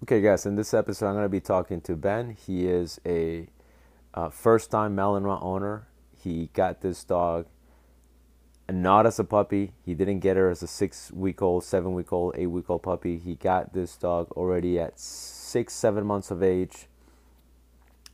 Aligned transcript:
Okay, 0.00 0.20
guys, 0.20 0.46
in 0.46 0.54
this 0.54 0.74
episode, 0.74 1.08
I'm 1.08 1.14
going 1.14 1.24
to 1.24 1.28
be 1.28 1.40
talking 1.40 1.80
to 1.80 1.96
Ben. 1.96 2.30
He 2.30 2.68
is 2.68 3.00
a 3.04 3.48
uh, 4.14 4.28
first 4.28 4.70
time 4.70 4.94
Malinois 4.94 5.42
owner. 5.42 5.88
He 6.22 6.50
got 6.52 6.82
this 6.82 7.02
dog 7.02 7.46
not 8.70 9.06
as 9.06 9.18
a 9.18 9.24
puppy. 9.24 9.72
He 9.84 9.94
didn't 9.94 10.20
get 10.20 10.36
her 10.36 10.50
as 10.50 10.62
a 10.62 10.68
six 10.68 11.10
week 11.10 11.42
old, 11.42 11.64
seven 11.64 11.94
week 11.94 12.12
old, 12.12 12.36
eight 12.36 12.46
week 12.46 12.70
old 12.70 12.84
puppy. 12.84 13.18
He 13.18 13.34
got 13.34 13.72
this 13.72 13.96
dog 13.96 14.30
already 14.32 14.78
at 14.78 15.00
six, 15.00 15.74
seven 15.74 16.06
months 16.06 16.30
of 16.30 16.44
age. 16.44 16.86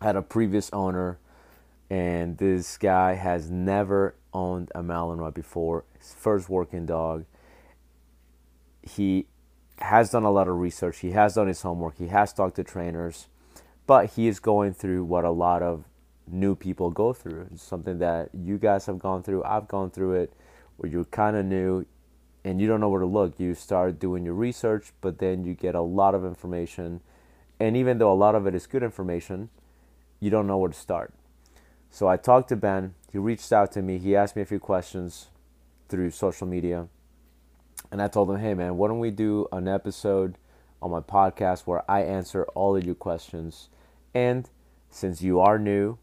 Had 0.00 0.16
a 0.16 0.22
previous 0.22 0.70
owner, 0.72 1.18
and 1.90 2.38
this 2.38 2.78
guy 2.78 3.12
has 3.12 3.50
never 3.50 4.14
owned 4.32 4.72
a 4.74 4.82
Malinois 4.82 5.34
before. 5.34 5.84
His 5.98 6.14
first 6.14 6.48
working 6.48 6.86
dog. 6.86 7.26
He 8.82 9.26
has 9.78 10.10
done 10.10 10.24
a 10.24 10.30
lot 10.30 10.48
of 10.48 10.56
research. 10.56 10.98
He 10.98 11.10
has 11.12 11.34
done 11.34 11.48
his 11.48 11.62
homework. 11.62 11.98
He 11.98 12.08
has 12.08 12.32
talked 12.32 12.56
to 12.56 12.64
trainers, 12.64 13.28
but 13.86 14.10
he 14.12 14.28
is 14.28 14.38
going 14.40 14.74
through 14.74 15.04
what 15.04 15.24
a 15.24 15.30
lot 15.30 15.62
of 15.62 15.84
new 16.26 16.54
people 16.54 16.90
go 16.90 17.12
through. 17.12 17.48
It's 17.52 17.62
something 17.62 17.98
that 17.98 18.30
you 18.32 18.58
guys 18.58 18.86
have 18.86 18.98
gone 18.98 19.22
through. 19.22 19.44
I've 19.44 19.68
gone 19.68 19.90
through 19.90 20.14
it 20.14 20.32
where 20.76 20.90
you're 20.90 21.04
kind 21.04 21.36
of 21.36 21.44
new 21.44 21.86
and 22.44 22.60
you 22.60 22.66
don't 22.66 22.80
know 22.80 22.88
where 22.88 23.00
to 23.00 23.06
look. 23.06 23.38
You 23.38 23.54
start 23.54 23.98
doing 23.98 24.24
your 24.24 24.34
research, 24.34 24.92
but 25.00 25.18
then 25.18 25.44
you 25.44 25.54
get 25.54 25.74
a 25.74 25.80
lot 25.80 26.14
of 26.14 26.24
information. 26.24 27.00
And 27.58 27.76
even 27.76 27.98
though 27.98 28.12
a 28.12 28.14
lot 28.14 28.34
of 28.34 28.46
it 28.46 28.54
is 28.54 28.66
good 28.66 28.82
information, 28.82 29.48
you 30.20 30.30
don't 30.30 30.46
know 30.46 30.58
where 30.58 30.70
to 30.70 30.78
start. 30.78 31.12
So 31.90 32.08
I 32.08 32.16
talked 32.16 32.48
to 32.50 32.56
Ben. 32.56 32.94
He 33.10 33.18
reached 33.18 33.52
out 33.52 33.72
to 33.72 33.82
me. 33.82 33.98
He 33.98 34.16
asked 34.16 34.36
me 34.36 34.42
a 34.42 34.46
few 34.46 34.58
questions 34.58 35.28
through 35.88 36.10
social 36.10 36.46
media. 36.46 36.88
And 37.90 38.02
I 38.02 38.08
told 38.08 38.30
him, 38.30 38.38
hey, 38.38 38.54
man, 38.54 38.76
why 38.76 38.88
don't 38.88 38.98
we 38.98 39.10
do 39.10 39.46
an 39.52 39.68
episode 39.68 40.36
on 40.82 40.90
my 40.90 41.00
podcast 41.00 41.66
where 41.66 41.88
I 41.90 42.02
answer 42.02 42.44
all 42.54 42.76
of 42.76 42.84
your 42.84 42.94
questions? 42.94 43.68
And 44.14 44.48
since 44.90 45.22
you 45.22 45.40
are 45.40 45.58
new 45.58 45.98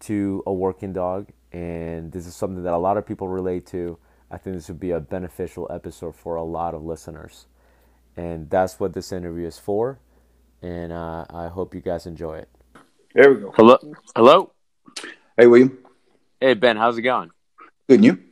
to 0.00 0.42
a 0.46 0.52
working 0.52 0.92
dog, 0.92 1.28
and 1.52 2.12
this 2.12 2.26
is 2.26 2.34
something 2.34 2.62
that 2.64 2.72
a 2.72 2.78
lot 2.78 2.96
of 2.96 3.06
people 3.06 3.28
relate 3.28 3.66
to, 3.66 3.98
I 4.30 4.36
think 4.36 4.56
this 4.56 4.68
would 4.68 4.80
be 4.80 4.90
a 4.90 5.00
beneficial 5.00 5.66
episode 5.70 6.14
for 6.14 6.36
a 6.36 6.42
lot 6.42 6.74
of 6.74 6.84
listeners. 6.84 7.46
And 8.16 8.50
that's 8.50 8.78
what 8.80 8.92
this 8.92 9.12
interview 9.12 9.46
is 9.46 9.58
for. 9.58 10.00
And 10.60 10.92
uh, 10.92 11.24
I 11.30 11.48
hope 11.48 11.74
you 11.74 11.80
guys 11.80 12.06
enjoy 12.06 12.38
it. 12.38 12.48
There 13.14 13.32
we 13.32 13.40
go. 13.40 13.52
Hello. 13.56 13.78
Hello. 14.14 14.52
Hey, 15.36 15.46
William. 15.46 15.78
Hey, 16.40 16.54
Ben. 16.54 16.76
How's 16.76 16.98
it 16.98 17.02
going? 17.02 17.30
Good, 17.88 17.94
and 17.96 18.04
you? 18.04 18.27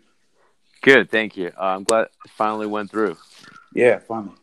Good. 0.87 1.11
Thank 1.11 1.37
you. 1.37 1.49
Uh, 1.49 1.65
I'm 1.65 1.83
glad 1.83 2.03
it 2.03 2.31
finally 2.37 2.69
went 2.69 2.93
through. 2.93 3.17
Yeah, 3.75 3.99
finally. 3.99 4.37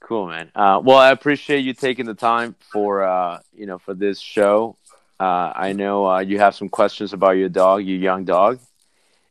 Cool, 0.00 0.28
man. 0.28 0.50
Uh, 0.54 0.80
well, 0.82 0.96
I 0.96 1.10
appreciate 1.10 1.58
you 1.58 1.74
taking 1.74 2.06
the 2.06 2.14
time 2.14 2.56
for 2.72 3.04
uh, 3.04 3.40
you 3.52 3.66
know 3.66 3.76
for 3.78 3.92
this 3.92 4.18
show. 4.18 4.78
Uh, 5.20 5.52
I 5.54 5.74
know 5.74 6.06
uh, 6.06 6.20
you 6.20 6.38
have 6.38 6.54
some 6.54 6.70
questions 6.70 7.12
about 7.12 7.32
your 7.32 7.50
dog, 7.50 7.84
your 7.84 7.98
young 7.98 8.24
dog. 8.24 8.60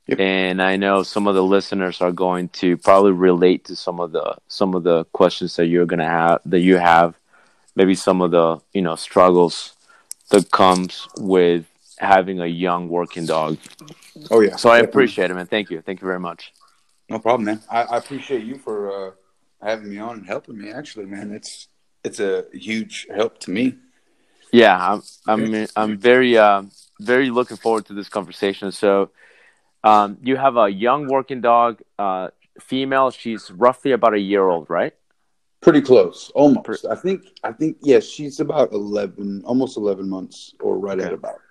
Yep. 0.06 0.20
And 0.20 0.62
I 0.62 0.76
know 0.76 1.02
some 1.02 1.26
of 1.26 1.34
the 1.34 1.44
listeners 1.44 2.02
are 2.02 2.12
going 2.12 2.50
to 2.50 2.78
probably 2.78 3.12
relate 3.12 3.66
to 3.66 3.76
some 3.76 4.00
of 4.00 4.12
the 4.12 4.36
some 4.48 4.76
of 4.76 4.84
the 4.84 5.06
questions 5.06 5.56
that 5.56 5.66
you're 5.66 5.88
gonna 5.88 6.06
have 6.06 6.42
that 6.46 6.60
you 6.60 6.78
have, 6.78 7.16
maybe 7.76 7.96
some 7.96 8.22
of 8.22 8.30
the 8.30 8.60
you 8.74 8.84
know 8.84 8.96
struggles 8.96 9.74
that 10.30 10.52
comes 10.52 11.08
with 11.18 11.66
having 12.00 12.40
a 12.40 12.46
young 12.48 12.90
working 12.90 13.26
dog. 13.26 13.58
Oh 14.32 14.40
yeah. 14.40 14.56
So 14.56 14.70
I 14.70 14.80
appreciate 14.80 15.30
it, 15.32 15.34
man. 15.34 15.48
Thank 15.48 15.70
you. 15.70 15.82
Thank 15.82 16.02
you 16.02 16.08
very 16.08 16.20
much. 16.20 16.54
No 17.10 17.20
problem, 17.20 17.46
man. 17.46 17.62
I, 17.70 17.84
I 17.84 17.98
appreciate 17.98 18.44
you 18.46 18.58
for 18.58 18.78
uh, 18.92 19.12
having 19.62 19.90
me 19.90 19.98
on 19.98 20.20
and 20.20 20.26
helping 20.26 20.58
me. 20.58 20.72
Actually, 20.72 21.06
man, 21.06 21.32
it's 21.32 21.68
it's 22.04 22.20
a 22.20 22.46
huge 22.54 23.08
help 23.14 23.40
to 23.40 23.52
me. 23.52 23.76
Yeah, 24.52 24.94
I'm 24.94 25.02
I'm 25.28 25.68
I'm 25.76 25.98
very 25.98 26.38
uh, 26.38 26.64
very 27.00 27.30
looking 27.30 27.58
forward 27.58 27.86
to 27.88 27.94
this 27.94 28.10
conversation. 28.10 28.72
So 28.72 29.12
um, 29.84 30.18
you 30.24 30.38
have 30.38 30.58
a 30.58 30.70
young 30.70 31.08
working 31.08 31.42
dog, 31.42 31.82
uh, 31.98 32.30
female. 32.60 33.12
She's 33.12 33.52
roughly 33.52 33.92
about 33.92 34.14
a 34.14 34.20
year 34.20 34.48
old, 34.48 34.70
right? 34.70 34.94
Pretty 35.62 35.82
close, 35.82 36.32
almost. 36.36 36.86
I 36.86 36.96
think. 36.96 37.24
I 37.44 37.52
think 37.52 37.78
yes, 37.82 38.06
she's 38.06 38.40
about 38.40 38.72
eleven, 38.72 39.44
almost 39.44 39.76
eleven 39.76 40.08
months, 40.08 40.54
or 40.62 40.80
right 40.80 40.98
okay. 40.98 41.08
at 41.08 41.14
about. 41.14 41.42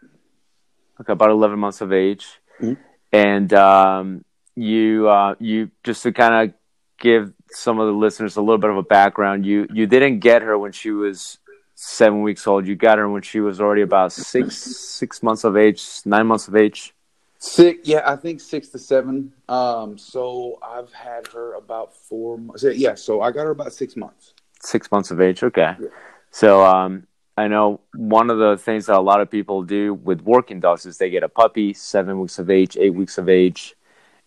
Okay, 1.01 1.13
about 1.13 1.31
eleven 1.31 1.59
months 1.59 1.81
of 1.81 1.93
age, 1.93 2.27
mm-hmm. 2.61 2.81
and 3.13 3.53
um, 3.53 4.25
you 4.57 5.09
uh, 5.09 5.35
you 5.39 5.71
just 5.85 6.03
to 6.03 6.13
kind 6.13 6.51
of 6.51 6.55
give 6.99 7.33
some 7.51 7.79
of 7.79 7.87
the 7.87 7.93
listeners 7.93 8.37
a 8.37 8.41
little 8.41 8.59
bit 8.59 8.71
of 8.71 8.77
a 8.77 8.83
background. 8.83 9.47
You 9.47 9.67
you 9.73 9.87
didn't 9.87 10.19
get 10.19 10.43
her 10.43 10.59
when 10.59 10.73
she 10.73 10.91
was 10.91 11.39
seven 11.75 12.23
weeks 12.23 12.47
old. 12.47 12.67
You 12.67 12.75
got 12.75 12.99
her 12.99 13.09
when 13.09 13.23
she 13.23 13.41
was 13.41 13.61
already 13.61 13.83
about 13.83 14.13
six 14.13 14.57
six 14.57 15.23
months 15.23 15.45
of 15.45 15.57
age, 15.57 15.83
nine 16.05 16.27
months 16.27 16.49
of 16.49 16.57
age. 16.57 16.95
Six, 17.41 17.87
yeah, 17.87 18.03
I 18.05 18.17
think 18.17 18.41
six 18.41 18.69
to 18.71 18.79
seven. 18.79 19.33
Um, 19.49 19.97
so 19.97 20.59
I've 20.61 20.93
had 20.93 21.29
her 21.29 21.55
about 21.55 21.95
four 21.95 22.37
months. 22.37 22.65
Yeah, 22.65 22.97
so 22.97 23.21
I 23.21 23.31
got 23.31 23.45
her 23.45 23.51
about 23.51 23.73
six 23.73 23.97
months. 23.97 24.35
Six 24.61 24.91
months 24.91 25.13
of 25.13 25.21
age. 25.21 25.45
Okay. 25.45 25.77
Yeah. 25.81 25.89
So 26.33 26.65
um, 26.65 27.07
I 27.39 27.47
know 27.47 27.79
one 27.95 28.31
of 28.31 28.39
the 28.39 28.57
things 28.57 28.87
that 28.87 28.97
a 28.97 29.01
lot 29.01 29.21
of 29.21 29.31
people 29.31 29.63
do 29.63 29.95
with 29.95 30.23
working 30.23 30.59
dogs 30.59 30.85
is 30.87 30.99
they 30.99 31.09
get 31.09 31.23
a 31.23 31.29
puppy, 31.29 31.73
seven 31.73 32.19
weeks 32.19 32.41
of 32.41 32.51
age, 32.51 32.77
eight 32.77 32.95
weeks 32.95 33.17
of 33.17 33.29
age, 33.29 33.77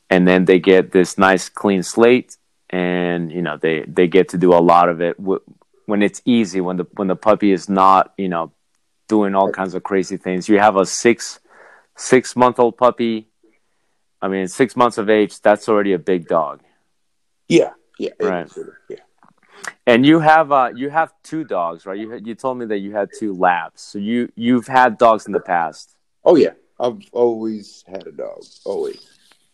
and 0.09 0.25
then 0.25 0.45
they 0.45 0.59
get 0.59 0.93
this 0.93 1.17
nice 1.17 1.49
clean 1.49 1.83
slate, 1.83 2.37
and 2.69 3.29
you 3.29 3.41
know 3.41 3.57
they 3.57 3.81
they 3.81 4.07
get 4.07 4.29
to 4.29 4.37
do 4.37 4.53
a 4.53 4.63
lot 4.63 4.87
of 4.87 5.01
it 5.01 5.19
when 5.19 6.01
it's 6.01 6.21
easy 6.23 6.61
when 6.61 6.77
the 6.77 6.87
when 6.93 7.09
the 7.09 7.17
puppy 7.17 7.51
is 7.51 7.67
not 7.67 8.13
you 8.17 8.29
know 8.29 8.53
doing 9.09 9.35
all 9.35 9.51
kinds 9.51 9.73
of 9.73 9.83
crazy 9.83 10.15
things. 10.15 10.47
You 10.47 10.59
have 10.59 10.77
a 10.77 10.85
six 10.85 11.41
six 11.97 12.37
month 12.37 12.59
old 12.59 12.77
puppy. 12.77 13.27
I 14.21 14.29
mean, 14.29 14.47
six 14.47 14.77
months 14.77 14.97
of 14.97 15.09
age, 15.09 15.41
that's 15.41 15.67
already 15.67 15.91
a 15.91 15.99
big 15.99 16.29
dog. 16.29 16.61
Yeah, 17.49 17.71
yeah, 17.99 18.11
right. 18.21 18.49
Yeah. 18.89 19.03
And 19.87 20.05
you 20.05 20.19
have 20.19 20.51
uh, 20.51 20.71
you 20.75 20.89
have 20.89 21.13
two 21.23 21.43
dogs, 21.43 21.85
right? 21.85 21.97
You 21.97 22.19
you 22.23 22.35
told 22.35 22.57
me 22.57 22.65
that 22.67 22.79
you 22.79 22.93
had 22.93 23.09
two 23.17 23.33
labs. 23.33 23.81
So 23.81 23.97
you 23.97 24.31
you've 24.35 24.67
had 24.67 24.97
dogs 24.97 25.25
in 25.25 25.31
the 25.31 25.39
past. 25.39 25.95
Oh 26.23 26.35
yeah, 26.35 26.53
I've 26.79 27.01
always 27.11 27.83
had 27.87 28.05
a 28.05 28.11
dog. 28.11 28.43
Always. 28.63 29.07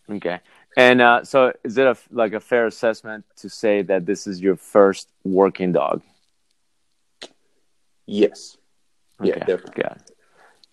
Okay. 0.09 0.39
And 0.77 1.01
uh, 1.01 1.23
so, 1.23 1.53
is 1.63 1.77
it 1.77 1.87
a 1.87 1.97
like 2.11 2.33
a 2.33 2.39
fair 2.39 2.67
assessment 2.67 3.25
to 3.37 3.49
say 3.49 3.81
that 3.83 4.05
this 4.05 4.27
is 4.27 4.39
your 4.39 4.55
first 4.55 5.09
working 5.23 5.71
dog? 5.71 6.03
Yes. 8.05 8.57
Okay. 9.19 9.29
Yeah, 9.29 9.39
definitely. 9.39 9.83
Got 9.83 10.01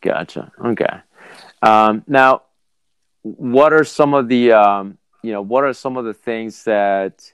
Gotcha. 0.03 0.53
Okay. 0.63 1.01
Um, 1.63 2.05
now, 2.07 2.43
what 3.23 3.73
are 3.73 3.85
some 3.85 4.13
of 4.13 4.29
the 4.29 4.53
um, 4.53 4.99
you 5.23 5.33
know 5.33 5.41
what 5.41 5.65
are 5.65 5.73
some 5.73 5.97
of 5.97 6.05
the 6.05 6.13
things 6.13 6.65
that 6.65 7.33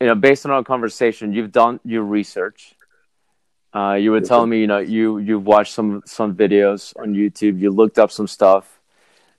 you 0.00 0.06
know 0.06 0.14
based 0.14 0.44
on 0.44 0.52
our 0.52 0.62
conversation 0.62 1.32
you've 1.32 1.52
done 1.52 1.80
your 1.84 2.02
research. 2.02 2.74
Uh, 3.74 3.92
you 3.92 4.10
were 4.10 4.20
telling 4.20 4.48
me 4.48 4.60
you 4.60 4.66
know 4.66 4.78
you 4.78 5.18
you've 5.18 5.44
watched 5.44 5.72
some 5.72 6.02
some 6.06 6.34
videos 6.34 6.98
on 6.98 7.14
youtube 7.14 7.60
you 7.60 7.70
looked 7.70 7.98
up 7.98 8.10
some 8.10 8.26
stuff. 8.26 8.72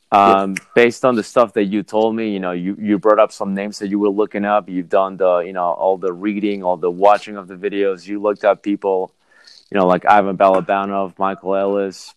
Um, 0.10 0.56
based 0.74 1.04
on 1.04 1.16
the 1.16 1.24
stuff 1.24 1.52
that 1.54 1.66
you 1.66 1.84
told 1.84 2.16
me 2.16 2.32
you 2.32 2.40
know 2.40 2.52
you 2.52 2.78
you 2.80 2.98
brought 2.98 3.20
up 3.20 3.32
some 3.32 3.54
names 3.54 3.80
that 3.80 3.90
you 3.90 4.00
were 4.00 4.10
looking 4.10 4.46
up. 4.46 4.70
You've 4.70 4.90
done 4.90 5.18
the 5.18 5.40
you 5.40 5.54
know 5.54 5.66
all 5.66 5.98
the 5.98 6.14
reading 6.14 6.64
all 6.64 6.78
the 6.78 6.92
watching 6.92 7.36
of 7.36 7.48
the 7.48 7.56
videos. 7.56 8.08
You 8.08 8.22
looked 8.22 8.46
up 8.46 8.64
people 8.64 9.12
you 9.70 9.78
know 9.78 9.86
like 9.86 10.06
ivan 10.06 10.38
balabanov 10.38 11.18
michael 11.20 11.56
ellis 11.56 12.14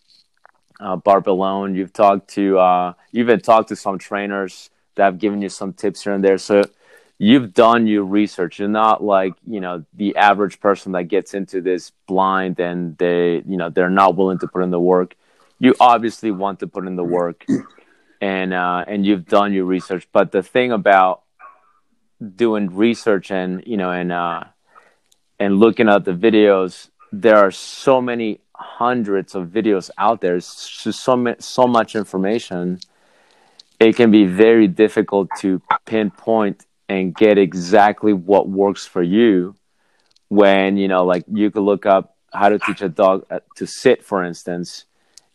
uh, 0.81 0.97
Bart 0.97 1.25
Bellon. 1.25 1.75
You've 1.75 1.93
talked 1.93 2.29
to 2.31 2.59
uh, 2.59 2.95
you've 3.13 3.29
even 3.29 3.41
talked 3.41 3.69
to 3.69 3.77
some 3.77 3.99
trainers 3.99 4.71
that 4.95 5.05
have 5.05 5.19
given 5.19 5.43
you 5.43 5.49
some 5.49 5.73
tips 5.73 6.03
here 6.03 6.15
and 6.15 6.25
there. 6.25 6.39
So 6.39 6.65
you've 7.21 7.53
done 7.53 7.87
your 7.87 8.03
research. 8.03 8.59
You're 8.59 8.69
not 8.69 9.05
like 9.05 9.35
you 9.47 9.61
know 9.61 9.85
the 9.95 10.17
average 10.17 10.59
person 10.59 10.93
that 10.93 11.05
gets 11.05 11.35
into 11.35 11.61
this 11.61 11.93
blind 12.09 12.59
and 12.59 12.97
they 12.97 13.43
you 13.47 13.57
know 13.59 13.69
they're 13.69 13.91
not 13.91 14.17
willing 14.17 14.39
to 14.39 14.49
put 14.49 14.63
in 14.63 14.71
the 14.71 14.81
work. 14.81 15.15
You 15.59 15.75
obviously 15.79 16.31
want 16.31 16.61
to 16.61 16.67
put 16.67 16.87
in 16.87 16.97
the 16.97 17.05
work, 17.05 17.45
and 18.21 18.55
uh, 18.55 18.85
and 18.89 19.05
you've 19.07 19.27
done 19.27 19.53
your 19.53 19.67
research. 19.67 20.09
But 20.11 20.33
the 20.33 20.43
thing 20.43 20.73
about 20.73 21.23
doing 22.37 22.75
research 22.75 23.31
and 23.31 23.63
you 23.67 23.77
know 23.77 23.91
and 23.91 24.11
uh, 24.11 24.45
and 25.39 25.61
looking 25.61 25.91
at 25.91 26.07
the 26.07 26.13
videos, 26.13 26.89
there 27.13 27.37
are 27.37 27.51
so 27.51 28.01
many 28.01 28.41
hundreds 28.55 29.35
of 29.35 29.49
videos 29.49 29.91
out 29.99 30.23
there. 30.23 30.37
It's 30.37 30.69
just 30.83 31.01
so, 31.01 31.35
so 31.39 31.67
much 31.67 31.97
information. 31.97 32.79
It 33.79 33.97
can 33.97 34.11
be 34.11 34.27
very 34.27 34.69
difficult 34.69 35.29
to 35.39 35.63
pinpoint 35.87 36.67
and 36.91 37.15
get 37.15 37.39
exactly 37.39 38.13
what 38.13 38.49
works 38.49 38.85
for 38.85 39.01
you 39.01 39.55
when, 40.29 40.77
you 40.77 40.89
know, 40.89 41.05
like 41.05 41.25
you 41.33 41.49
could 41.49 41.63
look 41.63 41.87
up 41.87 42.17
how 42.33 42.49
to 42.49 42.59
teach 42.59 42.83
a 42.83 42.89
dog 42.89 43.25
uh, 43.31 43.39
to 43.55 43.65
sit, 43.65 44.05
for 44.05 44.25
instance, 44.25 44.87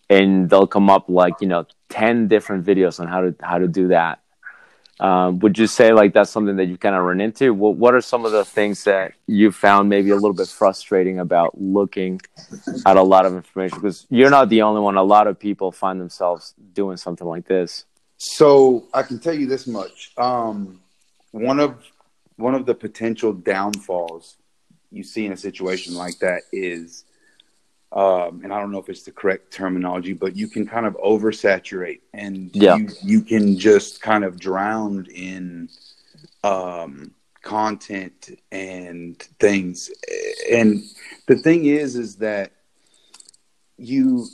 and 0.10 0.50
they'll 0.50 0.68
come 0.68 0.90
up 0.90 1.08
like, 1.08 1.36
you 1.40 1.48
know, 1.48 1.66
10 1.90 2.28
different 2.28 2.66
videos 2.66 3.00
on 3.00 3.08
how 3.08 3.22
to, 3.22 3.36
how 3.40 3.58
to 3.58 3.70
do 3.70 3.88
that. 3.88 4.20
Um, 5.00 5.40
would 5.40 5.58
you 5.58 5.68
say 5.68 5.94
like 5.94 6.14
that's 6.14 6.30
something 6.30 6.58
that 6.58 6.66
you 6.66 6.78
kind 6.78 6.94
of 6.96 7.04
run 7.04 7.22
into? 7.22 7.54
What 7.54 7.76
What 7.76 7.94
are 7.94 8.02
some 8.02 8.26
of 8.26 8.34
the 8.34 8.46
things 8.46 8.84
that 8.86 9.14
you 9.28 9.52
found 9.52 9.90
maybe 9.90 10.10
a 10.10 10.16
little 10.16 10.34
bit 10.34 10.48
frustrating 10.48 11.20
about 11.20 11.60
looking 11.60 12.22
at 12.86 12.96
a 12.96 13.02
lot 13.02 13.26
of 13.26 13.34
information? 13.34 13.80
Because 13.80 14.08
you're 14.10 14.30
not 14.30 14.48
the 14.48 14.62
only 14.62 14.80
one. 14.80 14.96
A 14.96 15.04
lot 15.04 15.28
of 15.28 15.38
people 15.38 15.74
find 15.74 16.00
themselves 16.00 16.54
doing 16.74 16.96
something 16.96 17.28
like 17.28 17.46
this. 17.46 17.84
So 18.18 18.86
I 18.94 19.04
can 19.04 19.20
tell 19.20 19.34
you 19.34 19.48
this 19.48 19.68
much: 19.68 20.14
um, 20.18 20.80
one 21.36 21.60
of 21.60 21.84
one 22.38 22.56
of 22.56 22.66
the 22.66 22.74
potential 22.74 23.34
downfalls 23.34 24.38
you 24.92 25.04
see 25.04 25.26
in 25.26 25.32
a 25.34 25.38
situation 25.38 25.94
like 25.96 26.18
that 26.20 26.44
is, 26.52 27.04
um, 27.92 28.42
and 28.44 28.54
I 28.54 28.60
don't 28.60 28.72
know 28.72 28.80
if 28.80 28.90
it's 28.90 29.04
the 29.04 29.12
correct 29.12 29.52
terminology, 29.52 30.14
but 30.14 30.36
you 30.36 30.48
can 30.48 30.66
kind 30.66 30.86
of 30.86 30.96
oversaturate 30.98 32.02
and 32.14 32.52
Yeah. 32.54 32.78
you, 32.78 32.90
you 33.04 33.22
can 33.22 33.58
just 33.58 34.02
kind 34.02 34.24
of 34.24 34.40
drown 34.40 35.08
in 35.14 35.70
um, 36.44 37.12
content 37.42 38.38
and 38.52 39.18
things. 39.40 39.92
And 40.50 40.84
the 41.28 41.36
thing 41.36 41.66
is, 41.66 41.96
is 41.96 42.16
that 42.18 42.52
you, 43.78 44.28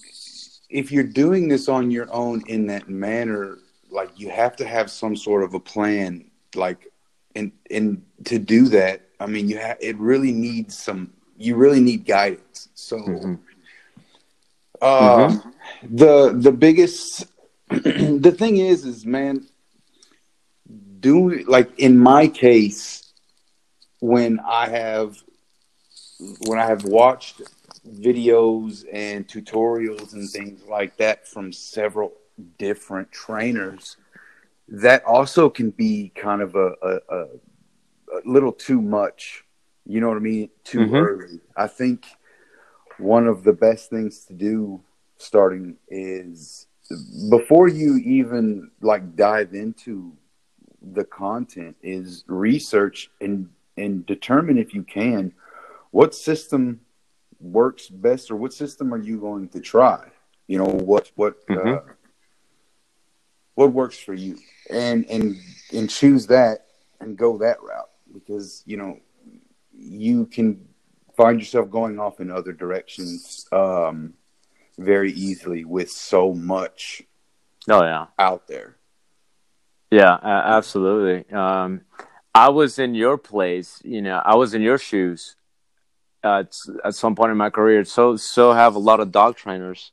if 0.70 0.92
you're 0.92 1.04
doing 1.04 1.48
this 1.48 1.68
on 1.68 1.90
your 1.92 2.12
own 2.14 2.44
in 2.48 2.68
that 2.68 2.90
manner, 2.90 3.58
like 3.90 4.20
you 4.20 4.30
have 4.30 4.56
to 4.58 4.68
have 4.68 4.90
some 4.92 5.16
sort 5.16 5.44
of 5.44 5.54
a 5.54 5.60
plan, 5.60 6.26
like, 6.56 6.91
and 7.36 7.52
and 7.70 8.04
to 8.26 8.40
do 8.40 8.68
that, 8.70 9.02
I 9.20 9.26
mean, 9.28 9.48
you 9.50 9.58
have 9.58 9.78
it 9.80 9.98
really 9.98 10.32
needs 10.32 10.78
some. 10.78 11.12
You 11.38 11.56
really 11.56 11.80
need 11.82 12.06
guidance. 12.06 12.70
So, 12.76 12.98
Mhm. 13.08 13.42
uh, 14.82 15.40
the 15.84 16.32
the 16.38 16.52
biggest 16.52 17.26
the 17.70 18.34
thing 18.38 18.58
is, 18.58 18.86
is 18.86 19.06
man, 19.06 19.46
do 21.00 21.44
like 21.46 21.78
in 21.80 21.98
my 21.98 22.28
case, 22.28 23.14
when 24.00 24.40
I 24.40 24.70
have 24.70 25.18
when 26.40 26.60
I 26.60 26.66
have 26.66 26.84
watched 26.84 27.42
videos 27.88 28.86
and 28.92 29.28
tutorials 29.28 30.14
and 30.14 30.32
things 30.32 30.64
like 30.68 30.98
that 30.98 31.28
from 31.28 31.52
several 31.52 32.14
different 32.58 33.12
trainers, 33.12 33.98
that 34.72 35.04
also 35.06 35.50
can 35.50 35.70
be 35.72 36.12
kind 36.16 36.42
of 36.42 36.56
a, 36.56 36.74
a, 36.82 37.00
a, 37.10 37.22
a 38.18 38.22
little 38.26 38.54
too 38.54 38.82
much. 38.82 39.44
You 39.86 40.00
know 40.00 40.08
what 40.08 40.18
I 40.18 40.22
mean? 40.22 40.50
Too 40.64 40.80
Mhm. 40.80 41.02
early. 41.02 41.40
I 41.58 41.68
think 41.68 42.06
one 42.98 43.28
of 43.28 43.44
the 43.44 43.54
best 43.54 43.90
things 43.90 44.26
to 44.26 44.34
do 44.34 44.82
starting 45.18 45.78
is 45.90 46.68
before 47.30 47.68
you 47.68 47.98
even 47.98 48.72
like 48.82 49.16
dive 49.16 49.54
into 49.54 50.14
the 50.94 51.04
content 51.04 51.76
is 51.82 52.24
research 52.28 53.10
and 53.22 53.50
and 53.78 54.06
determine 54.06 54.58
if 54.58 54.74
you 54.74 54.84
can 54.84 55.32
what 55.92 56.14
system 56.14 56.82
works 57.40 57.88
best 57.88 58.30
or 58.32 58.36
what 58.36 58.52
system 58.54 58.94
are 58.94 59.02
you 59.02 59.20
going 59.20 59.48
to 59.48 59.60
try 59.60 60.00
you 60.48 60.58
know 60.58 60.66
what 60.66 61.12
what 61.16 61.36
uh, 61.56 61.80
Mhm. 61.80 61.84
What 63.56 63.72
works 63.74 63.98
for 63.98 64.14
you 64.14 64.38
and 64.70 65.06
and 65.10 65.38
and 65.74 65.90
choose 65.90 66.28
that 66.28 66.68
and 67.00 67.18
go 67.18 67.38
that 67.38 67.62
route 67.62 67.90
because 68.14 68.64
you 68.66 68.78
know 68.78 69.00
you 69.74 70.26
can 70.26 70.68
find 71.18 71.40
yourself 71.40 71.70
going 71.70 72.00
off 72.00 72.20
in 72.20 72.32
other 72.32 72.54
directions 72.54 73.48
um 73.52 74.14
very 74.78 75.12
easily 75.12 75.66
with 75.66 75.90
so 75.92 76.34
much 76.34 77.04
Oh 77.70 77.84
yeah. 77.84 78.08
out 78.18 78.48
there 78.48 78.78
Yeah, 79.92 80.18
absolutely. 80.24 81.30
Um, 81.34 81.82
I 82.34 82.50
was 82.50 82.80
in 82.80 82.96
your 82.96 83.18
place, 83.18 83.82
you 83.84 84.02
know, 84.02 84.22
I 84.24 84.36
was 84.36 84.54
in 84.54 84.62
your 84.62 84.78
shoes 84.78 85.36
at 86.24 86.56
at 86.86 86.96
some 86.96 87.16
point 87.16 87.32
in 87.32 87.38
my 87.38 87.50
career. 87.50 87.84
So 87.84 88.16
so 88.16 88.54
have 88.54 88.76
a 88.76 88.80
lot 88.80 89.00
of 89.02 89.12
dog 89.12 89.36
trainers, 89.36 89.92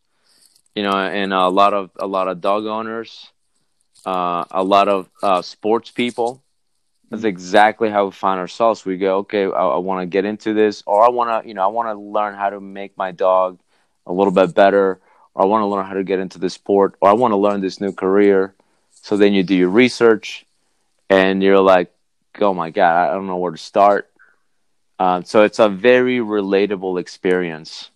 you 0.74 0.82
know, 0.82 0.92
and 0.92 1.32
a 1.32 1.48
lot 1.48 1.74
of 1.74 1.90
a 1.98 2.06
lot 2.06 2.28
of 2.28 2.40
dog 2.40 2.66
owners, 2.66 3.32
uh, 4.04 4.44
a 4.50 4.62
lot 4.62 4.88
of 4.88 5.08
uh, 5.22 5.42
sports 5.42 5.90
people. 5.90 6.42
That's 7.10 7.24
exactly 7.24 7.88
how 7.90 8.06
we 8.06 8.12
find 8.12 8.38
ourselves. 8.38 8.84
We 8.84 8.98
go, 8.98 9.18
okay, 9.18 9.44
I, 9.44 9.48
I 9.48 9.78
want 9.78 10.02
to 10.02 10.06
get 10.06 10.24
into 10.24 10.52
this, 10.52 10.82
or 10.86 11.02
I 11.04 11.08
want 11.08 11.42
to, 11.42 11.48
you 11.48 11.54
know, 11.54 11.64
I 11.64 11.68
want 11.68 11.88
to 11.88 11.94
learn 11.94 12.34
how 12.34 12.50
to 12.50 12.60
make 12.60 12.96
my 12.98 13.12
dog 13.12 13.58
a 14.06 14.12
little 14.12 14.32
bit 14.32 14.54
better, 14.54 15.00
or 15.34 15.42
I 15.42 15.46
want 15.46 15.62
to 15.62 15.66
learn 15.66 15.86
how 15.86 15.94
to 15.94 16.04
get 16.04 16.18
into 16.18 16.38
the 16.38 16.50
sport, 16.50 16.96
or 17.00 17.08
I 17.08 17.14
want 17.14 17.32
to 17.32 17.36
learn 17.36 17.60
this 17.60 17.80
new 17.80 17.92
career. 17.92 18.54
So 18.92 19.16
then 19.16 19.32
you 19.32 19.42
do 19.42 19.54
your 19.54 19.70
research, 19.70 20.44
and 21.08 21.42
you're 21.42 21.60
like, 21.60 21.94
oh 22.40 22.52
my 22.52 22.70
god, 22.70 23.08
I 23.08 23.14
don't 23.14 23.26
know 23.26 23.38
where 23.38 23.52
to 23.52 23.58
start. 23.58 24.10
Um, 24.98 25.24
so 25.24 25.44
it's 25.44 25.60
a 25.60 25.68
very 25.68 26.18
relatable 26.18 27.00
experience, 27.00 27.90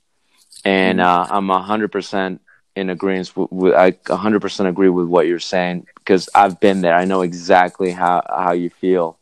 and 0.64 1.00
uh, 1.00 1.26
I'm 1.28 1.49
hundred 1.49 1.93
percent 1.93 2.40
in 2.75 2.91
agreement 2.91 3.37
with, 3.37 3.53
with. 3.53 3.75
I 3.75 3.97
hundred 4.09 4.41
percent 4.41 4.69
agree 4.69 4.89
with 4.89 5.07
what 5.07 5.27
you're 5.27 5.39
saying 5.39 5.87
because 5.97 6.29
I've 6.35 6.61
been 6.61 6.81
there. 6.81 6.95
I 6.95 7.05
know 7.05 7.23
exactly 7.23 7.91
how 7.91 8.23
how 8.29 8.53
you 8.53 8.71
feel. 8.71 9.19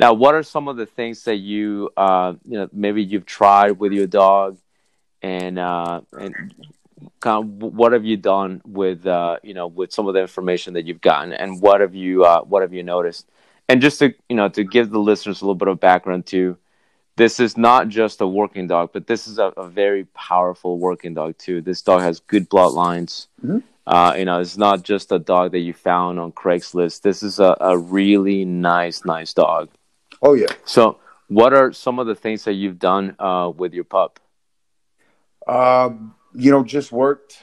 Now, 0.00 0.12
what 0.12 0.34
are 0.34 0.42
some 0.42 0.68
of 0.68 0.76
the 0.76 0.86
things 0.86 1.24
that 1.24 1.36
you 1.36 1.90
uh, 1.96 2.34
you 2.44 2.58
know 2.58 2.68
maybe 2.72 3.02
you've 3.02 3.26
tried 3.26 3.72
with 3.72 3.92
your 3.92 4.06
dog, 4.06 4.58
and 5.22 5.58
uh, 5.58 6.02
and 6.12 6.54
kind 7.20 7.44
of 7.44 7.72
what 7.72 7.92
have 7.92 8.04
you 8.04 8.16
done 8.16 8.60
with 8.64 9.06
uh, 9.06 9.38
you 9.42 9.54
know 9.54 9.66
with 9.66 9.92
some 9.92 10.08
of 10.08 10.14
the 10.14 10.20
information 10.20 10.74
that 10.74 10.84
you've 10.84 11.00
gotten, 11.00 11.32
and 11.32 11.60
what 11.60 11.80
have 11.80 11.94
you 11.94 12.24
uh, 12.24 12.42
what 12.42 12.62
have 12.62 12.72
you 12.72 12.82
noticed? 12.82 13.28
And 13.68 13.80
just 13.80 13.98
to 14.00 14.14
you 14.28 14.36
know 14.36 14.48
to 14.50 14.64
give 14.64 14.90
the 14.90 14.98
listeners 14.98 15.40
a 15.40 15.44
little 15.44 15.54
bit 15.54 15.68
of 15.68 15.80
background 15.80 16.26
too, 16.26 16.58
this 17.16 17.38
is 17.40 17.56
not 17.56 17.88
just 17.88 18.20
a 18.20 18.26
working 18.26 18.66
dog, 18.66 18.90
but 18.92 19.06
this 19.06 19.26
is 19.26 19.38
a, 19.38 19.52
a 19.56 19.68
very 19.68 20.04
powerful 20.14 20.78
working 20.78 21.14
dog 21.14 21.38
too. 21.38 21.60
This 21.60 21.82
dog 21.82 22.02
has 22.02 22.20
good 22.20 22.48
bloodlines. 22.50 23.28
Mhm. 23.44 23.62
Uh, 23.86 24.14
you 24.16 24.24
know, 24.24 24.40
it's 24.40 24.56
not 24.56 24.82
just 24.82 25.12
a 25.12 25.18
dog 25.18 25.52
that 25.52 25.58
you 25.58 25.74
found 25.74 26.18
on 26.18 26.32
Craigslist. 26.32 27.02
This 27.02 27.22
is 27.22 27.38
a, 27.38 27.54
a 27.60 27.76
really 27.76 28.44
nice, 28.44 29.04
nice 29.04 29.32
dog. 29.34 29.68
oh 30.22 30.32
yeah 30.34 30.46
So, 30.64 30.98
what 31.28 31.52
are 31.52 31.72
some 31.72 31.98
of 31.98 32.06
the 32.06 32.14
things 32.14 32.44
that 32.44 32.54
you've 32.54 32.78
done 32.78 33.14
uh, 33.18 33.52
with 33.54 33.74
your 33.74 33.84
pup? 33.84 34.20
Um, 35.46 36.14
you 36.34 36.50
know, 36.50 36.64
just 36.64 36.92
worked 36.92 37.38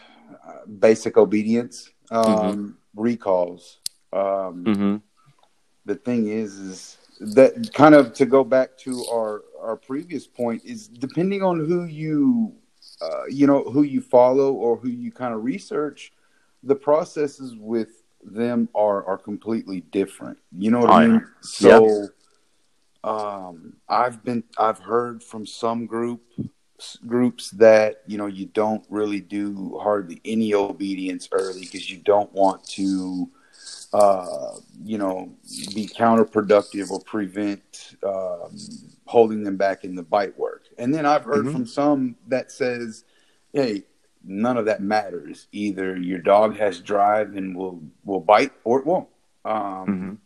uh, 0.47 0.65
basic 0.65 1.17
obedience, 1.17 1.89
um, 2.09 2.77
recalls. 2.95 3.77
Um, 4.12 4.63
hmm 4.65 4.95
The 5.85 5.95
thing 5.95 6.27
is, 6.27 6.57
is 6.57 6.97
that 7.21 7.71
kind 7.73 7.94
of 7.94 8.13
to 8.13 8.25
go 8.25 8.44
back 8.44 8.77
to 8.79 9.06
our 9.12 9.44
our 9.62 9.77
previous 9.77 10.25
point 10.25 10.63
is 10.65 10.88
depending 10.88 11.44
on 11.44 11.59
who 11.59 11.85
you, 11.85 12.53
uh, 13.00 13.25
you 13.29 13.45
know, 13.45 13.63
who 13.63 13.84
you 13.84 14.01
follow 14.01 14.53
or 14.53 14.75
who 14.75 14.89
you 14.89 15.12
kind 15.12 15.34
of 15.34 15.43
research, 15.43 16.12
the 16.63 16.75
processes 16.75 17.55
with 17.57 18.01
them 18.24 18.67
are 18.74 19.05
are 19.05 19.17
completely 19.17 19.81
different. 19.91 20.39
You 20.57 20.72
know 20.72 20.79
what 20.79 20.91
I 20.91 21.03
yeah. 21.03 21.07
mean? 21.07 21.27
So. 21.41 22.07
Um, 23.03 23.77
I've 23.89 24.24
been 24.24 24.43
I've 24.60 24.77
heard 24.77 25.24
from 25.24 25.48
some 25.48 25.88
group 25.88 26.22
groups 27.07 27.50
that 27.50 28.03
you 28.05 28.19
know 28.19 28.27
you 28.27 28.45
don't 28.45 28.86
really 28.89 29.19
do 29.19 29.79
hardly 29.81 30.22
any 30.24 30.53
obedience 30.53 31.27
early 31.31 31.62
because 31.62 31.89
you 31.89 31.98
don't 31.98 32.31
want 32.31 32.63
to 32.65 33.27
uh, 33.93 34.51
you 34.83 34.98
know 34.98 35.29
be 35.74 35.88
counterproductive 35.88 36.89
or 36.91 37.00
prevent 37.01 37.95
um, 38.05 38.51
holding 39.05 39.43
them 39.43 39.57
back 39.57 39.83
in 39.83 39.95
the 39.95 40.03
bite 40.03 40.38
work. 40.38 40.63
And 40.77 40.93
then 40.93 41.05
I've 41.05 41.24
heard 41.25 41.45
Mhm. 41.45 41.51
from 41.51 41.65
some 41.65 42.15
that 42.27 42.51
says, 42.51 43.03
"Hey, 43.53 43.83
none 44.24 44.57
of 44.57 44.65
that 44.65 44.81
matters. 44.81 45.48
Either 45.51 45.98
your 45.98 46.19
dog 46.19 46.55
has 46.57 46.79
drive 46.81 47.36
and 47.36 47.55
will 47.55 47.81
will 48.05 48.21
bite, 48.21 48.53
or 48.63 48.79
it 48.79 48.86
won't." 48.86 49.10
Um, 49.45 50.19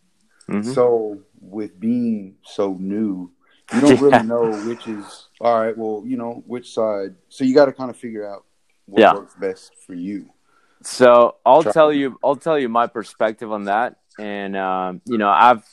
hmm 0.48 0.62
so 0.62 1.20
with 1.40 1.78
being 1.80 2.36
so 2.44 2.74
new, 2.74 3.30
you 3.70 3.80
don't 3.80 4.00
really 4.00 4.22
know 4.22 4.50
which 4.64 4.86
is 4.86 5.28
all 5.40 5.60
right. 5.60 5.76
Well, 5.76 6.02
you 6.06 6.16
know 6.16 6.42
which 6.46 6.72
side. 6.72 7.14
So 7.28 7.44
you 7.44 7.54
got 7.54 7.66
to 7.66 7.72
kind 7.72 7.90
of 7.90 7.96
figure 7.96 8.28
out 8.28 8.44
what 8.86 9.00
Yeah. 9.00 9.14
works 9.14 9.34
best 9.34 9.72
for 9.86 9.94
you. 9.94 10.30
So 10.86 11.34
I'll 11.44 11.64
Try- 11.64 11.72
tell 11.72 11.92
you, 11.92 12.18
I'll 12.22 12.36
tell 12.36 12.58
you 12.58 12.68
my 12.68 12.86
perspective 12.86 13.50
on 13.50 13.64
that, 13.64 13.96
and 14.18 14.56
um, 14.56 15.00
you 15.04 15.18
know, 15.18 15.28
I've 15.28 15.64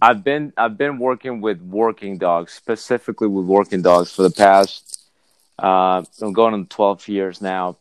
I've 0.00 0.22
been 0.22 0.52
I've 0.56 0.78
been 0.78 0.98
working 0.98 1.40
with 1.40 1.60
working 1.60 2.16
dogs, 2.16 2.52
specifically 2.52 3.26
with 3.26 3.46
working 3.46 3.82
dogs, 3.82 4.12
for 4.12 4.22
the 4.22 4.30
past 4.30 5.00
uh, 5.58 6.02
I'm 6.22 6.32
going 6.32 6.54
on 6.54 6.66
12 6.66 7.08
years 7.08 7.42
now, 7.42 7.76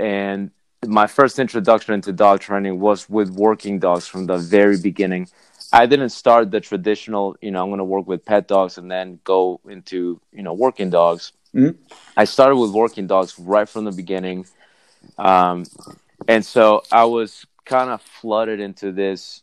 and 0.00 0.50
my 0.86 1.06
first 1.06 1.38
introduction 1.38 1.94
into 1.94 2.12
dog 2.12 2.40
training 2.40 2.80
was 2.80 3.08
with 3.08 3.30
working 3.30 3.78
dogs 3.78 4.06
from 4.06 4.26
the 4.26 4.38
very 4.38 4.78
beginning. 4.78 5.28
I 5.72 5.86
didn't 5.86 6.10
start 6.10 6.50
the 6.50 6.60
traditional, 6.60 7.36
you 7.42 7.50
know, 7.50 7.62
I'm 7.62 7.68
going 7.68 7.78
to 7.78 7.84
work 7.84 8.06
with 8.06 8.24
pet 8.24 8.48
dogs 8.48 8.78
and 8.78 8.90
then 8.90 9.20
go 9.24 9.60
into, 9.68 10.20
you 10.32 10.42
know, 10.42 10.54
working 10.54 10.90
dogs. 10.90 11.32
Mhm. 11.54 11.76
I 12.16 12.24
started 12.24 12.56
with 12.56 12.70
working 12.70 13.06
dogs 13.06 13.38
right 13.38 13.68
from 13.68 13.84
the 13.84 13.92
beginning. 13.92 14.46
Um, 15.18 15.64
and 16.28 16.44
so 16.44 16.82
I 16.90 17.04
was 17.04 17.46
kind 17.64 17.90
of 17.90 18.00
flooded 18.02 18.60
into 18.60 18.92
this 18.92 19.42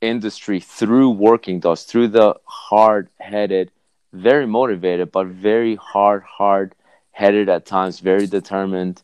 industry 0.00 0.60
through 0.60 1.10
working 1.10 1.60
dogs, 1.60 1.84
through 1.84 2.08
the 2.08 2.34
hard 2.44 3.08
headed, 3.18 3.70
very 4.12 4.46
motivated, 4.46 5.12
but 5.12 5.26
very 5.26 5.76
hard, 5.76 6.22
hard 6.22 6.74
headed 7.12 7.48
at 7.48 7.64
times, 7.64 8.00
very 8.00 8.26
determined 8.26 9.02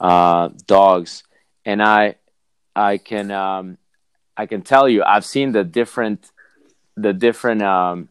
uh, 0.00 0.48
dogs. 0.66 1.22
And 1.64 1.82
I, 1.82 2.16
I 2.74 2.98
can, 2.98 3.30
um, 3.30 3.78
I 4.36 4.46
can 4.46 4.62
tell 4.62 4.88
you, 4.88 5.04
I've 5.04 5.24
seen 5.24 5.52
the 5.52 5.64
different, 5.64 6.30
the 6.96 7.12
different 7.12 7.62
um, 7.62 8.08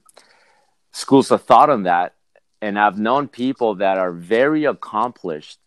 schools 0.92 1.32
of 1.32 1.44
thought 1.44 1.70
on 1.70 1.84
that, 1.84 2.16
and 2.62 2.80
I've 2.80 2.98
known 2.98 3.28
people 3.28 3.76
that 3.76 3.98
are 3.98 4.12
very 4.12 4.66
accomplished. 4.66 5.58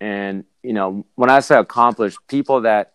And 0.00 0.44
you 0.62 0.72
know, 0.72 1.06
when 1.14 1.30
I 1.30 1.40
say 1.40 1.56
accomplished, 1.56 2.18
people 2.28 2.62
that 2.62 2.92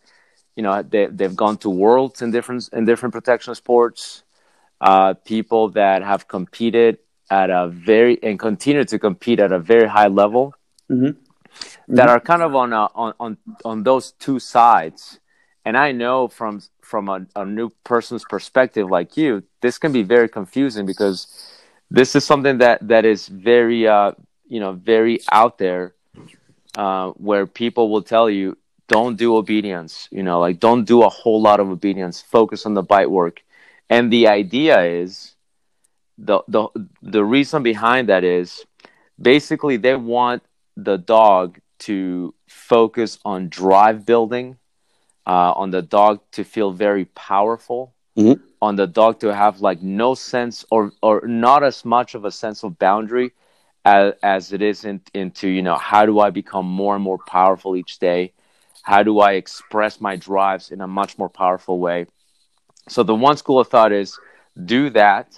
you 0.55 0.63
know 0.63 0.81
they 0.81 1.07
they've 1.07 1.36
gone 1.36 1.57
to 1.57 1.69
worlds 1.69 2.22
in 2.22 2.31
different 2.31 2.69
in 2.74 2.86
different 2.86 3.13
protection 3.13 3.55
sports, 3.55 4.24
uh, 4.81 5.13
people 5.25 5.69
that 5.69 6.03
have 6.03 6.27
competed 6.27 7.00
at 7.29 7.50
a 7.50 7.67
very 7.67 8.22
and 8.24 8.39
continue 8.39 8.83
to 8.86 9.00
compete 9.00 9.39
at 9.39 9.51
a 9.51 9.60
very 9.60 9.88
high 9.88 10.07
level, 10.07 10.53
mm-hmm. 10.89 11.05
Mm-hmm. 11.05 11.95
that 11.95 12.10
are 12.10 12.19
kind 12.19 12.41
of 12.41 12.55
on 12.55 12.74
a, 12.74 12.88
on 12.95 13.13
on 13.19 13.38
on 13.65 13.83
those 13.83 14.12
two 14.13 14.39
sides. 14.39 15.19
And 15.65 15.77
I 15.77 15.93
know 15.93 16.27
from 16.27 16.62
from 16.81 17.10
a, 17.10 17.25
a 17.36 17.45
new 17.45 17.69
person's 17.83 18.25
perspective 18.29 18.89
like 18.89 19.15
you, 19.17 19.43
this 19.62 19.77
can 19.77 19.91
be 19.91 20.03
very 20.03 20.27
confusing 20.27 20.86
because 20.86 21.27
this 21.89 22.15
is 22.15 22.25
something 22.25 22.57
that 22.57 22.86
that 22.88 23.05
is 23.05 23.27
very 23.27 23.88
uh, 23.88 24.12
you 24.48 24.60
know 24.60 24.74
very 24.74 25.19
out 25.31 25.57
there, 25.57 25.95
uh, 26.75 27.11
where 27.11 27.45
people 27.45 27.89
will 27.89 28.01
tell 28.01 28.29
you 28.29 28.57
don't 28.87 29.15
do 29.15 29.35
obedience, 29.37 30.07
you 30.11 30.23
know, 30.23 30.39
like 30.39 30.59
don't 30.59 30.85
do 30.85 31.03
a 31.03 31.09
whole 31.09 31.41
lot 31.41 31.59
of 31.59 31.69
obedience, 31.69 32.21
focus 32.21 32.65
on 32.65 32.73
the 32.73 32.83
bite 32.83 33.09
work, 33.09 33.43
and 33.89 34.11
the 34.11 34.27
idea 34.27 34.81
is 34.81 35.35
the 36.17 36.41
the 36.47 36.67
the 37.01 37.23
reason 37.23 37.63
behind 37.63 38.09
that 38.09 38.23
is 38.23 38.65
basically 39.21 39.77
they 39.77 39.95
want 39.95 40.43
the 40.75 40.97
dog 40.97 41.59
to 41.79 42.33
focus 42.47 43.19
on 43.25 43.49
drive 43.49 44.05
building 44.05 44.57
uh, 45.25 45.51
on 45.53 45.71
the 45.71 45.81
dog 45.81 46.19
to 46.31 46.43
feel 46.43 46.71
very 46.71 47.05
powerful, 47.05 47.93
mm-hmm. 48.17 48.41
on 48.61 48.75
the 48.75 48.87
dog 48.87 49.19
to 49.19 49.33
have 49.33 49.61
like 49.61 49.81
no 49.81 50.13
sense 50.13 50.65
or 50.69 50.91
or 51.01 51.25
not 51.27 51.63
as 51.63 51.85
much 51.85 52.15
of 52.15 52.25
a 52.25 52.31
sense 52.31 52.63
of 52.63 52.77
boundary 52.79 53.31
as, 53.85 54.13
as 54.23 54.53
it 54.53 54.61
is 54.61 54.85
in, 54.85 55.01
into 55.13 55.47
you 55.47 55.61
know 55.61 55.75
how 55.75 56.05
do 56.05 56.19
I 56.19 56.29
become 56.29 56.65
more 56.65 56.95
and 56.95 57.03
more 57.03 57.17
powerful 57.17 57.75
each 57.75 57.99
day? 57.99 58.33
How 58.81 59.03
do 59.03 59.19
I 59.19 59.33
express 59.33 60.01
my 60.01 60.15
drives 60.15 60.71
in 60.71 60.81
a 60.81 60.87
much 60.87 61.17
more 61.17 61.29
powerful 61.29 61.79
way? 61.79 62.07
So 62.89 63.03
the 63.03 63.15
one 63.15 63.37
school 63.37 63.59
of 63.59 63.67
thought 63.67 63.91
is 63.91 64.19
do 64.65 64.89
that, 64.91 65.37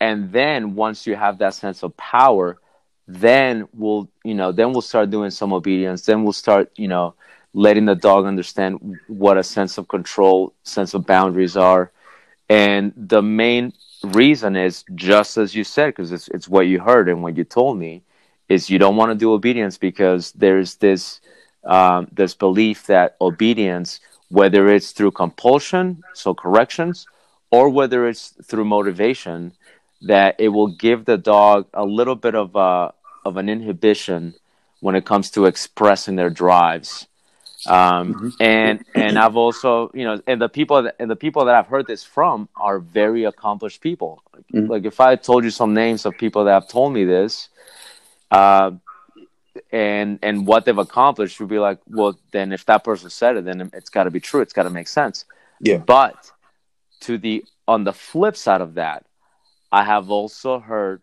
and 0.00 0.32
then 0.32 0.74
once 0.74 1.06
you 1.06 1.14
have 1.16 1.38
that 1.38 1.54
sense 1.54 1.82
of 1.82 1.96
power, 1.96 2.58
then 3.06 3.68
we'll 3.74 4.08
you 4.24 4.34
know 4.34 4.52
then 4.52 4.72
we'll 4.72 4.82
start 4.82 5.10
doing 5.10 5.30
some 5.30 5.52
obedience. 5.52 6.04
Then 6.04 6.24
we'll 6.24 6.32
start 6.32 6.70
you 6.76 6.88
know 6.88 7.14
letting 7.54 7.84
the 7.84 7.94
dog 7.94 8.24
understand 8.24 8.98
what 9.08 9.36
a 9.36 9.42
sense 9.42 9.76
of 9.78 9.88
control, 9.88 10.54
sense 10.64 10.94
of 10.94 11.06
boundaries 11.06 11.56
are. 11.56 11.92
And 12.52 12.92
the 12.94 13.22
main 13.22 13.72
reason 14.04 14.56
is 14.56 14.84
just 14.94 15.38
as 15.38 15.54
you 15.54 15.64
said, 15.64 15.86
because 15.86 16.12
it's, 16.12 16.28
it's 16.28 16.48
what 16.50 16.66
you 16.66 16.80
heard 16.80 17.08
and 17.08 17.22
what 17.22 17.38
you 17.38 17.44
told 17.44 17.78
me, 17.78 18.02
is 18.46 18.68
you 18.68 18.78
don't 18.78 18.96
want 18.96 19.10
to 19.10 19.14
do 19.14 19.32
obedience 19.32 19.78
because 19.78 20.32
there's 20.32 20.74
this 20.74 21.22
um, 21.64 22.08
this 22.12 22.34
belief 22.34 22.86
that 22.88 23.16
obedience, 23.22 24.00
whether 24.28 24.68
it's 24.68 24.90
through 24.90 25.12
compulsion, 25.12 26.02
so 26.12 26.34
corrections, 26.34 27.06
or 27.50 27.70
whether 27.70 28.06
it's 28.06 28.34
through 28.44 28.66
motivation, 28.66 29.52
that 30.02 30.34
it 30.38 30.48
will 30.48 30.66
give 30.66 31.06
the 31.06 31.16
dog 31.16 31.68
a 31.72 31.84
little 31.84 32.16
bit 32.16 32.34
of 32.34 32.54
a, 32.54 32.92
of 33.24 33.38
an 33.38 33.48
inhibition 33.48 34.34
when 34.80 34.94
it 34.94 35.06
comes 35.06 35.30
to 35.30 35.46
expressing 35.46 36.16
their 36.16 36.30
drives 36.30 37.06
um, 37.66 38.14
mm-hmm. 38.14 38.28
and 38.40 38.84
and 38.94 39.18
I've 39.18 39.36
also 39.36 39.90
you 39.94 40.04
know 40.04 40.20
and 40.26 40.40
the 40.40 40.48
people 40.48 40.82
that, 40.82 40.96
and 40.98 41.10
the 41.10 41.16
people 41.16 41.44
that 41.44 41.54
I've 41.54 41.66
heard 41.66 41.86
this 41.86 42.02
from 42.04 42.48
are 42.56 42.78
very 42.78 43.24
accomplished 43.24 43.80
people. 43.80 44.22
Mm-hmm. 44.52 44.70
Like 44.70 44.84
if 44.84 45.00
I 45.00 45.16
told 45.16 45.44
you 45.44 45.50
some 45.50 45.74
names 45.74 46.04
of 46.06 46.16
people 46.18 46.44
that 46.44 46.52
have 46.52 46.68
told 46.68 46.92
me 46.92 47.04
this, 47.04 47.48
uh, 48.30 48.72
and 49.70 50.18
and 50.22 50.46
what 50.46 50.64
they've 50.64 50.76
accomplished, 50.76 51.38
you'd 51.38 51.48
be 51.48 51.58
like, 51.58 51.78
well, 51.88 52.18
then 52.32 52.52
if 52.52 52.64
that 52.66 52.84
person 52.84 53.10
said 53.10 53.36
it, 53.36 53.44
then 53.44 53.70
it's 53.72 53.90
got 53.90 54.04
to 54.04 54.10
be 54.10 54.20
true. 54.20 54.40
It's 54.40 54.52
got 54.52 54.64
to 54.64 54.70
make 54.70 54.88
sense. 54.88 55.24
Yeah. 55.60 55.78
But 55.78 56.30
to 57.00 57.18
the 57.18 57.44
on 57.68 57.84
the 57.84 57.92
flip 57.92 58.36
side 58.36 58.60
of 58.60 58.74
that, 58.74 59.06
I 59.70 59.84
have 59.84 60.10
also 60.10 60.58
heard 60.58 61.00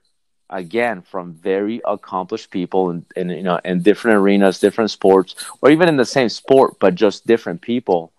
again 0.49 1.01
from 1.01 1.33
very 1.33 1.81
accomplished 1.85 2.49
people 2.49 2.89
in, 2.89 3.05
in 3.15 3.29
you 3.29 3.43
know 3.43 3.59
in 3.63 3.81
different 3.81 4.17
arenas 4.17 4.59
different 4.59 4.91
sports 4.91 5.35
or 5.61 5.69
even 5.69 5.87
in 5.87 5.97
the 5.97 6.05
same 6.05 6.29
sport 6.29 6.77
but 6.79 6.95
just 6.95 7.27
different 7.27 7.61
people 7.61 8.11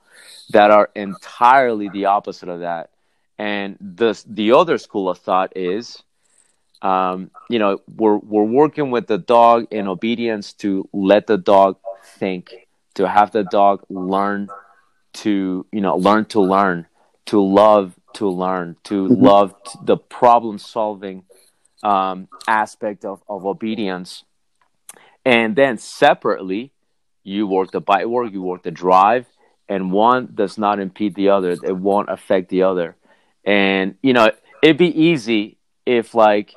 that 0.51 0.71
are 0.71 0.91
entirely 0.95 1.89
the 1.89 2.05
opposite 2.05 2.49
of 2.49 2.61
that 2.61 2.91
and 3.39 3.77
the 3.81 4.23
the 4.27 4.53
other 4.53 4.79
school 4.79 5.09
of 5.09 5.19
thought 5.19 5.57
is 5.57 6.03
um, 6.83 7.31
you 7.49 7.59
know 7.59 7.81
we're 7.97 8.17
we're 8.17 8.45
working 8.45 8.91
with 8.91 9.07
the 9.07 9.19
dog 9.19 9.67
in 9.71 9.89
obedience 9.89 10.53
to 10.55 10.89
let 10.93 11.27
the 11.27 11.37
dog 11.37 11.77
think 12.17 12.69
to 12.95 13.09
have 13.09 13.33
the 13.33 13.45
dog 13.45 13.83
learn 13.89 14.49
to 15.13 15.67
you 15.73 15.81
know 15.81 15.97
learn 15.97 16.25
to 16.27 16.41
learn 16.41 16.87
to 17.27 17.41
love 17.41 17.95
to 18.15 18.29
learn 18.29 18.77
to 18.85 19.09
mm-hmm. 19.09 19.23
love 19.23 19.55
the 19.83 19.97
problem 19.97 20.59
solving 20.59 21.25
um, 21.83 22.29
aspect 22.47 23.05
of, 23.05 23.23
of 23.29 23.47
obedience. 23.47 24.25
And 25.25 25.55
then 25.55 25.79
separately, 25.79 26.73
you 27.23 27.47
work 27.47 27.71
the 27.73 27.81
bite 27.81 28.09
work, 28.09 28.33
you 28.33 28.43
work 28.43 28.63
the 28.63 28.71
drive, 28.71 29.27
and 29.69 29.93
one 29.93 30.31
does 30.35 30.59
not 30.59 30.81
impede 30.81 31.15
the 31.15 31.29
other. 31.31 31.51
It 31.51 31.77
won't 31.77 32.11
affect 32.11 32.49
the 32.49 32.63
other. 32.63 32.97
And, 33.45 33.97
you 34.03 34.13
know, 34.13 34.31
it'd 34.63 34.79
be 34.79 35.03
easy 35.03 35.59
if, 35.87 36.15
like, 36.15 36.55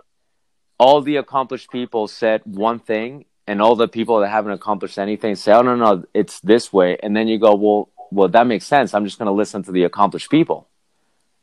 all 0.79 1.01
the 1.01 1.17
accomplished 1.17 1.71
people 1.71 2.07
said 2.07 2.41
one 2.45 2.79
thing 2.79 3.25
and 3.47 3.61
all 3.61 3.75
the 3.75 3.87
people 3.87 4.21
that 4.21 4.29
haven't 4.29 4.53
accomplished 4.53 4.97
anything 4.97 5.35
say, 5.35 5.51
oh, 5.51 5.61
no, 5.61 5.75
no, 5.75 6.03
it's 6.13 6.39
this 6.39 6.73
way. 6.73 6.97
And 7.03 7.15
then 7.15 7.27
you 7.27 7.37
go, 7.37 7.55
well, 7.55 7.89
well, 8.11 8.29
that 8.29 8.47
makes 8.47 8.65
sense. 8.65 8.93
I'm 8.93 9.05
just 9.05 9.17
going 9.17 9.27
to 9.27 9.33
listen 9.33 9.63
to 9.63 9.71
the 9.71 9.83
accomplished 9.83 10.29
people. 10.29 10.67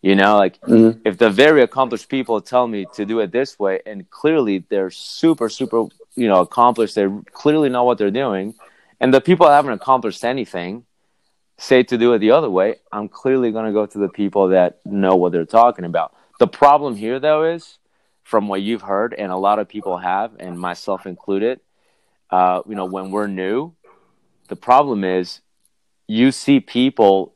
You 0.02 0.14
know, 0.14 0.38
like 0.38 0.60
mm-hmm. 0.62 1.00
if 1.04 1.18
the 1.18 1.28
very 1.28 1.62
accomplished 1.62 2.08
people 2.08 2.40
tell 2.40 2.66
me 2.66 2.86
to 2.94 3.04
do 3.04 3.20
it 3.20 3.32
this 3.32 3.58
way, 3.58 3.80
and 3.84 4.08
clearly 4.08 4.64
they're 4.70 4.90
super, 4.90 5.48
super, 5.50 5.84
you 6.16 6.26
know, 6.26 6.40
accomplished, 6.40 6.94
they 6.94 7.06
clearly 7.32 7.68
know 7.68 7.84
what 7.84 7.98
they're 7.98 8.10
doing, 8.10 8.54
and 8.98 9.12
the 9.12 9.20
people 9.20 9.46
that 9.46 9.52
haven't 9.52 9.72
accomplished 9.72 10.24
anything 10.24 10.84
say 11.58 11.82
to 11.82 11.98
do 11.98 12.14
it 12.14 12.20
the 12.20 12.30
other 12.30 12.48
way, 12.48 12.76
I'm 12.90 13.08
clearly 13.08 13.52
going 13.52 13.66
to 13.66 13.72
go 13.72 13.84
to 13.84 13.98
the 13.98 14.08
people 14.08 14.48
that 14.48 14.80
know 14.86 15.16
what 15.16 15.32
they're 15.32 15.44
talking 15.44 15.84
about. 15.84 16.14
The 16.38 16.46
problem 16.46 16.96
here, 16.96 17.20
though, 17.20 17.44
is 17.44 17.78
from 18.22 18.48
what 18.48 18.62
you've 18.62 18.80
heard, 18.80 19.12
and 19.12 19.30
a 19.30 19.36
lot 19.36 19.58
of 19.58 19.68
people 19.68 19.98
have, 19.98 20.32
and 20.38 20.58
myself 20.58 21.04
included, 21.04 21.60
uh, 22.30 22.62
you 22.66 22.74
know, 22.74 22.86
when 22.86 23.10
we're 23.10 23.26
new, 23.26 23.74
the 24.48 24.56
problem 24.56 25.04
is 25.04 25.40
you 26.06 26.32
see 26.32 26.60
people 26.60 27.34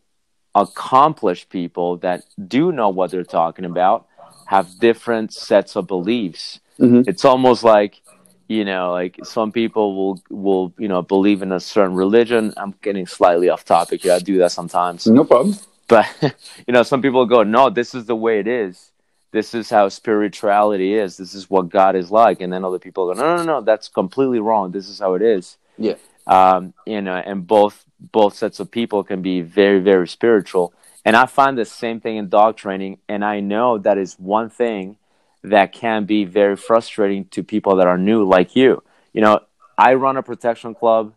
accomplished 0.54 1.48
people 1.48 1.96
that 1.98 2.24
do 2.48 2.72
know 2.72 2.88
what 2.88 3.10
they're 3.10 3.24
talking 3.24 3.64
about 3.64 4.06
have 4.46 4.78
different 4.78 5.32
sets 5.32 5.76
of 5.76 5.86
beliefs. 5.86 6.60
Mm-hmm. 6.78 7.08
It's 7.08 7.24
almost 7.24 7.64
like 7.64 8.00
you 8.48 8.64
know, 8.64 8.92
like 8.92 9.18
some 9.24 9.52
people 9.52 9.94
will 9.96 10.22
will 10.28 10.74
you 10.78 10.88
know 10.88 11.02
believe 11.02 11.42
in 11.42 11.52
a 11.52 11.60
certain 11.60 11.94
religion. 11.94 12.52
I'm 12.56 12.74
getting 12.82 13.06
slightly 13.06 13.48
off 13.48 13.64
topic 13.64 14.02
here. 14.02 14.12
I 14.12 14.18
do 14.18 14.38
that 14.38 14.52
sometimes. 14.52 15.06
No 15.06 15.24
problem. 15.24 15.56
But 15.88 16.06
you 16.66 16.72
know, 16.72 16.82
some 16.82 17.00
people 17.00 17.24
go, 17.26 17.42
"No, 17.42 17.70
this 17.70 17.94
is 17.94 18.06
the 18.06 18.16
way 18.16 18.38
it 18.40 18.46
is. 18.46 18.90
This 19.32 19.54
is 19.54 19.70
how 19.70 19.88
spirituality 19.88 20.94
is. 20.94 21.16
This 21.16 21.34
is 21.34 21.48
what 21.48 21.68
God 21.70 21.96
is 21.96 22.10
like." 22.10 22.40
And 22.40 22.52
then 22.52 22.64
other 22.64 22.78
people 22.78 23.12
go, 23.12 23.18
"No, 23.18 23.36
no, 23.36 23.44
no, 23.44 23.60
that's 23.62 23.88
completely 23.88 24.40
wrong. 24.40 24.72
This 24.72 24.88
is 24.88 24.98
how 24.98 25.14
it 25.14 25.22
is." 25.22 25.56
Yeah. 25.78 25.94
Um, 26.26 26.74
you 26.86 27.00
know, 27.00 27.16
and 27.16 27.46
both 27.46 27.84
both 28.12 28.34
sets 28.34 28.60
of 28.60 28.70
people 28.70 29.04
can 29.04 29.22
be 29.22 29.40
very, 29.40 29.80
very 29.80 30.08
spiritual. 30.08 30.72
And 31.04 31.16
I 31.16 31.26
find 31.26 31.58
the 31.58 31.64
same 31.64 32.00
thing 32.00 32.16
in 32.16 32.28
dog 32.28 32.56
training. 32.56 32.98
And 33.08 33.24
I 33.24 33.40
know 33.40 33.78
that 33.78 33.98
is 33.98 34.14
one 34.14 34.50
thing 34.50 34.96
that 35.42 35.72
can 35.72 36.04
be 36.04 36.24
very 36.24 36.56
frustrating 36.56 37.26
to 37.26 37.42
people 37.42 37.76
that 37.76 37.86
are 37.86 37.98
new, 37.98 38.24
like 38.24 38.56
you. 38.56 38.82
You 39.12 39.20
know, 39.20 39.40
I 39.76 39.94
run 39.94 40.16
a 40.16 40.22
protection 40.22 40.74
club 40.74 41.14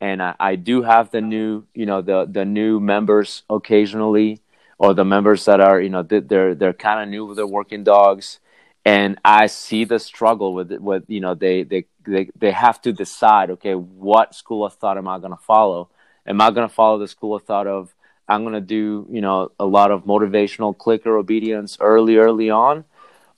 and 0.00 0.22
I, 0.22 0.34
I 0.38 0.56
do 0.56 0.82
have 0.82 1.10
the 1.10 1.20
new, 1.20 1.64
you 1.74 1.86
know, 1.86 2.02
the, 2.02 2.26
the 2.28 2.44
new 2.44 2.80
members 2.80 3.44
occasionally 3.48 4.40
or 4.78 4.94
the 4.94 5.04
members 5.04 5.44
that 5.44 5.60
are, 5.60 5.80
you 5.80 5.90
know, 5.90 6.02
they're, 6.02 6.54
they're 6.54 6.72
kind 6.72 7.02
of 7.02 7.08
new 7.08 7.26
with 7.26 7.36
their 7.36 7.46
working 7.46 7.84
dogs. 7.84 8.40
And 8.84 9.18
I 9.24 9.46
see 9.46 9.84
the 9.84 9.98
struggle 9.98 10.54
with, 10.54 10.72
with, 10.72 11.04
you 11.08 11.20
know, 11.20 11.34
they, 11.34 11.62
they, 11.62 11.86
they, 12.06 12.30
they 12.36 12.52
have 12.52 12.80
to 12.82 12.92
decide, 12.92 13.50
okay, 13.50 13.74
what 13.74 14.34
school 14.34 14.64
of 14.64 14.74
thought 14.74 14.98
am 14.98 15.08
I 15.08 15.18
going 15.18 15.32
to 15.32 15.42
follow? 15.42 15.90
Am 16.28 16.40
I 16.40 16.50
going 16.50 16.68
to 16.68 16.74
follow 16.74 16.98
the 16.98 17.08
school 17.08 17.34
of 17.34 17.42
thought 17.42 17.66
of 17.66 17.94
I'm 18.28 18.42
going 18.42 18.54
to 18.54 18.60
do, 18.60 19.06
you 19.10 19.22
know, 19.22 19.50
a 19.58 19.64
lot 19.64 19.90
of 19.90 20.04
motivational 20.04 20.76
clicker 20.76 21.16
obedience 21.16 21.78
early, 21.80 22.16
early 22.16 22.50
on? 22.50 22.84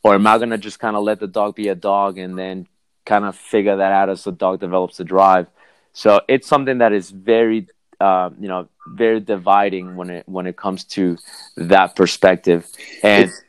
Or 0.02 0.14
am 0.14 0.26
I 0.26 0.38
going 0.38 0.50
to 0.50 0.58
just 0.58 0.80
kind 0.80 0.96
of 0.96 1.04
let 1.04 1.20
the 1.20 1.28
dog 1.28 1.54
be 1.54 1.68
a 1.68 1.74
dog 1.74 2.18
and 2.18 2.36
then 2.36 2.66
kind 3.06 3.24
of 3.24 3.36
figure 3.36 3.76
that 3.76 3.92
out 3.92 4.08
as 4.08 4.24
the 4.24 4.32
dog 4.32 4.60
develops 4.60 4.96
the 4.96 5.04
drive? 5.04 5.46
So 5.92 6.20
it's 6.26 6.48
something 6.48 6.78
that 6.78 6.92
is 6.92 7.10
very, 7.10 7.68
uh, 8.00 8.30
you 8.40 8.48
know, 8.48 8.68
very 8.88 9.20
dividing 9.20 9.94
when 9.94 10.10
it 10.10 10.28
when 10.28 10.46
it 10.46 10.56
comes 10.56 10.84
to 10.84 11.18
that 11.56 11.94
perspective. 11.94 12.66
And 13.02 13.24
it's, 13.28 13.42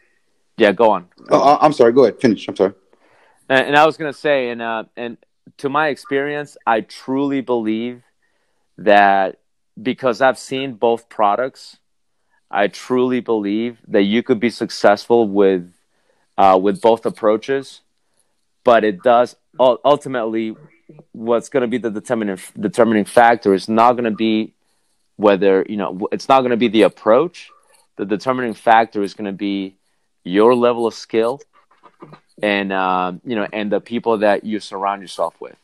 yeah, 0.58 0.74
go 0.74 0.92
on. 0.92 1.08
Go 1.28 1.38
oh, 1.38 1.42
on. 1.42 1.58
I'm 1.62 1.74
sorry. 1.74 1.94
Go 1.94 2.04
ahead. 2.04 2.20
Finish. 2.20 2.48
I'm 2.48 2.56
sorry. 2.56 2.74
And, 3.50 3.68
and 3.68 3.78
I 3.78 3.86
was 3.86 3.98
going 3.98 4.12
to 4.12 4.18
say, 4.18 4.50
and 4.50 4.62
uh, 4.62 4.84
and 4.98 5.18
to 5.58 5.70
my 5.70 5.88
experience, 5.88 6.58
I 6.68 6.82
truly 6.82 7.42
believe 7.42 8.04
that 8.86 9.40
because 9.82 10.22
I've 10.22 10.38
seen 10.38 10.74
both 10.74 11.10
products, 11.10 11.78
I 12.50 12.68
truly 12.68 13.22
believe 13.22 13.78
that 13.88 14.04
you 14.04 14.24
could 14.24 14.40
be 14.40 14.50
successful 14.50 15.28
with 15.28 15.72
uh, 16.38 16.60
with 16.62 16.82
both 16.82 17.06
approaches, 17.06 17.82
but 18.64 18.84
it 18.84 19.04
does 19.04 19.36
ultimately 19.60 20.56
what's 21.12 21.50
going 21.50 21.62
to 21.62 21.68
be 21.68 21.78
the 21.78 21.90
determining 21.90 22.38
determining 22.60 23.06
factor 23.06 23.54
is 23.54 23.70
not 23.70 23.94
going 23.94 24.06
to 24.06 24.12
be 24.12 24.54
whether 25.16 25.66
you 25.70 25.78
know 25.78 26.08
it's 26.12 26.28
not 26.28 26.42
going 26.42 26.52
to 26.52 26.58
be 26.58 26.68
the 26.68 26.84
approach. 26.84 27.50
The 27.98 28.06
determining 28.06 28.54
factor 28.54 29.04
is 29.04 29.14
going 29.14 29.32
to 29.32 29.38
be 29.38 29.76
your 30.24 30.56
level 30.56 30.88
of 30.88 30.94
skill 30.94 31.42
and 32.42 32.72
uh, 32.72 33.14
you 33.24 33.36
know 33.36 33.48
and 33.54 33.72
the 33.72 33.80
people 33.80 34.20
that 34.20 34.44
you 34.44 34.60
surround 34.60 35.02
yourself 35.02 35.40
with. 35.40 35.56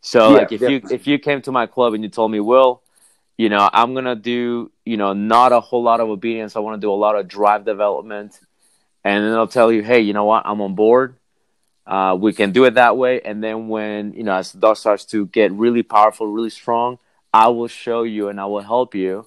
So 0.00 0.30
yeah, 0.30 0.36
like 0.38 0.52
if 0.52 0.60
definitely. 0.60 0.88
you 0.90 0.94
if 0.96 1.06
you 1.06 1.18
came 1.18 1.42
to 1.42 1.52
my 1.52 1.66
club 1.66 1.94
and 1.94 2.02
you 2.02 2.10
told 2.10 2.30
me, 2.30 2.40
Will, 2.40 2.82
you 3.36 3.48
know, 3.48 3.68
I'm 3.72 3.94
gonna 3.94 4.16
do, 4.16 4.70
you 4.84 4.96
know, 4.96 5.12
not 5.12 5.52
a 5.52 5.60
whole 5.60 5.82
lot 5.82 6.00
of 6.00 6.08
obedience. 6.08 6.56
I 6.56 6.60
want 6.60 6.80
to 6.80 6.84
do 6.84 6.92
a 6.92 6.94
lot 6.94 7.16
of 7.16 7.28
drive 7.28 7.64
development, 7.64 8.38
and 9.04 9.24
then 9.24 9.32
I'll 9.32 9.48
tell 9.48 9.72
you, 9.72 9.82
hey, 9.82 10.00
you 10.00 10.12
know 10.12 10.24
what, 10.24 10.42
I'm 10.44 10.60
on 10.60 10.74
board. 10.74 11.16
Uh, 11.86 12.16
we 12.18 12.32
can 12.32 12.52
do 12.52 12.64
it 12.64 12.74
that 12.74 12.96
way, 12.96 13.20
and 13.20 13.42
then 13.42 13.68
when 13.68 14.12
you 14.12 14.22
know, 14.22 14.34
as 14.34 14.52
the 14.52 14.58
dog 14.58 14.76
starts 14.76 15.04
to 15.06 15.26
get 15.26 15.52
really 15.52 15.82
powerful, 15.82 16.26
really 16.26 16.50
strong, 16.50 16.98
I 17.32 17.48
will 17.48 17.68
show 17.68 18.02
you 18.02 18.28
and 18.28 18.40
I 18.40 18.46
will 18.46 18.60
help 18.60 18.94
you 18.94 19.26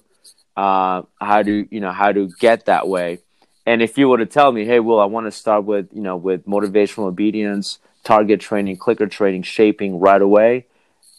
uh, 0.56 1.02
how 1.20 1.42
to, 1.42 1.68
you 1.70 1.80
know, 1.80 1.92
how 1.92 2.12
to 2.12 2.30
get 2.40 2.66
that 2.66 2.88
way. 2.88 3.20
And 3.66 3.82
if 3.82 3.98
you 3.98 4.08
were 4.08 4.18
to 4.18 4.26
tell 4.26 4.52
me, 4.52 4.64
hey, 4.64 4.80
Will, 4.80 5.00
I 5.00 5.06
want 5.06 5.26
to 5.26 5.32
start 5.32 5.64
with, 5.64 5.88
you 5.92 6.00
know, 6.00 6.16
with 6.16 6.46
motivational 6.46 7.08
obedience, 7.08 7.78
target 8.06 8.40
training, 8.40 8.76
clicker 8.76 9.08
training, 9.08 9.42
shaping 9.42 9.98
right 9.98 10.22
away, 10.22 10.66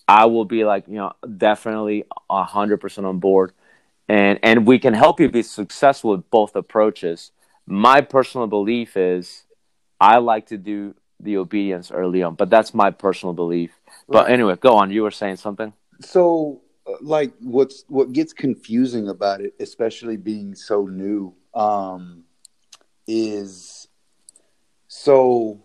I 0.08 0.25
will 0.25 0.46
be 0.46 0.63
like, 0.63 0.88
you 0.88 0.96
know, 0.96 1.12
definitely 1.38 2.06
hundred 2.29 2.77
percent 2.77 3.06
on 3.06 3.20
board, 3.20 3.51
and 4.08 4.39
and 4.41 4.65
we 4.65 4.79
can 4.79 4.94
help 4.94 5.20
you 5.20 5.29
be 5.29 5.44
successful 5.44 6.12
with 6.12 6.29
both 6.32 6.56
approaches. 6.56 7.32
My 7.67 8.00
personal 8.00 8.48
belief 8.48 8.96
is, 8.96 9.44
I 10.00 10.20
like 10.20 10.48
to 10.48 10.58
do 10.58 10.96
the 11.20 11.38
obedience 11.38 11.91
early 11.91 12.24
on, 12.24 12.36
but 12.36 12.50
that's 12.50 12.74
my 12.74 12.91
personal 12.91 13.34
belief. 13.34 13.72
Right. 13.86 14.08
But 14.08 14.32
anyway, 14.32 14.56
go 14.56 14.77
on. 14.77 14.89
You 14.89 15.03
were 15.03 15.12
saying 15.12 15.36
something. 15.38 15.74
So, 16.00 16.62
uh, 16.88 16.94
like, 17.01 17.34
what's 17.41 17.84
what 17.89 18.13
gets 18.13 18.32
confusing 18.32 19.10
about 19.10 19.41
it, 19.41 19.56
especially 19.60 20.15
being 20.15 20.56
so 20.56 20.86
new, 20.86 21.34
um, 21.53 22.24
is 23.08 23.89
so 24.88 25.62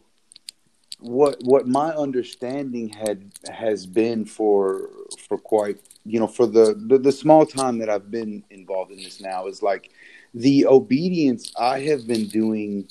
what 1.02 1.42
what 1.42 1.66
my 1.66 1.90
understanding 1.90 2.88
had 2.88 3.32
has 3.50 3.86
been 3.86 4.24
for 4.24 4.88
for 5.26 5.36
quite 5.36 5.78
you 6.04 6.20
know 6.20 6.26
for 6.26 6.46
the, 6.46 6.74
the, 6.86 6.98
the 6.98 7.12
small 7.12 7.44
time 7.44 7.78
that 7.78 7.88
I've 7.90 8.10
been 8.10 8.44
involved 8.50 8.92
in 8.92 8.98
this 8.98 9.20
now 9.20 9.46
is 9.46 9.62
like 9.62 9.90
the 10.34 10.66
obedience 10.66 11.52
I 11.58 11.80
have 11.80 12.06
been 12.06 12.28
doing 12.28 12.88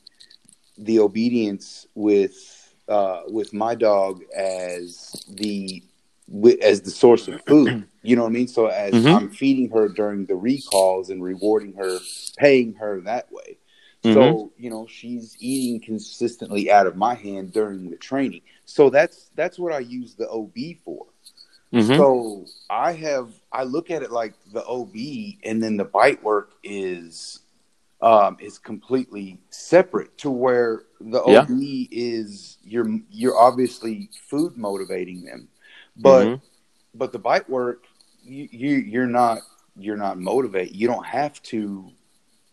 the 0.77 0.99
obedience 0.99 1.87
with 1.95 2.73
uh, 2.87 3.21
with 3.27 3.53
my 3.53 3.75
dog 3.75 4.21
as 4.35 5.25
the 5.29 5.81
as 6.61 6.81
the 6.81 6.91
source 6.91 7.27
of 7.27 7.41
food. 7.45 7.87
You 8.03 8.15
know 8.15 8.23
what 8.23 8.29
I 8.29 8.33
mean? 8.33 8.47
So 8.47 8.65
as 8.65 8.95
mm-hmm. 8.95 9.15
I'm 9.15 9.29
feeding 9.29 9.69
her 9.69 9.87
during 9.87 10.25
the 10.25 10.33
recalls 10.33 11.11
and 11.11 11.23
rewarding 11.23 11.73
her, 11.73 11.99
paying 12.35 12.73
her 12.73 12.99
that 13.01 13.31
way. 13.31 13.57
Mm-hmm. 14.03 14.13
So, 14.13 14.51
you 14.57 14.69
know, 14.69 14.87
she's 14.87 15.35
eating 15.39 15.79
consistently 15.79 16.71
out 16.71 16.87
of 16.87 16.95
my 16.95 17.13
hand 17.13 17.53
during 17.53 17.89
the 17.89 17.97
training. 17.97 18.41
So 18.65 18.89
that's 18.89 19.29
that's 19.35 19.59
what 19.59 19.73
I 19.73 19.79
use 19.79 20.15
the 20.15 20.29
OB 20.29 20.55
for. 20.83 21.05
Mm-hmm. 21.71 21.95
So 21.95 22.45
I 22.69 22.93
have 22.93 23.29
I 23.51 23.63
look 23.63 23.91
at 23.91 24.01
it 24.01 24.11
like 24.11 24.33
the 24.51 24.65
OB 24.65 24.95
and 25.43 25.61
then 25.61 25.77
the 25.77 25.85
bite 25.85 26.21
work 26.23 26.53
is 26.63 27.39
um 28.01 28.37
is 28.39 28.57
completely 28.57 29.39
separate 29.51 30.17
to 30.17 30.31
where 30.31 30.83
the 30.99 31.23
yeah. 31.27 31.41
OB 31.41 31.49
is 31.91 32.57
you're 32.63 32.87
you're 33.11 33.37
obviously 33.37 34.09
food 34.29 34.57
motivating 34.57 35.23
them. 35.23 35.47
But 35.95 36.25
mm-hmm. 36.25 36.45
but 36.95 37.11
the 37.11 37.19
bite 37.19 37.47
work 37.47 37.85
you, 38.23 38.49
you 38.51 38.75
you're 38.77 39.05
not 39.05 39.41
you're 39.77 39.97
not 39.97 40.19
motivated. 40.19 40.75
You 40.75 40.87
don't 40.87 41.05
have 41.05 41.41
to 41.43 41.91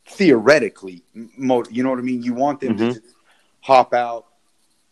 theoretically, 0.08 1.02
you 1.14 1.28
know 1.82 1.90
what 1.90 1.98
I 1.98 2.02
mean? 2.02 2.22
You 2.22 2.34
want 2.34 2.60
them 2.60 2.76
mm-hmm. 2.76 2.92
to 2.92 3.02
hop 3.60 3.94
out 3.94 4.26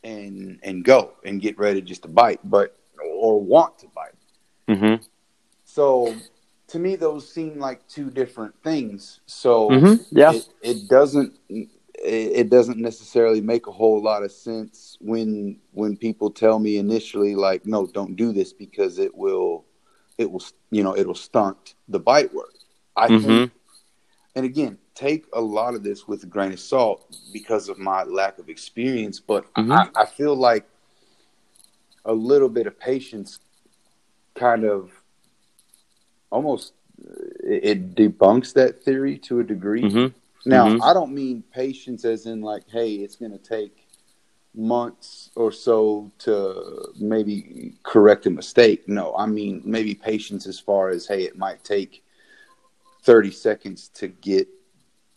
and 0.04 0.58
and 0.62 0.84
go 0.84 1.14
and 1.24 1.40
get 1.40 1.58
ready 1.58 1.80
just 1.80 2.02
to 2.02 2.08
bite, 2.08 2.40
but 2.44 2.78
or 3.10 3.40
want 3.40 3.78
to 3.80 3.86
bite. 3.88 4.14
Mm-hmm. 4.68 5.02
So 5.64 6.14
to 6.68 6.78
me, 6.78 6.96
those 6.96 7.30
seem 7.30 7.58
like 7.58 7.86
two 7.88 8.10
different 8.10 8.54
things. 8.62 9.20
So 9.26 9.70
mm-hmm. 9.70 10.02
yeah, 10.10 10.32
it, 10.32 10.48
it 10.62 10.88
doesn't 10.88 11.38
it 11.98 12.50
doesn't 12.50 12.78
necessarily 12.78 13.40
make 13.40 13.66
a 13.66 13.72
whole 13.72 14.02
lot 14.02 14.22
of 14.22 14.30
sense 14.30 14.98
when 15.00 15.58
when 15.72 15.96
people 15.96 16.30
tell 16.30 16.58
me 16.58 16.76
initially 16.76 17.34
like 17.34 17.64
no 17.64 17.86
don't 17.86 18.16
do 18.16 18.32
this 18.32 18.52
because 18.52 18.98
it 18.98 19.14
will 19.14 19.64
it 20.18 20.30
will 20.30 20.42
you 20.70 20.82
know 20.82 20.96
it'll 20.96 21.14
stunt 21.14 21.74
the 21.88 21.98
bite 21.98 22.32
work 22.34 22.52
i 22.96 23.08
mm-hmm. 23.08 23.26
think 23.26 23.52
and 24.34 24.44
again 24.44 24.76
take 24.96 25.26
a 25.34 25.40
lot 25.40 25.74
of 25.74 25.84
this 25.84 26.08
with 26.08 26.24
a 26.24 26.26
grain 26.26 26.52
of 26.52 26.58
salt 26.58 27.16
because 27.32 27.68
of 27.68 27.78
my 27.78 28.02
lack 28.02 28.38
of 28.38 28.48
experience, 28.48 29.20
but 29.20 29.52
mm-hmm. 29.54 29.70
I, 29.70 29.88
I, 29.94 30.06
feel 30.06 30.34
like 30.34 30.66
a 32.06 32.12
little 32.12 32.48
bit 32.48 32.66
of 32.66 32.80
patience 32.80 33.38
kind 34.34 34.64
of 34.64 34.90
almost 36.30 36.72
it 37.44 37.94
debunks 37.94 38.54
that 38.54 38.82
theory 38.82 39.18
to 39.18 39.40
a 39.40 39.44
degree. 39.44 39.82
Mm-hmm. 39.82 40.48
Now, 40.48 40.66
mm-hmm. 40.68 40.82
I 40.82 40.94
don't 40.94 41.12
mean 41.12 41.44
patience 41.52 42.04
as 42.06 42.24
in 42.24 42.40
like, 42.40 42.62
hey, 42.70 42.94
it's 42.94 43.16
going 43.16 43.32
to 43.32 43.38
take 43.38 43.86
months 44.54 45.30
or 45.36 45.52
so 45.52 46.10
to 46.20 46.92
maybe 46.98 47.74
correct 47.82 48.24
a 48.24 48.30
mistake. 48.30 48.88
No, 48.88 49.14
I 49.14 49.26
mean 49.26 49.60
maybe 49.66 49.94
patience 49.94 50.46
as 50.46 50.58
far 50.58 50.88
as 50.88 51.06
hey, 51.06 51.24
it 51.24 51.36
might 51.36 51.62
take 51.62 52.02
30 53.02 53.30
seconds 53.30 53.88
to 53.94 54.08
get 54.08 54.48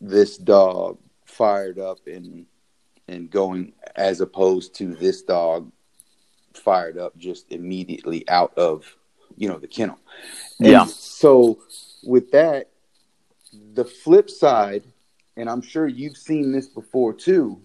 this 0.01 0.37
dog 0.37 0.97
fired 1.25 1.79
up 1.79 1.99
and 2.07 2.45
and 3.07 3.29
going 3.29 3.73
as 3.95 4.21
opposed 4.21 4.75
to 4.75 4.95
this 4.95 5.23
dog 5.23 5.71
fired 6.53 6.97
up 6.97 7.17
just 7.17 7.51
immediately 7.51 8.27
out 8.29 8.57
of 8.57 8.95
you 9.35 9.47
know 9.47 9.57
the 9.57 9.67
kennel. 9.67 9.99
And 10.59 10.69
yeah. 10.69 10.85
So 10.85 11.59
with 12.03 12.31
that, 12.31 12.69
the 13.73 13.85
flip 13.85 14.29
side, 14.29 14.83
and 15.37 15.49
I'm 15.49 15.61
sure 15.61 15.87
you've 15.87 16.17
seen 16.17 16.51
this 16.51 16.67
before 16.67 17.13
too, 17.13 17.61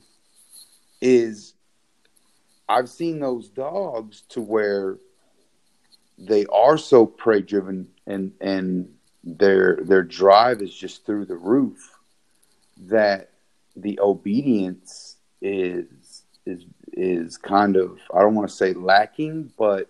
is 1.01 1.55
I've 2.69 2.89
seen 2.89 3.21
those 3.21 3.49
dogs 3.49 4.23
to 4.31 4.41
where 4.41 4.99
they 6.17 6.47
are 6.47 6.79
so 6.79 7.07
prey 7.07 7.43
driven 7.43 7.89
and 8.07 8.33
and 8.41 8.89
their 9.25 9.79
their 9.83 10.03
drive 10.03 10.63
is 10.63 10.75
just 10.75 11.05
through 11.05 11.25
the 11.25 11.37
roof 11.37 11.94
that 12.77 13.31
the 13.77 13.99
obedience 14.01 15.17
is 15.41 16.23
is 16.47 16.65
is 16.93 17.37
kind 17.37 17.77
of 17.77 17.99
I 18.13 18.21
don't 18.21 18.35
want 18.35 18.49
to 18.49 18.55
say 18.55 18.73
lacking, 18.73 19.53
but 19.59 19.89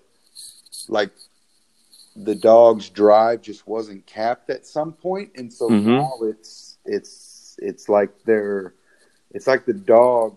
like 0.88 1.10
the 2.16 2.34
dog's 2.34 2.88
drive 2.88 3.42
just 3.42 3.66
wasn't 3.66 4.06
capped 4.06 4.50
at 4.50 4.66
some 4.66 4.92
point, 4.92 5.32
and 5.36 5.52
so 5.52 5.68
mm-hmm. 5.68 5.90
now 5.90 6.12
it's 6.22 6.78
it's 6.84 7.56
it's 7.60 7.88
like 7.88 8.10
they're 8.24 8.74
it's 9.30 9.46
like 9.46 9.66
the 9.66 9.74
dog 9.74 10.36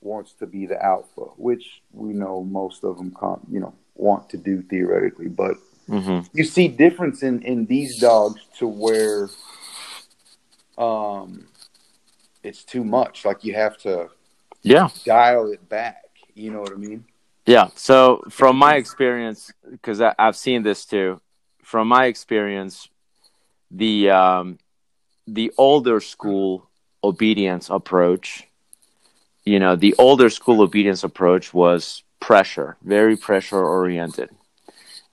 wants 0.00 0.32
to 0.34 0.46
be 0.46 0.66
the 0.66 0.82
alpha, 0.82 1.22
which 1.36 1.82
we 1.92 2.12
know 2.12 2.42
most 2.44 2.84
of 2.84 2.96
them 2.96 3.14
can't, 3.18 3.40
you 3.50 3.60
know 3.60 3.74
want 3.94 4.30
to 4.30 4.36
do 4.36 4.62
theoretically, 4.62 5.28
but 5.28 5.56
mm-hmm. 5.88 6.26
you 6.32 6.44
see 6.44 6.68
difference 6.68 7.22
in 7.22 7.42
in 7.42 7.66
these 7.66 7.98
dogs 7.98 8.40
to 8.58 8.66
where 8.66 9.28
um 10.78 11.48
it's 12.42 12.64
too 12.64 12.84
much. 12.84 13.24
Like 13.24 13.44
you 13.44 13.54
have 13.54 13.76
to 13.78 14.08
yeah 14.62 14.88
dial 15.04 15.52
it 15.52 15.68
back. 15.68 16.04
You 16.34 16.52
know 16.52 16.60
what 16.60 16.72
I 16.72 16.76
mean? 16.76 17.04
Yeah. 17.46 17.68
So 17.74 18.22
from 18.30 18.56
my 18.56 18.76
experience, 18.76 19.52
because 19.70 20.00
I've 20.00 20.36
seen 20.36 20.62
this 20.62 20.84
too, 20.84 21.20
from 21.62 21.88
my 21.88 22.06
experience, 22.06 22.88
the 23.70 24.10
um, 24.10 24.58
the 25.26 25.52
older 25.58 26.00
school 26.00 26.68
obedience 27.02 27.70
approach, 27.70 28.46
you 29.44 29.58
know, 29.58 29.76
the 29.76 29.94
older 29.98 30.30
school 30.30 30.62
obedience 30.62 31.04
approach 31.04 31.52
was 31.52 32.02
pressure, 32.20 32.76
very 32.82 33.16
pressure 33.16 33.64
oriented. 33.64 34.30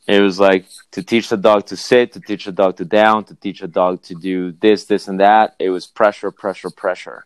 It 0.08 0.22
was 0.22 0.40
like 0.40 0.66
to 0.92 1.02
teach 1.02 1.30
the 1.30 1.38
dog 1.38 1.66
to 1.68 1.78
sit, 1.78 2.14
to 2.14 2.20
teach 2.20 2.46
the 2.46 2.52
dog 2.52 2.78
to 2.78 2.86
down, 2.86 3.24
to 3.26 3.36
teach 3.36 3.62
a 3.64 3.68
dog 3.68 4.04
to 4.04 4.16
do 4.16 4.52
this, 4.52 4.86
this, 4.86 5.08
and 5.08 5.20
that. 5.20 5.56
It 5.58 5.72
was 5.72 5.88
pressure, 5.88 6.30
pressure, 6.32 6.70
pressure. 6.70 7.26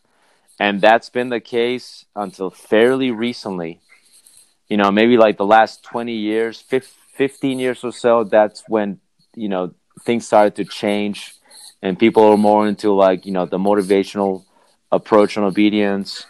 And 0.59 0.79
that's 0.79 1.09
been 1.09 1.29
the 1.29 1.41
case 1.41 2.05
until 2.15 2.49
fairly 2.49 3.11
recently. 3.11 3.81
You 4.69 4.77
know, 4.77 4.91
maybe 4.91 5.17
like 5.17 5.37
the 5.37 5.45
last 5.45 5.83
20 5.83 6.13
years, 6.13 6.61
15 6.61 7.59
years 7.59 7.83
or 7.83 7.91
so, 7.91 8.23
that's 8.23 8.63
when, 8.67 8.99
you 9.35 9.49
know, 9.49 9.73
things 10.05 10.25
started 10.25 10.55
to 10.55 10.63
change 10.63 11.35
and 11.81 11.99
people 11.99 12.23
are 12.23 12.37
more 12.37 12.67
into 12.67 12.93
like, 12.93 13.25
you 13.25 13.31
know, 13.33 13.45
the 13.45 13.57
motivational 13.57 14.45
approach 14.91 15.37
on 15.37 15.43
obedience. 15.43 16.25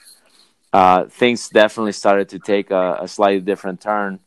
Uh, 0.74 1.06
things 1.06 1.50
definitely 1.50 1.92
started 1.92 2.30
to 2.30 2.40
take 2.40 2.72
a, 2.72 3.00
a 3.02 3.08
slightly 3.08 3.42
different 3.42 3.82
turn 3.82 4.20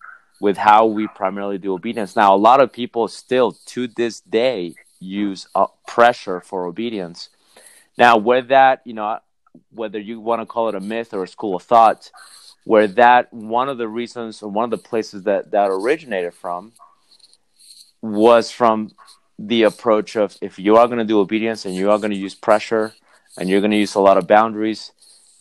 with 0.43 0.57
how 0.57 0.87
we 0.87 1.07
primarily 1.07 1.57
do 1.57 1.73
obedience. 1.73 2.17
Now, 2.17 2.35
a 2.35 2.43
lot 2.49 2.61
of 2.61 2.73
people 2.73 3.07
still 3.07 3.53
to 3.67 3.87
this 3.87 4.19
day 4.19 4.75
use 4.99 5.47
uh, 5.55 5.69
pressure 5.87 6.41
for 6.41 6.67
obedience. 6.67 7.29
Now, 7.97 8.17
where 8.17 8.43
that, 8.43 8.83
you 8.85 8.93
know, 8.93 9.21
whether 9.71 10.01
you 10.01 10.19
want 10.19 10.43
to 10.43 10.47
call 10.47 10.69
it 10.69 10.75
a 10.75 10.81
myth 10.81 11.15
or 11.15 11.23
a 11.23 11.29
school 11.29 11.55
of 11.55 11.63
thought, 11.63 12.11
where 12.65 12.89
that 12.89 13.33
one 13.33 13.69
of 13.69 13.79
the 13.79 13.87
reasons 13.87 14.43
or 14.43 14.51
one 14.51 14.65
of 14.65 14.71
the 14.73 14.89
places 14.91 15.23
that 15.23 15.53
that 15.53 15.69
originated 15.71 16.35
from 16.35 16.73
was 18.01 18.51
from 18.51 18.91
the 19.39 19.63
approach 19.63 20.17
of 20.17 20.37
if 20.41 20.59
you 20.59 20.75
are 20.75 20.89
going 20.89 20.99
to 20.99 21.05
do 21.05 21.21
obedience 21.21 21.65
and 21.67 21.77
you 21.77 21.89
are 21.89 21.99
going 21.99 22.11
to 22.11 22.17
use 22.17 22.35
pressure 22.35 22.93
and 23.39 23.49
you're 23.49 23.61
going 23.61 23.71
to 23.71 23.77
use 23.77 23.95
a 23.95 24.01
lot 24.01 24.19
of 24.19 24.27
boundaries, 24.27 24.91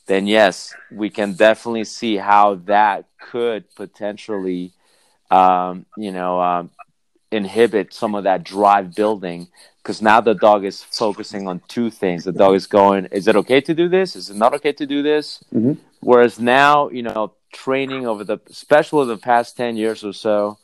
then 0.06 0.28
yes, 0.28 0.76
we 0.92 1.10
can 1.10 1.34
definitely 1.34 1.86
see 1.86 2.18
how 2.18 2.54
that 2.66 3.06
could 3.20 3.64
potentially 3.74 4.74
um, 5.32 5.86
you 5.98 6.12
know, 6.12 6.42
um, 6.42 6.70
inhibit 7.32 7.94
some 7.94 8.14
of 8.14 8.26
that 8.26 8.44
drive 8.44 8.94
building 8.94 9.48
because 9.82 10.02
now 10.02 10.22
the 10.22 10.36
dog 10.36 10.64
is 10.64 10.84
focusing 10.84 11.48
on 11.48 11.62
two 11.68 11.90
things. 11.90 12.26
The 12.26 12.32
dog 12.34 12.54
is 12.54 12.68
going, 12.68 13.06
is 13.06 13.28
it 13.28 13.36
okay 13.38 13.62
to 13.62 13.74
do 13.74 13.90
this? 13.90 14.16
Is 14.16 14.30
it 14.30 14.36
not 14.36 14.54
okay 14.56 14.74
to 14.74 14.86
do 14.86 15.02
this? 15.02 15.44
Mm-hmm. 15.54 15.82
Whereas 16.02 16.40
now, 16.40 16.90
you 16.90 17.02
know, 17.02 17.34
training 17.52 18.06
over 18.06 18.24
the, 18.24 18.38
especially 18.50 19.08
the 19.08 19.18
past 19.18 19.58
10 19.58 19.78
years 19.78 20.04
or 20.04 20.14
so, 20.14 20.60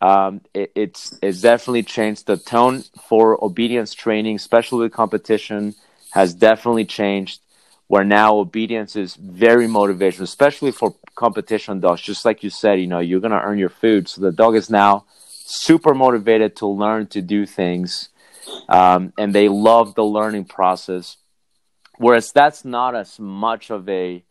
um, 0.00 0.40
it, 0.54 0.72
it's, 0.74 1.16
it's 1.22 1.40
definitely 1.40 1.84
changed. 1.84 2.26
The 2.26 2.36
tone 2.36 2.82
for 3.08 3.42
obedience 3.44 3.94
training, 3.94 4.36
especially 4.36 4.82
with 4.82 4.92
competition, 4.92 5.74
has 6.10 6.34
definitely 6.34 6.84
changed 6.84 7.40
where 7.88 8.04
now 8.04 8.36
obedience 8.36 8.96
is 8.96 9.14
very 9.16 9.66
motivational, 9.66 10.20
especially 10.20 10.70
for 10.70 10.94
competition 11.14 11.80
dogs. 11.80 12.02
Just 12.02 12.24
like 12.24 12.44
you 12.44 12.50
said, 12.50 12.78
you 12.78 12.86
know, 12.86 13.00
you're 13.00 13.20
going 13.20 13.32
to 13.32 13.42
earn 13.42 13.58
your 13.58 13.70
food. 13.70 14.08
So 14.08 14.20
the 14.20 14.30
dog 14.30 14.54
is 14.54 14.70
now 14.70 15.06
super 15.46 15.94
motivated 15.94 16.54
to 16.56 16.66
learn 16.66 17.06
to 17.08 17.22
do 17.22 17.46
things. 17.46 18.10
Um, 18.68 19.14
and 19.18 19.34
they 19.34 19.48
love 19.48 19.94
the 19.94 20.04
learning 20.04 20.44
process. 20.44 21.16
Whereas 21.96 22.30
that's 22.30 22.64
not 22.64 22.94
as 22.94 23.18
much 23.18 23.70
of 23.70 23.88
a, 23.88 24.22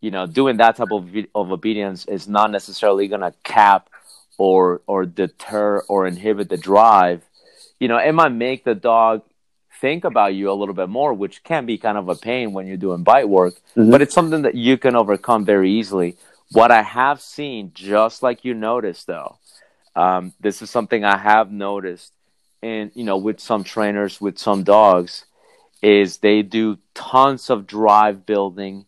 you 0.00 0.10
know, 0.10 0.26
doing 0.26 0.56
that 0.56 0.76
type 0.76 0.90
of, 0.90 1.14
of 1.34 1.52
obedience 1.52 2.06
is 2.06 2.26
not 2.26 2.50
necessarily 2.50 3.08
going 3.08 3.20
to 3.20 3.34
cap 3.44 3.90
or, 4.38 4.80
or 4.86 5.04
deter 5.04 5.82
or 5.88 6.06
inhibit 6.06 6.48
the 6.48 6.56
drive. 6.56 7.22
You 7.78 7.88
know, 7.88 7.98
it 7.98 8.12
might 8.12 8.30
make 8.30 8.64
the 8.64 8.74
dog 8.74 9.22
think 9.80 10.04
about 10.04 10.34
you 10.34 10.50
a 10.50 10.54
little 10.54 10.74
bit 10.74 10.88
more, 10.88 11.12
which 11.12 11.42
can 11.44 11.66
be 11.66 11.78
kind 11.78 11.98
of 11.98 12.08
a 12.08 12.14
pain 12.14 12.52
when 12.52 12.66
you're 12.66 12.76
doing 12.76 13.02
bite 13.02 13.28
work, 13.28 13.54
mm-hmm. 13.76 13.90
but 13.90 14.02
it's 14.02 14.14
something 14.14 14.42
that 14.42 14.54
you 14.54 14.78
can 14.78 14.96
overcome 14.96 15.44
very 15.44 15.70
easily. 15.72 16.16
What 16.52 16.70
I 16.70 16.82
have 16.82 17.20
seen, 17.20 17.72
just 17.74 18.22
like 18.22 18.44
you 18.44 18.54
noticed 18.54 19.06
though, 19.06 19.38
um, 19.94 20.32
this 20.40 20.62
is 20.62 20.70
something 20.70 21.04
I 21.04 21.18
have 21.18 21.50
noticed 21.50 22.12
and 22.62 22.90
you 22.94 23.04
know, 23.04 23.16
with 23.16 23.40
some 23.40 23.64
trainers, 23.64 24.20
with 24.20 24.38
some 24.38 24.64
dogs, 24.64 25.24
is 25.82 26.18
they 26.18 26.42
do 26.42 26.78
tons 26.94 27.50
of 27.50 27.66
drive 27.66 28.26
building, 28.26 28.86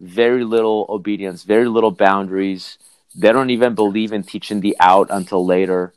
very 0.00 0.44
little 0.44 0.86
obedience, 0.88 1.42
very 1.42 1.68
little 1.68 1.90
boundaries. 1.90 2.78
They 3.14 3.32
don't 3.32 3.50
even 3.50 3.74
believe 3.74 4.12
in 4.12 4.22
teaching 4.22 4.60
the 4.60 4.76
out 4.80 5.08
until 5.10 5.44
later. 5.44 5.92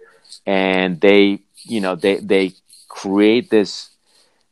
And 0.45 0.99
they, 0.99 1.39
you 1.63 1.80
know, 1.80 1.95
they, 1.95 2.17
they 2.17 2.54
create 2.89 3.49
this 3.49 3.90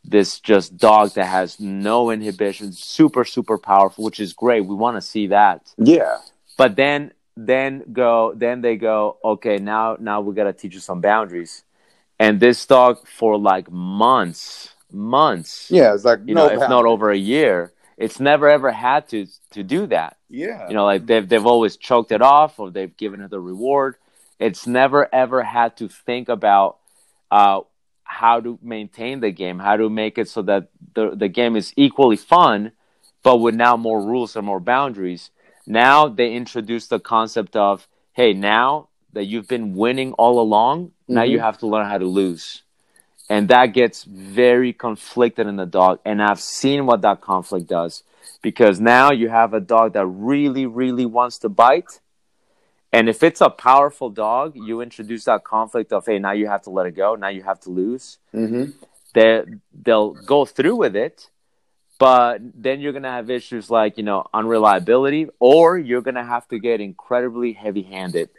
this 0.03 0.39
just 0.39 0.77
dog 0.77 1.13
that 1.13 1.25
has 1.25 1.59
no 1.59 2.09
inhibition, 2.09 2.71
super 2.71 3.25
super 3.25 3.57
powerful, 3.57 4.03
which 4.03 4.19
is 4.19 4.33
great. 4.33 4.61
We 4.61 4.75
want 4.75 4.97
to 4.97 5.01
see 5.01 5.27
that. 5.27 5.73
Yeah. 5.77 6.17
But 6.57 6.75
then 6.75 7.11
then 7.35 7.83
go 7.93 8.33
then 8.35 8.61
they 8.61 8.75
go 8.75 9.17
okay 9.23 9.57
now 9.57 9.97
now 9.99 10.21
we 10.21 10.35
got 10.35 10.45
to 10.45 10.53
teach 10.53 10.73
you 10.73 10.79
some 10.79 11.01
boundaries, 11.01 11.63
and 12.17 12.39
this 12.39 12.65
dog 12.65 13.07
for 13.07 13.37
like 13.37 13.71
months 13.71 14.73
months. 14.91 15.69
Yeah, 15.69 15.93
it's 15.93 16.05
like 16.05 16.19
you 16.25 16.33
no 16.33 16.41
know 16.41 16.49
boundaries. 16.49 16.63
if 16.63 16.69
not 16.69 16.85
over 16.85 17.11
a 17.11 17.17
year. 17.17 17.73
It's 17.97 18.19
never 18.19 18.47
ever 18.47 18.71
had 18.71 19.09
to 19.09 19.27
to 19.51 19.61
do 19.61 19.85
that. 19.87 20.17
Yeah. 20.29 20.67
You 20.69 20.73
know, 20.73 20.85
like 20.85 21.05
they've 21.05 21.27
they've 21.27 21.45
always 21.45 21.75
choked 21.75 22.11
it 22.11 22.21
off 22.21 22.59
or 22.59 22.71
they've 22.71 22.95
given 22.95 23.21
it 23.21 23.29
the 23.29 23.41
reward. 23.41 23.95
It's 24.39 24.65
never 24.65 25.13
ever 25.13 25.43
had 25.43 25.75
to 25.77 25.89
think 25.89 26.29
about 26.29 26.77
uh, 27.29 27.61
how 28.09 28.39
to 28.41 28.57
maintain 28.61 29.19
the 29.19 29.29
game, 29.29 29.59
how 29.59 29.77
to 29.77 29.87
make 29.87 30.17
it 30.17 30.27
so 30.27 30.41
that 30.41 30.67
the, 30.95 31.11
the 31.15 31.27
game 31.27 31.55
is 31.55 31.71
equally 31.77 32.17
fun, 32.17 32.71
but 33.21 33.37
with 33.37 33.53
now 33.53 33.77
more 33.77 34.01
rules 34.01 34.35
and 34.35 34.45
more 34.47 34.59
boundaries. 34.59 35.29
Now 35.67 36.07
they 36.07 36.33
introduce 36.33 36.87
the 36.87 36.99
concept 36.99 37.55
of, 37.55 37.87
hey, 38.13 38.33
now 38.33 38.87
that 39.13 39.25
you've 39.25 39.47
been 39.47 39.75
winning 39.75 40.13
all 40.13 40.41
along, 40.41 40.87
mm-hmm. 40.87 41.13
now 41.13 41.23
you 41.23 41.37
mm-hmm. 41.37 41.45
have 41.45 41.59
to 41.59 41.67
learn 41.67 41.85
how 41.85 41.99
to 41.99 42.05
lose. 42.05 42.63
And 43.29 43.47
that 43.49 43.67
gets 43.67 44.05
very 44.05 44.73
conflicted 44.73 45.45
in 45.45 45.55
the 45.55 45.67
dog. 45.67 45.99
And 46.03 46.19
I've 46.19 46.39
seen 46.39 46.87
what 46.87 47.03
that 47.03 47.21
conflict 47.21 47.67
does 47.67 48.03
because 48.41 48.79
now 48.79 49.11
you 49.11 49.29
have 49.29 49.53
a 49.53 49.59
dog 49.59 49.93
that 49.93 50.07
really, 50.07 50.65
really 50.65 51.05
wants 51.05 51.37
to 51.39 51.49
bite 51.49 51.99
and 52.91 53.07
if 53.09 53.21
it's 53.23 53.41
a 53.41 53.49
powerful 53.49 54.09
dog, 54.09 54.53
you 54.55 54.81
introduce 54.81 55.25
that 55.25 55.43
conflict 55.43 55.93
of, 55.93 56.05
hey, 56.05 56.19
now 56.19 56.31
you 56.31 56.47
have 56.47 56.63
to 56.63 56.69
let 56.69 56.85
it 56.85 56.95
go. 56.95 57.15
Now 57.15 57.27
you 57.27 57.43
have 57.43 57.59
to 57.61 57.69
lose. 57.69 58.17
Mm-hmm. 58.33 58.71
They, 59.13 59.43
they'll 59.73 60.11
go 60.13 60.45
through 60.45 60.75
with 60.75 60.95
it, 60.95 61.29
but 61.99 62.39
then 62.55 62.79
you're 62.79 62.91
going 62.91 63.03
to 63.03 63.09
have 63.09 63.29
issues 63.29 63.69
like, 63.69 63.97
you 63.97 64.03
know, 64.03 64.25
unreliability, 64.33 65.27
or 65.39 65.77
you're 65.77 66.01
going 66.01 66.15
to 66.15 66.23
have 66.23 66.47
to 66.49 66.59
get 66.59 66.79
incredibly 66.79 67.53
heavy 67.53 67.83
handed, 67.83 68.29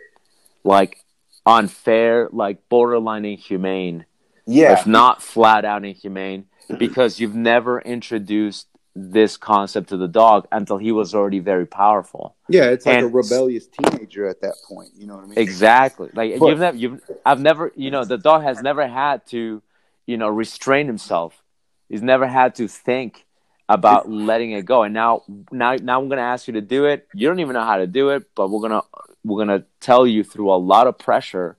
like 0.64 1.04
unfair, 1.44 2.28
like 2.32 2.68
borderline 2.68 3.24
inhumane. 3.24 4.06
Yeah. 4.46 4.72
If 4.72 4.86
not 4.86 5.22
flat 5.22 5.64
out 5.64 5.84
inhumane, 5.84 6.46
because 6.78 7.20
you've 7.20 7.34
never 7.34 7.80
introduced 7.80 8.66
this 8.96 9.36
concept 9.36 9.90
to 9.90 9.96
the 9.96 10.08
dog 10.08 10.48
until 10.50 10.76
he 10.76 10.92
was 10.92 11.14
already 11.14 11.38
very 11.38 11.66
powerful. 11.66 12.34
Yeah, 12.48 12.70
it's 12.70 12.86
like 12.86 12.96
and, 12.96 13.06
a 13.06 13.08
rebellious 13.08 13.66
teenager 13.66 14.26
at 14.26 14.40
that 14.40 14.54
point. 14.68 14.90
You 14.96 15.06
know 15.06 15.16
what 15.16 15.24
I 15.24 15.28
mean? 15.28 15.38
Exactly. 15.38 16.10
Like 16.12 16.38
but, 16.38 16.48
you've 16.48 16.58
never, 16.58 16.76
you've, 16.76 17.10
I've 17.24 17.40
never, 17.40 17.72
you 17.76 17.90
know, 17.90 18.04
the 18.04 18.18
dog 18.18 18.42
has 18.42 18.62
never 18.62 18.86
had 18.86 19.26
to, 19.28 19.62
you 20.06 20.16
know, 20.16 20.28
restrain 20.28 20.86
himself. 20.86 21.40
He's 21.88 22.02
never 22.02 22.26
had 22.26 22.56
to 22.56 22.66
think 22.66 23.24
about 23.68 24.10
letting 24.10 24.50
it 24.52 24.64
go. 24.64 24.82
And 24.82 24.92
now, 24.92 25.22
now, 25.52 25.76
now 25.76 26.00
I'm 26.00 26.08
going 26.08 26.18
to 26.18 26.24
ask 26.24 26.48
you 26.48 26.54
to 26.54 26.60
do 26.60 26.86
it. 26.86 27.06
You 27.14 27.28
don't 27.28 27.38
even 27.38 27.54
know 27.54 27.64
how 27.64 27.76
to 27.76 27.86
do 27.86 28.10
it, 28.10 28.24
but 28.34 28.50
we're 28.50 28.62
gonna, 28.62 28.82
we're 29.24 29.38
gonna 29.38 29.64
tell 29.80 30.06
you 30.06 30.24
through 30.24 30.50
a 30.52 30.56
lot 30.56 30.88
of 30.88 30.98
pressure. 30.98 31.56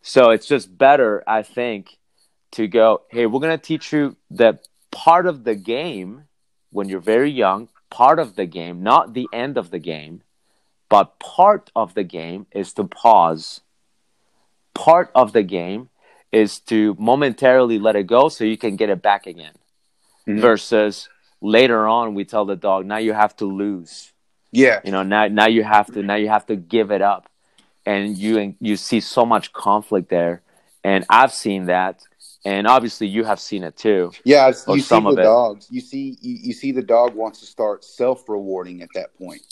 So 0.00 0.30
it's 0.30 0.46
just 0.46 0.76
better, 0.76 1.22
I 1.26 1.42
think, 1.42 1.98
to 2.52 2.66
go. 2.68 3.02
Hey, 3.10 3.26
we're 3.26 3.40
gonna 3.40 3.58
teach 3.58 3.92
you 3.92 4.16
that 4.30 4.66
part 4.90 5.26
of 5.26 5.44
the 5.44 5.54
game 5.54 6.24
when 6.74 6.88
you're 6.88 7.00
very 7.00 7.30
young, 7.30 7.68
part 7.88 8.18
of 8.18 8.34
the 8.34 8.46
game, 8.46 8.82
not 8.82 9.14
the 9.14 9.28
end 9.32 9.56
of 9.56 9.70
the 9.70 9.78
game, 9.78 10.22
but 10.88 11.18
part 11.20 11.70
of 11.74 11.94
the 11.94 12.02
game 12.02 12.46
is 12.50 12.72
to 12.72 12.84
pause. 12.84 13.60
Part 14.74 15.10
of 15.14 15.32
the 15.32 15.44
game 15.44 15.88
is 16.32 16.58
to 16.60 16.96
momentarily 16.98 17.78
let 17.78 17.94
it 17.94 18.08
go 18.08 18.28
so 18.28 18.42
you 18.42 18.58
can 18.58 18.74
get 18.74 18.90
it 18.90 19.00
back 19.00 19.26
again. 19.26 19.54
Mm-hmm. 20.26 20.40
Versus 20.40 21.08
later 21.40 21.86
on, 21.86 22.14
we 22.14 22.24
tell 22.24 22.44
the 22.44 22.56
dog, 22.56 22.86
now 22.86 22.96
you 22.96 23.12
have 23.12 23.36
to 23.36 23.46
lose. 23.46 24.12
Yeah. 24.50 24.80
You 24.84 24.90
know, 24.90 25.04
now 25.04 25.28
now 25.28 25.46
you 25.46 25.62
have 25.62 25.92
to 25.94 26.02
now 26.02 26.16
you 26.16 26.28
have 26.28 26.46
to 26.46 26.56
give 26.56 26.90
it 26.90 27.02
up. 27.02 27.30
And 27.86 28.16
you 28.16 28.56
you 28.60 28.76
see 28.76 29.00
so 29.00 29.24
much 29.24 29.52
conflict 29.52 30.08
there. 30.08 30.42
And 30.82 31.04
I've 31.08 31.32
seen 31.32 31.66
that 31.66 32.02
and 32.44 32.66
obviously 32.66 33.06
you 33.06 33.24
have 33.24 33.40
seen 33.40 33.62
it 33.64 33.76
too. 33.76 34.12
Yeah, 34.24 34.48
you 34.68 34.80
see 34.80 35.00
the 35.00 35.20
dogs. 35.22 35.68
You 35.70 35.80
see, 35.80 36.16
you, 36.20 36.36
you, 36.42 36.52
see 36.52 36.72
the 36.72 36.82
dog 36.82 37.14
wants 37.14 37.40
to 37.40 37.46
start 37.46 37.84
self 37.84 38.28
rewarding 38.28 38.82
at 38.82 38.88
that 38.94 39.16
point. 39.16 39.42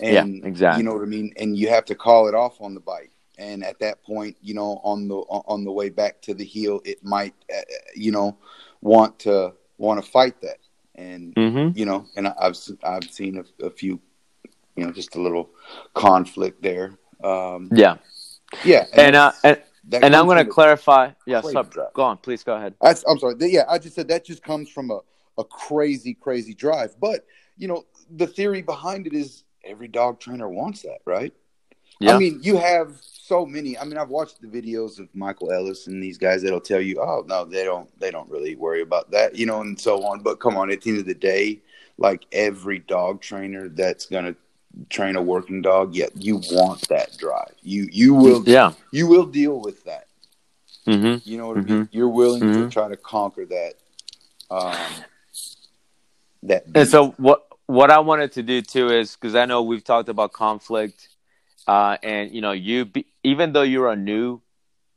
And, 0.00 0.36
yeah, 0.36 0.46
exactly. 0.48 0.82
You 0.82 0.88
know 0.88 0.94
what 0.94 1.02
I 1.02 1.06
mean, 1.06 1.32
and 1.36 1.56
you 1.56 1.68
have 1.68 1.84
to 1.86 1.94
call 1.94 2.28
it 2.28 2.34
off 2.34 2.60
on 2.60 2.74
the 2.74 2.80
bite. 2.80 3.10
and 3.38 3.64
at 3.64 3.78
that 3.80 4.02
point, 4.04 4.36
you 4.42 4.54
know, 4.54 4.80
on 4.84 5.08
the 5.08 5.16
on 5.16 5.64
the 5.64 5.72
way 5.72 5.88
back 5.88 6.20
to 6.22 6.34
the 6.34 6.44
heel, 6.44 6.80
it 6.84 7.04
might, 7.04 7.34
uh, 7.54 7.60
you 7.94 8.12
know, 8.12 8.36
want 8.80 9.18
to 9.20 9.52
want 9.78 10.02
to 10.04 10.10
fight 10.10 10.40
that, 10.40 10.58
and 10.94 11.34
Mm-hmm. 11.34 11.76
you 11.78 11.86
know, 11.86 12.06
and 12.16 12.28
I've 12.28 12.56
I've 12.82 13.04
seen 13.10 13.38
a, 13.38 13.66
a 13.66 13.70
few, 13.70 14.00
you 14.76 14.84
know, 14.84 14.92
just 14.92 15.16
a 15.16 15.20
little 15.20 15.50
conflict 15.94 16.62
there. 16.62 16.98
Um, 17.22 17.70
Yeah. 17.72 17.96
yeah, 18.64 18.86
And 18.92 19.16
uh, 19.16 19.32
and, 19.42 19.60
and 19.92 20.16
I'm 20.16 20.26
going 20.26 20.44
to 20.44 20.50
clarify. 20.50 21.10
Yeah, 21.26 21.40
drive. 21.40 21.92
go 21.92 22.02
on, 22.02 22.18
please 22.18 22.42
go 22.42 22.56
ahead. 22.56 22.74
I, 22.82 22.94
I'm 23.08 23.18
sorry. 23.18 23.34
Yeah, 23.38 23.64
I 23.68 23.78
just 23.78 23.94
said 23.94 24.08
that 24.08 24.24
just 24.24 24.42
comes 24.42 24.68
from 24.70 24.90
a, 24.90 25.00
a 25.38 25.44
crazy, 25.44 26.14
crazy 26.14 26.54
drive. 26.54 26.94
But, 27.00 27.26
you 27.56 27.68
know, 27.68 27.84
the 28.10 28.26
theory 28.26 28.62
behind 28.62 29.06
it 29.06 29.12
is 29.12 29.44
every 29.64 29.88
dog 29.88 30.20
trainer 30.20 30.48
wants 30.48 30.82
that, 30.82 30.98
right? 31.04 31.32
Yeah. 32.00 32.16
I 32.16 32.18
mean, 32.18 32.40
you 32.42 32.56
have 32.56 32.98
so 33.00 33.46
many. 33.46 33.78
I 33.78 33.84
mean, 33.84 33.98
I've 33.98 34.08
watched 34.08 34.40
the 34.40 34.48
videos 34.48 34.98
of 34.98 35.08
Michael 35.14 35.52
Ellis 35.52 35.86
and 35.86 36.02
these 36.02 36.18
guys 36.18 36.42
that'll 36.42 36.60
tell 36.60 36.80
you, 36.80 37.00
"Oh, 37.00 37.24
no, 37.26 37.44
they 37.44 37.64
don't 37.64 37.88
they 38.00 38.10
don't 38.10 38.28
really 38.28 38.56
worry 38.56 38.82
about 38.82 39.12
that," 39.12 39.36
you 39.36 39.46
know, 39.46 39.60
and 39.60 39.80
so 39.80 40.02
on. 40.04 40.20
But 40.20 40.40
come 40.40 40.56
on, 40.56 40.72
at 40.72 40.82
the 40.82 40.90
end 40.90 40.98
of 40.98 41.06
the 41.06 41.14
day, 41.14 41.62
like 41.96 42.24
every 42.32 42.80
dog 42.80 43.20
trainer 43.20 43.68
that's 43.68 44.06
going 44.06 44.24
to 44.24 44.36
train 44.90 45.16
a 45.16 45.22
working 45.22 45.62
dog, 45.62 45.94
yeah, 45.94 46.06
you 46.14 46.40
want 46.52 46.88
that 46.88 47.16
drive. 47.18 47.52
You 47.62 47.88
you 47.92 48.14
will 48.14 48.42
yeah. 48.46 48.72
you 48.90 49.06
will 49.06 49.26
deal 49.26 49.60
with 49.60 49.84
that. 49.84 50.06
Mm-hmm. 50.86 51.28
You 51.28 51.38
know 51.38 51.48
what 51.48 51.58
I 51.58 51.60
mean? 51.62 51.88
You're 51.92 52.08
willing 52.08 52.40
to 52.40 52.46
Mhm. 52.46 52.70
try 52.70 52.88
to 52.88 52.96
conquer 52.96 53.46
that. 53.46 53.74
Um, 54.50 54.76
that. 56.42 56.64
And 56.74 56.88
so 56.88 57.12
what 57.12 57.46
what 57.66 57.90
I 57.90 58.00
wanted 58.00 58.32
to 58.32 58.42
do 58.42 58.60
too 58.62 58.90
is 58.90 59.16
because 59.16 59.34
I 59.34 59.46
know 59.46 59.62
we've 59.62 59.84
talked 59.84 60.08
about 60.08 60.32
conflict, 60.32 61.08
uh, 61.66 61.96
and 62.02 62.32
you 62.32 62.40
know 62.40 62.52
you 62.52 62.84
be, 62.84 63.06
even 63.22 63.52
though 63.52 63.62
you're 63.62 63.90
a 63.90 63.96
new 63.96 64.40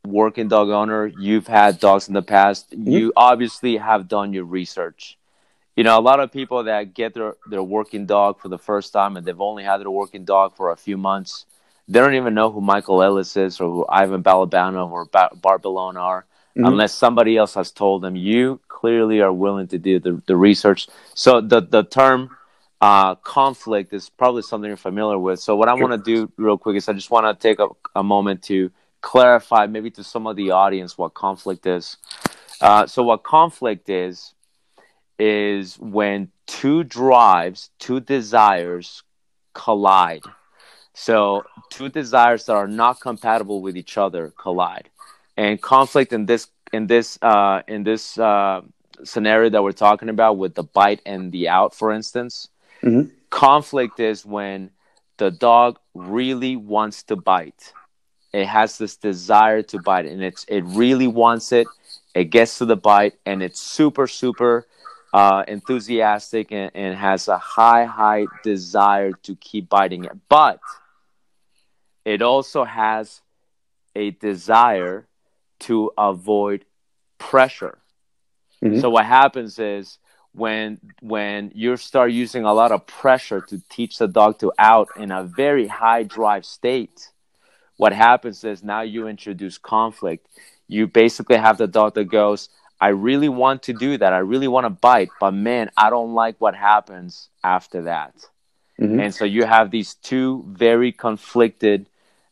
working 0.05 0.47
dog 0.47 0.69
owner, 0.69 1.07
you've 1.07 1.47
had 1.47 1.79
dogs 1.79 2.07
in 2.07 2.13
the 2.13 2.21
past. 2.21 2.67
You 2.71 3.13
obviously 3.15 3.77
have 3.77 4.07
done 4.07 4.33
your 4.33 4.45
research. 4.45 5.16
You 5.77 5.83
know, 5.83 5.97
a 5.97 6.01
lot 6.01 6.19
of 6.19 6.31
people 6.31 6.63
that 6.63 6.95
get 6.95 7.13
their 7.13 7.35
their 7.45 7.61
working 7.61 8.07
dog 8.07 8.39
for 8.41 8.49
the 8.49 8.57
first 8.57 8.91
time 8.91 9.15
and 9.15 9.23
they've 9.25 9.39
only 9.39 9.63
had 9.63 9.77
their 9.77 9.91
working 9.91 10.25
dog 10.25 10.55
for 10.55 10.71
a 10.71 10.75
few 10.75 10.97
months. 10.97 11.45
They 11.87 11.99
don't 11.99 12.15
even 12.15 12.33
know 12.33 12.51
who 12.51 12.61
Michael 12.61 13.03
Ellis 13.03 13.37
is 13.37 13.61
or 13.61 13.69
who 13.71 13.85
Ivan 13.87 14.23
Balabano 14.23 14.89
or 14.91 15.05
ba- 15.05 15.29
Bart 15.41 15.61
Bellon 15.61 15.95
are 15.95 16.25
Mhm. 16.57 16.67
unless 16.69 16.93
somebody 16.93 17.37
else 17.37 17.53
has 17.53 17.71
told 17.71 18.01
them. 18.01 18.15
You 18.15 18.59
clearly 18.67 19.21
are 19.21 19.31
willing 19.31 19.67
to 19.67 19.77
do 19.77 19.99
the, 19.99 20.19
the 20.25 20.35
research. 20.35 20.87
So 21.13 21.41
the 21.41 21.61
the 21.61 21.83
term 21.83 22.31
uh, 22.81 23.13
conflict 23.15 23.93
is 23.93 24.09
probably 24.09 24.41
something 24.41 24.67
you're 24.67 24.77
familiar 24.77 25.19
with. 25.19 25.39
So 25.39 25.55
what 25.55 25.69
I 25.69 25.75
want 25.75 25.93
to 25.93 26.15
do 26.15 26.31
real 26.37 26.57
quick 26.57 26.75
is 26.75 26.89
I 26.89 26.93
just 26.93 27.11
want 27.11 27.25
to 27.27 27.33
take 27.47 27.59
a, 27.59 27.67
a 27.95 28.03
moment 28.03 28.41
to 28.43 28.71
clarify 29.01 29.67
maybe 29.67 29.91
to 29.91 30.03
some 30.03 30.25
of 30.25 30.35
the 30.35 30.49
audience 30.51 30.97
what 30.97 31.13
conflict 31.13 31.67
is. 31.67 31.97
Uh, 32.61 32.87
so 32.87 33.03
what 33.03 33.21
conflict 33.21 33.89
is 33.89 34.33
is 35.19 35.77
when 35.79 36.31
two 36.45 36.83
drives, 36.83 37.69
two 37.79 37.99
desires 37.99 39.03
collide. 39.53 40.23
So 40.93 41.45
two 41.69 41.89
desires 41.89 42.45
that 42.45 42.53
are 42.53 42.67
not 42.67 42.99
compatible 43.01 43.61
with 43.61 43.77
each 43.77 43.97
other 43.97 44.33
collide, 44.37 44.89
and 45.37 45.61
conflict 45.61 46.11
in 46.13 46.25
this 46.25 46.47
in 46.73 46.87
this 46.87 47.17
uh, 47.21 47.61
in 47.67 47.83
this 47.83 48.17
uh, 48.17 48.61
scenario 49.03 49.49
that 49.49 49.63
we're 49.63 49.71
talking 49.71 50.09
about 50.09 50.37
with 50.37 50.55
the 50.55 50.63
bite 50.63 51.01
and 51.05 51.31
the 51.31 51.47
out, 51.49 51.73
for 51.73 51.91
instance, 51.91 52.49
Mhm. 52.83 53.11
conflict 53.29 53.99
is 53.99 54.25
when 54.25 54.71
the 55.17 55.31
dog 55.31 55.79
really 55.93 56.55
wants 56.55 57.03
to 57.03 57.15
bite. 57.15 57.73
It 58.33 58.45
has 58.47 58.77
this 58.77 58.95
desire 58.95 59.61
to 59.63 59.79
bite, 59.79 60.05
and 60.05 60.23
it's 60.23 60.43
it 60.45 60.63
really 60.65 61.07
wants 61.07 61.51
it. 61.51 61.67
It 62.13 62.25
gets 62.25 62.57
to 62.59 62.65
the 62.65 62.75
bite, 62.75 63.15
and 63.25 63.41
it's 63.43 63.59
super 63.59 64.07
super 64.07 64.65
uh, 65.13 65.43
enthusiastic 65.47 66.51
and, 66.51 66.71
and 66.75 66.95
has 66.97 67.27
a 67.27 67.37
high 67.37 67.85
high 67.85 68.25
desire 68.43 69.11
to 69.23 69.35
keep 69.35 69.69
biting 69.69 70.05
it, 70.05 70.13
but 70.29 70.59
it 72.05 72.21
also 72.21 72.63
has 72.63 73.21
a 73.95 74.11
desire 74.11 75.07
to 75.59 75.91
avoid 75.97 76.65
pressure. 77.17 77.79
Mhm. 78.63 78.81
So 78.81 78.89
what 78.89 79.05
happens 79.05 79.59
is 79.59 79.99
when 80.33 80.79
when 81.01 81.51
you 81.55 81.75
start 81.77 82.11
using 82.11 82.43
a 82.45 82.53
lot 82.53 82.71
of 82.71 82.85
pressure 82.85 83.41
to 83.41 83.61
teach 83.69 83.97
the 83.97 84.07
dog 84.07 84.39
to 84.39 84.51
out 84.59 84.89
in 84.95 85.11
a 85.11 85.23
very 85.23 85.67
high 85.67 86.03
drive 86.03 86.45
state, 86.45 87.11
what 87.77 87.93
happens 87.93 88.43
is 88.43 88.63
now 88.63 88.81
you 88.81 89.07
introduce 89.07 89.57
conflict. 89.57 90.27
You 90.67 90.87
basically 90.87 91.37
have 91.37 91.57
the 91.57 91.67
dog 91.67 91.93
that 91.95 92.05
goes, 92.05 92.49
I 92.79 92.89
really 92.89 93.29
want 93.29 93.63
to 93.63 93.73
do 93.73 93.97
that. 93.97 94.13
I 94.13 94.19
really 94.19 94.47
want 94.47 94.65
to 94.65 94.69
bite, 94.69 95.09
but 95.19 95.31
man, 95.31 95.71
I 95.75 95.89
don't 95.89 96.13
like 96.13 96.35
what 96.39 96.55
happens 96.55 97.29
after 97.43 97.83
that. 97.83 98.13
Mhm. 98.79 99.01
And 99.01 99.15
so 99.15 99.25
you 99.25 99.45
have 99.45 99.71
these 99.71 99.95
two 99.95 100.43
very 100.47 100.91
conflicted 100.91 101.87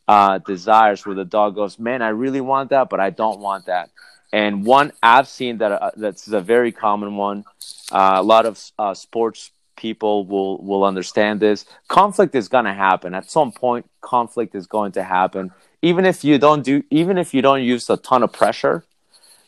uh, 0.07 0.37
desires 0.37 1.03
where 1.03 1.15
the 1.15 1.25
dog 1.25 1.55
goes, 1.55 1.79
"Man, 1.79 2.03
I 2.03 2.09
really 2.09 2.41
want 2.41 2.69
that, 2.69 2.89
but 2.89 2.99
I 2.99 3.09
don't 3.09 3.39
want 3.39 3.65
that." 3.65 3.89
And 4.31 4.65
one 4.65 4.91
I've 5.01 5.27
seen 5.27 5.57
that 5.57 5.71
uh, 5.71 5.91
that's 5.95 6.27
a 6.27 6.41
very 6.41 6.71
common 6.71 7.15
one. 7.15 7.43
Uh, 7.91 8.15
a 8.17 8.23
lot 8.23 8.45
of 8.45 8.61
uh, 8.77 8.93
sports 8.93 9.51
people 9.75 10.25
will 10.25 10.57
will 10.59 10.83
understand 10.83 11.39
this. 11.39 11.65
Conflict 11.87 12.35
is 12.35 12.47
going 12.47 12.65
to 12.65 12.73
happen 12.73 13.15
at 13.15 13.31
some 13.31 13.51
point. 13.51 13.89
Conflict 14.01 14.53
is 14.53 14.67
going 14.67 14.91
to 14.91 15.03
happen, 15.03 15.51
even 15.81 16.05
if 16.05 16.23
you 16.23 16.37
don't 16.37 16.63
do, 16.63 16.83
even 16.91 17.17
if 17.17 17.33
you 17.33 17.41
don't 17.41 17.63
use 17.63 17.89
a 17.89 17.97
ton 17.97 18.21
of 18.23 18.31
pressure. 18.31 18.83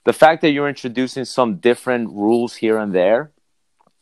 The 0.08 0.14
fact 0.14 0.42
that 0.44 0.52
you're 0.52 0.70
introducing 0.70 1.26
some 1.26 1.58
different 1.58 2.06
rules 2.12 2.56
here 2.56 2.78
and 2.78 2.94
there, 2.94 3.32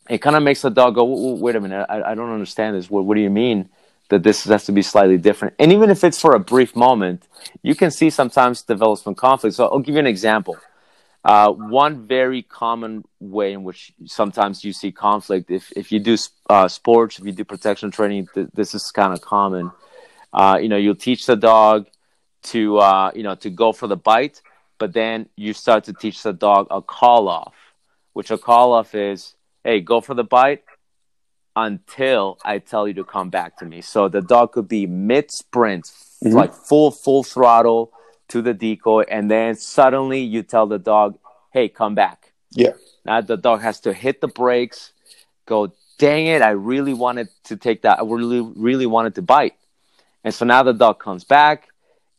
it 0.08 0.18
kind 0.18 0.36
of 0.36 0.42
makes 0.48 0.62
the 0.62 0.70
dog 0.70 0.94
go, 0.94 1.00
"W- 1.00 1.20
w- 1.20 1.42
"Wait 1.44 1.56
a 1.56 1.60
minute, 1.60 1.84
I, 1.94 1.96
I 2.10 2.14
don't 2.14 2.32
understand 2.38 2.76
this. 2.76 2.88
What, 2.88 3.04
what 3.06 3.16
do 3.16 3.22
you 3.28 3.34
mean?" 3.44 3.58
that 4.08 4.22
this 4.22 4.44
has 4.44 4.64
to 4.66 4.72
be 4.72 4.82
slightly 4.82 5.18
different. 5.18 5.54
And 5.58 5.72
even 5.72 5.90
if 5.90 6.04
it's 6.04 6.20
for 6.20 6.32
a 6.36 6.38
brief 6.38 6.76
moment, 6.76 7.26
you 7.68 7.74
can 7.74 7.90
see 7.90 8.08
sometimes 8.08 8.62
develop 8.62 9.00
some 9.00 9.16
conflict. 9.16 9.56
So 9.56 9.66
I'll 9.66 9.80
give 9.80 9.96
you 9.96 10.04
an 10.06 10.06
example. 10.16 10.56
Uh, 11.24 11.50
one 11.50 12.06
very 12.06 12.42
common 12.62 13.04
way 13.18 13.52
in 13.52 13.64
which 13.64 13.92
sometimes 14.04 14.62
you 14.64 14.72
see 14.72 14.92
conflict, 14.92 15.50
if, 15.50 15.72
if 15.72 15.90
you 15.90 15.98
do 15.98 16.16
uh, 16.48 16.68
sports, 16.68 17.18
if 17.18 17.26
you 17.26 17.32
do 17.32 17.44
protection 17.44 17.90
training, 17.90 18.28
th- 18.32 18.46
this 18.54 18.76
is 18.76 18.92
kind 18.92 19.12
of 19.12 19.20
common. 19.20 19.72
Uh, 20.32 20.56
you 20.62 20.68
know, 20.68 20.76
you'll 20.76 20.94
teach 21.08 21.26
the 21.26 21.34
dog 21.34 21.88
to, 22.44 22.78
uh, 22.78 23.10
you 23.12 23.24
know, 23.24 23.34
to 23.34 23.50
go 23.50 23.72
for 23.72 23.88
the 23.88 23.96
bite, 23.96 24.40
but 24.78 24.92
then 24.92 25.28
you 25.36 25.52
start 25.52 25.84
to 25.84 25.92
teach 25.92 26.22
the 26.22 26.32
dog 26.32 26.66
a 26.70 26.82
call 26.82 27.28
off, 27.28 27.54
which 28.12 28.30
a 28.30 28.38
call 28.38 28.72
off 28.72 28.94
is, 28.94 29.34
hey, 29.64 29.80
go 29.80 30.00
for 30.00 30.14
the 30.14 30.24
bite, 30.24 30.64
until 31.54 32.38
I 32.44 32.58
tell 32.58 32.86
you 32.86 32.94
to 32.94 33.04
come 33.04 33.30
back 33.30 33.56
to 33.58 33.64
me. 33.64 33.80
So 33.80 34.08
the 34.08 34.20
dog 34.20 34.52
could 34.52 34.68
be 34.68 34.86
mid 34.86 35.30
sprint, 35.30 35.84
Mhm. 36.22 36.34
like 36.34 36.52
full 36.52 36.90
full 36.90 37.22
throttle 37.22 37.92
to 38.28 38.42
the 38.42 38.52
decoy, 38.52 39.04
and 39.08 39.30
then 39.30 39.54
suddenly 39.54 40.20
you 40.20 40.42
tell 40.42 40.66
the 40.66 40.78
dog, 40.78 41.18
"Hey, 41.52 41.68
come 41.68 41.94
back." 41.94 42.32
Yeah. 42.50 42.72
Now 43.04 43.20
the 43.22 43.36
dog 43.36 43.62
has 43.62 43.80
to 43.80 43.92
hit 43.92 44.20
the 44.20 44.28
brakes, 44.28 44.92
go, 45.46 45.72
"Dang 45.98 46.26
it! 46.26 46.42
I 46.42 46.50
really 46.50 46.92
wanted 46.92 47.28
to 47.44 47.56
take 47.56 47.82
that. 47.82 48.00
I 48.00 48.02
really 48.02 48.40
really 48.40 48.86
wanted 48.86 49.14
to 49.14 49.22
bite." 49.22 49.54
And 50.24 50.34
so 50.34 50.44
now 50.44 50.62
the 50.62 50.74
dog 50.74 50.98
comes 50.98 51.24
back, 51.24 51.68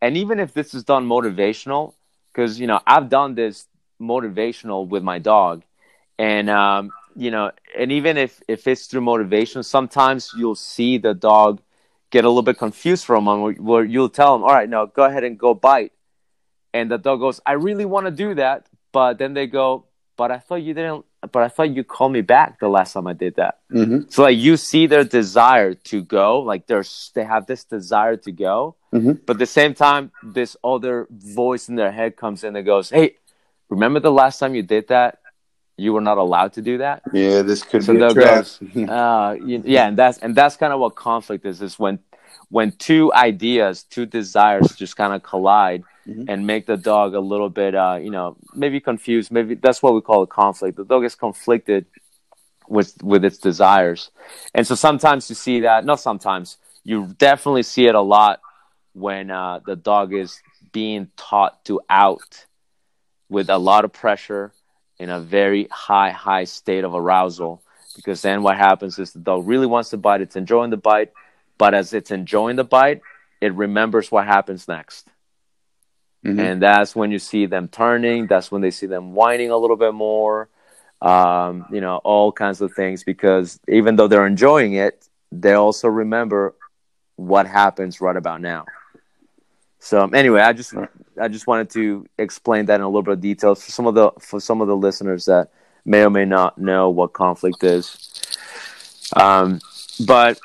and 0.02 0.18
even 0.18 0.40
if 0.40 0.54
this 0.54 0.74
is 0.74 0.84
done 0.84 1.08
motivational, 1.08 1.94
because 2.38 2.60
you 2.60 2.68
know 2.68 2.80
I've 2.86 3.10
done 3.10 3.34
this 3.34 3.68
motivational 4.00 4.88
with 4.88 5.02
my 5.02 5.18
dog, 5.18 5.64
and 6.20 6.50
um, 6.50 6.92
you 7.16 7.32
know, 7.32 7.52
and 7.78 7.92
even 7.92 8.16
if 8.18 8.42
if 8.48 8.68
it's 8.68 8.86
through 8.86 9.02
motivation, 9.02 9.64
sometimes 9.64 10.32
you'll 10.38 10.56
see 10.56 11.00
the 11.00 11.16
dog 11.16 11.62
get 12.12 12.24
a 12.24 12.30
little 12.30 12.44
bit 12.44 12.58
confused 12.58 13.06
from 13.06 13.26
them, 13.26 13.42
where, 13.42 13.54
where 13.54 13.84
you'll 13.84 14.10
tell 14.10 14.38
them, 14.38 14.44
"All 14.44 14.54
right, 14.54 14.70
now 14.70 14.86
go 14.86 15.04
ahead 15.04 15.24
and 15.24 15.38
go 15.38 15.56
bite," 15.56 15.94
and 16.74 16.92
the 16.92 17.00
dog 17.00 17.20
goes, 17.20 17.42
"I 17.46 17.54
really 17.54 17.86
want 17.86 18.06
to 18.06 18.12
do 18.12 18.36
that," 18.36 18.68
but 18.92 19.18
then 19.18 19.34
they 19.34 19.48
go, 19.48 19.86
"But 20.16 20.32
I 20.32 20.38
thought 20.38 20.62
you 20.62 20.74
didn't. 20.76 21.06
But 21.32 21.42
I 21.44 21.48
thought 21.50 21.72
you 21.72 21.84
called 21.84 22.14
me 22.14 22.22
back 22.22 22.60
the 22.60 22.70
last 22.70 22.94
time 22.94 23.08
I 23.08 23.14
did 23.14 23.36
that." 23.36 23.58
hmm 23.72 24.02
So 24.10 24.22
like 24.22 24.38
you 24.38 24.58
see 24.58 24.86
their 24.86 25.04
desire 25.04 25.74
to 25.90 26.04
go, 26.04 26.40
like 26.42 26.68
there's 26.68 27.12
they 27.16 27.26
have 27.26 27.48
this 27.48 27.64
desire 27.64 28.16
to 28.18 28.32
go, 28.32 28.77
Mhm. 28.94 29.20
but 29.26 29.36
at 29.36 29.40
the 29.40 29.46
same 29.46 29.74
time, 29.74 30.12
this 30.24 30.56
other 30.64 31.08
voice 31.10 31.68
in 31.70 31.76
their 31.76 31.92
head 31.92 32.16
comes 32.16 32.44
in 32.44 32.56
and 32.56 32.66
goes, 32.66 32.90
"Hey, 32.90 33.16
remember 33.70 34.00
the 34.00 34.12
last 34.12 34.40
time 34.40 34.56
you 34.56 34.64
did 34.64 34.88
that? 34.88 35.20
You 35.78 35.94
were 35.94 36.02
not 36.02 36.18
allowed 36.18 36.54
to 36.54 36.62
do 36.62 36.78
that." 36.80 37.04
Yeah, 37.14 37.42
this 37.42 37.64
could 37.64 37.84
So 37.84 37.94
be 37.94 38.02
a 38.02 38.14
trap. 38.14 38.46
Uh, 38.90 39.36
yeah, 39.44 39.88
and 39.88 39.98
that's 39.98 40.18
and 40.20 40.34
that's 40.36 40.56
kind 40.56 40.74
of 40.74 40.80
what 40.80 40.96
conflict 40.96 41.46
is. 41.46 41.62
Is 41.62 41.78
when 41.78 42.00
when 42.50 42.72
two 42.72 43.12
ideas, 43.14 43.84
two 43.84 44.06
desires 44.06 44.76
just 44.76 44.96
kind 44.96 45.14
of 45.14 45.22
collide 45.22 45.84
Mhm. 46.08 46.26
and 46.30 46.48
make 46.48 46.66
the 46.66 46.78
dog 46.78 47.14
a 47.14 47.20
little 47.20 47.50
bit, 47.50 47.76
uh, 47.76 47.98
you 48.02 48.10
know, 48.10 48.38
maybe 48.56 48.80
confused. 48.80 49.32
Maybe 49.32 49.56
that's 49.56 49.84
what 49.84 49.94
we 49.94 50.02
call 50.02 50.24
a 50.24 50.28
conflict. 50.28 50.78
The 50.78 50.86
dog 50.86 51.04
is 51.04 51.16
conflicted 51.16 51.86
with 52.70 53.02
with 53.04 53.24
its 53.26 53.38
desires, 53.38 54.12
and 54.56 54.66
so 54.68 54.76
sometimes 54.76 55.30
you 55.30 55.36
see 55.36 55.60
that. 55.62 55.86
Not 55.86 56.00
sometimes. 56.00 56.58
You 56.84 57.08
definitely 57.18 57.64
see 57.64 57.86
it 57.88 57.96
a 57.96 58.02
lot 58.02 58.40
when 58.98 59.30
uh, 59.30 59.60
the 59.66 59.76
dog 59.76 60.14
is 60.14 60.42
being 60.72 61.10
taught 61.16 61.64
to 61.66 61.80
out 61.90 62.46
with 63.30 63.50
a 63.50 63.58
lot 63.58 63.86
of 63.86 63.94
pressure 63.94 64.52
in 65.00 65.10
a 65.10 65.20
very 65.20 65.68
high, 65.70 66.12
high 66.12 66.46
state 66.46 66.84
of 66.84 66.96
arousal. 66.96 67.62
Because 67.96 68.22
then 68.22 68.44
what 68.44 68.58
happens 68.58 69.00
is 69.00 69.12
the 69.12 69.20
dog 69.20 69.48
really 69.48 69.68
wants 69.68 69.90
to 69.92 69.98
bite, 69.98 70.22
it's 70.22 70.36
enjoying 70.36 70.70
the 70.70 70.78
bite, 70.78 71.12
but 71.58 71.74
as 71.74 71.94
it's 71.94 72.12
enjoying 72.12 72.56
the 72.56 72.64
bite, 72.64 73.02
it 73.42 73.54
remembers 73.54 74.12
what 74.12 74.26
happens 74.26 74.68
next. 74.68 75.08
Mm-hmm. 76.26 76.40
And 76.40 76.62
that's 76.62 76.96
when 76.96 77.12
you 77.12 77.20
see 77.20 77.46
them 77.46 77.68
turning, 77.68 78.28
that's 78.28 78.52
when 78.52 78.62
they 78.62 78.72
see 78.72 78.88
them 78.88 79.14
whining 79.14 79.52
a 79.52 79.58
little 79.58 79.78
bit 79.78 79.94
more, 79.94 80.50
um, 81.02 81.66
you 81.72 81.82
know, 81.82 81.98
all 81.98 82.32
kinds 82.32 82.62
of 82.62 82.74
things. 82.74 83.04
Because 83.04 83.60
even 83.68 83.96
though 83.96 84.08
they're 84.08 84.28
enjoying 84.28 84.74
it, 84.74 85.08
they 85.32 85.54
also 85.54 85.88
remember 85.88 86.56
what 87.16 87.48
happens 87.48 88.02
right 88.02 88.16
about 88.16 88.42
now. 88.42 88.66
So 89.80 90.08
anyway, 90.08 90.42
I 90.42 90.54
just 90.54 90.74
I 91.22 91.28
just 91.28 91.48
wanted 91.48 91.70
to 91.72 92.06
explain 92.18 92.66
that 92.66 92.76
in 92.76 92.82
a 92.82 92.88
little 92.88 93.04
bit 93.04 93.14
of 93.14 93.22
detail 93.22 93.56
for 93.56 93.72
some 93.72 93.88
of 93.88 93.96
the 93.96 94.12
for 94.20 94.40
some 94.40 94.62
of 94.62 94.68
the 94.68 94.76
listeners 94.76 95.26
that 95.26 95.52
may 95.86 96.04
or 96.04 96.10
may 96.10 96.26
not 96.26 96.58
know 96.58 96.90
what 96.90 97.14
conflict 97.14 97.64
is. 97.64 97.98
Um, 99.16 99.60
but 100.06 100.40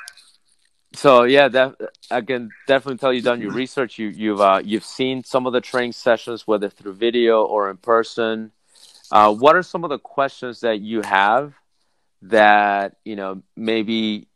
so 0.93 1.23
yeah, 1.23 1.47
that 1.47 1.75
I 2.11 2.21
can 2.21 2.49
definitely 2.67 2.99
tell 2.99 3.11
you've 3.11 3.23
done 3.25 3.41
your 3.41 3.51
research. 3.51 3.97
You 3.97 4.09
you've 4.09 4.39
uh, 4.39 4.61
you've 4.63 4.85
seen 4.85 5.23
some 5.23 5.47
of 5.47 5.53
the 5.53 5.61
training 5.61 5.93
sessions, 5.93 6.47
whether 6.47 6.69
through 6.69 6.93
video 6.93 7.43
or 7.43 7.69
in 7.69 7.77
person. 7.77 8.51
Uh, 9.11 9.33
what 9.33 9.55
are 9.55 9.63
some 9.63 9.83
of 9.83 9.89
the 9.89 9.99
questions 9.99 10.61
that 10.61 10.79
you 10.79 11.01
have 11.01 11.53
that 12.23 12.95
you 13.03 13.15
know 13.15 13.41
maybe 13.55 14.27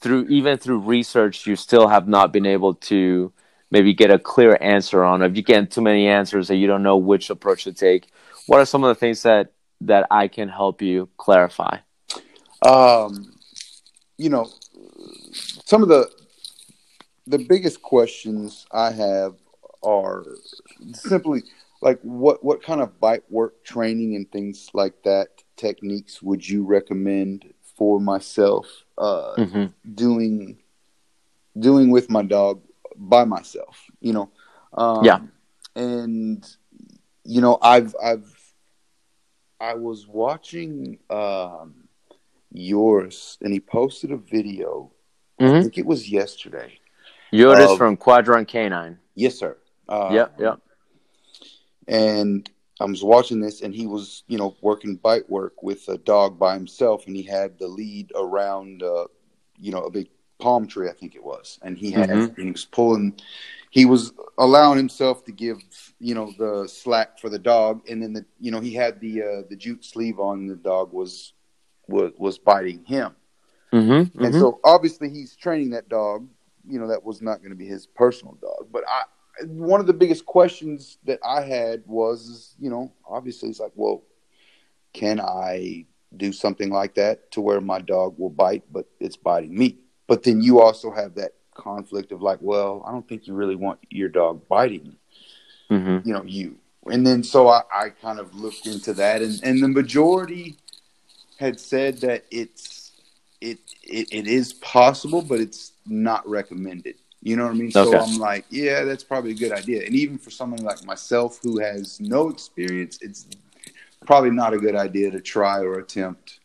through 0.00 0.26
even 0.28 0.58
through 0.58 0.78
research 0.80 1.46
you 1.46 1.56
still 1.56 1.88
have 1.88 2.08
not 2.08 2.32
been 2.32 2.46
able 2.46 2.74
to 2.74 3.32
maybe 3.74 3.92
get 3.92 4.12
a 4.12 4.20
clear 4.20 4.56
answer 4.60 5.02
on. 5.02 5.20
If 5.20 5.36
you 5.36 5.42
get 5.42 5.72
too 5.72 5.82
many 5.82 6.06
answers 6.06 6.46
that 6.46 6.56
you 6.56 6.68
don't 6.68 6.84
know 6.84 6.96
which 6.96 7.28
approach 7.28 7.64
to 7.64 7.72
take, 7.72 8.06
what 8.46 8.60
are 8.60 8.64
some 8.64 8.84
of 8.84 8.88
the 8.88 8.94
things 8.94 9.24
that 9.24 9.52
that 9.80 10.06
I 10.12 10.28
can 10.28 10.48
help 10.48 10.80
you 10.80 11.08
clarify? 11.16 11.78
Um, 12.64 13.34
you 14.16 14.30
know, 14.30 14.48
some 15.66 15.82
of 15.82 15.88
the 15.88 16.08
the 17.26 17.38
biggest 17.38 17.82
questions 17.82 18.64
I 18.70 18.92
have 18.92 19.34
are 19.82 20.24
simply 20.92 21.42
like 21.82 21.98
what 22.02 22.44
what 22.44 22.62
kind 22.62 22.80
of 22.80 23.00
bite 23.00 23.24
work 23.28 23.64
training 23.64 24.14
and 24.14 24.30
things 24.30 24.70
like 24.72 25.02
that 25.02 25.28
techniques 25.56 26.22
would 26.22 26.48
you 26.48 26.64
recommend 26.64 27.52
for 27.76 28.00
myself 28.00 28.66
uh, 28.98 29.34
mm-hmm. 29.36 29.66
doing 29.94 30.58
doing 31.58 31.90
with 31.90 32.08
my 32.08 32.22
dog 32.22 32.62
by 32.96 33.24
myself, 33.24 33.84
you 34.00 34.12
know. 34.12 34.30
Um, 34.72 35.04
yeah. 35.04 35.20
And 35.76 36.46
you 37.24 37.40
know, 37.40 37.58
I've 37.62 37.94
I've 38.02 38.52
I 39.60 39.74
was 39.74 40.06
watching 40.06 40.98
um, 41.10 41.88
yours, 42.52 43.38
and 43.40 43.52
he 43.52 43.60
posted 43.60 44.12
a 44.12 44.16
video. 44.16 44.92
Mm-hmm. 45.40 45.54
I 45.54 45.60
think 45.62 45.78
it 45.78 45.86
was 45.86 46.10
yesterday. 46.10 46.78
Yours 47.30 47.70
of, 47.70 47.78
from 47.78 47.96
Quadrant 47.96 48.46
Canine. 48.46 48.98
Yes, 49.14 49.36
sir. 49.36 49.56
Um, 49.88 50.14
yep, 50.14 50.34
yep. 50.38 50.60
And 51.88 52.48
I 52.80 52.84
was 52.84 53.02
watching 53.02 53.40
this, 53.40 53.62
and 53.62 53.74
he 53.74 53.86
was, 53.86 54.24
you 54.28 54.38
know, 54.38 54.56
working 54.60 54.96
bite 54.96 55.28
work 55.28 55.62
with 55.62 55.88
a 55.88 55.98
dog 55.98 56.38
by 56.38 56.54
himself, 56.54 57.06
and 57.06 57.16
he 57.16 57.22
had 57.22 57.58
the 57.58 57.66
lead 57.68 58.12
around, 58.14 58.82
uh, 58.82 59.06
you 59.58 59.72
know, 59.72 59.80
a 59.80 59.90
big 59.90 60.08
palm 60.38 60.66
tree, 60.66 60.88
I 60.88 60.92
think 60.92 61.14
it 61.14 61.24
was, 61.24 61.58
and 61.62 61.76
he 61.76 61.90
had 61.90 62.10
mm-hmm. 62.10 62.40
he 62.40 62.50
was 62.50 62.64
pulling, 62.64 63.14
he 63.70 63.84
was 63.84 64.12
allowing 64.38 64.76
himself 64.76 65.24
to 65.24 65.32
give 65.32 65.58
you 65.98 66.14
know 66.14 66.32
the 66.38 66.68
slack 66.68 67.18
for 67.18 67.28
the 67.28 67.38
dog, 67.38 67.82
and 67.88 68.02
then 68.02 68.12
the 68.12 68.24
you 68.40 68.50
know 68.50 68.60
he 68.60 68.74
had 68.74 69.00
the 69.00 69.22
uh, 69.22 69.42
the 69.48 69.56
jute 69.56 69.84
sleeve 69.84 70.18
on, 70.18 70.46
the 70.46 70.56
dog 70.56 70.92
was 70.92 71.32
was 71.88 72.12
was 72.18 72.38
biting 72.38 72.84
him, 72.84 73.14
mm-hmm. 73.72 73.90
Mm-hmm. 73.90 74.24
and 74.24 74.34
so 74.34 74.60
obviously 74.64 75.10
he's 75.10 75.36
training 75.36 75.70
that 75.70 75.88
dog. 75.88 76.28
You 76.68 76.80
know 76.80 76.88
that 76.88 77.04
was 77.04 77.20
not 77.20 77.38
going 77.38 77.50
to 77.50 77.56
be 77.56 77.66
his 77.66 77.86
personal 77.86 78.38
dog, 78.40 78.68
but 78.72 78.84
I 78.88 79.02
one 79.46 79.80
of 79.80 79.86
the 79.86 79.92
biggest 79.92 80.26
questions 80.26 80.98
that 81.04 81.18
I 81.24 81.42
had 81.42 81.82
was, 81.86 82.54
you 82.58 82.70
know, 82.70 82.92
obviously 83.08 83.48
it's 83.48 83.60
like, 83.60 83.72
well, 83.74 84.02
can 84.92 85.20
I 85.20 85.86
do 86.16 86.32
something 86.32 86.70
like 86.70 86.94
that 86.94 87.32
to 87.32 87.40
where 87.40 87.60
my 87.60 87.80
dog 87.80 88.14
will 88.18 88.30
bite, 88.30 88.62
but 88.70 88.86
it's 89.00 89.16
biting 89.16 89.56
me? 89.56 89.78
But 90.06 90.22
then 90.22 90.42
you 90.42 90.60
also 90.60 90.90
have 90.90 91.14
that 91.14 91.32
conflict 91.54 92.12
of 92.12 92.20
like, 92.20 92.38
well, 92.40 92.84
I 92.86 92.92
don't 92.92 93.08
think 93.08 93.26
you 93.26 93.34
really 93.34 93.56
want 93.56 93.78
your 93.90 94.08
dog 94.08 94.46
biting, 94.48 94.96
mm-hmm. 95.70 96.06
you 96.06 96.14
know, 96.14 96.24
you. 96.24 96.56
And 96.90 97.06
then 97.06 97.22
so 97.22 97.48
I, 97.48 97.62
I 97.72 97.88
kind 97.88 98.18
of 98.18 98.34
looked 98.34 98.66
into 98.66 98.92
that, 98.94 99.22
and, 99.22 99.40
and 99.42 99.62
the 99.62 99.68
majority 99.68 100.56
had 101.38 101.58
said 101.58 101.98
that 101.98 102.24
it's 102.30 102.92
it, 103.40 103.58
it 103.82 104.12
it 104.12 104.26
is 104.26 104.52
possible, 104.54 105.22
but 105.22 105.40
it's 105.40 105.72
not 105.86 106.28
recommended. 106.28 106.96
You 107.22 107.36
know 107.36 107.44
what 107.44 107.52
I 107.52 107.54
mean? 107.54 107.72
Okay. 107.74 107.90
So 107.90 107.98
I'm 107.98 108.18
like, 108.18 108.44
yeah, 108.50 108.84
that's 108.84 109.02
probably 109.02 109.30
a 109.30 109.34
good 109.34 109.52
idea. 109.52 109.86
And 109.86 109.94
even 109.94 110.18
for 110.18 110.30
someone 110.30 110.62
like 110.62 110.84
myself 110.84 111.40
who 111.42 111.58
has 111.58 111.98
no 111.98 112.28
experience, 112.28 112.98
it's 113.00 113.26
probably 114.04 114.30
not 114.30 114.52
a 114.52 114.58
good 114.58 114.76
idea 114.76 115.10
to 115.10 115.20
try 115.20 115.60
or 115.60 115.78
attempt 115.78 116.40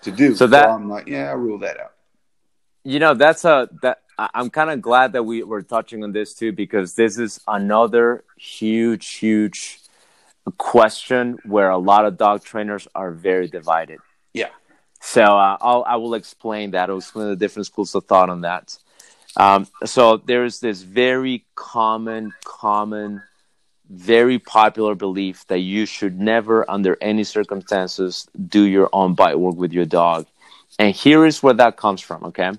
to 0.00 0.10
do. 0.10 0.34
So 0.34 0.46
that 0.46 0.64
so 0.64 0.70
I'm 0.70 0.88
like, 0.88 1.06
yeah, 1.06 1.28
I 1.28 1.32
rule 1.32 1.58
that 1.58 1.78
out 1.78 1.93
you 2.84 2.98
know 2.98 3.14
that's 3.14 3.44
a 3.44 3.68
that 3.82 4.02
i'm 4.18 4.50
kind 4.50 4.70
of 4.70 4.80
glad 4.80 5.12
that 5.12 5.22
we 5.22 5.42
were 5.42 5.62
touching 5.62 6.04
on 6.04 6.12
this 6.12 6.34
too 6.34 6.52
because 6.52 6.94
this 6.94 7.18
is 7.18 7.40
another 7.48 8.22
huge 8.36 9.16
huge 9.16 9.80
question 10.52 11.38
where 11.44 11.70
a 11.70 11.78
lot 11.78 12.04
of 12.04 12.16
dog 12.16 12.44
trainers 12.44 12.86
are 12.94 13.10
very 13.10 13.48
divided. 13.48 13.98
Yeah. 14.32 14.50
So 15.00 15.22
uh, 15.22 15.56
I'll, 15.60 15.84
i 15.86 15.96
will 15.96 16.14
explain 16.14 16.72
that. 16.72 16.90
I'll 16.90 16.98
explain 16.98 17.28
the 17.28 17.36
different 17.36 17.66
schools 17.66 17.94
of 17.94 18.04
thought 18.04 18.30
on 18.30 18.42
that. 18.42 18.76
Um, 19.36 19.66
so 19.84 20.18
there's 20.18 20.60
this 20.60 20.82
very 20.82 21.44
common 21.54 22.32
common 22.44 23.22
very 23.90 24.38
popular 24.38 24.94
belief 24.94 25.46
that 25.48 25.58
you 25.58 25.84
should 25.84 26.18
never 26.18 26.68
under 26.70 26.96
any 27.02 27.22
circumstances 27.22 28.26
do 28.48 28.62
your 28.62 28.88
own 28.94 29.14
bite 29.14 29.38
work 29.38 29.56
with 29.56 29.72
your 29.72 29.84
dog. 29.84 30.26
And 30.78 30.94
here 30.94 31.26
is 31.26 31.42
where 31.42 31.54
that 31.54 31.76
comes 31.76 32.00
from 32.00 32.24
okay 32.24 32.52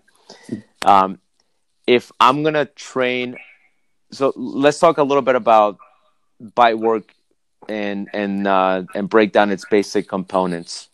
um, 0.85 1.19
if 1.87 2.11
I'm 2.19 2.43
gonna 2.43 2.65
train, 2.65 3.37
so 4.11 4.33
let's 4.35 4.79
talk 4.79 4.97
a 4.97 5.03
little 5.03 5.21
bit 5.21 5.35
about 5.35 5.77
bite 6.39 6.77
work 6.77 7.13
and 7.69 8.09
and 8.13 8.47
uh, 8.47 8.83
and 8.93 9.09
break 9.09 9.31
down 9.31 9.51
its 9.51 9.65
basic 9.69 10.07
components. 10.07 10.89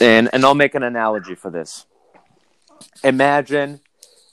And 0.00 0.28
and 0.32 0.44
I'll 0.44 0.54
make 0.54 0.74
an 0.74 0.82
analogy 0.82 1.34
for 1.34 1.50
this. 1.50 1.86
Imagine 3.02 3.80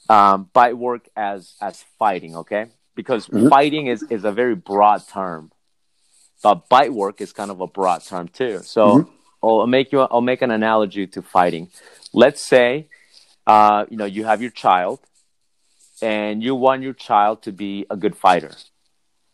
um, 0.09 0.49
bite 0.53 0.77
work 0.77 1.07
as 1.15 1.53
as 1.61 1.83
fighting, 1.97 2.35
okay? 2.37 2.67
Because 2.95 3.27
mm-hmm. 3.27 3.49
fighting 3.49 3.87
is 3.87 4.03
is 4.03 4.23
a 4.23 4.31
very 4.31 4.55
broad 4.55 5.07
term, 5.07 5.51
but 6.43 6.69
bite 6.69 6.93
work 6.93 7.21
is 7.21 7.33
kind 7.33 7.51
of 7.51 7.61
a 7.61 7.67
broad 7.67 8.03
term 8.03 8.27
too. 8.27 8.59
So 8.63 8.87
mm-hmm. 8.87 9.11
I'll 9.43 9.67
make 9.67 9.91
you 9.91 10.01
I'll 10.01 10.21
make 10.21 10.41
an 10.41 10.51
analogy 10.51 11.07
to 11.07 11.21
fighting. 11.21 11.69
Let's 12.13 12.41
say 12.41 12.87
uh, 13.47 13.85
you 13.89 13.97
know, 13.97 14.05
you 14.05 14.25
have 14.25 14.41
your 14.41 14.51
child 14.51 14.99
and 16.01 16.43
you 16.43 16.55
want 16.55 16.81
your 16.81 16.93
child 16.93 17.43
to 17.43 17.51
be 17.51 17.85
a 17.89 17.97
good 17.97 18.15
fighter, 18.15 18.51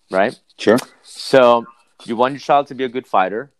right? 0.10 0.40
Sure. 0.58 0.78
So 1.04 1.66
you 2.06 2.16
want 2.16 2.34
your 2.34 2.40
child 2.40 2.68
to 2.68 2.76
be 2.76 2.84
a 2.84 2.90
good 2.90 3.08
fighter. 3.08 3.52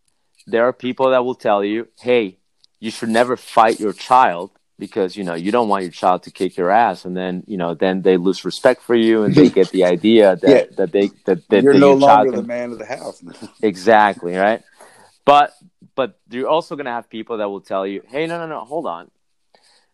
There 0.48 0.68
are 0.68 0.74
people 0.74 1.12
that 1.12 1.24
will 1.24 1.36
tell 1.36 1.64
you, 1.64 1.88
hey, 2.00 2.38
you 2.80 2.92
should 2.92 3.10
never 3.10 3.38
fight 3.38 3.80
your 3.80 3.94
child 3.94 4.52
because 4.82 5.16
you 5.16 5.24
know 5.24 5.36
you 5.36 5.52
don't 5.52 5.70
want 5.70 5.84
your 5.84 5.92
child 5.92 6.24
to 6.24 6.32
kick 6.32 6.58
your 6.58 6.72
ass 6.72 7.06
and 7.06 7.16
then 7.16 7.44
you 7.46 7.56
know 7.56 7.76
then 7.76 8.02
they 8.02 8.18
lose 8.18 8.44
respect 8.44 8.82
for 8.82 8.96
you 8.96 9.24
and 9.24 9.36
they 9.36 9.48
get 9.48 9.70
the 9.70 9.84
idea 9.96 10.36
that 10.38 10.50
yeah. 10.50 10.76
that 10.76 10.92
they 10.92 11.08
that, 11.26 11.48
that 11.50 11.64
you're 11.64 11.76
no 11.76 11.94
longer 11.94 12.32
can... 12.32 12.42
the 12.42 12.48
man 12.48 12.72
of 12.72 12.80
the 12.80 12.86
house 12.86 13.24
exactly 13.62 14.36
right 14.36 14.64
but 15.24 15.54
but 15.94 16.20
you're 16.32 16.48
also 16.48 16.76
going 16.76 16.88
to 16.88 16.92
have 16.92 17.08
people 17.10 17.38
that 17.38 17.48
will 17.48 17.62
tell 17.62 17.86
you 17.86 18.02
hey 18.08 18.26
no 18.26 18.40
no 18.40 18.48
no 18.48 18.66
hold 18.66 18.88
on 18.88 19.12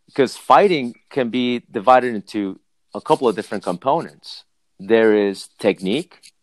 because 0.08 0.36
fighting 0.36 0.96
can 1.10 1.30
be 1.30 1.62
divided 1.70 2.16
into 2.16 2.60
a 2.96 3.02
couple 3.02 3.28
of 3.28 3.36
different 3.36 3.64
components. 3.64 4.44
There 4.80 5.16
is 5.16 5.50
technique, 5.60 6.34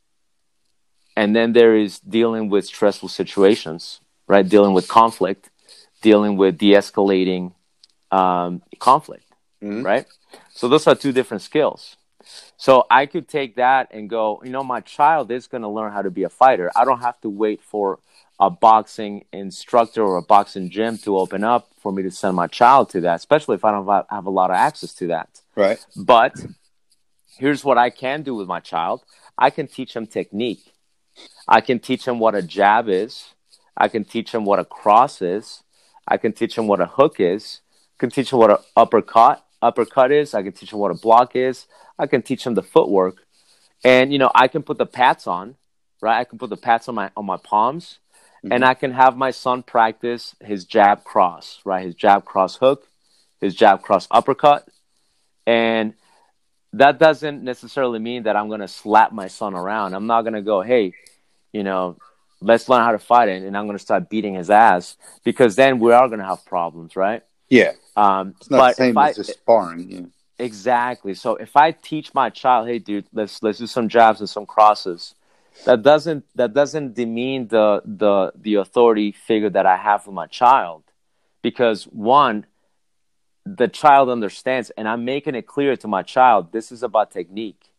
and 1.17 1.35
then 1.35 1.53
there 1.53 1.75
is 1.77 1.99
dealing 1.99 2.49
with 2.51 2.67
stressful 2.67 3.09
situations, 3.09 4.01
right? 4.29 4.49
Dealing 4.49 4.75
with 4.75 4.87
conflict, 4.89 5.51
dealing 6.03 6.37
with 6.37 6.59
de-escalating 6.59 7.53
um, 8.11 8.63
conflict, 8.79 9.25
mm-hmm. 9.63 9.83
right? 9.83 10.07
So 10.51 10.69
those 10.69 10.87
are 10.87 10.95
two 10.95 11.13
different 11.13 11.43
skills. 11.43 11.97
So 12.57 12.87
I 12.91 13.07
could 13.07 13.29
take 13.29 13.57
that 13.57 13.89
and 13.91 14.09
go, 14.09 14.41
you 14.45 14.51
know, 14.51 14.65
my 14.65 14.81
child 14.81 15.31
is 15.31 15.47
going 15.47 15.63
to 15.63 15.69
learn 15.69 15.93
how 15.93 16.03
to 16.03 16.11
be 16.11 16.23
a 16.23 16.29
fighter. 16.29 16.71
I 16.75 16.85
don't 16.85 17.01
have 17.01 17.21
to 17.21 17.29
wait 17.29 17.63
for 17.63 17.99
a 18.41 18.51
boxing 18.51 19.25
instructor 19.33 20.03
or 20.03 20.17
a 20.17 20.23
boxing 20.23 20.71
gym 20.71 20.99
to 20.99 21.17
open 21.17 21.45
up 21.45 21.71
for 21.81 21.93
me 21.93 22.03
to 22.03 22.11
send 22.11 22.37
my 22.37 22.47
child 22.47 22.91
to 22.91 23.01
that, 23.03 23.17
especially 23.17 23.55
if 23.55 23.65
I 23.65 23.71
don't 23.71 24.07
have 24.11 24.27
a 24.27 24.31
lot 24.31 24.51
of 24.51 24.57
access 24.57 24.93
to 24.95 25.09
that. 25.09 25.41
Right. 25.55 25.85
But 25.97 26.35
here's 27.37 27.65
what 27.65 27.79
I 27.79 27.91
can 27.91 28.23
do 28.23 28.35
with 28.35 28.49
my 28.49 28.61
child. 28.61 29.03
I 29.39 29.51
can 29.51 29.67
teach 29.67 29.95
him 29.95 30.07
technique. 30.07 30.73
I 31.47 31.61
can 31.61 31.79
teach 31.79 32.07
him 32.07 32.19
what 32.19 32.35
a 32.35 32.43
jab 32.43 32.89
is. 32.89 33.35
I 33.77 33.89
can 33.89 34.05
teach 34.05 34.33
him 34.33 34.45
what 34.45 34.59
a 34.59 34.65
cross 34.65 35.23
is. 35.23 35.63
I 36.07 36.17
can 36.17 36.33
teach 36.33 36.57
him 36.57 36.67
what 36.67 36.81
a 36.81 36.87
hook 36.87 37.17
is. 37.19 37.61
I 37.97 38.01
can 38.01 38.11
teach 38.11 38.33
him 38.33 38.39
what 38.39 38.51
an 38.51 38.59
uppercut 38.77 39.45
uppercut 39.65 40.13
is. 40.13 40.35
I 40.35 40.43
can 40.43 40.53
teach 40.53 40.73
him 40.73 40.79
what 40.79 40.91
a 40.91 40.95
block 40.95 41.35
is. 41.35 41.67
I 41.99 42.07
can 42.07 42.23
teach 42.23 42.47
him 42.47 42.55
the 42.55 42.63
footwork, 42.63 43.25
and 43.83 44.13
you 44.13 44.19
know 44.19 44.31
I 44.35 44.49
can 44.49 44.63
put 44.63 44.79
the 44.79 44.87
pats 44.87 45.27
on, 45.27 45.57
right? 46.01 46.19
I 46.19 46.25
can 46.25 46.39
put 46.39 46.51
the 46.51 46.57
pats 46.57 46.89
on 46.89 46.95
my 46.95 47.11
on 47.17 47.25
my 47.25 47.39
palms, 47.39 47.99
mm-hmm. 48.45 48.53
and 48.53 48.65
I 48.65 48.75
can 48.75 48.93
have 48.93 49.17
my 49.17 49.31
son 49.31 49.63
practice 49.63 50.37
his 50.43 50.65
jab 50.65 51.05
cross, 51.05 51.61
right? 51.65 51.87
His 51.87 51.95
jab 51.95 52.25
cross 52.25 52.57
hook, 52.57 52.87
his 53.41 53.55
jab 53.55 53.83
cross 53.83 54.07
uppercut, 54.11 54.69
and 55.47 55.95
that 56.75 56.99
doesn't 56.99 57.43
necessarily 57.43 57.99
mean 57.99 58.25
that 58.25 58.37
I'm 58.37 58.49
going 58.49 58.61
to 58.61 58.69
slap 58.69 59.13
my 59.13 59.29
son 59.29 59.55
around. 59.55 59.95
I'm 59.95 60.07
not 60.07 60.23
going 60.23 60.35
to 60.35 60.43
go, 60.43 60.61
hey, 60.61 60.93
you 61.53 61.63
know, 61.63 61.97
let's 62.41 62.69
learn 62.69 62.85
how 62.85 62.93
to 62.93 62.99
fight 62.99 63.29
it, 63.29 63.43
and 63.43 63.57
I'm 63.57 63.67
going 63.67 63.79
to 63.79 63.83
start 63.83 64.11
beating 64.11 64.35
his 64.35 64.51
ass 64.51 64.97
because 65.25 65.57
then 65.57 65.79
we 65.79 65.93
are 65.93 66.09
going 66.09 66.21
to 66.21 66.27
have 66.27 66.45
problems, 66.45 66.97
right? 66.97 67.23
Yeah. 67.49 67.73
Um, 67.97 68.35
it's 68.41 68.51
not 68.51 68.71
the 68.71 68.75
same 68.75 68.99
as 68.99 69.17
just 69.17 69.35
sparring. 69.35 69.91
Yeah. 69.91 70.01
Exactly. 70.39 71.15
So 71.15 71.37
if 71.37 71.57
I 71.57 71.71
teach 71.71 72.13
my 72.13 72.29
child, 72.29 72.67
hey, 72.69 72.81
dude, 72.81 73.07
let's 73.13 73.43
let's 73.43 73.59
do 73.59 73.67
some 73.67 73.89
jabs 73.89 74.21
and 74.21 74.29
some 74.29 74.47
crosses, 74.47 75.15
that 75.65 75.83
doesn't 75.83 76.25
that 76.35 76.53
doesn't 76.53 76.95
demean 76.95 77.49
the 77.49 77.83
the 77.85 78.33
the 78.35 78.55
authority 78.57 79.13
figure 79.13 79.51
that 79.51 79.67
I 79.67 79.77
have 79.77 80.07
with 80.07 80.15
my 80.15 80.27
child, 80.27 80.83
because 81.43 81.85
one, 81.85 82.47
the 83.47 83.69
child 83.69 84.09
understands, 84.11 84.71
and 84.71 84.89
I'm 84.89 85.05
making 85.05 85.35
it 85.35 85.47
clear 85.47 85.77
to 85.77 85.89
my 85.89 86.03
child, 86.03 86.53
this 86.53 86.73
is 86.73 86.83
about 86.83 87.11
technique, 87.11 87.71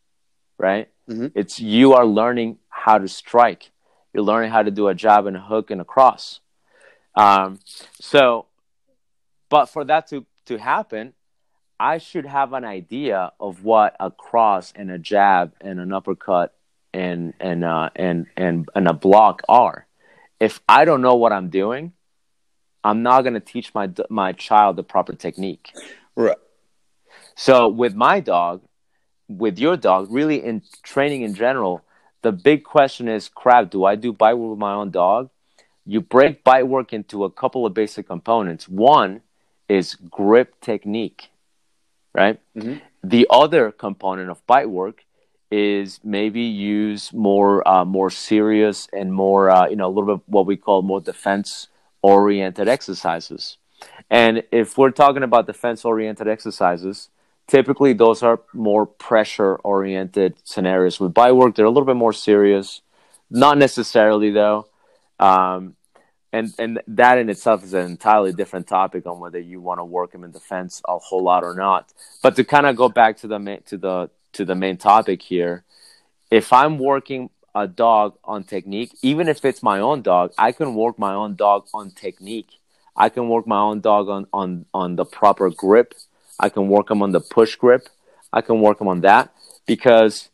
right? 0.58 0.88
Mm-hmm. 1.08 1.28
It's 1.34 1.60
you 1.60 1.92
are 1.92 2.06
learning 2.06 2.58
how 2.68 2.98
to 2.98 3.08
strike. 3.08 3.70
You're 4.12 4.24
learning 4.24 4.50
how 4.50 4.62
to 4.62 4.70
do 4.70 4.88
a 4.88 4.94
jab 4.94 5.26
and 5.26 5.36
a 5.36 5.40
hook 5.40 5.70
and 5.70 5.80
a 5.80 5.84
cross. 5.84 6.40
Um, 7.14 7.60
so, 8.00 8.46
but 9.48 9.66
for 9.66 9.84
that 9.84 10.08
to 10.08 10.24
to 10.46 10.56
happen, 10.56 11.12
I 11.78 11.98
should 11.98 12.24
have 12.24 12.54
an 12.54 12.64
idea 12.64 13.32
of 13.38 13.62
what 13.62 13.94
a 14.00 14.10
cross 14.10 14.72
and 14.74 14.90
a 14.90 14.98
jab 14.98 15.52
and 15.60 15.78
an 15.78 15.92
uppercut 15.92 16.55
and 16.96 17.34
and 17.38 17.62
uh, 17.62 17.90
and 17.94 18.26
and 18.36 18.68
and 18.74 18.88
a 18.88 18.94
block 18.94 19.42
are. 19.48 19.86
If 20.40 20.60
I 20.68 20.84
don't 20.84 21.02
know 21.02 21.14
what 21.14 21.32
I'm 21.32 21.50
doing, 21.50 21.92
I'm 22.82 23.02
not 23.02 23.22
going 23.22 23.34
to 23.34 23.40
teach 23.40 23.74
my 23.74 23.90
my 24.08 24.32
child 24.32 24.76
the 24.76 24.82
proper 24.82 25.12
technique. 25.12 25.72
Right. 26.16 26.38
So 27.34 27.68
with 27.68 27.94
my 27.94 28.20
dog, 28.20 28.62
with 29.28 29.58
your 29.58 29.76
dog, 29.76 30.08
really 30.10 30.42
in 30.42 30.62
training 30.82 31.22
in 31.22 31.34
general, 31.34 31.84
the 32.22 32.32
big 32.32 32.64
question 32.64 33.08
is, 33.08 33.28
crap, 33.28 33.70
do 33.70 33.84
I 33.84 33.94
do 33.94 34.12
bite 34.12 34.34
work 34.34 34.50
with 34.50 34.58
my 34.58 34.72
own 34.72 34.90
dog? 34.90 35.30
You 35.84 36.00
break 36.00 36.42
bite 36.42 36.66
work 36.66 36.92
into 36.92 37.24
a 37.24 37.30
couple 37.30 37.66
of 37.66 37.74
basic 37.74 38.08
components. 38.08 38.68
One 38.68 39.20
is 39.68 39.94
grip 39.94 40.60
technique, 40.60 41.28
right? 42.14 42.40
Mm-hmm. 42.56 42.78
The 43.04 43.26
other 43.30 43.70
component 43.70 44.30
of 44.30 44.44
bite 44.46 44.70
work 44.70 45.04
is 45.50 46.00
maybe 46.02 46.40
use 46.40 47.12
more 47.12 47.66
uh, 47.66 47.84
more 47.84 48.10
serious 48.10 48.88
and 48.92 49.12
more 49.12 49.50
uh, 49.50 49.68
you 49.68 49.76
know 49.76 49.86
a 49.86 49.92
little 49.92 50.16
bit 50.16 50.24
what 50.26 50.46
we 50.46 50.56
call 50.56 50.82
more 50.82 51.00
defense 51.00 51.68
oriented 52.02 52.68
exercises. 52.68 53.58
And 54.10 54.44
if 54.52 54.78
we're 54.78 54.90
talking 54.90 55.22
about 55.22 55.46
defense 55.46 55.84
oriented 55.84 56.28
exercises, 56.28 57.08
typically 57.46 57.92
those 57.92 58.22
are 58.22 58.40
more 58.52 58.86
pressure 58.86 59.56
oriented 59.56 60.36
scenarios. 60.44 61.00
With 61.00 61.14
bite 61.14 61.32
work, 61.32 61.54
they're 61.54 61.66
a 61.66 61.70
little 61.70 61.86
bit 61.86 61.96
more 61.96 62.12
serious. 62.12 62.80
Not 63.30 63.58
necessarily 63.58 64.30
though. 64.30 64.68
Um, 65.18 65.76
and 66.32 66.52
and 66.58 66.80
that 66.88 67.18
in 67.18 67.30
itself 67.30 67.64
is 67.64 67.72
an 67.72 67.86
entirely 67.86 68.32
different 68.32 68.66
topic 68.66 69.06
on 69.06 69.20
whether 69.20 69.38
you 69.38 69.60
want 69.60 69.80
to 69.80 69.84
work 69.84 70.14
him 70.14 70.24
in 70.24 70.32
defense 70.32 70.82
a 70.86 70.98
whole 70.98 71.22
lot 71.22 71.44
or 71.44 71.54
not. 71.54 71.92
But 72.22 72.36
to 72.36 72.44
kind 72.44 72.66
of 72.66 72.76
go 72.76 72.88
back 72.88 73.18
to 73.18 73.28
the 73.28 73.38
to 73.66 73.78
the 73.78 74.10
to 74.36 74.44
the 74.44 74.54
main 74.54 74.76
topic 74.76 75.22
here, 75.22 75.64
if 76.30 76.52
I'm 76.52 76.78
working 76.78 77.30
a 77.54 77.66
dog 77.66 78.18
on 78.24 78.44
technique, 78.44 78.92
even 79.02 79.28
if 79.28 79.44
it's 79.44 79.62
my 79.62 79.78
own 79.80 80.02
dog, 80.02 80.32
I 80.36 80.52
can 80.52 80.74
work 80.74 80.98
my 80.98 81.14
own 81.14 81.34
dog 81.36 81.66
on 81.72 81.90
technique. 81.90 82.58
I 82.94 83.08
can 83.08 83.28
work 83.28 83.46
my 83.46 83.58
own 83.58 83.80
dog 83.80 84.08
on 84.08 84.26
on 84.32 84.66
on 84.72 84.96
the 84.96 85.04
proper 85.04 85.50
grip. 85.50 85.94
I 86.38 86.48
can 86.48 86.68
work 86.68 86.90
him 86.90 87.02
on 87.02 87.12
the 87.12 87.20
push 87.20 87.56
grip. 87.56 87.88
I 88.32 88.40
can 88.40 88.60
work 88.60 88.80
him 88.80 88.88
on 88.88 89.00
that 89.02 89.32
because 89.66 90.28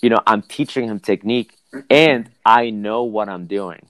you 0.00 0.10
know 0.10 0.20
I'm 0.26 0.42
teaching 0.42 0.88
him 0.88 1.00
technique 1.00 1.56
and 1.90 2.30
I 2.44 2.70
know 2.70 3.04
what 3.04 3.28
I'm 3.28 3.46
doing. 3.46 3.86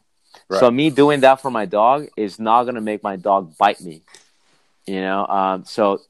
Right. 0.49 0.61
So 0.61 0.71
me 0.71 0.91
doing 0.91 1.21
that 1.21 1.41
for 1.41 1.51
my 1.51 1.67
dog 1.67 2.09
is 2.17 2.39
not 2.39 2.65
gonna 2.65 2.81
make 2.81 3.03
my 3.03 3.17
dog 3.17 3.57
bite 3.59 3.81
me. 3.81 4.03
You 4.87 5.01
know, 5.01 5.27
um, 5.27 5.65
so 5.65 6.01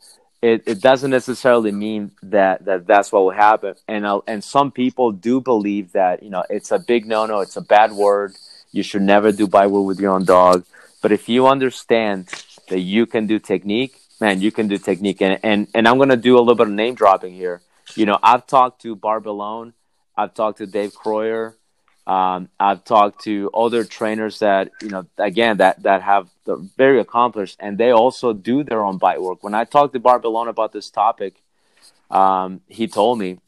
it, 0.43 0.65
it 0.67 0.81
doesn't 0.81 1.13
necessarily 1.13 1.71
mean 1.71 2.11
that, 2.25 2.65
that 2.65 2.87
that's 2.87 3.13
what 3.13 3.23
will 3.23 3.31
happen. 3.31 3.77
And 3.87 4.05
uh, 4.05 4.21
and 4.27 4.43
some 4.43 4.73
people 4.73 5.13
do 5.13 5.41
believe 5.41 5.93
that 5.93 6.23
you 6.23 6.31
know 6.31 6.45
it's 6.51 6.73
a 6.73 6.81
big 6.81 7.07
no 7.07 7.27
no, 7.27 7.41
it's 7.41 7.57
a 7.57 7.61
bad 7.63 7.93
word. 7.93 8.35
You 8.73 8.83
should 8.83 9.03
never 9.03 9.31
do 9.31 9.47
work 9.47 9.71
with 9.71 10.01
your 10.01 10.13
own 10.13 10.25
dog. 10.25 10.65
But 11.01 11.13
if 11.13 11.29
you 11.29 11.47
understand 11.47 12.29
that 12.69 12.81
you 12.81 13.07
can 13.07 13.27
do 13.27 13.39
technique, 13.39 14.01
man, 14.21 14.41
you 14.41 14.51
can 14.51 14.67
do 14.67 14.79
technique. 14.79 15.23
And 15.23 15.39
and, 15.45 15.69
and 15.75 15.87
I'm 15.87 15.97
gonna 15.99 16.17
do 16.17 16.37
a 16.37 16.41
little 16.41 16.57
bit 16.57 16.67
of 16.67 16.73
name 16.73 16.97
dropping 16.97 17.35
here. 17.35 17.61
You 17.95 18.07
know, 18.07 18.19
I've 18.21 18.47
talked 18.47 18.83
to 18.83 18.97
Bart 18.97 19.23
Bellon, 19.23 19.75
I've 20.17 20.35
talked 20.35 20.59
to 20.59 20.67
Dave 20.67 20.93
Croyer, 20.93 21.55
um, 22.07 22.49
I've 22.59 22.85
talked 22.85 23.25
to 23.25 23.51
other 23.55 23.85
trainers 23.85 24.41
that 24.41 24.71
you 24.83 24.89
know 24.89 25.07
again 25.19 25.59
that 25.59 25.83
that 25.85 26.03
have 26.03 26.29
very 26.77 27.01
accomplished, 27.01 27.57
and 27.61 27.79
they 27.79 27.91
also 27.91 28.33
do 28.33 28.65
their 28.65 28.85
own 28.85 28.99
bite 28.99 29.23
work. 29.23 29.43
When 29.45 29.55
I 29.55 29.65
talked 29.65 29.93
to 29.95 30.01
Bart 30.01 30.23
Bellon 30.23 30.49
about 30.49 30.73
this 30.73 30.91
topic, 30.91 31.35
um, 32.11 32.61
he 32.69 32.89
told 32.89 33.19
me 33.19 33.39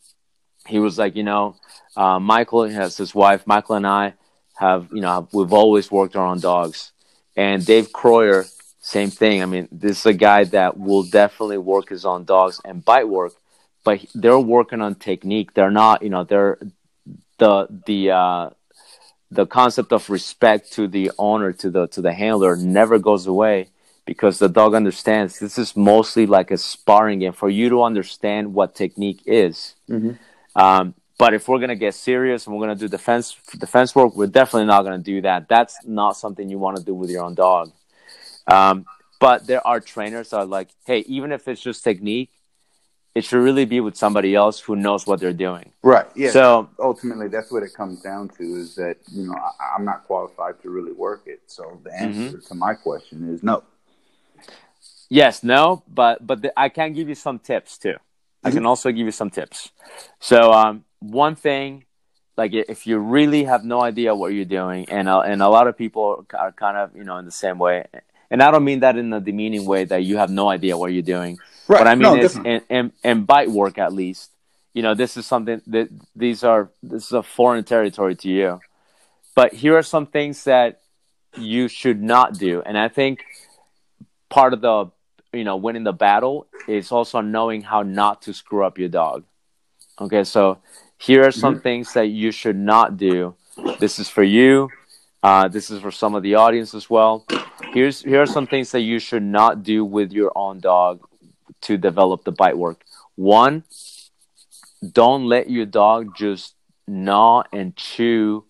he 0.69 0.79
was 0.79 0.99
like, 0.99 1.17
you 1.17 1.25
know, 1.25 1.57
uh, 1.97 2.21
Michael 2.21 2.69
has 2.69 2.97
his 2.97 3.15
wife. 3.15 3.47
Michael 3.47 3.75
and 3.77 3.87
I 3.87 4.15
have 4.57 4.89
you 4.93 5.01
know 5.01 5.29
we've 5.33 5.53
always 5.53 5.91
worked 5.91 6.15
our 6.15 6.27
own 6.27 6.39
dogs, 6.39 6.93
and 7.37 7.65
Dave 7.67 7.93
Croyer, 7.93 8.47
same 8.81 9.11
thing. 9.11 9.43
I 9.43 9.47
mean, 9.47 9.69
this 9.73 10.01
is 10.01 10.07
a 10.07 10.15
guy 10.15 10.45
that 10.45 10.79
will 10.79 11.03
definitely 11.03 11.59
work 11.59 11.89
his 11.89 12.05
own 12.05 12.23
dogs 12.25 12.61
and 12.65 12.85
bite 12.85 13.09
work, 13.09 13.33
but 13.83 14.05
they're 14.15 14.39
working 14.39 14.81
on 14.81 14.95
technique. 14.95 15.55
They're 15.55 15.73
not, 15.73 16.03
you 16.03 16.11
know, 16.11 16.23
they're 16.23 16.59
the 17.39 17.67
the 17.87 18.11
uh, 18.11 18.51
the 19.31 19.47
concept 19.47 19.93
of 19.93 20.09
respect 20.11 20.73
to 20.73 20.87
the 20.87 21.11
owner 21.19 21.53
to 21.53 21.71
the 21.71 21.87
to 21.89 22.01
the 22.01 22.13
handler 22.13 22.57
never 22.57 22.99
goes 22.99 23.27
away 23.27 23.69
because 24.07 24.39
the 24.39 24.49
dog 24.49 24.75
understands 24.75 25.39
this 25.39 25.59
is 25.59 25.77
mostly 25.77 26.27
like 26.27 26.51
a 26.51 26.59
sparring 26.59 27.21
game 27.21 27.33
for 27.33 27.49
you 27.49 27.69
to 27.71 27.83
understand 27.83 28.55
what 28.55 28.75
technique 28.75 29.23
is. 29.27 29.75
Mm-hmm. 29.89 30.13
Um, 30.61 30.95
but 31.19 31.33
if 31.33 31.49
we're 31.49 31.59
gonna 31.59 31.77
get 31.77 31.95
serious 31.95 32.47
and 32.47 32.55
we're 32.55 32.63
gonna 32.63 32.79
do 32.79 32.89
defense 32.89 33.37
defense 33.59 33.95
work, 33.95 34.15
we're 34.15 34.27
definitely 34.27 34.67
not 34.67 34.83
gonna 34.83 34.99
do 34.99 35.21
that. 35.23 35.49
That's 35.49 35.79
not 35.87 36.17
something 36.17 36.49
you 36.49 36.59
want 36.59 36.77
to 36.77 36.85
do 36.85 36.95
with 36.95 37.11
your 37.11 37.25
own 37.25 37.35
dog. 37.35 37.73
Um, 38.47 38.85
but 39.21 39.47
there 39.47 39.67
are 39.67 39.81
trainers 39.81 40.31
that 40.31 40.39
are 40.39 40.45
like, 40.45 40.69
hey, 40.85 40.99
even 41.07 41.33
if 41.33 41.49
it's 41.49 41.63
just 41.63 41.83
technique, 41.83 42.31
it 43.15 43.25
should 43.25 43.39
really 43.39 43.65
be 43.65 43.81
with 43.81 43.97
somebody 43.97 44.35
else 44.35 44.59
who 44.59 44.75
knows 44.75 45.07
what 45.07 45.21
they're 45.21 45.33
doing. 45.33 45.73
Right. 45.83 46.07
Yeah. 46.17 46.31
So 46.31 46.69
ultimately, 46.81 47.29
that's 47.29 47.51
what 47.53 47.63
it 47.63 47.73
comes 47.73 48.03
down 48.03 48.29
to: 48.31 48.43
is 48.43 48.75
that 48.75 48.97
you 49.13 49.27
know 49.27 49.35
I, 49.35 49.77
am 49.77 49.85
not 49.85 50.05
qualified 50.05 50.61
to 50.63 50.71
really 50.71 50.93
work 50.93 51.23
it. 51.27 51.43
So 51.47 51.81
the 51.85 51.95
answer 51.95 52.37
mm-hmm. 52.37 52.47
to 52.49 52.55
my 52.55 52.75
question 52.75 53.33
is 53.33 53.43
no. 53.43 53.63
Yes, 55.09 55.45
no, 55.45 55.85
but 55.87 56.27
but 56.27 56.43
the, 56.43 56.59
I 56.59 56.69
can 56.69 56.93
give 56.93 57.09
you 57.09 57.15
some 57.15 57.39
tips 57.39 57.79
too. 57.79 57.91
Mm-hmm. 57.91 58.49
I 58.49 58.51
can 58.51 58.67
also 58.67 58.91
give 58.91 59.07
you 59.07 59.13
some 59.13 59.31
tips. 59.31 59.71
So 60.19 60.53
um, 60.53 60.85
one 60.99 61.37
thing, 61.37 61.85
like 62.37 62.53
if 62.53 62.87
you 62.87 62.99
really 62.99 63.45
have 63.45 63.65
no 63.65 63.81
idea 63.81 64.15
what 64.15 64.33
you're 64.33 64.45
doing, 64.45 64.89
and 64.89 65.09
uh, 65.09 65.21
and 65.21 65.41
a 65.41 65.49
lot 65.49 65.69
of 65.69 65.79
people 65.79 66.27
are 66.35 66.53
kind 66.53 66.77
of 66.77 66.97
you 66.97 67.05
know 67.05 67.19
in 67.19 67.27
the 67.27 67.31
same 67.31 67.59
way, 67.59 67.85
and 68.31 68.43
I 68.43 68.51
don't 68.51 68.65
mean 68.65 68.81
that 68.81 68.97
in 68.97 69.13
a 69.13 69.21
demeaning 69.21 69.65
way 69.67 69.85
that 69.85 70.05
you 70.05 70.17
have 70.17 70.31
no 70.31 70.49
idea 70.49 70.77
what 70.77 70.93
you're 70.93 71.03
doing 71.03 71.39
Right. 71.67 71.81
What 71.81 71.89
I 71.89 71.95
mean 71.95 72.03
no, 72.03 72.17
is, 72.17 72.37
and, 72.37 72.61
and, 72.69 72.93
and 73.03 73.27
bite 73.27 73.51
work 73.51 73.79
at 73.79 73.93
least, 73.93 74.31
you 74.75 74.83
know, 74.83 74.95
this 74.95 75.17
is 75.17 75.25
something 75.25 75.63
that 75.69 75.89
these 76.15 76.45
are, 76.45 76.71
this 76.83 77.07
is 77.07 77.13
a 77.13 77.23
foreign 77.23 77.65
territory 77.65 78.17
to 78.17 78.29
you. 78.29 78.61
But 79.35 79.55
here 79.55 79.77
are 79.77 79.83
some 79.83 80.07
things 80.07 80.45
that 80.45 80.81
you 81.37 81.69
should 81.69 82.03
not 82.03 82.39
do. 82.39 82.63
And 82.65 82.77
I 82.77 82.89
think 82.89 83.25
part 84.29 84.53
of 84.53 84.61
the, 84.61 84.91
you 85.33 85.45
know, 85.45 85.57
winning 85.57 85.85
the 85.85 85.93
battle 85.93 86.47
is 86.69 86.93
also 86.93 87.21
knowing 87.21 87.63
how 87.63 87.83
not 87.83 88.23
to 88.23 88.35
screw 88.35 88.65
up 88.65 88.79
your 88.79 88.91
dog. 88.91 89.25
Okay. 90.01 90.25
So 90.25 90.59
here 90.99 91.27
are 91.27 91.33
some 91.33 91.55
mm-hmm. 91.55 91.63
things 91.63 91.95
that 91.95 92.09
you 92.09 92.31
should 92.31 92.57
not 92.57 92.97
do. 92.97 93.35
This 93.81 93.99
is 93.99 94.11
for 94.11 94.23
you. 94.23 94.69
Uh, 95.25 95.49
this 95.49 95.71
is 95.71 95.81
for 95.81 95.91
some 95.91 96.15
of 96.15 96.23
the 96.23 96.35
audience 96.35 96.75
as 96.75 96.91
well. 96.91 97.25
Here's 97.73 98.03
here 98.03 98.21
are 98.21 98.27
some 98.27 98.47
things 98.47 98.73
that 98.73 98.81
you 98.81 98.99
should 98.99 99.23
not 99.23 99.63
do 99.63 99.83
with 99.83 100.13
your 100.13 100.31
own 100.37 100.61
dog 100.61 101.01
to 101.63 101.79
develop 101.79 102.25
the 102.25 102.31
bite 102.31 102.59
work. 102.59 102.85
One, 103.15 103.65
don't 104.93 105.25
let 105.27 105.49
your 105.49 105.65
dog 105.65 106.15
just 106.15 106.55
gnaw 106.87 107.45
and 107.55 107.75
chew 107.75 108.45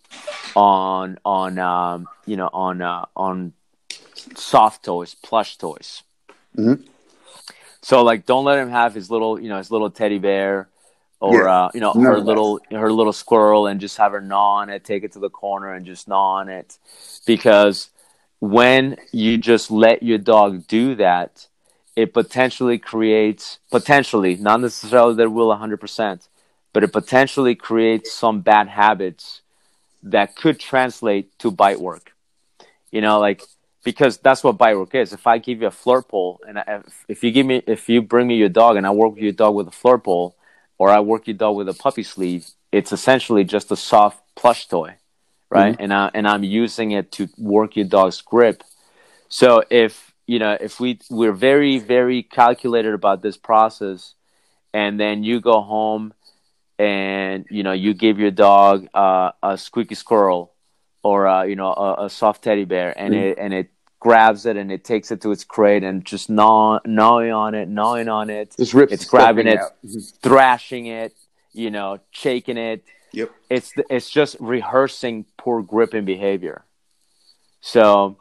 on 0.57 1.17
on 1.25 1.61
um, 1.61 2.09
you 2.27 2.37
know 2.37 2.51
on 2.53 2.83
uh, 2.83 3.05
on 3.15 3.53
soft 4.35 4.85
toys, 4.85 5.15
plush 5.15 5.57
toys. 5.57 6.03
Mhm. 6.57 6.85
So 7.83 8.03
like, 8.03 8.27
don't 8.27 8.45
let 8.45 8.59
him 8.59 8.71
have 8.71 8.95
his 8.95 9.13
little 9.13 9.39
you 9.41 9.49
know 9.49 9.59
his 9.59 9.71
little 9.71 9.91
teddy 9.91 10.19
bear 10.19 10.69
or 11.21 11.45
Yeah. 11.45 11.65
uh, 11.65 11.71
you 11.75 11.81
know 11.81 11.93
her 11.93 12.21
little 12.21 12.61
her 12.71 12.93
little 12.93 13.13
squirrel 13.13 13.67
and 13.67 13.81
just 13.81 13.97
have 13.99 14.13
her 14.13 14.21
gnaw 14.21 14.57
on 14.57 14.71
it, 14.71 14.85
take 14.85 15.05
it 15.05 15.13
to 15.13 15.19
the 15.19 15.31
corner 15.31 15.73
and 15.73 15.87
just 15.87 16.09
gnaw 16.09 16.37
on 16.41 16.49
it, 16.49 16.79
because 17.27 17.91
when 18.41 18.97
you 19.13 19.39
just 19.39 19.71
let 19.71 20.03
your 20.03 20.19
dog 20.19 20.67
do 20.67 20.95
that, 20.97 21.47
it 21.97 22.13
potentially 22.13 22.79
creates 22.79 23.59
potentially 23.71 24.37
not 24.37 24.61
necessarily 24.61 25.15
that 25.15 25.31
will 25.31 25.49
100% 25.49 26.29
but 26.75 26.83
it 26.83 26.93
potentially 26.93 27.55
creates 27.55 28.13
some 28.13 28.41
bad 28.41 28.69
habits 28.69 29.41
that 30.03 30.35
could 30.35 30.59
translate 30.61 31.39
to 31.39 31.51
bite 31.51 31.81
work. 31.81 32.13
You 32.91 33.01
know 33.01 33.19
like 33.21 33.43
because 33.85 34.17
that's 34.19 34.43
what 34.43 34.59
bite 34.59 34.77
work 34.77 34.95
is. 34.95 35.13
If 35.13 35.27
i 35.27 35.39
give 35.39 35.61
you 35.61 35.69
a 35.69 35.71
flirt 35.71 36.09
pole 36.09 36.41
and 36.47 36.59
I, 36.59 36.65
if, 36.67 37.05
if 37.09 37.25
you 37.25 37.31
give 37.31 37.47
me 37.47 37.63
if 37.67 37.89
you 37.89 38.03
bring 38.03 38.27
me 38.27 38.37
your 38.37 38.49
dog 38.49 38.77
and 38.77 38.87
i 38.87 38.91
work 38.91 39.15
with 39.15 39.23
your 39.23 39.33
dog 39.33 39.55
with 39.55 39.69
a 39.69 39.73
flirt 39.83 40.05
pole 40.05 40.37
or 40.79 40.91
i 40.91 41.01
work 41.01 41.27
your 41.27 41.37
dog 41.37 41.57
with 41.57 41.69
a 41.69 41.75
puppy 41.75 42.03
sleeve 42.03 42.47
it's 42.73 42.93
essentially 42.93 43.45
just 43.45 43.71
a 43.71 43.77
soft 43.77 44.21
plush 44.35 44.67
toy 44.67 44.97
right? 45.55 45.77
And 45.79 45.93
I, 45.93 46.11
and 46.13 46.27
i'm 46.27 46.45
using 46.45 46.91
it 46.91 47.13
to 47.13 47.29
work 47.39 47.77
your 47.77 47.87
dog's 47.87 48.21
grip. 48.21 48.63
So 49.29 49.63
if 49.71 50.13
you 50.27 50.39
know 50.39 50.57
if 50.61 50.81
we 50.81 50.99
we're 51.11 51.33
very 51.33 51.79
very 51.79 52.23
calculated 52.23 52.95
about 52.95 53.23
this 53.23 53.37
process 53.37 54.15
and 54.73 54.99
then 54.99 55.23
you 55.23 55.41
go 55.41 55.61
home 55.61 56.13
and 56.79 57.47
you 57.51 57.63
know 57.63 57.73
you 57.73 57.95
give 57.95 58.19
your 58.19 58.31
dog 58.31 58.89
uh, 58.95 59.33
a 59.43 59.57
squeaky 59.57 59.95
squirrel 59.95 60.53
or 61.03 61.27
uh, 61.27 61.43
you 61.45 61.57
know 61.57 61.73
a, 61.73 62.07
a 62.07 62.11
soft 62.11 62.43
teddy 62.43 62.65
bear 62.65 62.99
and 62.99 63.15
it 63.15 63.39
and 63.39 63.55
it 63.55 63.71
grabs 64.05 64.45
it 64.51 64.57
and 64.61 64.71
it 64.71 64.83
takes 64.85 65.11
it 65.11 65.21
to 65.23 65.33
its 65.33 65.45
crate 65.55 65.83
and 65.89 66.05
just 66.05 66.29
gnaw, 66.29 66.79
gnawing 66.85 67.33
on 67.33 67.55
it 67.55 67.67
gnawing 67.69 68.09
on 68.09 68.29
it 68.39 68.55
Just 68.59 68.75
rips 68.75 68.93
it's 68.93 69.07
grabbing 69.07 69.47
it 69.49 69.59
out. 69.59 69.73
thrashing 70.23 70.85
it 70.87 71.13
you 71.53 71.71
know 71.71 71.99
shaking 72.11 72.59
it 72.59 72.85
Yep. 73.15 73.31
it's 73.49 73.73
it's 73.89 74.11
just 74.11 74.37
rehearsing 74.41 75.25
poor 75.43 75.63
gripping 75.63 76.05
behavior. 76.05 76.65
So, 77.61 78.17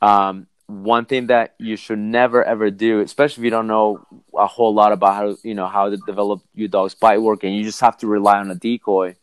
um, 0.00 0.46
one 0.66 1.04
thing 1.04 1.26
that 1.26 1.54
you 1.58 1.76
should 1.76 1.98
never 1.98 2.42
ever 2.42 2.70
do, 2.70 3.00
especially 3.00 3.42
if 3.42 3.44
you 3.44 3.50
don't 3.50 3.66
know 3.66 4.06
a 4.34 4.46
whole 4.46 4.72
lot 4.74 4.92
about 4.92 5.12
how 5.14 5.36
you 5.44 5.54
know 5.54 5.66
how 5.66 5.90
to 5.90 5.98
develop 5.98 6.40
your 6.54 6.68
dog's 6.68 6.94
bite 6.94 7.20
work, 7.20 7.44
and 7.44 7.54
you 7.54 7.62
just 7.62 7.80
have 7.80 7.96
to 7.98 8.06
rely 8.06 8.38
on 8.38 8.50
a 8.50 8.54
decoy, 8.54 9.16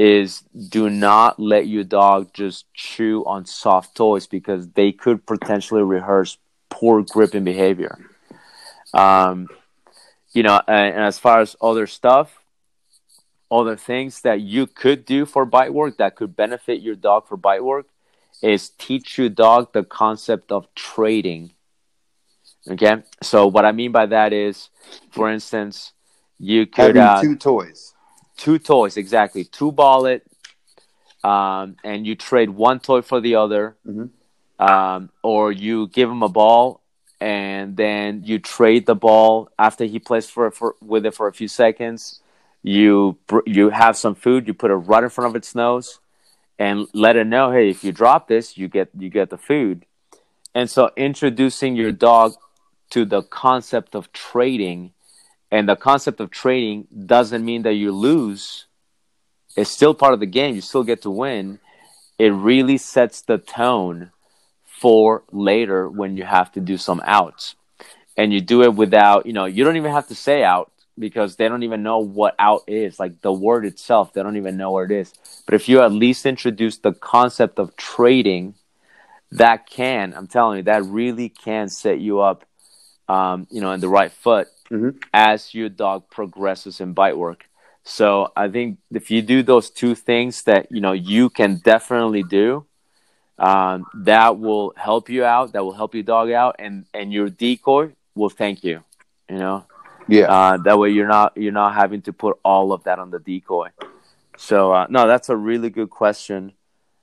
is 0.00 0.40
do 0.70 0.88
not 0.88 1.38
let 1.38 1.66
your 1.66 1.84
dog 1.84 2.32
just 2.32 2.72
chew 2.72 3.22
on 3.26 3.44
soft 3.44 3.94
toys 3.94 4.26
because 4.26 4.66
they 4.68 4.92
could 4.92 5.26
potentially 5.26 5.82
rehearse 5.82 6.38
poor 6.70 7.02
gripping 7.02 7.44
behavior. 7.44 7.98
Um, 8.94 9.46
you 10.32 10.42
know, 10.42 10.58
and, 10.66 10.94
and 10.94 11.04
as 11.04 11.18
far 11.18 11.42
as 11.42 11.54
other 11.60 11.86
stuff, 11.86 12.40
other 13.50 13.76
things 13.76 14.22
that 14.22 14.40
you 14.40 14.66
could 14.66 15.04
do 15.04 15.26
for 15.26 15.44
bite 15.44 15.74
work 15.74 15.98
that 15.98 16.16
could 16.16 16.34
benefit 16.34 16.80
your 16.80 16.94
dog 16.94 17.28
for 17.28 17.36
bite 17.36 17.62
work 17.62 17.84
is 18.42 18.70
teach 18.70 19.18
your 19.18 19.28
dog 19.28 19.74
the 19.74 19.84
concept 19.84 20.50
of 20.50 20.66
trading. 20.74 21.50
Okay, 22.70 23.02
so 23.22 23.46
what 23.46 23.66
I 23.66 23.72
mean 23.72 23.92
by 23.92 24.06
that 24.06 24.32
is, 24.32 24.70
for 25.10 25.30
instance, 25.30 25.92
you 26.38 26.64
could 26.64 26.96
Having 26.96 27.02
uh, 27.02 27.20
two 27.20 27.36
toys. 27.36 27.94
Two 28.40 28.58
toys 28.58 28.96
exactly, 28.96 29.44
two 29.44 29.70
ball 29.70 30.06
it, 30.06 30.26
um, 31.22 31.76
and 31.84 32.06
you 32.06 32.14
trade 32.14 32.50
one 32.50 32.80
toy 32.80 33.02
for 33.02 33.20
the 33.20 33.34
other, 33.36 33.76
Mhm. 33.86 34.08
um, 34.58 35.10
or 35.22 35.52
you 35.52 35.88
give 35.88 36.08
him 36.10 36.22
a 36.22 36.28
ball 36.28 36.80
and 37.20 37.76
then 37.76 38.22
you 38.24 38.38
trade 38.38 38.86
the 38.86 38.94
ball 38.94 39.50
after 39.58 39.84
he 39.84 39.98
plays 39.98 40.28
for, 40.30 40.50
for 40.50 40.74
with 40.80 41.04
it 41.04 41.14
for 41.14 41.28
a 41.28 41.32
few 41.32 41.48
seconds. 41.48 42.22
You 42.62 43.18
you 43.46 43.70
have 43.70 43.96
some 43.96 44.14
food, 44.14 44.46
you 44.46 44.54
put 44.54 44.70
it 44.70 44.74
right 44.90 45.04
in 45.04 45.10
front 45.10 45.30
of 45.30 45.36
its 45.36 45.54
nose, 45.54 46.00
and 46.58 46.86
let 46.92 47.16
it 47.16 47.26
know, 47.26 47.52
hey, 47.52 47.68
if 47.68 47.84
you 47.84 47.92
drop 47.92 48.28
this, 48.28 48.56
you 48.56 48.68
get 48.68 48.88
you 48.98 49.10
get 49.10 49.28
the 49.28 49.38
food. 49.38 49.84
And 50.54 50.68
so 50.68 50.90
introducing 50.96 51.76
your 51.76 51.92
dog 51.92 52.34
to 52.90 53.04
the 53.04 53.22
concept 53.22 53.94
of 53.94 54.12
trading 54.12 54.92
and 55.50 55.68
the 55.68 55.76
concept 55.76 56.20
of 56.20 56.30
trading 56.30 56.86
doesn't 57.06 57.44
mean 57.44 57.62
that 57.62 57.74
you 57.74 57.92
lose. 57.92 58.66
It's 59.56 59.70
still 59.70 59.94
part 59.94 60.14
of 60.14 60.20
the 60.20 60.26
game. 60.26 60.54
You 60.54 60.60
still 60.60 60.84
get 60.84 61.02
to 61.02 61.10
win. 61.10 61.58
It 62.18 62.28
really 62.28 62.78
sets 62.78 63.22
the 63.22 63.38
tone 63.38 64.12
for 64.64 65.24
later 65.32 65.88
when 65.88 66.16
you 66.16 66.24
have 66.24 66.52
to 66.52 66.60
do 66.60 66.76
some 66.76 67.02
outs. 67.04 67.56
And 68.16 68.32
you 68.32 68.40
do 68.40 68.62
it 68.62 68.74
without, 68.74 69.26
you 69.26 69.32
know, 69.32 69.46
you 69.46 69.64
don't 69.64 69.76
even 69.76 69.92
have 69.92 70.08
to 70.08 70.14
say 70.14 70.44
out 70.44 70.70
because 70.98 71.36
they 71.36 71.48
don't 71.48 71.62
even 71.62 71.82
know 71.82 71.98
what 71.98 72.34
out 72.38 72.62
is. 72.66 73.00
Like 73.00 73.20
the 73.22 73.32
word 73.32 73.64
itself, 73.64 74.12
they 74.12 74.22
don't 74.22 74.36
even 74.36 74.56
know 74.56 74.72
what 74.72 74.90
it 74.90 74.92
is. 74.92 75.12
But 75.46 75.54
if 75.54 75.68
you 75.68 75.80
at 75.80 75.92
least 75.92 76.26
introduce 76.26 76.78
the 76.78 76.92
concept 76.92 77.58
of 77.58 77.76
trading, 77.76 78.54
that 79.32 79.68
can, 79.68 80.12
I'm 80.14 80.26
telling 80.26 80.58
you, 80.58 80.62
that 80.64 80.84
really 80.84 81.28
can 81.28 81.68
set 81.68 81.98
you 82.00 82.20
up, 82.20 82.44
um, 83.08 83.46
you 83.50 83.60
know, 83.60 83.72
in 83.72 83.80
the 83.80 83.88
right 83.88 84.12
foot 84.12 84.48
Mhm. 84.70 85.02
as 85.12 85.54
your 85.54 85.68
dog 85.68 86.04
progresses 86.10 86.80
in 86.80 86.92
bite 86.92 87.16
work. 87.16 87.46
So 87.82 88.30
I 88.36 88.48
think 88.48 88.78
if 88.92 89.10
you 89.10 89.22
do 89.22 89.42
those 89.42 89.70
two 89.70 89.94
things 89.94 90.42
that 90.44 90.70
you 90.70 90.80
know 90.80 90.92
you 90.92 91.30
can 91.30 91.56
definitely 91.64 92.22
do, 92.22 92.64
um, 93.38 93.86
that 93.94 94.38
will 94.38 94.72
help 94.76 95.08
you 95.08 95.24
out. 95.24 95.52
That 95.52 95.64
will 95.64 95.72
help 95.72 95.94
your 95.94 96.04
dog 96.04 96.30
out, 96.30 96.56
and 96.58 96.84
and 96.94 97.12
your 97.12 97.28
decoy 97.30 97.92
will 98.14 98.28
thank 98.30 98.62
you. 98.62 98.84
You 99.28 99.38
know, 99.38 99.64
Yeah. 100.08 100.26
uh, 100.30 100.56
that 100.58 100.78
way 100.78 100.90
you're 100.90 101.08
not 101.08 101.36
you're 101.36 101.52
not 101.52 101.74
having 101.74 102.02
to 102.02 102.12
put 102.12 102.38
all 102.44 102.72
of 102.72 102.84
that 102.84 102.98
on 102.98 103.10
the 103.10 103.18
decoy. 103.18 103.68
So 104.36 104.72
uh, 104.72 104.86
no, 104.90 105.06
that's 105.06 105.28
a 105.30 105.36
really 105.36 105.70
good 105.70 105.90
question. 105.90 106.52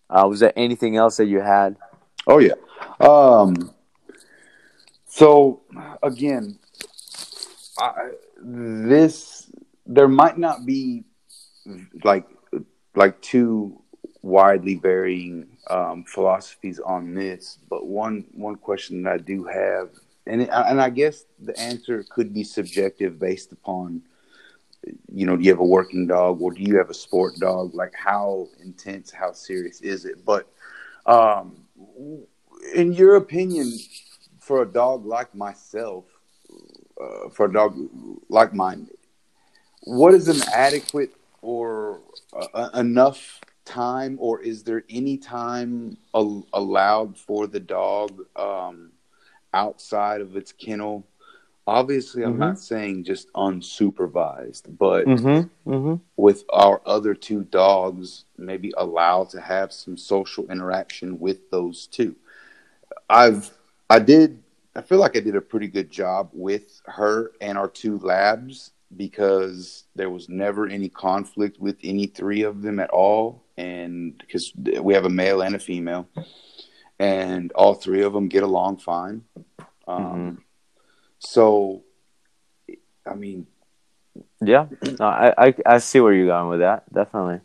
Uh, 0.09 0.26
was 0.30 0.39
there 0.39 0.53
anything 0.55 0.95
else 0.95 1.18
that 1.18 1.26
you 1.26 1.41
had? 1.41 1.76
Oh 2.28 2.38
yeah. 2.39 2.55
Um. 2.99 3.72
So 5.05 5.61
again, 6.03 6.59
This 8.41 9.49
there 9.86 10.07
might 10.07 10.38
not 10.38 10.65
be 10.65 11.03
like 12.03 12.28
like 12.95 13.21
two 13.21 13.82
widely 14.21 14.75
varying 14.75 15.47
um, 15.69 16.03
philosophies 16.03 16.80
on 16.80 17.13
this, 17.13 17.59
but 17.69 17.88
one 17.88 18.25
one 18.34 18.55
question 18.55 19.03
that 19.03 19.13
I 19.13 19.17
do 19.17 19.43
have, 19.45 19.89
and 20.25 20.41
and 20.41 20.82
I 20.82 20.89
guess 20.89 21.25
the 21.39 21.57
answer 21.59 22.03
could 22.09 22.34
be 22.34 22.43
subjective 22.43 23.19
based 23.19 23.51
upon 23.51 24.01
you 25.11 25.25
know, 25.25 25.36
do 25.36 25.43
you 25.43 25.49
have 25.49 25.59
a 25.59 25.65
working 25.65 26.07
dog 26.07 26.41
or 26.41 26.51
do 26.51 26.61
you 26.61 26.78
have 26.78 26.89
a 26.89 26.93
sport 26.93 27.36
dog? 27.39 27.73
Like 27.73 27.93
how 27.95 28.47
intense, 28.63 29.11
how 29.11 29.32
serious 29.32 29.82
is 29.82 30.05
it? 30.05 30.23
But 30.25 30.47
um, 31.05 31.63
in 32.73 32.93
your 32.93 33.15
opinion, 33.15 33.71
for 34.39 34.61
a 34.61 34.65
dog 34.65 35.05
like 35.05 35.34
myself, 35.36 36.05
uh, 37.01 37.29
for 37.29 37.45
a 37.45 37.53
dog 37.53 37.77
like 38.29 38.53
mine, 38.53 38.87
what 39.81 40.13
is 40.13 40.27
an 40.27 40.41
adequate 40.53 41.11
or 41.41 41.99
uh, 42.53 42.69
enough 42.73 43.39
time, 43.65 44.17
or 44.19 44.41
is 44.41 44.63
there 44.63 44.83
any 44.89 45.17
time 45.17 45.97
al- 46.13 46.47
allowed 46.53 47.17
for 47.17 47.47
the 47.47 47.59
dog 47.59 48.25
um, 48.35 48.91
outside 49.53 50.21
of 50.21 50.35
its 50.35 50.51
kennel? 50.51 51.05
Obviously, 51.65 52.23
I'm 52.23 52.35
Mhm. 52.35 52.39
not 52.39 52.59
saying 52.59 53.03
just 53.03 53.31
unsupervised, 53.33 54.63
but 54.77 55.05
Mm-hmm. 55.05 55.71
Mm-hmm. 55.71 55.95
with 56.15 56.43
our 56.51 56.81
other 56.85 57.13
two 57.13 57.43
dogs, 57.43 58.25
maybe 58.37 58.73
allowed 58.77 59.29
to 59.31 59.41
have 59.41 59.71
some 59.73 59.97
social 59.97 60.49
interaction 60.49 61.19
with 61.19 61.49
those 61.51 61.87
two. 61.87 62.15
I've 63.09 63.51
I 63.89 63.99
did 63.99 64.41
I 64.78 64.82
feel 64.82 64.99
like 64.99 65.17
I 65.17 65.21
did 65.21 65.36
a 65.36 65.41
pretty 65.41 65.67
good 65.67 65.89
job 65.89 66.30
with 66.34 66.82
her 66.86 67.32
and 67.41 67.57
our 67.57 67.67
two 67.67 67.97
labs 67.99 68.71
because 68.95 69.84
there 69.95 70.09
was 70.09 70.30
never 70.30 70.67
any 70.67 70.88
conflict 70.88 71.59
with 71.59 71.78
any 71.84 72.05
three 72.05 72.43
of 72.43 72.61
them 72.61 72.80
at 72.80 72.89
all 72.91 73.43
and 73.57 74.17
because 74.19 74.53
we 74.55 74.93
have 74.93 75.03
a 75.05 75.09
male 75.09 75.41
and 75.41 75.55
a 75.55 75.59
female 75.59 76.07
and 76.99 77.51
all 77.53 77.73
three 77.73 78.03
of 78.03 78.13
them 78.13 78.28
get 78.30 78.43
along 78.43 78.78
fine 78.78 79.23
um, 79.88 80.43
so 81.19 81.84
i 83.05 83.13
mean 83.15 83.45
Yeah, 84.41 84.67
no, 84.99 85.05
I, 85.05 85.34
I 85.47 85.55
I 85.65 85.78
see 85.80 85.99
where 85.99 86.13
you're 86.13 86.28
going 86.28 86.49
with 86.49 86.59
that. 86.61 86.91
Definitely. 86.93 87.41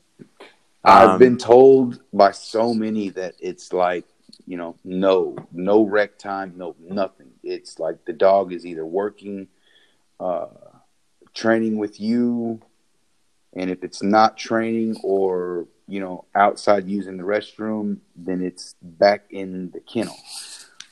I've 0.84 1.10
Um, 1.10 1.18
been 1.18 1.38
told 1.38 2.00
by 2.12 2.32
so 2.32 2.74
many 2.74 3.10
that 3.10 3.34
it's 3.40 3.72
like, 3.72 4.04
you 4.46 4.56
know, 4.56 4.76
no, 4.84 5.36
no 5.52 5.82
rec 5.82 6.18
time, 6.18 6.54
no 6.56 6.74
nothing. 6.80 7.30
It's 7.42 7.78
like 7.78 8.04
the 8.04 8.12
dog 8.12 8.52
is 8.52 8.66
either 8.66 8.84
working, 8.84 9.48
uh, 10.20 10.46
training 11.34 11.78
with 11.78 12.00
you, 12.00 12.60
and 13.54 13.70
if 13.70 13.82
it's 13.84 14.02
not 14.02 14.36
training 14.36 14.96
or 15.02 15.66
you 15.86 16.00
know 16.00 16.24
outside 16.34 16.88
using 16.88 17.16
the 17.16 17.22
restroom, 17.22 17.98
then 18.16 18.42
it's 18.42 18.74
back 18.82 19.24
in 19.30 19.70
the 19.70 19.80
kennel. 19.80 20.16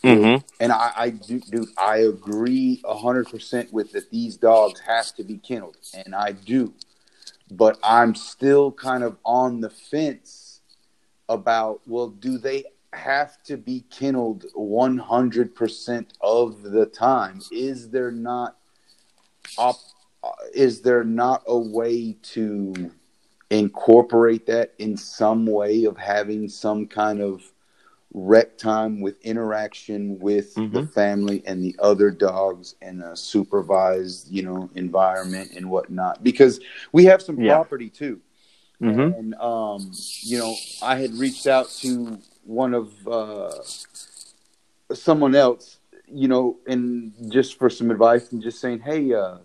Mm-hmm. 0.02 0.44
And 0.60 0.72
I, 0.72 0.92
I 0.96 1.10
do, 1.10 1.40
dude, 1.40 1.68
I 1.76 1.98
agree 1.98 2.82
hundred 2.86 3.28
percent 3.28 3.72
with 3.72 3.92
that. 3.92 4.10
These 4.10 4.36
dogs 4.36 4.80
have 4.80 5.14
to 5.16 5.24
be 5.24 5.36
kennelled, 5.38 5.76
and 5.94 6.14
I 6.14 6.32
do, 6.32 6.74
but 7.50 7.78
I'm 7.82 8.14
still 8.14 8.72
kind 8.72 9.04
of 9.04 9.18
on 9.24 9.60
the 9.60 9.70
fence 9.70 10.60
about 11.28 11.80
well, 11.86 12.08
do 12.08 12.38
they 12.38 12.64
have 12.92 13.42
to 13.44 13.56
be 13.56 13.84
hundred 14.98 15.54
percent 15.54 16.12
of 16.20 16.62
the 16.62 16.86
time? 16.86 17.40
Is 17.52 17.90
there 17.90 18.10
not 18.10 18.56
op- 19.58 19.76
is 20.54 20.82
there 20.82 21.04
not 21.04 21.42
a 21.46 21.58
way 21.58 22.16
to 22.22 22.90
incorporate 23.50 24.46
that 24.46 24.74
in 24.78 24.96
some 24.96 25.46
way 25.46 25.84
of 25.84 25.96
having 25.96 26.48
some 26.48 26.86
kind 26.86 27.20
of 27.20 27.42
rec 28.12 28.58
time 28.58 29.00
with 29.00 29.20
interaction 29.22 30.18
with 30.18 30.54
Mhm. 30.56 30.72
the 30.72 30.86
family 30.88 31.42
and 31.46 31.62
the 31.62 31.76
other 31.78 32.10
dogs 32.10 32.74
in 32.82 33.00
a 33.02 33.16
supervised, 33.16 34.28
you 34.30 34.42
know, 34.42 34.68
environment 34.74 35.52
and 35.56 35.70
whatnot. 35.70 36.22
Because 36.22 36.60
we 36.92 37.04
have 37.04 37.22
some 37.22 37.40
Yeah. 37.40 37.54
property 37.54 37.88
too. 37.88 38.20
Mm-hmm. 38.82 39.00
And 39.00 39.34
um, 39.36 39.92
you 40.22 40.38
know, 40.38 40.54
I 40.82 40.96
had 40.96 41.14
reached 41.14 41.46
out 41.46 41.68
to 41.80 42.18
one 42.44 42.74
of 42.74 43.08
uh 43.08 43.62
someone 44.94 45.34
else, 45.34 45.78
you 46.06 46.28
know, 46.28 46.56
and 46.66 47.12
just 47.30 47.58
for 47.58 47.70
some 47.70 47.90
advice 47.90 48.32
and 48.32 48.42
just 48.42 48.60
saying, 48.60 48.80
Hey, 48.80 49.12
uh 49.12 49.38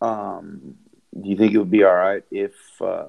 um, 0.00 0.76
do 1.18 1.28
you 1.28 1.36
think 1.36 1.54
it 1.54 1.58
would 1.58 1.70
be 1.70 1.84
all 1.84 1.94
right 1.94 2.24
if 2.30 2.54
uh 2.80 3.06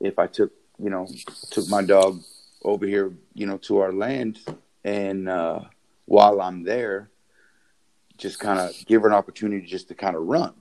if 0.00 0.18
I 0.18 0.26
took, 0.26 0.52
you 0.82 0.90
know, 0.90 1.06
took 1.50 1.68
my 1.68 1.82
dog 1.82 2.22
over 2.64 2.86
here, 2.86 3.12
you 3.34 3.46
know, 3.46 3.58
to 3.58 3.78
our 3.78 3.92
land, 3.92 4.38
and 4.84 5.28
uh, 5.28 5.60
while 6.06 6.40
I'm 6.40 6.64
there, 6.64 7.10
just 8.18 8.38
kind 8.38 8.58
of 8.58 8.74
give 8.86 9.02
her 9.02 9.08
an 9.08 9.14
opportunity 9.14 9.66
just 9.66 9.88
to 9.88 9.94
kind 9.94 10.16
of 10.16 10.22
run. 10.22 10.54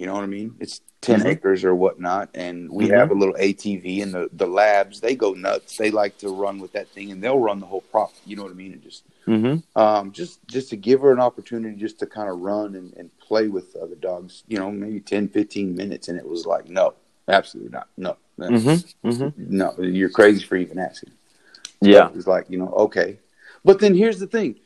You 0.00 0.06
know 0.06 0.14
what 0.14 0.24
I 0.24 0.28
mean? 0.28 0.54
It's 0.58 0.80
10 1.02 1.20
Mhm. 1.20 1.26
acres 1.26 1.62
or 1.62 1.74
whatnot, 1.74 2.30
and 2.34 2.70
we 2.70 2.86
Mhm. 2.86 2.96
have 2.96 3.10
a 3.10 3.14
little 3.14 3.34
ATV, 3.38 4.00
and 4.00 4.14
the 4.14 4.30
the 4.32 4.46
labs 4.46 5.00
they 5.00 5.14
go 5.14 5.34
nuts. 5.34 5.76
They 5.76 5.90
like 5.90 6.16
to 6.18 6.30
run 6.30 6.58
with 6.58 6.72
that 6.72 6.88
thing, 6.88 7.10
and 7.10 7.22
they'll 7.22 7.38
run 7.38 7.60
the 7.60 7.66
whole 7.66 7.82
prop. 7.82 8.10
You 8.24 8.36
know 8.36 8.42
what 8.44 8.52
I 8.52 8.54
mean? 8.54 8.72
And 8.72 8.82
just 8.82 9.02
Mm-hmm. 9.26 9.78
um, 9.78 10.12
just 10.12 10.40
just 10.48 10.70
to 10.70 10.76
give 10.76 11.02
her 11.02 11.12
an 11.12 11.20
opportunity 11.20 11.76
just 11.76 11.98
to 11.98 12.06
kind 12.06 12.30
of 12.30 12.38
run 12.40 12.74
and, 12.76 12.94
and 12.94 13.10
play 13.20 13.48
with 13.48 13.76
other 13.76 13.94
dogs. 13.94 14.42
You 14.48 14.58
know, 14.58 14.70
maybe 14.70 15.00
10, 15.00 15.28
15 15.28 15.76
minutes, 15.76 16.08
and 16.08 16.18
it 16.18 16.26
was 16.26 16.46
like, 16.46 16.70
no, 16.70 16.94
absolutely 17.28 17.70
not, 17.72 17.88
no, 17.98 18.16
Mm-hmm. 18.38 19.06
Mm-hmm. 19.06 19.28
no, 19.58 19.74
you're 19.80 20.08
crazy 20.08 20.42
for 20.42 20.56
even 20.56 20.78
asking. 20.78 21.10
Yeah. 21.82 22.08
It's 22.14 22.26
like, 22.26 22.48
you 22.48 22.56
know, 22.58 22.68
okay. 22.86 23.18
But 23.66 23.80
then 23.80 23.94
here's 23.94 24.18
the 24.18 24.26
thing. 24.26 24.56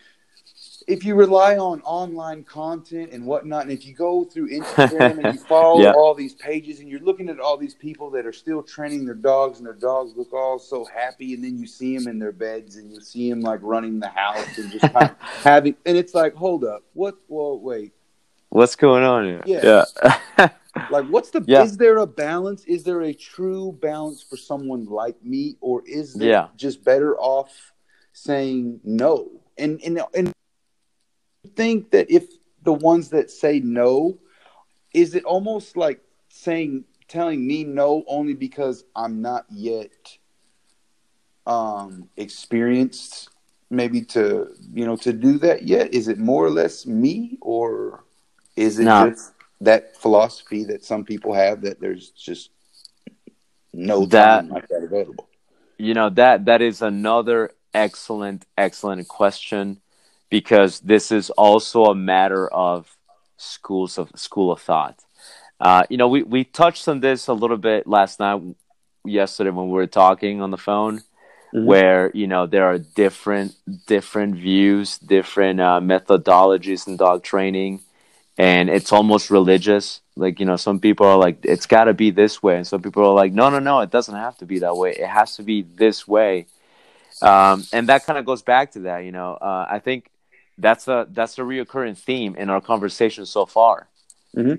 If 0.87 1.05
you 1.05 1.15
rely 1.15 1.57
on 1.57 1.81
online 1.83 2.45
content 2.45 3.13
and 3.13 3.25
whatnot, 3.27 3.63
and 3.63 3.73
if 3.73 3.87
you 3.87 3.95
go 3.95 4.25
through 4.25 4.51
Instagram 4.51 5.25
and 5.25 5.35
you 5.35 5.39
follow 5.49 5.81
Yeah. 5.83 5.93
all 5.93 6.15
these 6.15 6.35
pages 6.35 6.81
and 6.81 6.89
you're 6.89 7.01
looking 7.01 7.29
at 7.29 7.41
all 7.41 7.57
these 7.57 7.75
people 7.75 8.11
that 8.11 8.27
are 8.27 8.33
still 8.33 8.63
training 8.63 9.05
their 9.05 9.15
dogs 9.15 9.59
and 9.59 9.67
their 9.67 9.73
dogs 9.73 10.15
look 10.17 10.33
all 10.33 10.59
so 10.59 10.85
happy, 10.85 11.35
and 11.35 11.43
then 11.43 11.59
you 11.59 11.67
see 11.67 11.97
them 11.97 12.07
in 12.07 12.19
their 12.19 12.33
beds 12.33 12.77
and 12.77 12.93
you 12.93 13.01
see 13.01 13.31
them 13.31 13.41
like 13.41 13.61
running 13.63 13.99
the 13.99 14.09
house 14.09 14.59
and 14.59 14.71
just 14.71 14.93
kind 14.93 15.11
of 15.11 15.17
having, 15.45 15.75
and 15.87 15.97
it's 15.97 16.15
like, 16.15 16.35
hold 16.35 16.65
up, 16.65 16.83
what? 16.93 17.17
Well, 17.29 17.59
wait, 17.59 17.93
What's 18.51 18.77
going 18.77 19.03
on 19.03 19.25
here? 19.25 19.43
Yeah. 19.47 19.85
Yeah. 20.39 20.49
like 20.91 21.07
what's 21.07 21.31
the 21.31 21.43
Yeah. 21.47 21.63
is 21.63 21.77
there 21.77 21.99
a 21.99 22.07
balance 22.07 22.65
is 22.67 22.85
there 22.85 23.03
a 23.03 23.13
true 23.13 23.77
balance 23.81 24.23
for 24.23 24.37
someone 24.37 24.87
like 24.87 25.17
me 25.25 25.57
or 25.61 25.83
is 25.87 26.15
it 26.17 26.27
Yeah. 26.27 26.49
just 26.57 26.85
better 26.85 27.17
off 27.17 27.73
saying 28.13 28.81
no 28.85 29.29
and 29.59 29.81
and 29.85 30.01
and 30.15 30.33
think 31.57 31.91
that 31.91 32.11
if 32.11 32.25
the 32.63 32.73
ones 32.73 33.11
that 33.11 33.31
say 33.31 33.61
no 33.61 34.19
is 34.93 35.15
it 35.15 35.25
almost 35.25 35.77
like 35.77 36.01
saying 36.29 36.85
telling 37.09 37.47
me 37.47 37.65
no 37.65 38.05
only 38.07 38.35
because 38.35 38.85
i'm 38.97 39.21
not 39.21 39.45
yet 39.51 39.91
um 41.47 42.09
experienced 42.17 43.29
maybe 43.71 44.01
to 44.03 44.49
you 44.73 44.87
know 44.87 44.97
to 44.97 45.13
do 45.13 45.39
that 45.39 45.65
yet? 45.65 45.93
Is 45.93 46.09
it 46.09 46.19
more 46.19 46.45
or 46.45 46.51
less 46.51 46.87
me 46.87 47.39
or 47.41 48.05
is 48.57 48.79
it 48.79 48.85
No. 48.85 49.11
just 49.11 49.33
that 49.61 49.97
philosophy 49.97 50.65
that 50.65 50.85
some 50.85 51.05
people 51.05 51.35
have 51.35 51.63
that 51.63 51.81
there's 51.81 52.11
just 52.11 52.51
no 53.73 54.07
That- 54.07 54.49
like 54.49 54.69
that 54.69 54.85
available? 54.85 55.29
You 55.79 55.95
know 55.95 56.09
that 56.11 56.45
that 56.47 56.63
is 56.63 56.83
another 56.83 57.51
excellent 57.75 58.47
excellent 58.57 59.09
question 59.09 59.81
because 60.39 60.81
this 60.81 61.13
is 61.13 61.31
also 61.47 61.85
a 61.85 61.95
matter 61.95 62.45
of 62.49 62.97
schools 63.37 63.99
of 63.99 64.11
school 64.17 64.51
of 64.51 64.61
thought. 64.61 64.97
Uh, 65.61 65.85
you 65.91 65.97
know 65.97 66.09
we, 66.09 66.21
we 66.25 66.43
touched 66.45 66.89
on 66.89 66.99
this 67.01 67.29
a 67.29 67.33
little 67.43 67.57
bit 67.71 67.87
last 67.87 68.19
night 68.19 68.41
yesterday 69.05 69.51
when 69.51 69.67
we 69.69 69.73
were 69.81 69.87
talking 70.05 70.43
on 70.43 70.51
the 70.51 70.63
phone 70.69 70.97
Mhm. 71.55 71.67
where 71.71 72.11
you 72.21 72.27
know 72.33 72.47
there 72.55 72.67
are 72.71 72.79
different 73.05 73.51
different 73.87 74.33
views 74.49 74.99
different 75.17 75.61
uh, 75.61 75.79
methodologies 75.93 76.83
in 76.89 76.97
dog 76.97 77.23
training 77.23 77.75
and 78.37 78.65
it's 78.77 78.93
almost 78.99 79.31
religious. 79.31 79.87
Like 80.25 80.41
you 80.41 80.47
know 80.51 80.57
some 80.67 80.79
people 80.87 81.07
are 81.13 81.21
like 81.27 81.37
it's 81.55 81.67
got 81.77 81.85
to 81.91 81.95
be 82.05 82.11
this 82.23 82.43
way 82.43 82.57
and 82.59 82.67
some 82.73 82.83
people 82.83 83.03
are 83.09 83.15
like 83.23 83.33
no 83.41 83.47
no 83.55 83.61
no 83.61 83.77
it 83.87 83.91
doesn't 83.97 84.19
have 84.27 84.37
to 84.39 84.47
be 84.53 84.59
that 84.65 84.75
way. 84.83 84.91
It 85.05 85.11
has 85.19 85.37
to 85.37 85.43
be 85.53 85.59
this 85.63 85.99
way. 86.17 86.33
Um, 87.23 87.57
and 87.73 87.89
that 87.91 88.05
kind 88.07 88.19
of 88.19 88.25
goes 88.27 88.43
back 88.43 88.73
to 88.73 88.81
that 88.89 89.01
you 89.07 89.13
know. 89.19 89.31
Uh, 89.49 89.67
i 89.77 89.79
think 89.79 90.01
that's 90.59 90.89
a 90.89 91.07
that's 91.11 91.39
a 91.39 91.43
reoccurring 91.43 91.97
theme 91.97 92.35
in 92.37 92.51
our 92.51 92.61
conversation 92.61 93.27
so 93.27 93.47
far. 93.47 93.89
Mhm. 94.37 94.59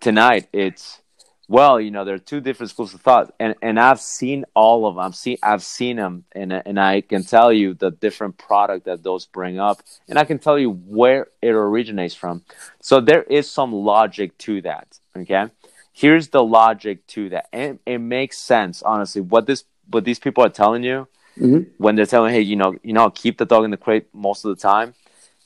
tonight 0.00 0.48
it's 0.52 1.00
well 1.48 1.78
you 1.80 1.90
know 1.90 2.04
there 2.04 2.14
are 2.14 2.18
two 2.32 2.40
different 2.40 2.70
schools 2.70 2.94
of 2.94 3.00
thought 3.02 3.34
and 3.38 3.54
and 3.60 3.78
i've 3.78 4.00
seen 4.00 4.44
all 4.54 4.86
of 4.86 4.94
them 4.94 5.04
i've 5.04 5.14
seen 5.14 5.36
i've 5.42 5.62
seen 5.62 5.96
them 5.96 6.24
and 6.32 6.50
and 6.52 6.80
i 6.80 7.00
can 7.02 7.22
tell 7.24 7.52
you 7.52 7.74
the 7.74 7.90
different 7.90 8.38
product 8.38 8.86
that 8.86 9.02
those 9.02 9.26
bring 9.26 9.58
up 9.58 9.82
and 10.08 10.18
i 10.18 10.24
can 10.24 10.38
tell 10.38 10.58
you 10.58 10.70
where 10.70 11.26
it 11.42 11.50
originates 11.50 12.14
from. 12.14 12.42
So 12.80 13.00
there 13.00 13.22
is 13.24 13.50
some 13.50 13.72
logic 13.72 14.38
to 14.38 14.62
that 14.62 14.98
okay? 15.16 15.48
Here's 15.92 16.28
the 16.28 16.42
logic 16.42 17.06
to 17.08 17.28
that 17.30 17.48
and 17.52 17.78
it 17.84 17.98
makes 17.98 18.38
sense 18.38 18.82
honestly. 18.82 19.20
What 19.20 19.46
this 19.46 19.64
what 19.90 20.04
these 20.04 20.18
people 20.18 20.42
are 20.44 20.48
telling 20.62 20.84
you 20.84 21.06
Mhm. 21.38 21.66
when 21.78 21.96
they're 21.96 22.06
telling 22.06 22.32
hey 22.32 22.40
you 22.40 22.56
know 22.56 22.76
you 22.82 22.92
know 22.94 23.10
keep 23.10 23.36
the 23.38 23.44
dog 23.44 23.64
in 23.64 23.70
the 23.70 23.76
crate 23.76 24.06
most 24.14 24.44
of 24.44 24.50
the 24.56 24.60
time 24.72 24.94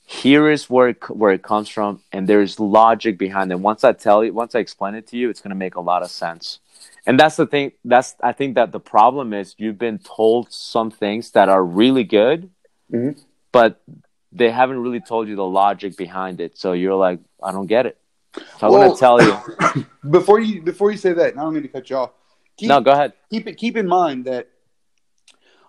here 0.09 0.49
is 0.49 0.71
where 0.71 0.89
it, 0.91 1.11
where 1.11 1.33
it 1.33 1.43
comes 1.43 1.69
from 1.69 2.01
and 2.13 2.29
there's 2.29 2.61
logic 2.61 3.19
behind 3.19 3.51
it. 3.51 3.59
Once 3.59 3.83
i 3.83 3.93
tell 3.93 4.25
you 4.25 4.33
once 4.33 4.55
i 4.55 4.61
explain 4.61 4.95
it 4.95 5.07
to 5.09 5.17
you 5.17 5.29
it's 5.29 5.41
going 5.41 5.51
to 5.51 5.57
make 5.57 5.75
a 5.75 5.81
lot 5.81 6.03
of 6.03 6.11
sense. 6.11 6.61
And 7.07 7.19
that's 7.19 7.37
the 7.37 7.47
thing 7.47 7.73
that's 7.85 8.15
i 8.23 8.33
think 8.33 8.55
that 8.55 8.71
the 8.71 8.79
problem 8.81 9.35
is 9.35 9.55
you've 9.59 9.79
been 9.79 9.99
told 9.99 10.53
some 10.53 10.91
things 10.93 11.33
that 11.33 11.49
are 11.49 11.63
really 11.65 12.05
good 12.05 12.51
Mhm. 12.93 13.21
but 13.51 13.83
they 14.31 14.51
haven't 14.53 14.79
really 14.81 15.01
told 15.01 15.27
you 15.29 15.35
the 15.35 15.45
logic 15.45 15.97
behind 15.97 16.41
it. 16.41 16.57
So 16.57 16.73
you're 16.73 16.95
like 16.95 17.19
i 17.43 17.51
don't 17.51 17.67
get 17.67 17.85
it. 17.87 17.99
So 18.59 18.67
i'm 18.69 18.73
Well- 18.73 18.83
going 18.83 18.95
to 18.95 19.01
tell 19.07 19.19
you. 19.27 19.87
before 20.19 20.39
you 20.39 20.63
before 20.63 20.93
you 20.93 20.99
say 20.99 21.13
that 21.15 21.31
and 21.33 21.41
i 21.41 21.43
don't 21.43 21.55
mean 21.55 21.63
to 21.65 21.69
cut 21.69 21.91
you 21.91 21.97
off. 21.97 22.11
Keep, 22.59 22.69
no 22.69 22.81
go 22.81 22.93
ahead. 22.93 23.13
keep 23.29 23.49
it 23.49 23.55
keep 23.57 23.77
in 23.77 23.89
mind 23.89 24.25
that 24.27 24.47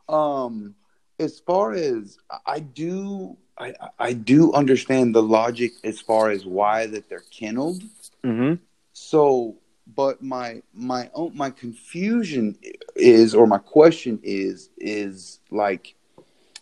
um 0.07 0.75
as 1.19 1.39
far 1.39 1.73
as 1.73 2.17
i 2.45 2.59
do 2.59 3.35
i 3.59 3.73
i 3.99 4.13
do 4.13 4.53
understand 4.53 5.13
the 5.15 5.21
logic 5.23 5.71
as 5.83 5.99
far 5.99 6.29
as 6.29 6.45
why 6.45 6.85
that 6.87 7.09
they're 7.09 7.23
kenneled. 7.31 7.81
Mm-hmm. 8.23 8.55
so 8.93 9.55
but 9.95 10.21
my 10.21 10.61
my 10.73 11.09
own 11.13 11.35
my 11.35 11.49
confusion 11.49 12.57
is 12.95 13.33
or 13.33 13.47
my 13.47 13.57
question 13.57 14.19
is 14.23 14.69
is 14.77 15.39
like 15.49 15.95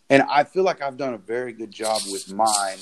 and 0.09 0.21
i 0.29 0.43
feel 0.43 0.63
like 0.63 0.81
i've 0.81 0.97
done 0.97 1.13
a 1.15 1.17
very 1.17 1.53
good 1.53 1.71
job 1.71 2.01
with 2.11 2.31
mine 2.31 2.77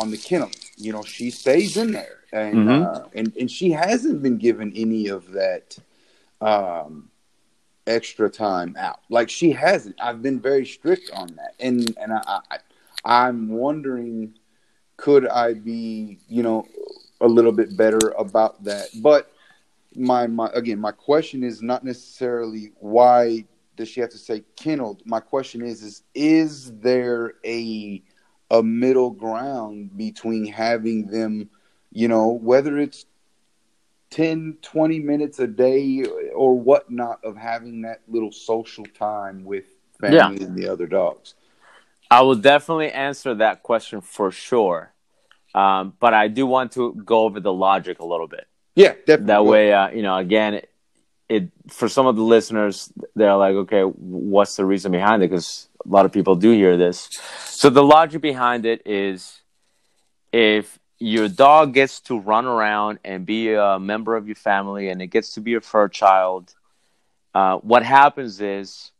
on 0.00 0.10
the 0.10 0.16
kennel. 0.18 0.50
You 0.76 0.92
know 0.92 1.02
she 1.02 1.30
stays 1.30 1.76
in 1.76 1.92
there 1.92 2.18
and 2.32 2.68
Mhm. 2.68 2.84
uh, 2.86 3.06
and 3.14 3.32
and 3.40 3.50
she 3.50 3.70
hasn't 3.72 4.22
been 4.22 4.38
given 4.38 4.72
any 4.76 5.08
of 5.08 5.32
that 5.32 5.76
um 6.40 7.10
extra 7.86 8.28
time 8.30 8.76
out. 8.78 9.00
Like 9.08 9.30
she 9.30 9.50
hasn't. 9.52 9.96
I've 10.00 10.20
been 10.22 10.38
very 10.40 10.66
strict 10.66 11.10
on 11.12 11.28
that. 11.36 11.54
And 11.58 11.96
and 12.00 12.12
i, 12.12 12.40
I 12.50 12.58
i'm 13.04 13.48
wondering 13.48 14.32
could 14.96 15.26
i 15.28 15.52
be 15.52 16.18
you 16.28 16.42
know 16.42 16.66
a 17.20 17.26
little 17.26 17.52
bit 17.52 17.76
better 17.76 18.12
about 18.18 18.62
that 18.64 18.88
but 19.02 19.32
my 19.94 20.26
my 20.26 20.48
again 20.54 20.78
my 20.78 20.92
question 20.92 21.42
is 21.42 21.62
not 21.62 21.84
necessarily 21.84 22.72
why 22.78 23.44
does 23.76 23.88
she 23.88 24.00
have 24.00 24.10
to 24.10 24.18
say 24.18 24.42
kenneled 24.56 25.02
my 25.04 25.20
question 25.20 25.62
is 25.62 25.82
is 25.82 26.02
is 26.14 26.72
there 26.80 27.34
a 27.44 28.02
a 28.50 28.62
middle 28.62 29.10
ground 29.10 29.96
between 29.96 30.46
having 30.46 31.06
them 31.06 31.48
you 31.90 32.08
know 32.08 32.28
whether 32.28 32.78
it's 32.78 33.06
10, 34.10 34.58
20 34.62 35.00
minutes 35.00 35.38
a 35.38 35.46
day 35.46 36.04
or 36.34 36.58
whatnot 36.58 37.22
of 37.24 37.36
having 37.36 37.82
that 37.82 38.00
little 38.08 38.32
social 38.32 38.84
time 38.86 39.44
with 39.44 39.64
family 40.00 40.16
yeah. 40.16 40.46
and 40.46 40.56
the 40.56 40.68
other 40.68 40.86
dogs? 40.86 41.34
I 42.10 42.22
will 42.22 42.36
definitely 42.36 42.90
answer 42.90 43.34
that 43.36 43.62
question 43.62 44.00
for 44.00 44.30
sure. 44.30 44.92
Um, 45.54 45.94
but 45.98 46.14
I 46.14 46.28
do 46.28 46.46
want 46.46 46.72
to 46.72 46.94
go 46.94 47.24
over 47.24 47.40
the 47.40 47.52
logic 47.52 48.00
a 48.00 48.04
little 48.04 48.28
bit. 48.28 48.46
Yeah, 48.74 48.92
definitely. 48.92 49.26
That 49.26 49.44
way, 49.44 49.72
uh, 49.72 49.90
you 49.90 50.02
know, 50.02 50.16
again, 50.16 50.54
it, 50.54 50.70
it, 51.28 51.50
for 51.68 51.88
some 51.88 52.06
of 52.06 52.16
the 52.16 52.22
listeners, 52.22 52.92
they're 53.14 53.34
like, 53.34 53.54
okay, 53.54 53.82
what's 53.82 54.56
the 54.56 54.64
reason 54.64 54.92
behind 54.92 55.22
it? 55.22 55.30
Because 55.30 55.68
a 55.84 55.88
lot 55.88 56.06
of 56.06 56.12
people 56.12 56.36
do 56.36 56.52
hear 56.52 56.76
this. 56.76 57.08
So 57.44 57.70
the 57.70 57.82
logic 57.82 58.22
behind 58.22 58.66
it 58.66 58.86
is, 58.86 59.40
if 60.32 60.78
your 60.98 61.28
dog 61.28 61.74
gets 61.74 62.00
to 62.02 62.18
run 62.18 62.46
around 62.46 62.98
and 63.04 63.26
be 63.26 63.52
a 63.52 63.78
member 63.78 64.16
of 64.16 64.26
your 64.26 64.36
family, 64.36 64.88
and 64.88 65.02
it 65.02 65.08
gets 65.08 65.34
to 65.34 65.40
be 65.40 65.52
your 65.52 65.60
fur 65.60 65.88
child, 65.88 66.54
uh, 67.34 67.56
what 67.58 67.82
happens 67.82 68.40
is 68.40 68.90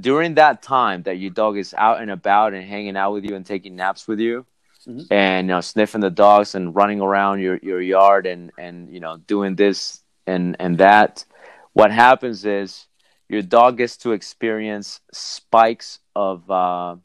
during 0.00 0.34
that 0.34 0.62
time 0.62 1.02
that 1.02 1.18
your 1.18 1.30
dog 1.30 1.56
is 1.56 1.74
out 1.74 2.00
and 2.00 2.10
about 2.10 2.54
and 2.54 2.66
hanging 2.66 2.96
out 2.96 3.12
with 3.12 3.24
you 3.24 3.34
and 3.34 3.46
taking 3.46 3.76
naps 3.76 4.08
with 4.08 4.20
you 4.20 4.46
mm-hmm. 4.86 5.02
and 5.10 5.46
you 5.46 5.54
know 5.54 5.60
sniffing 5.60 6.00
the 6.00 6.10
dogs 6.10 6.54
and 6.54 6.74
running 6.74 7.00
around 7.00 7.40
your, 7.40 7.58
your 7.62 7.80
yard 7.80 8.26
and 8.26 8.52
and 8.58 8.92
you 8.92 9.00
know 9.00 9.16
doing 9.16 9.54
this 9.54 10.00
and 10.26 10.56
and 10.58 10.78
that 10.78 11.24
what 11.72 11.90
happens 11.90 12.44
is 12.44 12.86
your 13.28 13.42
dog 13.42 13.78
gets 13.78 13.96
to 13.96 14.12
experience 14.12 15.00
spikes 15.12 15.98
of 16.14 16.48
uh, 16.50 16.96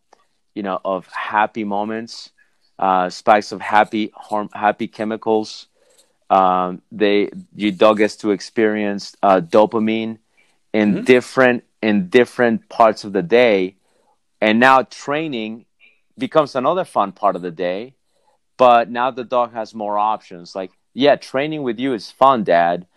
you 0.55 0.63
know 0.63 0.79
of 0.83 1.07
happy 1.07 1.63
moments 1.63 2.31
uh, 2.79 3.09
spikes 3.09 3.51
of 3.51 3.61
happy 3.61 4.11
harm, 4.15 4.49
happy 4.53 4.87
chemicals 4.87 5.67
um, 6.29 6.81
they 6.91 7.29
your 7.55 7.71
dog 7.71 7.97
gets 7.97 8.17
to 8.17 8.31
experience 8.31 9.15
uh, 9.23 9.39
dopamine 9.39 10.17
in 10.73 10.95
mm-hmm. 10.95 11.03
different 11.05 11.63
in 11.81 12.09
different 12.09 12.69
parts 12.69 13.03
of 13.03 13.13
the 13.13 13.21
day. 13.21 13.75
And 14.41 14.59
now 14.59 14.83
training 14.83 15.65
becomes 16.17 16.55
another 16.55 16.85
fun 16.85 17.11
part 17.11 17.35
of 17.35 17.41
the 17.41 17.51
day. 17.51 17.95
But 18.57 18.89
now 18.89 19.11
the 19.11 19.23
dog 19.23 19.53
has 19.53 19.75
more 19.75 19.97
options. 19.97 20.55
Like, 20.55 20.71
yeah, 20.93 21.15
training 21.15 21.63
with 21.63 21.79
you 21.79 21.93
is 21.93 22.09
fun, 22.09 22.43
Dad. 22.43 22.87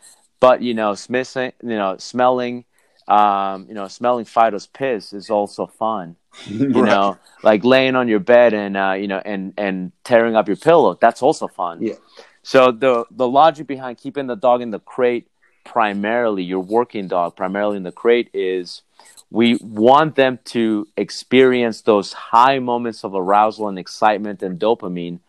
But 0.41 0.62
you 0.62 0.72
know, 0.72 0.93
smissing, 0.93 1.53
you 1.62 1.76
know, 1.76 1.99
smelling, 1.99 2.64
um, 3.07 3.66
you 3.68 3.74
know, 3.74 3.89
smelling 3.89 4.24
Fido's 4.24 4.66
piss 4.66 5.12
is 5.12 5.28
also 5.31 5.66
fun. 5.66 6.16
You 6.49 6.68
right. 6.68 6.91
know, 6.91 7.18
like 7.43 7.64
laying 7.64 7.97
on 7.97 8.07
your 8.07 8.20
bed 8.20 8.55
and 8.55 8.76
uh, 8.76 8.93
you 8.93 9.09
know, 9.09 9.20
and 9.24 9.53
and 9.59 9.91
tearing 10.05 10.37
up 10.37 10.47
your 10.47 10.57
pillow. 10.57 10.97
That's 11.01 11.22
also 11.22 11.49
fun. 11.49 11.83
Yeah. 11.83 11.95
So 12.43 12.70
the 12.70 13.05
the 13.11 13.28
logic 13.28 13.66
behind 13.66 13.99
keeping 13.99 14.28
the 14.28 14.37
dog 14.37 14.62
in 14.62 14.70
the 14.70 14.78
crate 14.78 15.28
primarily 15.71 16.43
your 16.43 16.59
working 16.59 17.07
dog 17.07 17.37
primarily 17.37 17.77
in 17.77 17.85
the 17.85 17.93
crate 17.93 18.29
is 18.35 18.83
we 19.31 19.55
want 19.62 20.16
them 20.16 20.37
to 20.45 20.89
experience 20.97 21.83
those 21.83 22.12
high 22.12 22.59
moments 22.59 23.05
of 23.05 23.14
arousal 23.14 23.68
and 23.68 23.79
excitement 23.79 24.43
and 24.43 24.59
dopamine 24.59 25.21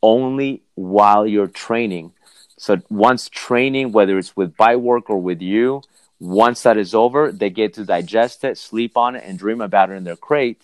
only 0.00 0.62
while 0.76 1.26
you're 1.26 1.48
training. 1.48 2.12
So 2.56 2.80
once 2.88 3.28
training 3.28 3.90
whether 3.90 4.16
it's 4.16 4.36
with 4.36 4.56
bite 4.56 4.80
work 4.80 5.10
or 5.10 5.18
with 5.18 5.42
you 5.42 5.82
once 6.20 6.62
that 6.62 6.76
is 6.76 6.94
over 6.94 7.32
they 7.32 7.50
get 7.50 7.74
to 7.74 7.84
digest 7.84 8.44
it 8.44 8.56
sleep 8.58 8.96
on 8.96 9.16
it 9.16 9.24
and 9.26 9.36
dream 9.36 9.60
about 9.60 9.90
it 9.90 9.94
in 9.94 10.04
their 10.04 10.14
crate. 10.14 10.62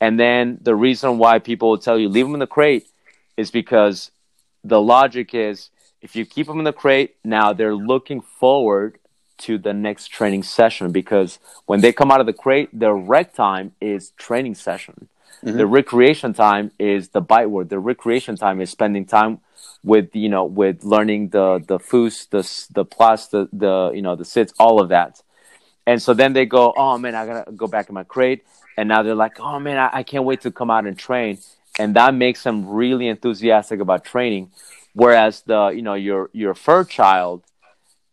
And 0.00 0.18
then 0.18 0.58
the 0.62 0.74
reason 0.74 1.18
why 1.18 1.38
people 1.38 1.68
will 1.68 1.84
tell 1.86 1.98
you 1.98 2.08
leave 2.08 2.24
them 2.24 2.34
in 2.34 2.40
the 2.40 2.46
crate 2.46 2.86
is 3.36 3.50
because 3.50 4.10
the 4.64 4.80
logic 4.80 5.34
is 5.34 5.68
if 6.04 6.14
you 6.14 6.26
keep 6.26 6.46
them 6.46 6.58
in 6.58 6.64
the 6.64 6.72
crate, 6.72 7.16
now 7.24 7.54
they're 7.54 7.74
looking 7.74 8.20
forward 8.20 8.98
to 9.38 9.56
the 9.56 9.72
next 9.72 10.08
training 10.08 10.42
session 10.42 10.92
because 10.92 11.38
when 11.64 11.80
they 11.80 11.92
come 11.92 12.12
out 12.12 12.20
of 12.20 12.26
the 12.26 12.32
crate, 12.34 12.68
their 12.78 12.94
rec 12.94 13.32
time 13.32 13.72
is 13.80 14.10
training 14.10 14.54
session. 14.54 15.08
Mm-hmm. 15.42 15.56
The 15.56 15.66
recreation 15.66 16.34
time 16.34 16.72
is 16.78 17.08
the 17.08 17.22
bite 17.22 17.48
work. 17.48 17.70
The 17.70 17.78
recreation 17.78 18.36
time 18.36 18.60
is 18.60 18.70
spending 18.70 19.06
time 19.06 19.40
with 19.82 20.14
you 20.14 20.28
know 20.28 20.44
with 20.44 20.84
learning 20.84 21.30
the 21.30 21.64
the 21.66 21.78
Fuss, 21.78 22.26
the 22.26 22.42
the 22.72 22.84
plus, 22.84 23.28
the 23.28 23.48
the 23.50 23.90
you 23.94 24.02
know 24.02 24.14
the 24.14 24.26
sits, 24.26 24.52
all 24.58 24.80
of 24.82 24.90
that. 24.90 25.22
And 25.86 26.00
so 26.02 26.12
then 26.12 26.34
they 26.34 26.44
go, 26.44 26.74
oh 26.76 26.98
man, 26.98 27.14
I 27.14 27.26
gotta 27.26 27.50
go 27.52 27.66
back 27.66 27.88
in 27.88 27.94
my 27.94 28.04
crate. 28.04 28.44
And 28.76 28.88
now 28.88 29.02
they're 29.02 29.14
like, 29.14 29.40
oh 29.40 29.58
man, 29.58 29.78
I, 29.78 29.98
I 30.00 30.02
can't 30.02 30.24
wait 30.24 30.42
to 30.42 30.50
come 30.50 30.70
out 30.70 30.86
and 30.86 30.98
train. 30.98 31.38
And 31.78 31.96
that 31.96 32.14
makes 32.14 32.42
them 32.42 32.68
really 32.68 33.08
enthusiastic 33.08 33.80
about 33.80 34.04
training. 34.04 34.50
Whereas 34.94 35.42
the 35.42 35.68
you 35.68 35.82
know 35.82 35.94
your 35.94 36.30
your 36.32 36.54
fur 36.54 36.84
child 36.84 37.42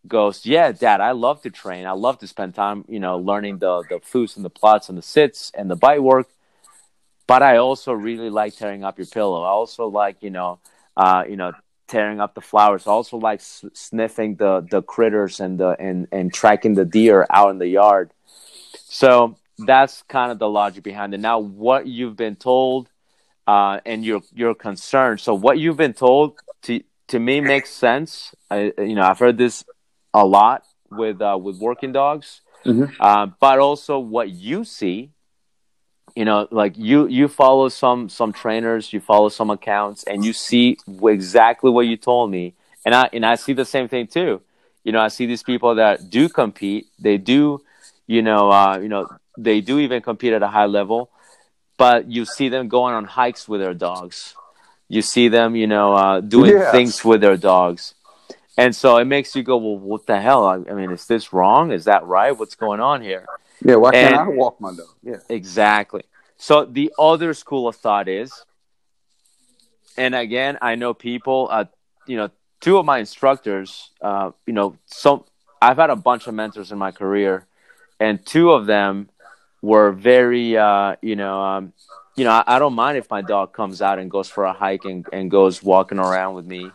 goes, 0.06 0.44
yeah, 0.44 0.72
Dad, 0.72 1.00
I 1.00 1.12
love 1.12 1.40
to 1.42 1.50
train. 1.50 1.86
I 1.86 1.92
love 1.92 2.18
to 2.18 2.26
spend 2.26 2.54
time 2.54 2.84
you 2.88 3.00
know 3.00 3.18
learning 3.18 3.58
the 3.58 3.84
the 3.88 4.00
Fuss 4.00 4.36
and 4.36 4.44
the 4.44 4.50
Platz 4.50 4.88
and 4.88 4.98
the 4.98 5.02
sits 5.02 5.50
and 5.54 5.70
the 5.70 5.76
bite 5.76 6.02
work. 6.02 6.28
But 7.26 7.42
I 7.42 7.58
also 7.58 7.92
really 7.92 8.30
like 8.30 8.56
tearing 8.56 8.84
up 8.84 8.98
your 8.98 9.06
pillow. 9.06 9.42
I 9.42 9.48
also 9.48 9.86
like 9.86 10.16
you 10.22 10.30
know 10.30 10.58
uh, 10.96 11.24
you 11.28 11.36
know 11.36 11.52
tearing 11.86 12.20
up 12.20 12.34
the 12.34 12.40
flowers. 12.40 12.86
I 12.86 12.90
also 12.90 13.16
like 13.16 13.40
s- 13.40 13.64
sniffing 13.74 14.36
the 14.36 14.66
the 14.68 14.82
critters 14.82 15.38
and 15.40 15.58
the 15.58 15.76
and 15.78 16.08
and 16.10 16.32
tracking 16.34 16.74
the 16.74 16.84
deer 16.84 17.26
out 17.30 17.50
in 17.50 17.58
the 17.58 17.68
yard. 17.68 18.10
So 18.86 19.36
that's 19.58 20.02
kind 20.08 20.32
of 20.32 20.38
the 20.38 20.48
logic 20.48 20.82
behind 20.82 21.14
it. 21.14 21.20
Now, 21.20 21.38
what 21.38 21.86
you've 21.86 22.16
been 22.16 22.36
told 22.36 22.88
uh, 23.46 23.80
and 23.84 24.04
your 24.04 24.22
your 24.32 24.54
concern. 24.54 25.18
So 25.18 25.34
what 25.34 25.58
you've 25.58 25.76
been 25.76 25.94
told 25.94 26.38
to 26.62 26.82
to 27.08 27.18
me 27.18 27.40
makes 27.40 27.70
sense. 27.70 28.34
I, 28.50 28.72
you 28.78 28.94
know, 28.94 29.02
I've 29.02 29.18
heard 29.18 29.38
this 29.38 29.64
a 30.14 30.24
lot 30.24 30.64
with 30.90 31.20
uh, 31.20 31.38
with 31.40 31.58
working 31.58 31.92
dogs, 31.92 32.40
mm-hmm. 32.64 32.92
uh, 33.00 33.26
but 33.40 33.58
also 33.58 33.98
what 33.98 34.30
you 34.30 34.64
see. 34.64 35.10
You 36.14 36.26
know, 36.26 36.46
like 36.50 36.76
you 36.76 37.06
you 37.06 37.26
follow 37.26 37.68
some 37.68 38.08
some 38.08 38.32
trainers, 38.32 38.92
you 38.92 39.00
follow 39.00 39.30
some 39.30 39.50
accounts, 39.50 40.04
and 40.04 40.24
you 40.24 40.32
see 40.32 40.76
exactly 41.02 41.70
what 41.70 41.86
you 41.86 41.96
told 41.96 42.30
me, 42.30 42.54
and 42.84 42.94
I 42.94 43.08
and 43.12 43.24
I 43.24 43.36
see 43.36 43.54
the 43.54 43.64
same 43.64 43.88
thing 43.88 44.06
too. 44.06 44.42
You 44.84 44.92
know, 44.92 45.00
I 45.00 45.08
see 45.08 45.26
these 45.26 45.42
people 45.42 45.76
that 45.76 46.10
do 46.10 46.28
compete. 46.28 46.88
They 46.98 47.16
do, 47.16 47.62
you 48.06 48.20
know, 48.20 48.50
uh, 48.50 48.78
you 48.78 48.88
know, 48.88 49.08
they 49.38 49.60
do 49.60 49.78
even 49.78 50.02
compete 50.02 50.32
at 50.32 50.42
a 50.42 50.48
high 50.48 50.66
level, 50.66 51.10
but 51.84 51.98
you 52.16 52.22
see 52.36 52.48
them 52.54 52.64
going 52.68 52.94
on 52.98 53.04
hikes 53.04 53.42
with 53.50 53.60
their 53.60 53.76
dogs 53.88 54.34
you 54.92 55.00
see 55.00 55.28
them, 55.28 55.56
you 55.56 55.66
know, 55.66 55.94
uh, 55.94 56.20
doing 56.20 56.52
yeah. 56.52 56.70
things 56.70 57.02
with 57.02 57.22
their 57.22 57.38
dogs. 57.38 57.94
And 58.58 58.76
so 58.76 58.98
it 58.98 59.06
makes 59.06 59.34
you 59.34 59.42
go, 59.42 59.56
well, 59.56 59.78
what 59.78 60.06
the 60.06 60.20
hell? 60.20 60.44
I, 60.44 60.56
I, 60.56 60.74
mean, 60.74 60.90
is 60.90 61.06
this 61.06 61.32
wrong? 61.32 61.72
Is 61.72 61.86
that 61.86 62.04
right? 62.04 62.32
What's 62.38 62.54
going 62.54 62.80
on 62.80 63.00
here? 63.00 63.24
Yeah, 63.64 63.76
why 63.76 63.92
can't 63.92 64.14
I 64.14 64.28
walk 64.28 64.60
my 64.60 64.68
dog? 64.68 64.88
Yeah. 65.02 65.16
Exactly. 65.30 66.02
So 66.36 66.66
the 66.66 66.92
other 66.98 67.32
school 67.32 67.68
of 67.68 67.76
thought 67.76 68.06
is, 68.06 68.44
and 69.96 70.14
again, 70.14 70.58
I 70.60 70.74
know 70.74 70.92
people, 70.92 71.48
uh, 71.50 71.64
you 72.06 72.18
know, 72.18 72.28
two 72.60 72.76
of 72.76 72.84
my 72.84 72.98
instructors, 72.98 73.92
uh, 74.02 74.32
you 74.46 74.52
know, 74.52 74.76
some 74.84 75.24
I've 75.62 75.78
had 75.78 75.88
a 75.88 75.96
bunch 75.96 76.26
of 76.26 76.34
mentors 76.34 76.70
in 76.70 76.76
my 76.76 76.90
career, 76.90 77.46
and 77.98 78.24
two 78.26 78.50
of 78.50 78.66
them 78.66 79.08
were 79.62 79.92
very, 79.92 80.56
uh, 80.58 80.96
you 81.00 81.16
know, 81.16 81.40
um, 81.40 81.72
you 82.16 82.24
know, 82.24 82.30
I, 82.30 82.44
I, 82.46 82.58
don't 82.58 82.74
mind 82.74 82.98
if 82.98 83.08
my 83.08 83.22
dog 83.22 83.52
comes 83.52 83.80
out 83.80 83.98
and 83.98 84.10
goes 84.10 84.28
for 84.28 84.44
a 84.44 84.52
hike 84.52 84.84
and, 84.84 85.06
and 85.12 85.30
goes 85.30 85.62
walking 85.62 85.98
around 85.98 86.34
with 86.34 86.44
me. 86.44 86.70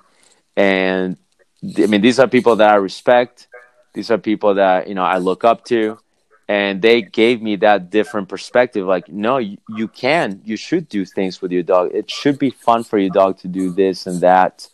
And 0.55 1.17
I 1.63 1.85
mean, 1.85 2.01
these 2.01 2.17
are 2.17 2.27
people 2.27 2.55
that 2.55 2.71
I 2.71 2.75
respect. 2.75 3.47
These 3.93 4.09
are 4.09 4.17
people 4.17 4.55
that, 4.55 4.87
you 4.87 4.95
know, 4.95 5.03
I 5.03 5.17
look 5.17 5.43
up 5.43 5.65
to. 5.65 5.99
And 6.49 6.81
they 6.81 7.01
gave 7.01 7.41
me 7.41 7.57
that 7.57 7.89
different 7.89 8.29
perspective. 8.29 8.87
Like, 8.87 9.09
no, 9.09 9.37
you, 9.37 9.57
you 9.75 9.89
can, 9.89 10.41
you 10.45 10.55
should 10.55 10.87
do 10.87 11.03
things 11.03 11.41
with 11.41 11.51
your 11.51 11.63
dog. 11.63 11.91
It 11.93 12.09
should 12.09 12.39
be 12.39 12.51
fun 12.51 12.85
for 12.85 12.97
your 12.97 13.09
dog 13.09 13.37
to 13.39 13.49
do 13.49 13.69
this 13.69 14.07
and 14.07 14.21
that. 14.21 14.67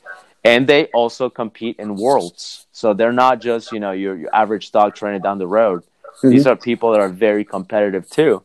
And 0.43 0.67
they 0.67 0.85
also 0.87 1.29
compete 1.31 1.77
in 1.79 1.95
worlds. 1.95 2.67
So 2.73 2.93
they're 2.93 3.11
not 3.11 3.41
just, 3.41 3.71
you 3.71 3.79
know, 3.79 3.91
your, 3.91 4.15
your 4.15 4.35
average 4.35 4.71
dog 4.71 4.93
trainer 4.93 5.19
down 5.19 5.39
the 5.39 5.47
road. 5.47 5.83
Mm-hmm. 6.23 6.29
These 6.29 6.47
are 6.47 6.55
people 6.55 6.91
that 6.93 7.01
are 7.01 7.09
very 7.09 7.43
competitive 7.43 8.09
too. 8.09 8.43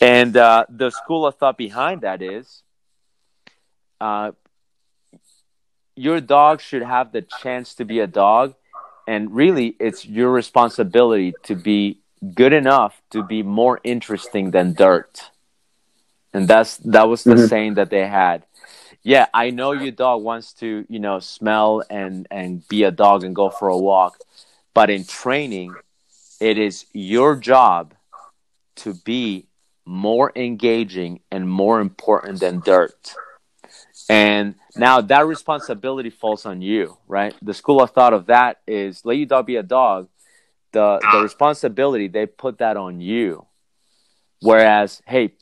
And 0.00 0.36
uh, 0.36 0.66
the 0.68 0.90
school 0.90 1.26
of 1.26 1.36
thought 1.36 1.56
behind 1.56 2.02
that 2.02 2.20
is 2.20 2.62
uh, 4.00 4.32
your 5.94 6.20
dog 6.20 6.60
should 6.60 6.82
have 6.82 7.12
the 7.12 7.22
chance 7.22 7.74
to 7.76 7.84
be 7.84 8.00
a 8.00 8.06
dog. 8.06 8.54
And 9.06 9.34
really, 9.34 9.76
it's 9.78 10.04
your 10.04 10.30
responsibility 10.30 11.34
to 11.44 11.54
be 11.54 11.98
good 12.34 12.52
enough 12.52 13.00
to 13.10 13.22
be 13.22 13.42
more 13.42 13.80
interesting 13.82 14.50
than 14.50 14.74
dirt. 14.74 15.30
And 16.32 16.48
that's 16.48 16.76
that 16.78 17.08
was 17.08 17.24
the 17.24 17.34
mm-hmm. 17.34 17.46
saying 17.46 17.74
that 17.74 17.90
they 17.90 18.06
had. 18.06 18.44
Yeah, 19.02 19.26
I 19.34 19.50
know 19.50 19.72
your 19.72 19.90
dog 19.90 20.22
wants 20.22 20.52
to, 20.54 20.86
you 20.88 21.00
know, 21.00 21.18
smell 21.18 21.82
and 21.90 22.26
and 22.30 22.66
be 22.68 22.84
a 22.84 22.90
dog 22.90 23.24
and 23.24 23.34
go 23.34 23.50
for 23.50 23.68
a 23.68 23.76
walk, 23.76 24.18
but 24.72 24.88
in 24.88 25.04
training, 25.04 25.74
it 26.42 26.58
is 26.58 26.86
your 26.92 27.36
job 27.36 27.94
to 28.74 28.94
be 28.94 29.46
more 29.86 30.32
engaging 30.34 31.20
and 31.30 31.48
more 31.48 31.80
important 31.80 32.40
than 32.40 32.60
dirt. 32.60 33.14
And 34.08 34.56
now 34.76 35.00
that 35.00 35.24
responsibility 35.26 36.10
falls 36.10 36.44
on 36.44 36.60
you, 36.60 36.98
right? 37.06 37.34
The 37.42 37.54
school 37.54 37.80
of 37.80 37.90
thought 37.92 38.12
of 38.12 38.26
that 38.26 38.60
is 38.66 39.04
let 39.04 39.16
your 39.16 39.26
dog 39.26 39.46
be 39.46 39.56
a 39.56 39.62
dog. 39.62 40.08
The 40.72 40.98
the 41.12 41.20
responsibility 41.22 42.08
they 42.08 42.26
put 42.26 42.58
that 42.58 42.76
on 42.76 43.00
you. 43.00 43.46
Whereas, 44.40 45.00
hey, 45.06 45.34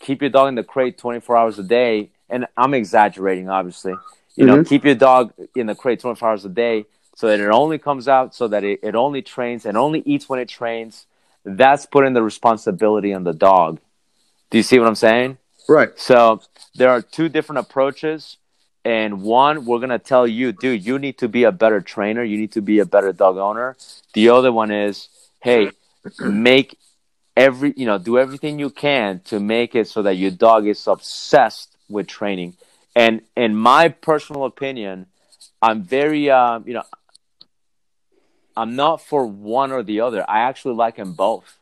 keep 0.00 0.22
your 0.22 0.30
dog 0.30 0.48
in 0.48 0.54
the 0.54 0.64
crate 0.64 0.96
24 0.96 1.36
hours 1.36 1.58
a 1.58 1.62
day. 1.64 2.12
And 2.30 2.46
I'm 2.56 2.72
exaggerating, 2.72 3.50
obviously. 3.50 3.98
You 4.36 4.46
know, 4.46 4.56
Mhm. 4.56 4.66
keep 4.66 4.84
your 4.84 4.94
dog 4.94 5.34
in 5.54 5.66
the 5.66 5.74
crate 5.74 6.00
24 6.00 6.28
hours 6.30 6.44
a 6.46 6.48
day 6.48 6.86
so 7.16 7.26
that 7.26 7.40
it 7.40 7.50
only 7.50 7.78
comes 7.78 8.06
out, 8.06 8.34
so 8.34 8.46
that 8.46 8.62
it, 8.62 8.78
it 8.82 8.94
only 8.94 9.22
trains 9.22 9.66
and 9.66 9.76
only 9.76 10.02
eats 10.06 10.28
when 10.28 10.38
it 10.38 10.48
trains. 10.48 11.06
That's 11.44 11.86
putting 11.86 12.12
the 12.12 12.22
responsibility 12.22 13.12
on 13.12 13.24
the 13.24 13.32
dog. 13.32 13.80
Do 14.50 14.58
you 14.58 14.62
see 14.62 14.78
what 14.78 14.86
I'm 14.86 14.94
saying? 14.94 15.38
Right. 15.68 15.90
So 15.98 16.42
there 16.76 16.90
are 16.90 17.02
two 17.02 17.28
different 17.28 17.60
approaches. 17.60 18.36
And 18.84 19.22
one, 19.22 19.64
we're 19.64 19.78
going 19.78 19.88
to 19.90 19.98
tell 19.98 20.28
you, 20.28 20.52
dude, 20.52 20.86
you 20.86 20.98
need 21.00 21.18
to 21.18 21.28
be 21.28 21.42
a 21.42 21.50
better 21.50 21.80
trainer. 21.80 22.22
You 22.22 22.38
need 22.38 22.52
to 22.52 22.60
be 22.60 22.78
a 22.78 22.86
better 22.86 23.12
dog 23.12 23.36
owner. 23.36 23.76
The 24.12 24.28
other 24.28 24.52
one 24.52 24.70
is, 24.70 25.08
hey, 25.40 25.72
make 26.20 26.78
every, 27.36 27.74
you 27.76 27.86
know, 27.86 27.98
do 27.98 28.16
everything 28.16 28.60
you 28.60 28.70
can 28.70 29.20
to 29.24 29.40
make 29.40 29.74
it 29.74 29.88
so 29.88 30.02
that 30.02 30.14
your 30.14 30.30
dog 30.30 30.68
is 30.68 30.86
obsessed 30.86 31.76
with 31.88 32.06
training. 32.06 32.54
And 32.94 33.22
in 33.34 33.56
my 33.56 33.88
personal 33.88 34.44
opinion, 34.44 35.06
I'm 35.60 35.82
very, 35.82 36.30
um, 36.30 36.62
you 36.66 36.74
know, 36.74 36.84
I'm 38.56 38.76
not 38.76 39.00
for 39.00 39.26
one 39.26 39.72
or 39.72 39.82
the 39.82 40.00
other. 40.00 40.24
I 40.28 40.40
actually 40.40 40.74
like 40.74 40.96
them 40.96 41.12
both 41.12 41.58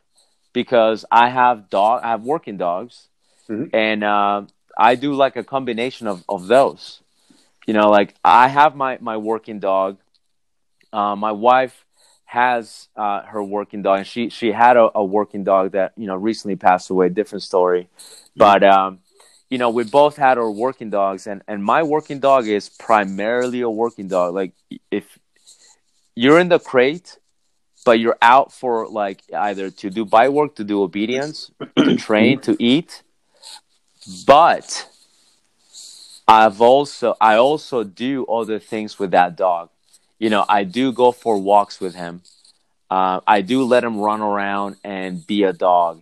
because 0.53 1.05
I 1.11 1.29
have 1.29 1.69
dog, 1.69 2.01
I 2.03 2.09
have 2.11 2.23
working 2.23 2.57
dogs, 2.57 3.07
Mhm. 3.49 3.69
and 3.73 4.03
uh, 4.03 4.43
I 4.77 4.95
do 4.95 5.13
like 5.13 5.35
a 5.35 5.43
combination 5.43 6.07
of 6.07 6.23
of 6.29 6.47
those. 6.47 7.01
You 7.67 7.73
know, 7.73 7.89
like 7.89 8.15
I 8.23 8.47
have 8.47 8.75
my 8.75 8.97
my 9.01 9.17
working 9.17 9.59
dog. 9.59 9.97
Uh, 10.93 11.15
my 11.15 11.31
wife 11.31 11.85
has 12.25 12.87
uh, 12.95 13.21
her 13.23 13.43
working 13.43 13.81
dog, 13.81 13.99
and 13.99 14.07
she 14.07 14.29
she 14.29 14.51
had 14.51 14.77
a, 14.77 14.89
a 14.95 15.03
working 15.03 15.43
dog 15.43 15.71
that 15.71 15.93
you 15.97 16.07
know 16.07 16.15
recently 16.15 16.55
passed 16.55 16.89
away. 16.89 17.09
Different 17.09 17.43
story, 17.43 17.89
but 18.35 18.63
um, 18.63 18.99
you 19.49 19.57
know 19.57 19.69
we 19.69 19.83
both 19.83 20.15
had 20.17 20.37
our 20.37 20.49
working 20.51 20.89
dogs, 20.89 21.27
and 21.27 21.41
and 21.47 21.63
my 21.63 21.83
working 21.83 22.19
dog 22.19 22.47
is 22.47 22.69
primarily 22.69 23.61
a 23.61 23.69
working 23.69 24.07
dog. 24.07 24.33
Like 24.33 24.53
if 24.91 25.17
you're 26.15 26.39
in 26.39 26.49
the 26.49 26.59
crate, 26.59 27.17
but 27.85 27.99
you're 27.99 28.17
out 28.21 28.51
for 28.51 28.87
like 28.87 29.21
either 29.33 29.69
to 29.69 29.89
do 29.89 30.05
bite 30.05 30.33
work, 30.33 30.55
to 30.55 30.63
do 30.63 30.81
obedience, 30.81 31.51
to 31.77 31.95
train, 32.07 32.39
to 32.41 32.55
eat. 32.59 33.03
But 34.25 34.87
I've 36.27 36.61
also 36.61 37.15
I 37.21 37.35
also 37.35 37.83
do 37.83 38.25
other 38.25 38.59
things 38.59 38.97
with 38.97 39.11
that 39.11 39.35
dog. 39.35 39.69
You 40.17 40.29
know, 40.29 40.45
I 40.47 40.63
do 40.63 40.91
go 40.91 41.11
for 41.11 41.37
walks 41.37 41.79
with 41.79 41.95
him. 41.95 42.21
Uh, 42.89 43.19
I 43.27 43.41
do 43.41 43.63
let 43.63 43.83
him 43.83 43.99
run 43.99 44.21
around 44.21 44.77
and 44.83 45.25
be 45.25 45.43
a 45.43 45.53
dog. 45.53 46.01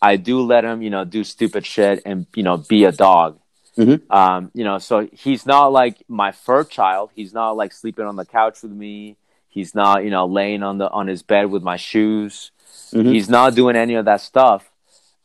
I 0.00 0.16
do 0.16 0.40
let 0.40 0.64
him, 0.64 0.80
you 0.80 0.90
know, 0.90 1.04
do 1.04 1.24
stupid 1.24 1.66
shit 1.66 2.02
and 2.06 2.26
you 2.34 2.42
know 2.42 2.56
be 2.56 2.84
a 2.84 2.92
dog. 2.92 3.38
Mhm. 3.76 4.10
Um, 4.10 4.50
you 4.54 4.64
know, 4.64 4.78
so 4.78 5.08
he's 5.12 5.46
not 5.46 5.72
like 5.72 6.02
my 6.08 6.32
fur 6.32 6.64
child. 6.64 7.10
He's 7.14 7.32
not 7.32 7.56
like 7.56 7.72
sleeping 7.72 8.06
on 8.06 8.16
the 8.16 8.24
couch 8.24 8.62
with 8.62 8.72
me. 8.72 9.16
He's 9.50 9.74
not, 9.74 10.04
you 10.04 10.10
know, 10.10 10.26
laying 10.26 10.62
on 10.62 10.78
the 10.78 10.88
on 10.90 11.08
his 11.08 11.22
bed 11.22 11.50
with 11.50 11.62
my 11.62 11.76
shoes. 11.76 12.52
Mhm. 12.92 13.12
He's 13.12 13.28
not 13.28 13.54
doing 13.54 13.76
any 13.76 13.94
of 13.94 14.04
that 14.06 14.20
stuff. 14.20 14.70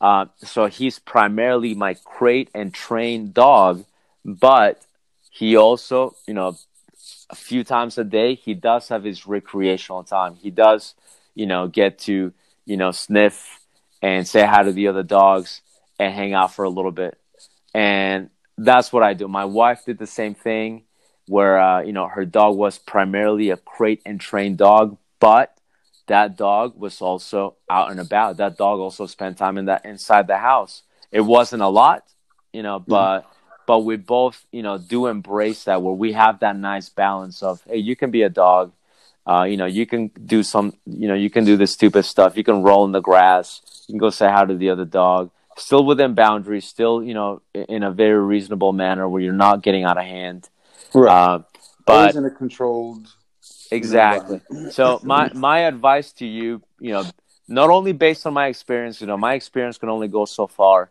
Uh, 0.00 0.26
so 0.38 0.66
he's 0.66 0.98
primarily 0.98 1.74
my 1.74 1.94
crate 1.94 2.50
and 2.54 2.74
trained 2.74 3.32
dog, 3.32 3.84
but 4.24 4.82
he 5.30 5.56
also, 5.56 6.14
you 6.26 6.34
know, 6.34 6.56
a 7.30 7.34
few 7.34 7.64
times 7.64 7.96
a 7.98 8.04
day 8.04 8.34
he 8.34 8.52
does 8.52 8.88
have 8.88 9.04
his 9.04 9.26
recreational 9.26 10.02
time. 10.02 10.34
He 10.34 10.50
does, 10.50 10.94
you 11.34 11.46
know, 11.46 11.68
get 11.68 11.98
to, 12.00 12.32
you 12.66 12.76
know, 12.76 12.90
sniff 12.90 13.60
and 14.02 14.26
say 14.26 14.44
hi 14.44 14.64
to 14.64 14.72
the 14.72 14.88
other 14.88 15.02
dogs 15.02 15.62
and 15.98 16.12
hang 16.12 16.34
out 16.34 16.52
for 16.52 16.64
a 16.64 16.68
little 16.68 16.92
bit. 16.92 17.18
And 17.72 18.30
that's 18.58 18.92
what 18.92 19.02
I 19.02 19.14
do. 19.14 19.28
My 19.28 19.44
wife 19.44 19.84
did 19.84 19.98
the 19.98 20.06
same 20.06 20.34
thing 20.34 20.82
where 21.26 21.58
uh, 21.58 21.82
you 21.82 21.92
know 21.92 22.08
her 22.08 22.24
dog 22.24 22.56
was 22.56 22.78
primarily 22.78 23.50
a 23.50 23.56
crate 23.56 24.02
and 24.06 24.20
trained 24.20 24.58
dog, 24.58 24.96
but 25.20 25.56
that 26.06 26.36
dog 26.36 26.78
was 26.78 27.00
also 27.00 27.56
out 27.68 27.90
and 27.90 28.00
about. 28.00 28.36
That 28.36 28.56
dog 28.56 28.78
also 28.78 29.06
spent 29.06 29.38
time 29.38 29.58
in 29.58 29.66
that 29.66 29.84
inside 29.84 30.26
the 30.26 30.38
house. 30.38 30.82
It 31.10 31.22
wasn't 31.22 31.62
a 31.62 31.68
lot, 31.68 32.04
you 32.52 32.62
know, 32.62 32.78
but 32.78 33.26
but 33.66 33.80
we 33.80 33.96
both 33.96 34.44
you 34.52 34.62
know 34.62 34.78
do 34.78 35.06
embrace 35.06 35.64
that 35.64 35.82
where 35.82 35.94
we 35.94 36.12
have 36.12 36.40
that 36.40 36.56
nice 36.56 36.88
balance 36.88 37.42
of 37.42 37.62
hey, 37.66 37.78
you 37.78 37.96
can 37.96 38.10
be 38.10 38.22
a 38.22 38.30
dog. 38.30 38.72
Uh, 39.26 39.42
you 39.42 39.56
know, 39.56 39.66
you 39.66 39.86
can 39.86 40.06
do 40.24 40.44
some, 40.44 40.72
you 40.86 41.08
know, 41.08 41.14
you 41.14 41.28
can 41.28 41.44
do 41.44 41.56
the 41.56 41.66
stupid 41.66 42.04
stuff. 42.04 42.36
You 42.36 42.44
can 42.44 42.62
roll 42.62 42.84
in 42.84 42.92
the 42.92 43.00
grass. 43.00 43.60
You 43.88 43.94
can 43.94 43.98
go 43.98 44.10
say 44.10 44.28
hi 44.28 44.44
to 44.44 44.54
the 44.54 44.70
other 44.70 44.84
dog. 44.84 45.32
Still 45.58 45.84
within 45.84 46.14
boundaries. 46.14 46.64
Still, 46.64 47.02
you 47.02 47.12
know, 47.12 47.42
in 47.52 47.82
a 47.82 47.90
very 47.90 48.22
reasonable 48.22 48.72
manner 48.72 49.08
where 49.08 49.20
you're 49.20 49.32
not 49.32 49.64
getting 49.64 49.82
out 49.82 49.98
of 49.98 50.04
hand. 50.04 50.48
Right. 50.96 51.34
Uh, 51.34 51.42
but 51.84 51.92
Always 51.92 52.16
in 52.16 52.24
a 52.24 52.30
controlled. 52.30 53.06
Exactly. 53.70 54.40
So 54.70 55.00
my 55.04 55.30
my 55.34 55.60
advice 55.60 56.12
to 56.14 56.26
you, 56.26 56.62
you 56.80 56.92
know, 56.92 57.04
not 57.48 57.70
only 57.70 57.92
based 57.92 58.26
on 58.26 58.32
my 58.32 58.46
experience, 58.46 59.00
you 59.00 59.06
know, 59.06 59.16
my 59.16 59.34
experience 59.34 59.78
can 59.78 59.88
only 59.88 60.08
go 60.08 60.24
so 60.24 60.46
far, 60.46 60.90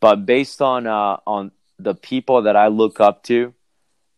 but 0.00 0.26
based 0.26 0.60
on 0.60 0.86
uh, 0.86 1.18
on 1.26 1.52
the 1.78 1.94
people 1.94 2.42
that 2.42 2.56
I 2.56 2.66
look 2.66 3.00
up 3.00 3.22
to, 3.24 3.54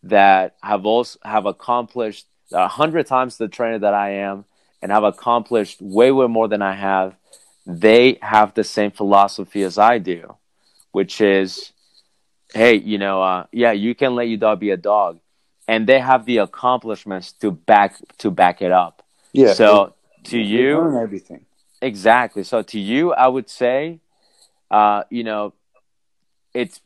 that 0.05 0.57
have 0.63 0.87
also 0.87 1.19
have 1.23 1.45
accomplished 1.45 2.27
a 2.53 2.69
hundred 2.69 3.07
times 3.07 3.37
the 3.37 3.49
trainer 3.49 3.79
that 3.81 3.95
I 3.95 4.11
am, 4.11 4.47
and 4.81 4.91
have 4.91 5.05
accomplished 5.05 5.83
way 5.83 6.11
way 6.13 6.27
more 6.27 6.49
than 6.49 6.63
I 6.63 6.75
have. 6.75 7.15
They 7.67 8.19
have 8.23 8.55
the 8.55 8.65
same 8.65 8.91
philosophy 8.91 9.65
as 9.65 9.77
I 9.77 9.99
do, 9.99 10.37
which 10.93 11.21
is, 11.21 11.73
hey, 12.55 12.77
you 12.77 12.97
know, 12.97 13.23
uh, 13.23 13.47
yeah, 13.53 13.73
you 13.73 13.95
can 13.95 14.15
let 14.15 14.29
your 14.29 14.39
dog 14.39 14.61
be 14.61 14.71
a 14.71 14.77
dog, 14.77 15.19
and 15.69 15.87
they 15.87 15.99
have 15.99 16.27
the 16.27 16.39
accomplishments 16.39 17.33
to 17.33 17.51
back 17.51 17.97
to 18.19 18.31
back 18.31 18.63
it 18.63 18.73
up. 18.73 19.03
Yeah. 19.33 19.53
so 19.55 19.95
to 20.25 20.37
they 20.37 20.43
you, 20.43 20.99
everything. 20.99 21.45
exactly. 21.83 22.45
So 22.45 22.63
to 22.63 22.79
you, 22.79 23.13
I 23.13 23.29
would 23.29 23.49
say, 23.49 24.01
uh, 24.71 25.05
you 25.11 25.25
know, 25.25 25.55
it's 26.55 26.81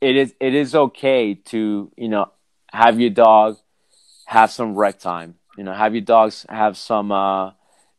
it 0.00 0.16
is 0.16 0.34
it 0.40 0.54
is 0.54 0.74
okay 0.74 1.34
to 1.34 1.90
you 1.96 2.08
know 2.08 2.30
have 2.72 3.00
your 3.00 3.10
dog 3.10 3.58
have 4.26 4.50
some 4.50 4.74
rec 4.74 4.98
time. 4.98 5.36
You 5.56 5.64
know, 5.64 5.72
have 5.72 5.94
your 5.94 6.02
dogs 6.02 6.44
have 6.48 6.76
some 6.76 7.12
uh, 7.12 7.52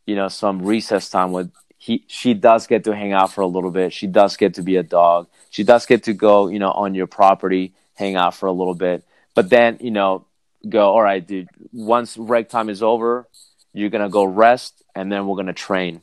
you 0.06 0.14
know 0.16 0.28
some 0.28 0.62
recess 0.62 1.08
time 1.08 1.32
with 1.32 1.50
he 1.78 2.04
she 2.06 2.34
does 2.34 2.66
get 2.66 2.84
to 2.84 2.94
hang 2.94 3.12
out 3.12 3.32
for 3.32 3.40
a 3.40 3.46
little 3.46 3.70
bit. 3.70 3.92
She 3.92 4.06
does 4.06 4.36
get 4.36 4.54
to 4.54 4.62
be 4.62 4.76
a 4.76 4.82
dog. 4.82 5.28
She 5.50 5.64
does 5.64 5.86
get 5.86 6.04
to 6.04 6.12
go 6.12 6.48
you 6.48 6.58
know 6.58 6.70
on 6.70 6.94
your 6.94 7.06
property, 7.06 7.74
hang 7.94 8.16
out 8.16 8.34
for 8.34 8.46
a 8.46 8.52
little 8.52 8.74
bit. 8.74 9.04
But 9.36 9.50
then 9.50 9.78
you 9.80 9.92
know 9.92 10.26
go 10.68 10.90
all 10.90 11.02
right, 11.02 11.24
dude. 11.24 11.48
Once 11.72 12.16
rec 12.18 12.48
time 12.48 12.68
is 12.68 12.82
over, 12.82 13.28
you're 13.72 13.90
gonna 13.90 14.08
go 14.08 14.24
rest, 14.24 14.82
and 14.96 15.12
then 15.12 15.28
we're 15.28 15.36
gonna 15.36 15.52
train. 15.52 16.00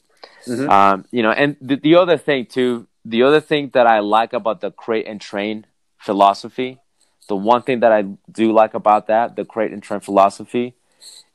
Mhm. 0.48 0.70
Um, 0.70 1.06
you 1.12 1.24
know, 1.24 1.32
and 1.32 1.58
the, 1.60 1.76
the 1.76 1.96
other 1.96 2.18
thing 2.18 2.46
too, 2.46 2.88
the 3.04 3.24
other 3.24 3.42
thing 3.42 3.72
that 3.74 3.88
I 3.88 4.00
like 4.00 4.32
about 4.34 4.62
the 4.62 4.72
crate 4.72 5.08
and 5.08 5.20
train 5.20 5.66
philosophy, 5.98 6.80
the 7.28 7.36
one 7.36 7.62
thing 7.64 7.80
that 7.82 7.92
I 7.92 8.04
do 8.32 8.54
like 8.54 8.74
about 8.74 9.08
that, 9.08 9.36
the 9.36 9.46
crate 9.46 9.72
and 9.72 9.82
train 9.82 10.00
philosophy, 10.00 10.76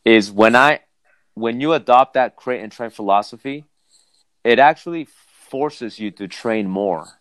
is 0.04 0.30
when 0.30 0.54
I 0.56 0.80
when 1.34 1.60
you 1.60 1.72
adopt 1.72 2.14
that 2.14 2.36
crate 2.36 2.62
and 2.62 2.72
train 2.72 2.90
philosophy, 2.90 3.64
it 4.44 4.58
actually 4.58 5.06
forces 5.50 5.98
you 5.98 6.10
to 6.12 6.28
train 6.28 6.68
more 6.68 7.17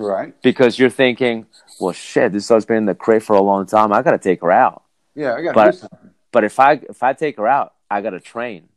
Right. 0.00 0.34
because 0.42 0.78
you're 0.78 0.90
thinking, 0.90 1.46
well, 1.80 1.92
shit, 1.92 2.32
this 2.32 2.48
dog's 2.48 2.64
been 2.64 2.76
in 2.78 2.86
the 2.86 2.94
crate 2.94 3.22
for 3.22 3.34
a 3.36 3.40
long 3.42 3.66
time. 3.66 3.92
I 3.92 4.02
got 4.02 4.12
to 4.12 4.18
take 4.18 4.40
her 4.42 4.50
out. 4.50 4.82
Yeah, 5.14 5.34
I 5.34 5.42
got 5.42 5.54
But- 5.54 5.72
to. 5.72 5.88
But 6.32 6.44
if 6.44 6.60
I 6.60 6.74
if 6.88 7.02
I 7.02 7.12
take 7.12 7.36
her 7.38 7.48
out, 7.48 7.74
I 7.90 8.02
got 8.02 8.10
to 8.10 8.20
train. 8.20 8.68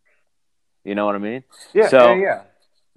You 0.84 0.95
know 0.95 1.05
what 1.05 1.13
I 1.15 1.19
mean? 1.19 1.43
Yeah, 1.74 1.88
so- 1.88 2.13
yeah, 2.15 2.21
yeah. 2.21 2.41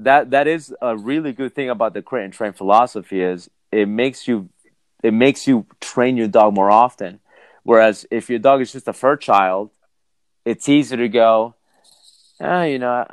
that 0.00 0.30
that 0.30 0.46
is 0.46 0.74
a 0.80 0.96
really 0.96 1.32
good 1.32 1.54
thing 1.54 1.68
about 1.70 1.92
the 1.94 2.00
crate 2.02 2.24
and 2.24 2.32
train 2.32 2.52
philosophy 2.52 3.20
is 3.22 3.50
it 3.70 3.86
makes 3.86 4.26
you 4.26 4.48
it 5.02 5.12
makes 5.12 5.46
you 5.46 5.66
train 5.80 6.16
your 6.16 6.28
dog 6.28 6.54
more 6.54 6.70
often. 6.70 7.20
Whereas 7.64 8.06
if 8.10 8.30
your 8.30 8.38
dog 8.38 8.60
is 8.62 8.72
just 8.72 8.88
a 8.88 8.92
fur 8.94 9.16
child, 9.16 9.70
it's 10.44 10.68
easy 10.68 10.96
to 10.96 11.08
go, 11.08 11.54
ah, 12.40 12.62
you 12.62 12.78
know, 12.78 13.04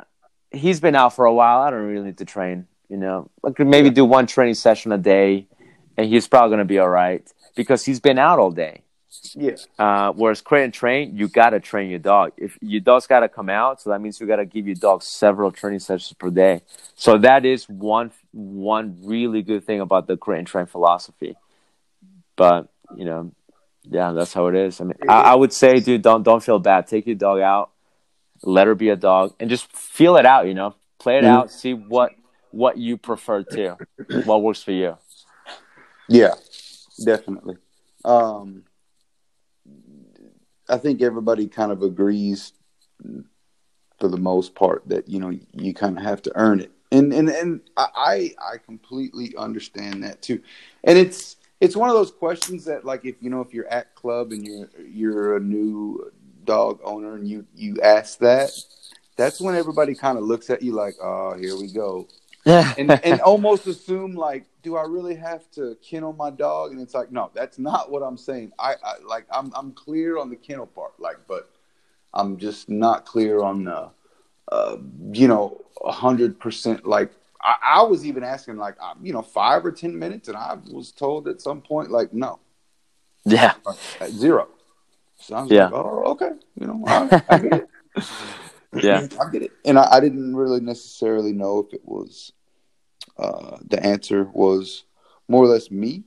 he's 0.50 0.80
been 0.80 0.94
out 0.96 1.14
for 1.14 1.24
a 1.26 1.34
while. 1.34 1.60
I 1.60 1.70
don't 1.70 1.84
really 1.86 2.06
need 2.06 2.18
to 2.18 2.24
train. 2.24 2.66
You 2.88 2.96
know, 2.98 3.30
could 3.56 3.66
maybe 3.66 3.90
do 3.90 4.04
one 4.04 4.26
training 4.26 4.54
session 4.54 4.92
a 4.92 4.98
day, 4.98 5.46
and 5.96 6.06
he's 6.06 6.28
probably 6.28 6.50
going 6.50 6.58
to 6.58 6.64
be 6.64 6.78
all 6.78 6.88
right 6.88 7.26
because 7.56 7.84
he's 7.84 8.00
been 8.00 8.18
out 8.18 8.38
all 8.38 8.50
day. 8.50 8.82
Yeah. 9.34 9.56
Uh, 9.78 10.12
whereas 10.12 10.40
crate 10.40 10.64
and 10.64 10.74
train, 10.74 11.16
you 11.16 11.28
gotta 11.28 11.60
train 11.60 11.88
your 11.88 12.00
dog. 12.00 12.32
If 12.36 12.58
your 12.60 12.80
dog's 12.80 13.06
gotta 13.06 13.28
come 13.28 13.48
out, 13.48 13.80
so 13.80 13.90
that 13.90 14.00
means 14.00 14.18
you 14.20 14.26
gotta 14.26 14.44
give 14.44 14.66
your 14.66 14.74
dog 14.74 15.02
several 15.04 15.52
training 15.52 15.78
sessions 15.78 16.12
per 16.18 16.30
day. 16.30 16.62
So 16.96 17.16
that 17.18 17.44
is 17.44 17.68
one 17.68 18.10
one 18.32 18.98
really 19.04 19.42
good 19.42 19.64
thing 19.64 19.80
about 19.80 20.08
the 20.08 20.16
crate 20.16 20.40
and 20.40 20.46
train 20.48 20.66
philosophy. 20.66 21.36
but 22.36 22.68
you 22.96 23.04
know, 23.04 23.30
yeah, 23.84 24.12
that's 24.12 24.32
how 24.32 24.48
it 24.48 24.56
is. 24.56 24.80
I 24.80 24.84
mean, 24.84 24.94
I, 25.08 25.20
I 25.32 25.34
would 25.34 25.52
say, 25.52 25.78
dude, 25.80 26.02
don't 26.02 26.22
don't 26.24 26.42
feel 26.42 26.58
bad. 26.58 26.86
Take 26.88 27.06
your 27.06 27.14
dog 27.14 27.40
out, 27.40 27.70
let 28.42 28.66
her 28.66 28.74
be 28.74 28.88
a 28.88 28.96
dog, 28.96 29.34
and 29.38 29.48
just 29.48 29.70
feel 29.72 30.16
it 30.16 30.26
out. 30.26 30.46
You 30.48 30.54
know, 30.54 30.74
play 30.98 31.18
it 31.18 31.24
Mhm. 31.24 31.28
out, 31.28 31.50
see 31.52 31.72
what 31.74 32.12
what 32.54 32.78
you 32.78 32.96
prefer 32.96 33.42
to, 33.42 33.76
what 34.24 34.42
works 34.42 34.62
for 34.62 34.70
you. 34.70 34.96
Yeah, 36.08 36.34
definitely. 37.04 37.56
Um, 38.04 38.62
I 40.68 40.78
think 40.78 41.02
everybody 41.02 41.48
kind 41.48 41.72
of 41.72 41.82
agrees, 41.82 42.52
for 43.98 44.08
the 44.08 44.16
most 44.16 44.54
part, 44.54 44.88
that 44.88 45.08
you 45.08 45.18
know 45.18 45.36
you 45.52 45.74
kind 45.74 45.98
of 45.98 46.04
have 46.04 46.22
to 46.22 46.32
earn 46.36 46.60
it, 46.60 46.70
and 46.92 47.12
and 47.12 47.28
and 47.28 47.60
I 47.76 48.34
I 48.38 48.58
completely 48.64 49.34
understand 49.36 50.04
that 50.04 50.22
too, 50.22 50.40
and 50.84 50.96
it's 50.96 51.36
it's 51.60 51.76
one 51.76 51.88
of 51.88 51.96
those 51.96 52.12
questions 52.12 52.64
that 52.66 52.84
like 52.84 53.04
if 53.04 53.16
you 53.20 53.30
know 53.30 53.40
if 53.40 53.52
you're 53.52 53.68
at 53.68 53.94
club 53.94 54.32
and 54.32 54.46
you're 54.46 54.70
you're 54.86 55.36
a 55.36 55.40
new 55.40 56.12
dog 56.44 56.80
owner 56.84 57.16
and 57.16 57.26
you 57.26 57.46
you 57.54 57.80
ask 57.82 58.18
that, 58.20 58.50
that's 59.16 59.40
when 59.40 59.54
everybody 59.54 59.94
kind 59.94 60.18
of 60.18 60.24
looks 60.24 60.50
at 60.50 60.62
you 60.62 60.72
like, 60.72 60.94
oh, 61.02 61.34
here 61.34 61.56
we 61.56 61.72
go, 61.72 62.06
and 62.78 62.98
and 63.02 63.20
almost 63.20 63.66
assume 63.66 64.14
like, 64.14 64.46
do 64.62 64.76
I 64.76 64.82
really 64.82 65.14
have 65.16 65.50
to 65.52 65.76
kennel 65.88 66.12
my 66.12 66.30
dog? 66.30 66.72
And 66.72 66.80
it's 66.80 66.94
like, 66.94 67.10
no, 67.12 67.30
that's 67.34 67.58
not 67.58 67.90
what 67.90 68.02
I'm 68.02 68.16
saying. 68.16 68.52
I, 68.58 68.74
I 68.84 68.94
like 69.06 69.26
I'm 69.30 69.52
I'm 69.54 69.72
clear 69.72 70.18
on 70.18 70.30
the 70.30 70.36
kennel 70.36 70.66
part, 70.66 70.98
like, 70.98 71.18
but 71.28 71.50
I'm 72.12 72.36
just 72.38 72.68
not 72.68 73.06
clear 73.06 73.40
on 73.42 73.64
the, 73.64 73.90
uh, 74.50 74.76
you 75.12 75.28
know, 75.28 75.60
a 75.84 75.92
hundred 75.92 76.38
percent. 76.38 76.86
Like 76.86 77.12
I, 77.42 77.56
I 77.62 77.82
was 77.82 78.04
even 78.06 78.22
asking 78.22 78.56
like, 78.56 78.76
uh, 78.80 78.94
you 79.02 79.12
know, 79.12 79.22
five 79.22 79.64
or 79.64 79.72
ten 79.72 79.98
minutes, 79.98 80.28
and 80.28 80.36
I 80.36 80.56
was 80.70 80.92
told 80.92 81.28
at 81.28 81.40
some 81.40 81.60
point 81.62 81.90
like, 81.90 82.12
no, 82.12 82.40
yeah, 83.24 83.54
at 84.00 84.10
zero. 84.10 84.48
So 85.16 85.34
I 85.36 85.42
was 85.42 85.50
Yeah. 85.50 85.64
like, 85.66 85.72
oh, 85.72 86.02
okay, 86.12 86.30
you 86.60 86.66
know, 86.66 86.80
right, 86.84 87.12
I 87.28 87.38
get 87.38 87.54
it. 87.54 87.68
Yeah. 88.82 89.06
I 89.20 89.30
get 89.30 89.42
it. 89.42 89.52
And 89.64 89.78
I, 89.78 89.88
I 89.92 90.00
didn't 90.00 90.34
really 90.34 90.60
necessarily 90.60 91.32
know 91.32 91.60
if 91.60 91.74
it 91.74 91.82
was 91.84 92.32
uh, 93.18 93.58
the 93.66 93.84
answer 93.84 94.24
was 94.32 94.84
more 95.28 95.44
or 95.44 95.48
less 95.48 95.70
me, 95.70 96.04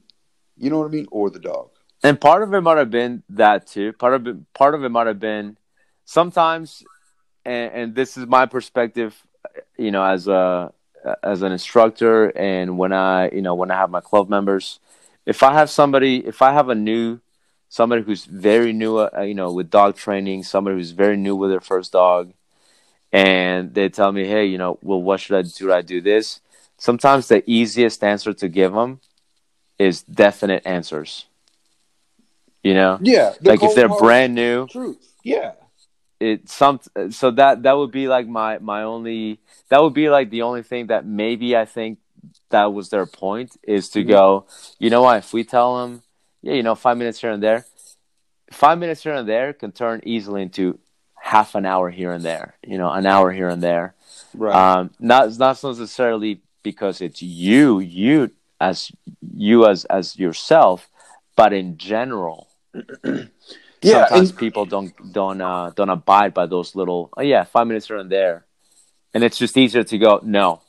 you 0.58 0.70
know 0.70 0.80
what 0.80 0.88
I 0.88 0.92
mean, 0.92 1.08
or 1.12 1.30
the 1.30 1.40
dog. 1.40 1.70
and 2.04 2.20
part 2.20 2.44
of 2.44 2.54
it 2.54 2.62
might 2.62 2.78
have 2.78 2.92
been 2.92 3.24
that 3.30 3.68
too. 3.68 3.94
Part 3.94 4.14
of 4.14 4.28
it, 4.28 4.54
part 4.54 4.76
of 4.76 4.84
it 4.84 4.90
might 4.90 5.08
have 5.08 5.20
been 5.20 5.58
sometimes, 6.06 6.84
and, 7.46 7.74
and 7.74 7.96
this 7.96 8.18
is 8.18 8.28
my 8.28 8.46
perspective, 8.46 9.16
you 9.78 9.92
know, 9.92 10.04
as 10.04 10.28
a 10.28 10.74
as 11.24 11.42
an 11.42 11.54
instructor, 11.54 12.38
and 12.38 12.78
when 12.78 12.92
I, 12.92 13.30
you 13.30 13.42
know, 13.42 13.56
when 13.56 13.72
I 13.72 13.76
have 13.76 13.90
my 13.90 14.02
club 14.02 14.30
members, 14.30 14.80
if 15.26 15.42
I 15.42 15.54
have 15.54 15.70
somebody, 15.70 16.26
if 16.26 16.42
I 16.42 16.52
have 16.52 16.70
a 16.70 16.76
new 16.76 17.22
somebody 17.70 18.02
who's 18.02 18.26
very 18.26 18.74
new, 18.74 18.98
uh, 18.98 19.22
you 19.22 19.34
know, 19.34 19.52
with 19.52 19.70
dog 19.70 19.96
training, 19.96 20.44
somebody 20.44 20.78
who's 20.78 20.92
very 20.92 21.18
new 21.18 21.36
with 21.36 21.50
their 21.50 21.60
first 21.62 21.92
dog, 21.92 22.34
and 23.12 23.74
they 23.74 23.90
tell 23.90 24.12
me, 24.12 24.26
hey, 24.26 24.46
you 24.46 24.58
know, 24.58 24.78
well, 24.82 25.02
what 25.02 25.20
should 25.20 25.38
I 25.38 25.42
do? 25.44 25.50
Should 25.50 25.72
I 25.72 25.82
do 25.82 26.02
this? 26.02 26.42
Sometimes 26.78 27.28
the 27.28 27.44
easiest 27.50 28.04
answer 28.04 28.34
to 28.34 28.48
give 28.48 28.74
them 28.74 29.00
is 29.80 30.04
definite 30.04 30.64
answers. 30.66 31.26
You 32.64 32.74
know, 32.74 33.00
Yeah, 33.02 33.34
the 33.40 33.50
like 33.50 33.64
if 33.64 33.74
they're 33.74 33.88
brand 33.90 34.36
new, 34.36 34.68
truth. 34.68 34.98
Yeah, 35.24 35.54
it 36.20 36.50
some 36.50 36.80
so 37.10 37.32
that 37.32 37.64
that 37.64 37.74
would 37.74 37.92
be 37.92 38.08
like 38.08 38.28
my 38.28 38.58
my 38.60 38.84
only 38.84 39.40
that 39.70 39.82
would 39.82 39.94
be 39.94 40.10
like 40.10 40.30
the 40.30 40.42
only 40.42 40.64
thing 40.64 40.88
that 40.88 41.06
maybe 41.06 41.56
I 41.56 41.66
think 41.66 42.00
that 42.50 42.74
was 42.74 42.90
their 42.90 43.06
point 43.06 43.58
is 43.64 43.90
to 43.90 44.04
Mhm. 44.04 44.08
go, 44.08 44.46
you 44.80 44.90
know 44.90 45.02
what, 45.02 45.18
if 45.20 45.34
we 45.34 45.44
tell 45.44 45.78
them, 45.82 46.02
yeah, 46.42 46.54
you 46.54 46.64
know, 46.64 46.76
five 46.76 46.98
minutes 46.98 47.22
here 47.22 47.32
and 47.32 47.42
there, 47.44 47.66
five 48.52 48.78
minutes 48.80 49.04
here 49.04 49.14
and 49.14 49.28
there 49.28 49.54
can 49.54 49.72
turn 49.72 50.02
easily 50.04 50.42
into 50.44 50.80
half 51.28 51.56
an 51.56 51.66
hour 51.66 51.90
here 51.90 52.14
and 52.14 52.24
there, 52.24 52.56
you 52.66 52.78
know, 52.78 52.90
an 52.90 53.06
hour 53.06 53.32
here 53.32 53.50
and 53.50 53.62
there. 53.62 53.96
right. 54.34 54.56
Um, 54.56 54.92
not 55.00 55.38
not 55.38 55.62
necessarily 55.62 56.42
because 56.64 57.02
it's 57.02 57.22
you, 57.22 57.80
you 57.80 58.32
as 58.62 58.92
you 59.36 59.68
as 59.68 59.84
as 59.86 60.18
yourself, 60.18 60.90
but 61.36 61.52
in 61.52 61.78
general, 61.78 62.48
yeah, 63.04 64.08
sometimes 64.08 64.30
and, 64.30 64.40
people 64.40 64.66
don't 64.66 64.94
don't 65.12 65.42
uh, 65.42 65.72
don't 65.76 65.90
abide 65.90 66.34
by 66.34 66.46
those 66.46 66.76
little. 66.76 67.10
Oh 67.18 67.22
yeah, 67.22 67.44
five 67.44 67.68
minutes 67.68 67.88
here 67.88 67.98
and 67.98 68.10
there, 68.10 68.46
and 69.14 69.22
it's 69.22 69.38
just 69.38 69.58
easier 69.58 69.84
to 69.84 69.98
go. 69.98 70.22
No, 70.24 70.62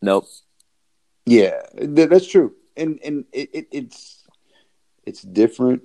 nope. 0.00 0.24
yeah, 1.26 1.60
th- 1.76 2.08
that's 2.08 2.26
true. 2.26 2.54
And 2.74 2.98
and 3.04 3.24
it, 3.32 3.50
it, 3.52 3.66
it's 3.70 4.24
it's 5.04 5.20
different 5.20 5.84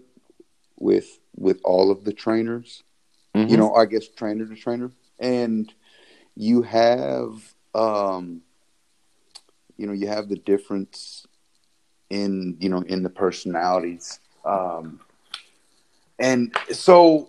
with 0.79 1.19
with 1.35 1.59
all 1.65 1.91
of 1.91 2.05
the 2.05 2.13
trainers. 2.13 2.83
Mhm. 3.35 3.49
you 3.49 3.57
know 3.57 3.73
i 3.73 3.85
guess 3.85 4.07
trainer 4.07 4.45
to 4.45 4.55
trainer 4.55 4.91
and 5.19 5.73
you 6.35 6.61
have 6.61 7.53
um 7.75 8.41
you 9.77 9.85
know 9.87 9.93
you 9.93 10.07
have 10.07 10.29
the 10.29 10.35
difference 10.37 11.25
in 12.09 12.57
you 12.59 12.69
know 12.69 12.81
in 12.81 13.03
the 13.03 13.09
personalities 13.09 14.19
um 14.45 14.99
and 16.19 16.51
so 16.71 17.27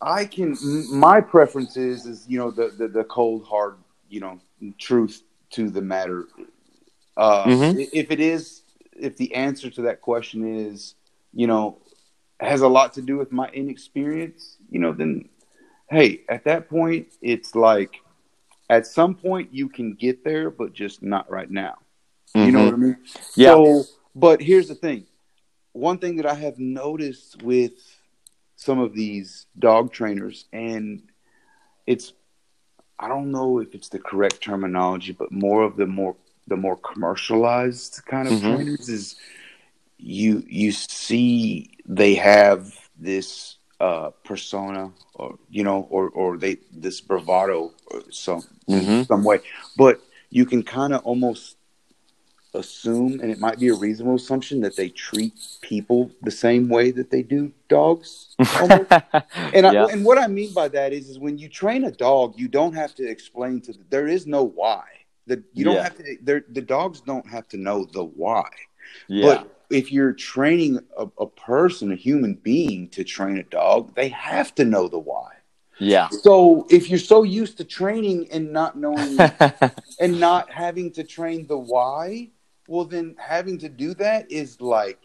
i 0.00 0.24
can 0.24 0.56
my 0.90 1.20
preference 1.20 1.76
is 1.76 2.06
is 2.06 2.26
you 2.28 2.38
know 2.38 2.50
the 2.50 2.68
the, 2.78 2.88
the 2.88 3.04
cold 3.04 3.44
hard 3.46 3.76
you 4.08 4.20
know 4.20 4.38
truth 4.78 5.22
to 5.50 5.70
the 5.70 5.82
matter 5.82 6.26
uh 7.16 7.46
Mhm. 7.48 7.88
if 7.92 8.10
it 8.10 8.20
is 8.20 8.62
if 8.98 9.16
the 9.16 9.34
answer 9.34 9.70
to 9.70 9.82
that 9.82 10.00
question 10.00 10.44
is 10.46 10.94
you 11.32 11.46
know 11.46 11.78
has 12.42 12.62
a 12.62 12.68
lot 12.68 12.94
to 12.94 13.02
do 13.02 13.16
with 13.16 13.32
my 13.32 13.48
inexperience, 13.48 14.56
you 14.70 14.78
know, 14.80 14.92
then 14.92 15.28
hey, 15.90 16.22
at 16.28 16.44
that 16.44 16.68
point, 16.68 17.08
it's 17.20 17.54
like 17.54 18.00
at 18.70 18.86
some 18.86 19.14
point 19.14 19.52
you 19.52 19.68
can 19.68 19.94
get 19.94 20.24
there, 20.24 20.50
but 20.50 20.72
just 20.72 21.02
not 21.02 21.30
right 21.30 21.50
now. 21.50 21.76
You 22.34 22.52
know 22.52 22.60
Mhm. 22.60 22.64
what 22.64 22.74
I 22.74 22.76
mean? 22.78 22.96
Yeah. 23.36 23.52
So, 23.54 23.84
but 24.14 24.40
here's 24.40 24.68
the 24.68 24.74
thing 24.74 25.06
one 25.72 25.98
thing 25.98 26.16
that 26.16 26.26
I 26.26 26.34
have 26.34 26.58
noticed 26.58 27.42
with 27.42 27.72
some 28.56 28.78
of 28.78 28.94
these 28.94 29.46
dog 29.58 29.92
trainers, 29.92 30.46
and 30.52 31.02
it's, 31.86 32.12
I 32.98 33.08
don't 33.08 33.30
know 33.30 33.58
if 33.58 33.74
it's 33.74 33.88
the 33.88 33.98
correct 33.98 34.40
terminology, 34.42 35.12
but 35.12 35.32
more 35.32 35.62
of 35.62 35.76
the 35.76 35.86
more 35.86 36.16
the 36.48 36.56
more 36.56 36.76
commercialized 36.76 38.02
kind 38.06 38.28
of 38.28 38.34
Mhm. 38.34 38.54
trainers 38.56 38.88
is 38.88 39.16
you 40.02 40.42
you 40.48 40.72
see 40.72 41.70
they 41.86 42.14
have 42.14 42.72
this 42.98 43.56
uh 43.80 44.10
persona 44.24 44.90
or 45.14 45.38
you 45.50 45.62
know 45.64 45.86
or 45.90 46.08
or 46.10 46.36
they 46.36 46.56
this 46.72 47.00
bravado 47.00 47.72
or 47.90 48.02
some 48.10 48.42
in 48.68 48.80
Mhm. 48.80 49.06
some 49.06 49.22
way 49.24 49.38
but 49.76 50.00
you 50.30 50.44
can 50.46 50.62
kind 50.62 50.92
of 50.92 51.04
almost 51.04 51.56
assume 52.54 53.18
and 53.20 53.30
it 53.30 53.38
might 53.38 53.58
be 53.58 53.68
a 53.68 53.74
reasonable 53.74 54.16
assumption 54.16 54.60
that 54.60 54.76
they 54.76 54.88
treat 54.90 55.32
people 55.62 56.10
the 56.22 56.30
same 56.30 56.68
way 56.68 56.90
that 56.90 57.10
they 57.10 57.22
do 57.22 57.50
dogs 57.68 58.36
and 59.54 59.66
I, 59.66 59.72
yeah. 59.72 59.86
and 59.90 60.04
what 60.04 60.18
i 60.18 60.26
mean 60.26 60.52
by 60.52 60.68
that 60.68 60.92
is 60.92 61.08
is 61.08 61.18
when 61.18 61.38
you 61.38 61.48
train 61.48 61.84
a 61.84 61.90
dog 61.90 62.34
you 62.36 62.48
don't 62.48 62.74
have 62.74 62.94
to 62.96 63.08
explain 63.08 63.60
to 63.62 63.72
the, 63.72 63.78
there 63.88 64.06
is 64.06 64.26
no 64.26 64.42
why 64.44 64.84
the 65.26 65.42
you 65.54 65.64
don't 65.64 65.76
Yeah. 65.76 65.84
have 65.84 65.96
to 65.96 66.42
the 66.52 66.60
dogs 66.60 67.00
don't 67.00 67.26
have 67.26 67.48
to 67.48 67.56
know 67.56 67.86
the 67.86 68.04
why 68.04 68.48
yeah. 69.08 69.26
but 69.26 69.61
if 69.72 69.92
you're 69.92 70.12
training 70.12 70.80
a, 70.98 71.06
a 71.18 71.26
person, 71.26 71.92
a 71.92 71.96
human 71.96 72.34
being 72.34 72.88
to 72.90 73.04
train 73.04 73.38
a 73.38 73.42
dog, 73.44 73.94
they 73.94 74.08
have 74.08 74.54
to 74.56 74.64
know 74.64 74.88
the 74.88 74.98
why. 74.98 75.30
yeah. 75.78 76.08
So 76.10 76.66
if 76.70 76.90
you're 76.90 76.98
so 76.98 77.22
used 77.22 77.58
to 77.58 77.64
training 77.64 78.28
and 78.32 78.52
not 78.52 78.76
knowing 78.78 79.18
and 80.00 80.20
not 80.20 80.50
having 80.50 80.92
to 80.92 81.04
train 81.04 81.46
the 81.46 81.58
why, 81.58 82.30
well 82.68 82.84
then 82.84 83.16
having 83.18 83.58
to 83.58 83.68
do 83.68 83.94
that 83.94 84.30
is 84.30 84.60
like 84.60 85.00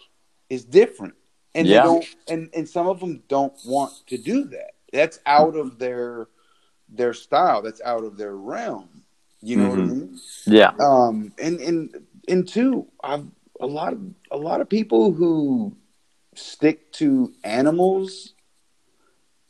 is 0.50 0.66
different. 0.66 1.16
And 1.56 1.68
Yeah. 1.68 1.82
they 1.82 1.88
don't 1.88 2.08
and, 2.28 2.50
and 2.54 2.68
some 2.68 2.88
of 2.88 3.00
them 3.00 3.24
don't 3.28 3.54
want 3.66 3.94
to 4.08 4.18
do 4.18 4.46
that. 4.46 4.72
That's 4.94 5.20
out 5.26 5.56
of 5.56 5.80
their 5.80 6.28
their 6.90 7.14
style. 7.14 7.62
That's 7.62 7.82
out 7.82 8.04
of 8.04 8.18
their 8.18 8.36
realm. 8.36 9.04
You 9.42 9.58
know 9.58 9.70
what 9.70 9.80
I 9.80 9.84
Mhm. 9.84 9.90
mean? 9.90 10.20
yeah. 10.46 10.72
um 10.80 11.34
and 11.40 11.60
and 11.60 12.06
and 12.28 12.48
two 12.48 12.88
i've 13.04 13.26
a 13.60 13.66
lot 13.68 13.94
of 13.94 14.00
a 14.32 14.38
lot 14.38 14.62
of 14.62 14.70
people 14.70 15.12
who 15.14 15.76
stick 16.36 16.92
to 16.94 17.34
animals 17.44 18.34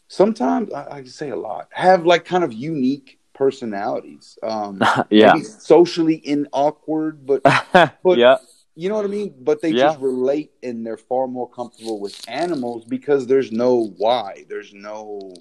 sometimes 0.08 0.72
i, 0.74 0.84
I 0.86 1.02
can 1.02 1.08
say 1.08 1.30
a 1.30 1.36
lot 1.36 1.68
have 1.72 2.06
like 2.06 2.26
kind 2.26 2.44
of 2.44 2.54
unique 2.54 3.20
personalities 3.34 4.40
um 4.44 4.82
yeah. 5.10 5.36
socially 5.42 6.16
in 6.16 6.48
awkward 6.52 7.26
but 7.26 7.44
but- 7.74 8.18
yeah. 8.18 8.38
you 8.76 8.90
know 8.90 8.96
what 8.96 9.06
i 9.06 9.10
mean 9.10 9.34
but 9.40 9.62
they 9.62 9.70
Yeah. 9.72 9.88
just 9.88 10.00
relate 10.00 10.52
and 10.64 10.86
they're 10.86 10.98
far 10.98 11.28
more 11.28 11.50
comfortable 11.50 12.00
with 12.00 12.20
animals 12.28 12.86
because 12.86 13.28
there's 13.28 13.52
no 13.52 13.94
why 13.98 14.46
there's 14.50 14.74
no 14.74 15.34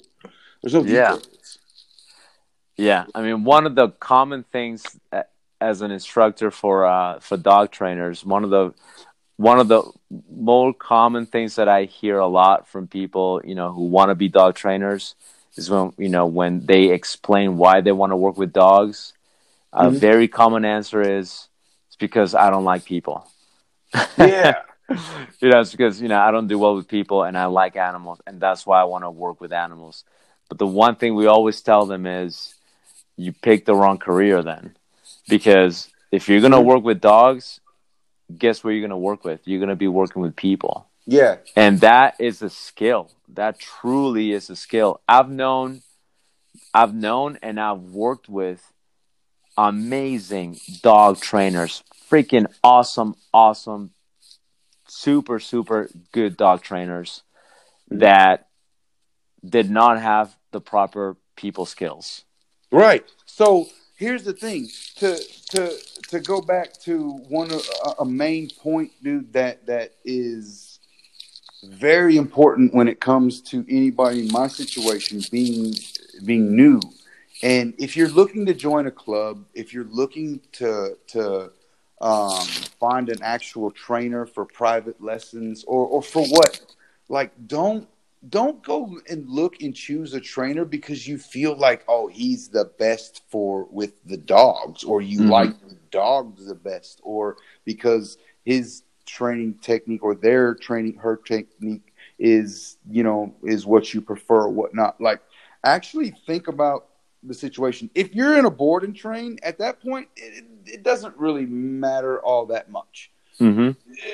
there's 0.63 0.75
no 0.75 0.83
Yeah. 0.83 1.15
details. 1.15 1.59
Yeah, 2.79 3.07
I 3.15 3.23
mean, 3.23 3.45
one 3.45 3.65
of 3.67 3.75
the 3.75 3.89
common 3.89 4.45
things 4.53 4.85
uh, 5.11 5.23
as 5.61 5.83
an 5.83 5.91
instructor 5.91 6.51
for 6.51 6.87
uh, 6.87 7.21
for 7.21 7.37
dog 7.37 7.71
trainers, 7.71 8.25
one 8.25 8.45
of 8.45 8.51
the 8.51 8.75
one 9.37 9.61
of 9.61 9.69
the 9.69 9.83
more 10.31 10.73
common 10.73 11.27
things 11.27 11.57
that 11.57 11.69
I 11.69 11.85
hear 11.85 12.19
a 12.19 12.27
lot 12.27 12.69
from 12.69 12.89
people, 12.89 13.43
you 13.45 13.55
know, 13.55 13.71
who 13.73 13.85
want 13.85 14.11
to 14.11 14.15
be 14.15 14.29
dog 14.29 14.55
trainers 14.55 15.15
is 15.57 15.71
when, 15.71 15.93
you 15.99 16.09
know, 16.09 16.27
when 16.27 16.65
they 16.65 16.91
explain 16.91 17.57
why 17.57 17.81
they 17.81 17.93
want 17.93 18.13
to 18.13 18.17
work 18.17 18.39
with 18.39 18.53
dogs. 18.53 19.13
Mm-hmm. 19.75 19.87
A 19.87 19.99
very 19.99 20.29
common 20.29 20.65
answer 20.65 21.03
is 21.03 21.49
it's 21.89 21.97
because 21.97 22.35
I 22.35 22.51
don't 22.51 22.65
like 22.65 22.85
people. 22.85 23.31
Yeah. 24.19 24.55
you 25.41 25.49
know, 25.51 25.61
it's 25.61 25.73
because, 25.73 26.01
you 26.01 26.07
know, 26.07 26.21
I 26.21 26.31
don't 26.31 26.47
do 26.47 26.61
well 26.61 26.77
with 26.77 26.87
people 26.87 27.25
and 27.25 27.37
I 27.37 27.47
like 27.47 27.77
animals 27.77 28.21
and 28.25 28.41
that's 28.41 28.65
why 28.65 28.81
I 28.81 28.85
want 28.85 29.03
to 29.03 29.11
work 29.11 29.41
with 29.41 29.53
animals. 29.53 30.05
But 30.49 30.59
the 30.59 30.67
one 30.67 30.95
thing 30.95 31.17
we 31.17 31.27
always 31.27 31.61
tell 31.61 31.87
them 31.87 32.07
is 32.07 32.55
you 33.17 33.33
picked 33.33 33.67
the 33.67 33.75
wrong 33.75 33.99
career 33.99 34.45
then. 34.45 34.77
Because 35.29 35.89
if 36.13 36.29
you're 36.29 36.41
going 36.41 36.53
to 36.53 36.61
work 36.61 36.85
with 36.85 37.01
dogs, 37.01 37.61
guess 38.37 38.63
where 38.63 38.73
you're 38.73 38.83
going 38.83 38.91
to 38.91 38.97
work 38.97 39.25
with? 39.25 39.41
You're 39.45 39.59
going 39.59 39.71
to 39.71 39.77
be 39.77 39.89
working 39.89 40.23
with 40.23 40.37
people. 40.37 40.87
Yeah. 41.07 41.37
And 41.55 41.81
that 41.81 42.17
is 42.19 42.43
a 42.43 42.51
skill. 42.51 43.11
That 43.29 43.59
truly 43.59 44.33
is 44.33 44.51
a 44.51 44.57
skill. 44.57 45.01
I've 45.09 45.31
known 45.31 45.83
I've 46.73 46.95
known 46.95 47.39
and 47.43 47.61
I've 47.61 47.81
worked 47.81 48.29
with 48.29 48.73
amazing 49.57 50.59
dog 50.83 51.21
trainers. 51.21 51.83
Freaking 52.11 52.47
awesome, 52.63 53.15
awesome, 53.33 53.91
super, 54.87 55.41
super 55.41 55.91
good 56.13 56.37
dog 56.37 56.63
trainers 56.63 57.23
mm-hmm. 57.91 58.01
that 58.01 58.49
did 59.45 59.71
not 59.71 60.01
have 60.01 60.37
the 60.53 60.61
proper 60.61 61.17
people 61.37 61.67
skills. 61.67 62.25
Right. 62.71 63.05
So 63.27 63.69
here's 63.97 64.25
the 64.25 64.33
thing 64.33 64.69
to 64.97 65.19
to 65.51 65.77
to 66.09 66.21
go 66.21 66.41
back 66.41 66.75
to 66.75 67.11
one 67.29 67.51
a, 67.51 67.91
a 68.01 68.05
main 68.05 68.51
point, 68.51 68.93
dude. 69.03 69.33
That 69.33 69.67
that 69.67 69.95
is 70.05 70.79
very 71.65 72.17
important 72.17 72.75
when 72.75 72.87
it 72.87 73.01
comes 73.01 73.41
to 73.41 73.65
anybody 73.69 74.21
in 74.21 74.33
my 74.33 74.47
situation 74.47 75.23
being 75.31 75.75
being 76.25 76.55
new. 76.55 76.81
And 77.43 77.75
if 77.79 77.97
you're 77.97 78.09
looking 78.09 78.47
to 78.47 78.55
join 78.55 78.87
a 78.87 78.91
club, 78.91 79.45
if 79.55 79.75
you're 79.75 79.85
looking 79.85 80.41
to 80.53 80.97
to 81.09 81.51
um, 82.01 82.47
find 82.79 83.09
an 83.09 83.23
actual 83.23 83.71
trainer 83.71 84.27
for 84.27 84.45
private 84.45 85.03
lessons 85.03 85.65
or 85.65 85.87
or 85.87 86.03
for 86.03 86.25
what, 86.27 86.61
like 87.09 87.33
don't 87.47 87.89
don't 88.29 88.63
go 88.63 88.99
and 89.09 89.29
look 89.29 89.61
and 89.61 89.75
choose 89.75 90.15
a 90.15 90.21
trainer 90.21 90.65
because 90.65 91.07
you 91.07 91.19
feel 91.19 91.57
like 91.57 91.85
oh 91.89 92.07
he's 92.07 92.49
the 92.49 92.65
best 92.79 93.23
for 93.29 93.67
with 93.71 93.93
the 94.07 94.17
dogs 94.17 94.85
or 94.85 95.01
you 95.01 95.21
mm-hmm. 95.21 95.31
like 95.31 95.61
the 95.69 95.77
dogs 95.91 96.47
the 96.47 96.55
best 96.55 97.01
or 97.03 97.37
because 97.65 98.19
his 98.45 98.83
training 99.05 99.55
technique 99.61 100.03
or 100.03 100.15
their 100.15 100.55
training 100.55 100.95
her 100.97 101.17
technique 101.17 101.93
is 102.19 102.79
you 102.91 103.03
know 103.03 103.35
is 103.45 103.67
what 103.67 103.93
you 103.93 104.01
prefer 104.01 104.43
or 104.43 104.49
whatnot 104.49 105.01
like 105.01 105.21
actually 105.65 106.11
think 106.27 106.49
about 106.49 106.87
the 107.23 107.35
situation 107.35 107.91
if 107.95 108.15
you're 108.15 108.39
in 108.39 108.45
a 108.45 108.51
board 108.51 108.83
and 108.83 108.97
train 108.97 109.39
at 109.43 109.59
that 109.59 109.81
point 109.81 110.09
it, 110.17 110.45
it 110.65 110.83
doesn't 110.83 111.17
really 111.17 111.47
matter 111.47 112.21
all 112.21 112.47
that 112.47 112.71
much 112.71 113.11
mm-hmm. 113.41 113.71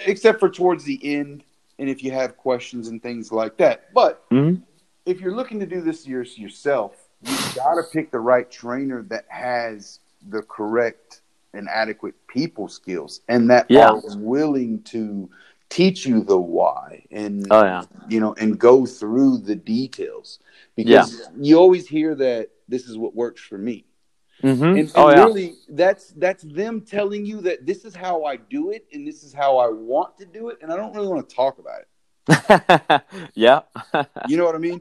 except 0.06 0.40
for 0.40 0.48
towards 0.48 0.84
the 0.84 1.00
end 1.02 1.44
and 1.78 1.88
if 1.88 2.02
you 2.02 2.12
have 2.12 2.36
questions 2.36 2.88
and 2.88 3.02
things 3.02 3.32
like 3.32 3.56
that. 3.58 3.92
But 3.94 4.28
mm-hmm. 4.30 4.62
if 5.06 5.20
you're 5.20 5.34
looking 5.34 5.60
to 5.60 5.66
do 5.66 5.80
this 5.80 6.06
yourself, 6.06 7.08
you've 7.22 7.54
got 7.54 7.74
to 7.74 7.82
pick 7.92 8.10
the 8.10 8.20
right 8.20 8.50
trainer 8.50 9.02
that 9.04 9.24
has 9.28 10.00
the 10.28 10.42
correct 10.42 11.22
and 11.54 11.68
adequate 11.68 12.14
people 12.28 12.68
skills 12.68 13.20
and 13.28 13.50
that 13.50 13.66
yeah. 13.68 13.90
are 13.90 14.00
willing 14.16 14.82
to 14.84 15.28
teach 15.68 16.04
you 16.04 16.22
the 16.22 16.36
why 16.36 17.02
and 17.10 17.46
oh, 17.50 17.64
yeah. 17.64 17.82
you 18.08 18.20
know 18.20 18.34
and 18.34 18.58
go 18.58 18.84
through 18.84 19.38
the 19.38 19.54
details 19.54 20.38
because 20.76 21.18
yeah. 21.18 21.26
you 21.38 21.58
always 21.58 21.88
hear 21.88 22.14
that 22.14 22.50
this 22.68 22.86
is 22.86 22.98
what 22.98 23.14
works 23.14 23.40
for 23.40 23.56
me 23.56 23.84
Mm-hmm. 24.42 24.64
And, 24.64 24.78
and 24.78 24.92
oh, 24.96 25.08
really, 25.08 25.54
that's 25.68 26.08
that's 26.16 26.42
them 26.42 26.80
telling 26.80 27.24
you 27.24 27.40
that 27.42 27.64
this 27.64 27.84
is 27.84 27.94
how 27.94 28.24
I 28.24 28.36
do 28.36 28.70
it, 28.70 28.86
and 28.92 29.06
this 29.06 29.22
is 29.22 29.32
how 29.32 29.58
I 29.58 29.68
want 29.68 30.18
to 30.18 30.26
do 30.26 30.48
it, 30.48 30.58
and 30.62 30.72
I 30.72 30.76
don't 30.76 30.94
really 30.94 31.08
want 31.08 31.28
to 31.28 31.34
talk 31.34 31.58
about 31.58 31.80
it. 31.82 33.28
yeah, 33.34 33.60
you 34.28 34.36
know 34.36 34.44
what 34.44 34.54
I 34.54 34.58
mean. 34.58 34.80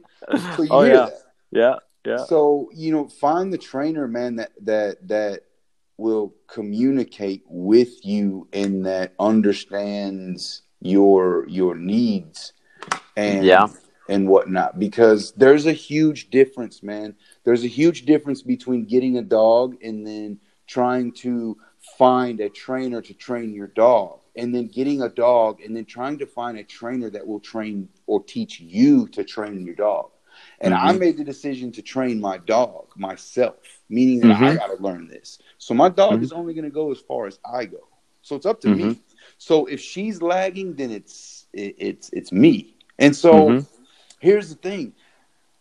So 0.58 0.68
oh 0.70 0.84
yeah, 0.84 0.94
that. 0.94 1.14
yeah, 1.52 1.76
yeah. 2.06 2.26
So 2.26 2.70
you 2.74 2.92
know, 2.92 3.08
find 3.08 3.54
the 3.54 3.58
trainer, 3.58 4.08
man, 4.08 4.38
that 4.38 4.52
that 4.62 5.08
that 5.08 5.42
will 5.98 6.34
communicate 6.48 7.44
with 7.48 8.04
you 8.04 8.48
and 8.54 8.86
that 8.88 9.14
understands 9.20 10.64
your 10.80 11.48
your 11.48 11.76
needs 11.76 12.54
and 13.16 13.46
yeah 13.46 13.68
and 14.12 14.28
whatnot 14.28 14.78
because 14.78 15.32
there's 15.34 15.66
a 15.66 15.74
huge 15.74 16.30
difference, 16.30 16.84
man. 16.84 17.16
There's 17.44 17.64
a 17.64 17.68
huge 17.68 18.06
difference 18.06 18.42
between 18.42 18.86
getting 18.86 19.18
a 19.18 19.22
dog 19.22 19.78
and 19.84 20.06
then 20.06 20.40
trying 20.68 21.12
to 21.12 21.58
find 21.98 22.40
a 22.40 22.50
trainer 22.50 23.02
to 23.02 23.14
train 23.14 23.54
your 23.54 23.68
dog 23.68 24.20
and 24.36 24.54
then 24.54 24.68
getting 24.68 25.02
a 25.02 25.10
dog 25.10 25.62
and 25.62 25.76
then 25.76 25.86
trying 25.86 26.18
to 26.20 26.26
find 26.26 26.58
a 26.58 26.64
trainer 26.64 27.10
that 27.10 27.26
will 27.26 27.40
train 27.40 27.90
or 28.08 28.24
teach 28.24 28.60
you 28.60 29.08
to 29.10 29.24
train 29.24 29.66
your 29.66 29.76
dog. 29.76 30.12
And 30.60 30.74
mm-hmm. 30.74 30.88
I 30.88 30.92
made 30.94 31.18
the 31.18 31.24
decision 31.24 31.72
to 31.74 31.82
train 31.82 32.22
my 32.22 32.38
dog 32.38 32.88
myself, 32.96 33.58
meaning 33.90 34.22
that 34.22 34.36
mm-hmm. 34.36 34.44
I 34.44 34.56
got 34.56 34.68
to 34.68 34.82
learn 34.82 35.08
this. 35.08 35.40
So 35.58 35.74
my 35.74 35.90
dog 35.90 36.14
mm-hmm. 36.14 36.24
is 36.24 36.32
only 36.32 36.54
going 36.54 36.66
to 36.66 36.72
go 36.72 36.92
as 36.92 37.00
far 37.00 37.28
as 37.28 37.40
I 37.44 37.66
go. 37.66 37.88
So 38.22 38.36
it's 38.36 38.46
up 38.46 38.62
to 38.62 38.70
me. 38.70 38.84
Mm-hmm. 38.84 39.02
So 39.38 39.66
if 39.66 39.82
she's 39.82 40.22
lagging, 40.22 40.76
then 40.76 40.92
it's 40.92 41.48
it, 41.54 41.76
it's 41.78 42.10
it's 42.14 42.32
me. 42.32 42.78
And 43.00 43.16
so 43.16 43.34
mm-hmm 43.34 43.82
here's 44.22 44.50
the 44.50 44.56
thing 44.56 44.94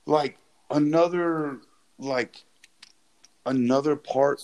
like 0.06 0.38
another 0.70 1.58
like 2.00 2.42
another 3.46 3.96
part 3.96 4.42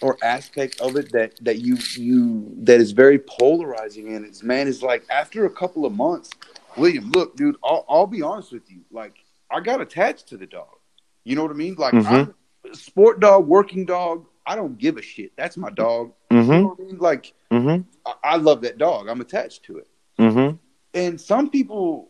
or 0.00 0.18
aspect 0.22 0.80
of 0.80 0.96
it 0.96 1.10
that 1.12 1.32
that 1.40 1.58
you 1.58 1.76
you 1.96 2.52
that 2.58 2.80
is 2.80 2.92
very 2.92 3.18
polarizing 3.18 4.14
and 4.14 4.24
it's 4.24 4.42
man 4.42 4.66
is 4.66 4.82
like 4.82 5.04
after 5.10 5.44
a 5.46 5.50
couple 5.50 5.84
of 5.86 5.92
months 5.92 6.30
william 6.76 7.10
look 7.12 7.36
dude 7.36 7.56
i'll, 7.64 7.84
I'll 7.88 8.06
be 8.06 8.22
honest 8.22 8.52
with 8.52 8.70
you 8.70 8.80
like 8.90 9.24
i 9.50 9.60
got 9.60 9.80
attached 9.80 10.28
to 10.28 10.36
the 10.36 10.46
dog 10.46 10.76
you 11.24 11.36
know 11.36 11.42
what 11.42 11.50
i 11.50 11.54
mean 11.54 11.74
like 11.76 11.94
mm-hmm. 11.94 12.72
sport 12.72 13.20
dog 13.20 13.46
working 13.46 13.84
dog 13.84 14.26
i 14.46 14.56
don't 14.56 14.78
give 14.78 14.96
a 14.96 15.02
shit 15.02 15.32
that's 15.36 15.56
my 15.56 15.70
dog 15.70 16.12
mm-hmm. 16.30 16.52
you 16.52 16.58
know 16.62 16.76
I 16.78 16.82
mean? 16.82 16.98
like 16.98 17.32
mm-hmm. 17.50 17.82
I, 18.06 18.34
I, 18.34 18.36
love 18.36 18.62
that 18.62 18.78
dog 18.78 19.08
i'm 19.08 19.20
attached 19.20 19.64
to 19.64 19.78
it 19.78 19.88
mm-hmm. 20.18 20.56
and 20.94 21.20
some 21.20 21.50
people 21.50 22.08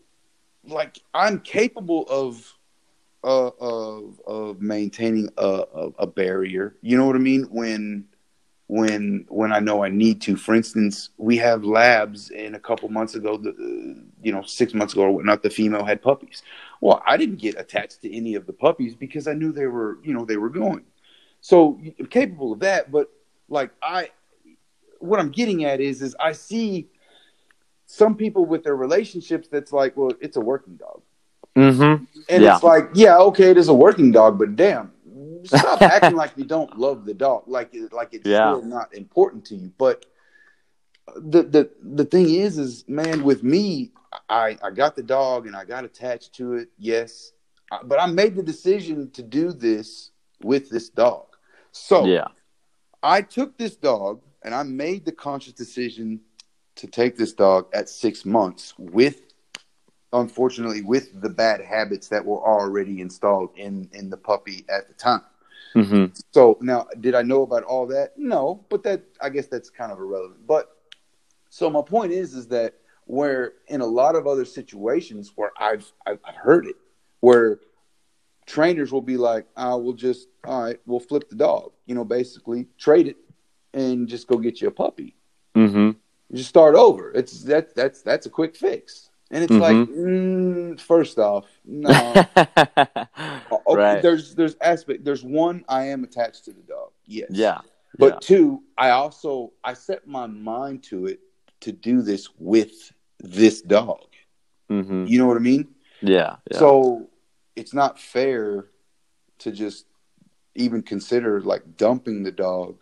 like 0.64 0.99
I'm 1.14 1.41
capable 1.41 2.07
of 2.09 2.53
uh, 3.25 3.51
of 3.61 4.20
of 4.27 4.61
maintaining 4.61 5.29
a, 5.37 5.65
a, 5.99 6.07
barrier. 6.07 6.77
You 6.82 6.97
know 6.97 7.07
what 7.07 7.16
I 7.16 7.20
mean? 7.20 7.44
When 7.44 8.07
when 8.66 9.27
when 9.28 9.53
I 9.53 9.61
know 9.61 9.85
I 9.85 9.90
need 9.90 10.20
to. 10.23 10.36
For 10.36 10.55
instance, 10.55 11.11
we 11.19 11.36
have 11.36 11.65
labs, 11.65 12.31
and 12.31 12.57
a 12.57 12.61
couple 12.61 12.89
months 12.89 13.15
ago, 13.15 13.36
the 13.36 14.05
you 14.23 14.32
know 14.32 14.43
six 14.43 14.74
months 14.74 14.93
ago 14.93 15.03
or 15.03 15.12
whatnot, 15.12 15.43
the 15.43 15.51
female 15.51 15.85
had 15.85 16.03
puppies. 16.03 16.43
Well, 16.81 17.03
I 17.07 17.16
didn't 17.16 17.36
get 17.36 17.59
attached 17.61 18.03
to 18.03 18.15
any 18.15 18.35
of 18.35 18.47
the 18.47 18.53
puppies 18.53 18.94
because 18.94 19.28
I 19.28 19.35
knew 19.35 19.53
they 19.53 19.66
were 19.66 19.99
you 20.03 20.15
know 20.15 20.24
they 20.24 20.36
were 20.36 20.51
going. 20.51 20.85
So 21.40 21.81
capable 22.11 22.53
of 22.53 22.61
that, 22.61 22.90
but 22.90 23.11
like 23.49 23.70
I, 23.82 24.11
what 24.99 25.20
I'm 25.20 25.31
getting 25.31 25.65
at 25.65 25.81
is 25.81 26.03
is 26.03 26.16
I 26.19 26.32
see 26.32 26.89
some 27.86 28.16
people 28.16 28.47
with 28.47 28.65
their 28.65 28.77
relationships 28.77 29.49
that's 29.49 29.73
like, 29.73 29.97
well, 29.97 30.12
it's 30.20 30.36
a 30.36 30.40
working 30.40 30.77
dog. 30.77 31.03
Mm-hmm. 31.57 32.05
And 32.29 32.43
yeah. 32.43 32.55
it's 32.55 32.62
like, 32.62 32.89
yeah, 32.95 33.19
okay, 33.19 33.51
it 33.51 33.59
is 33.59 33.69
a 33.69 33.74
working 33.74 34.11
dog, 34.11 34.39
but 34.39 34.57
damn, 34.57 34.93
stop 35.45 35.83
acting 35.83 36.16
like 36.16 36.33
you 36.37 36.45
don't 36.45 36.79
love 36.79 37.05
the 37.05 37.15
dog, 37.15 37.45
like 37.47 37.74
like 37.91 38.15
it's 38.15 38.27
yeah. 38.27 38.53
still 38.53 38.62
not 38.62 38.95
important 38.95 39.45
to 39.47 39.57
you. 39.57 39.73
But 39.77 40.07
the 41.16 41.43
the 41.43 41.70
the 41.83 42.05
thing 42.05 42.31
is, 42.31 42.59
is 42.59 42.85
man, 42.89 43.23
with 43.24 43.43
me, 43.43 43.93
I 44.29 44.57
I 44.62 44.70
got 44.70 44.97
the 44.97 45.03
dog 45.03 45.47
and 45.47 45.55
I 45.55 45.65
got 45.65 45.85
attached 45.85 46.35
to 46.35 46.55
it, 46.55 46.69
yes, 46.79 47.33
but 47.85 48.01
I 48.01 48.07
made 48.07 48.35
the 48.35 48.43
decision 48.43 49.11
to 49.11 49.23
do 49.23 49.53
this 49.53 50.11
with 50.43 50.70
this 50.70 50.89
dog. 50.89 51.27
So 51.73 52.07
yeah, 52.07 52.29
I 53.03 53.23
took 53.23 53.59
this 53.59 53.77
dog 53.77 54.23
and 54.43 54.55
I 54.55 54.62
made 54.62 55.05
the 55.05 55.12
conscious 55.12 55.53
decision 55.53 56.20
to 56.77 56.87
take 56.87 57.16
this 57.16 57.33
dog 57.33 57.66
at 57.74 57.89
six 57.89 58.24
months 58.24 58.74
with 58.79 59.31
unfortunately 60.12 60.82
with 60.82 61.20
the 61.20 61.28
bad 61.28 61.60
habits 61.60 62.09
that 62.09 62.24
were 62.24 62.40
already 62.40 63.01
installed 63.01 63.51
in 63.56 63.89
in 63.93 64.10
the 64.10 64.16
puppy 64.16 64.64
at 64.68 64.89
the 64.89 64.94
time 64.94 65.22
mm-hmm. 65.74 66.06
so 66.32 66.59
now 66.60 66.86
did 67.01 67.14
i 67.14 67.22
know 67.22 67.43
about 67.43 67.62
all 67.64 67.86
that 67.86 68.12
no 68.16 68.64
but 68.68 68.82
that 68.82 69.02
i 69.20 69.28
guess 69.28 69.47
that's 69.47 69.70
kind 69.70 69.93
of 69.93 69.98
irrelevant 69.98 70.47
but 70.47 70.76
so 71.51 71.68
my 71.70 71.82
point 71.82 72.12
is 72.12 72.34
is 72.34 72.47
that 72.47 72.74
where 73.06 73.55
in 73.68 73.80
a 73.80 73.86
lot 73.86 74.14
of 74.14 74.26
other 74.26 74.44
situations 74.44 75.32
where 75.36 75.51
i've 75.59 75.90
i've, 76.06 76.18
I've 76.26 76.36
heard 76.36 76.66
it 76.66 76.76
where 77.20 77.60
trainers 78.47 78.93
will 78.93 79.02
be 79.02 79.16
like 79.16 79.47
i 79.56 79.74
will 79.74 79.93
just 79.93 80.28
all 80.44 80.64
right 80.64 80.80
we'll 80.86 81.01
flip 81.01 81.28
the 81.30 81.36
dog 81.36 81.72
you 81.86 81.94
know 81.94 82.05
basically 82.05 82.66
trade 82.78 83.06
it 83.06 83.16
and 83.74 84.09
just 84.09 84.26
go 84.26 84.36
get 84.36 84.60
you 84.60 84.68
a 84.68 84.72
puppy 84.72 85.16
mm-hmm 85.56 85.93
You 86.32 86.39
just 86.39 86.48
start 86.48 86.74
over. 86.74 87.12
It's 87.12 87.43
that 87.44 87.74
that's 87.74 88.01
that's 88.01 88.24
a 88.24 88.30
quick 88.30 88.56
fix. 88.56 89.10
And 89.32 89.42
it's 89.42 89.52
like, 89.54 89.74
mm, 89.74 90.78
first 90.78 91.18
off, 91.18 91.46
no. 91.64 91.88
okay, 92.36 93.74
Right. 93.74 94.02
there's 94.02 94.34
there's 94.34 94.56
aspect. 94.60 95.04
There's 95.04 95.24
one, 95.24 95.64
I 95.68 95.84
am 95.84 96.04
attached 96.04 96.44
to 96.44 96.52
the 96.52 96.60
dog. 96.60 96.90
Yes. 97.06 97.30
yeah. 97.30 97.60
But 97.98 98.14
yeah. 98.14 98.18
two, 98.20 98.62
I 98.76 98.90
also 98.90 99.52
I 99.64 99.72
set 99.72 100.06
my 100.06 100.26
mind 100.26 100.82
to 100.84 101.06
it 101.06 101.20
to 101.60 101.72
do 101.72 102.02
this 102.02 102.28
with 102.38 102.92
this 103.20 103.62
dog. 103.62 104.04
hmm 104.68 105.06
You 105.06 105.18
know 105.18 105.26
what 105.26 105.36
I 105.38 105.40
mean? 105.40 105.68
Yeah. 106.02 106.36
yeah. 106.50 106.59
So 106.59 107.09
it's 107.56 107.72
not 107.72 107.98
fair 107.98 108.66
to 109.38 109.50
just 109.50 109.86
even 110.54 110.82
consider 110.82 111.40
like 111.40 111.76
dumping 111.78 112.22
the 112.22 112.32
dog. 112.32 112.76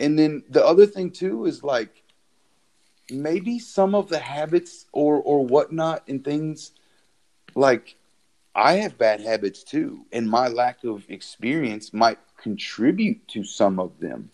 And 0.00 0.18
then 0.18 0.42
the 0.50 0.64
other 0.64 0.86
thing 0.86 1.10
too 1.10 1.46
is 1.46 1.64
like 1.64 2.02
maybe 3.10 3.58
some 3.58 3.94
of 3.94 4.08
the 4.08 4.18
habits 4.18 4.86
or 4.92 5.16
or 5.20 5.44
whatnot 5.46 6.02
and 6.08 6.24
things 6.24 6.72
like 7.54 7.96
I 8.54 8.74
have 8.74 8.98
bad 8.98 9.20
habits 9.20 9.62
too, 9.62 10.04
and 10.12 10.28
my 10.28 10.48
lack 10.48 10.84
of 10.84 11.04
experience 11.08 11.92
might 11.92 12.18
contribute 12.36 13.26
to 13.28 13.44
some 13.44 13.78
of 13.78 13.98
them. 14.00 14.30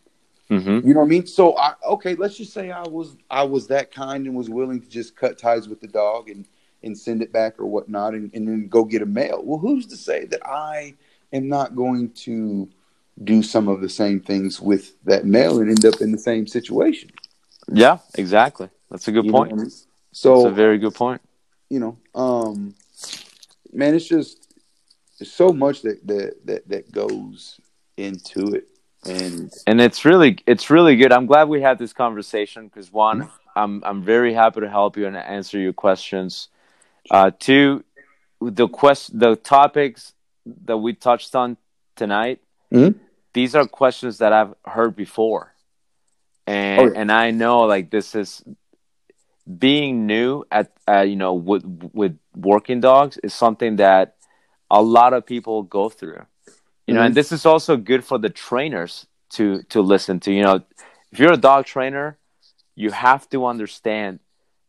hmm 0.48 0.80
You 0.86 0.94
know 0.94 1.00
what 1.00 1.06
I 1.06 1.08
mean? 1.08 1.26
So 1.26 1.56
I 1.56 1.74
okay, 1.86 2.14
let's 2.14 2.36
just 2.36 2.52
say 2.52 2.70
I 2.70 2.86
was 2.88 3.16
I 3.30 3.44
was 3.44 3.66
that 3.68 3.92
kind 3.92 4.26
and 4.26 4.34
was 4.34 4.50
willing 4.50 4.80
to 4.80 4.88
just 4.88 5.16
cut 5.16 5.38
ties 5.38 5.68
with 5.68 5.80
the 5.80 5.88
dog 5.88 6.28
and 6.30 6.46
and 6.82 6.96
send 6.96 7.22
it 7.22 7.32
back 7.32 7.58
or 7.58 7.66
whatnot 7.66 8.14
and, 8.14 8.30
and 8.34 8.46
then 8.46 8.68
go 8.68 8.84
get 8.84 9.02
a 9.02 9.06
mail. 9.06 9.42
Well, 9.44 9.58
who's 9.58 9.86
to 9.86 9.96
say 9.96 10.26
that 10.26 10.46
I 10.46 10.94
am 11.32 11.48
not 11.48 11.74
going 11.74 12.10
to 12.26 12.68
do 13.22 13.42
some 13.42 13.68
of 13.68 13.80
the 13.80 13.88
same 13.88 14.20
things 14.20 14.60
with 14.60 14.92
that 15.04 15.24
mail 15.24 15.58
and 15.60 15.70
end 15.70 15.84
up 15.86 16.00
in 16.00 16.12
the 16.12 16.18
same 16.18 16.46
situation? 16.46 17.10
Yeah. 17.72 17.98
Exactly. 18.14 18.68
That's 18.90 19.08
a 19.08 19.12
good 19.12 19.24
You 19.26 19.32
point. 19.32 19.52
I 19.52 19.56
mean? 19.56 19.64
That's 19.64 19.86
So 20.12 20.46
a 20.46 20.50
very 20.50 20.78
good 20.78 20.94
point. 20.94 21.20
you 21.70 21.80
know, 21.80 21.98
um, 22.14 22.74
man, 23.72 23.94
it's 23.94 24.06
just 24.06 24.46
there's 25.18 25.32
so 25.32 25.52
much 25.52 25.82
that 25.82 26.06
that 26.06 26.46
that, 26.46 26.68
that 26.68 26.92
goes 26.92 27.60
into 27.96 28.54
it, 28.54 28.68
and 29.08 29.52
and 29.66 29.80
it's 29.80 30.04
really 30.04 30.38
it's 30.46 30.68
really 30.70 30.96
good 30.96 31.12
i'm 31.12 31.26
glad 31.26 31.48
we 31.48 31.60
had 31.60 31.78
this 31.78 31.92
conversation 31.92 32.66
because 32.66 32.92
one 32.92 33.20
Mm-hmm. 33.20 33.28
i'm 33.56 33.82
i'm 33.84 34.02
very 34.02 34.34
happy 34.34 34.60
to 34.60 34.68
help 34.68 34.96
you 34.96 35.06
and 35.06 35.16
answer 35.16 35.58
your 35.58 35.72
questions 35.72 36.48
uh 37.10 37.30
two 37.38 37.84
the 38.40 38.66
quest 38.68 39.16
the 39.18 39.36
topics 39.36 40.12
that 40.64 40.76
we 40.78 40.92
touched 40.92 41.34
on 41.36 41.56
tonight 41.96 42.40
Mhm. 42.72 42.94
these 43.32 43.54
are 43.54 43.66
questions 43.66 44.18
that 44.18 44.32
i've 44.32 44.54
heard 44.64 44.96
before 44.96 45.53
and 46.46 46.78
Oh, 46.78 46.86
yeah. 46.86 46.94
and 46.94 47.10
i 47.12 47.30
know 47.30 47.60
like 47.62 47.90
this 47.90 48.14
is 48.14 48.42
being 49.58 50.06
new 50.06 50.44
at 50.50 50.72
uh, 50.88 51.00
you 51.00 51.16
know 51.16 51.34
with 51.34 51.64
with 51.92 52.18
working 52.34 52.80
dogs 52.80 53.18
is 53.22 53.34
something 53.34 53.76
that 53.76 54.16
a 54.70 54.80
lot 54.82 55.12
of 55.12 55.26
people 55.26 55.62
go 55.62 55.88
through 55.88 56.24
you 56.86 56.94
know 56.94 57.00
Mhm. 57.00 57.06
and 57.06 57.14
this 57.14 57.32
is 57.32 57.44
also 57.44 57.76
good 57.76 58.04
for 58.04 58.18
the 58.18 58.30
trainers 58.30 59.06
to 59.30 59.62
to 59.64 59.80
listen 59.82 60.18
to 60.20 60.32
you 60.32 60.42
know 60.42 60.60
if 61.12 61.18
you're 61.18 61.32
a 61.32 61.36
dog 61.36 61.64
trainer 61.66 62.18
you 62.74 62.90
have 62.90 63.28
to 63.30 63.44
understand 63.46 64.20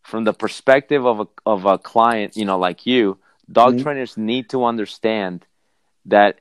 from 0.03 0.23
the 0.25 0.33
perspective 0.33 1.05
of 1.05 1.19
a 1.21 1.27
of 1.45 1.65
a 1.65 1.77
client 1.77 2.35
you 2.35 2.45
know 2.45 2.57
like 2.57 2.85
you 2.85 3.17
dog 3.51 3.77
Mhm. 3.77 3.77
trainers 3.77 4.17
need 4.17 4.49
to 4.49 4.63
understand 4.65 5.45
that 6.05 6.39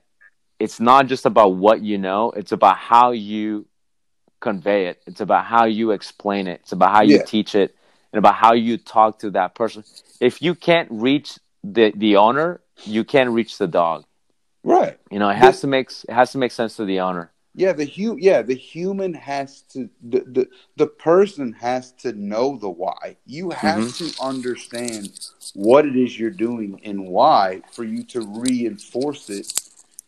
it's 0.59 0.81
not 0.81 1.07
just 1.07 1.27
about 1.27 1.55
what 1.55 1.83
you 1.83 1.99
know 1.99 2.31
it's 2.33 2.53
about 2.53 2.77
how 2.77 3.11
you 3.13 3.67
convey 4.49 4.81
it 4.91 4.97
it's 5.09 5.21
about 5.27 5.45
how 5.55 5.65
you 5.79 5.87
explain 5.99 6.45
it 6.53 6.59
it's 6.63 6.73
about 6.79 6.93
how 6.97 7.03
you 7.13 7.19
Yeah. 7.19 7.25
teach 7.35 7.55
it 7.65 7.71
and 8.13 8.19
about 8.23 8.37
how 8.45 8.53
you 8.67 8.75
talk 8.97 9.19
to 9.21 9.31
that 9.39 9.51
person 9.61 9.83
if 10.29 10.35
you 10.47 10.53
can't 10.69 10.89
reach 11.09 11.31
the 11.77 11.87
the 12.05 12.13
owner 12.27 12.49
you 12.97 13.03
can't 13.15 13.31
reach 13.39 13.53
the 13.59 13.67
dog 13.81 14.05
right, 14.75 14.99
you 15.11 15.19
know, 15.21 15.31
it 15.31 15.37
has 15.37 15.55
This- 15.55 15.61
to 15.63 15.67
make 15.67 15.89
it 16.09 16.13
has 16.21 16.33
to 16.33 16.39
make 16.39 16.53
sense 16.53 16.77
to 16.77 16.85
the 16.85 17.01
owner. 17.01 17.31
yeah, 17.55 17.73
the 17.73 17.85
hu- 17.87 18.19
yeah, 18.19 18.43
the 18.43 18.55
human 18.55 19.15
has 19.15 19.63
to 19.73 19.89
the 20.03 20.21
the, 20.37 20.49
the 20.77 20.87
person 20.87 21.53
has 21.55 21.93
to 22.03 22.13
know 22.13 22.57
the 22.57 22.69
why. 22.71 23.17
You 23.27 23.51
have 23.51 23.79
Mm-hmm. 23.79 23.97
to 23.99 24.15
understand 24.21 25.13
what 25.55 25.87
it 25.87 25.97
is 25.97 26.19
you're 26.19 26.31
doing 26.49 26.81
and 26.85 27.07
why 27.07 27.63
for 27.75 27.85
you 27.85 28.03
to 28.15 28.21
reinforce 28.23 29.31
it 29.31 29.47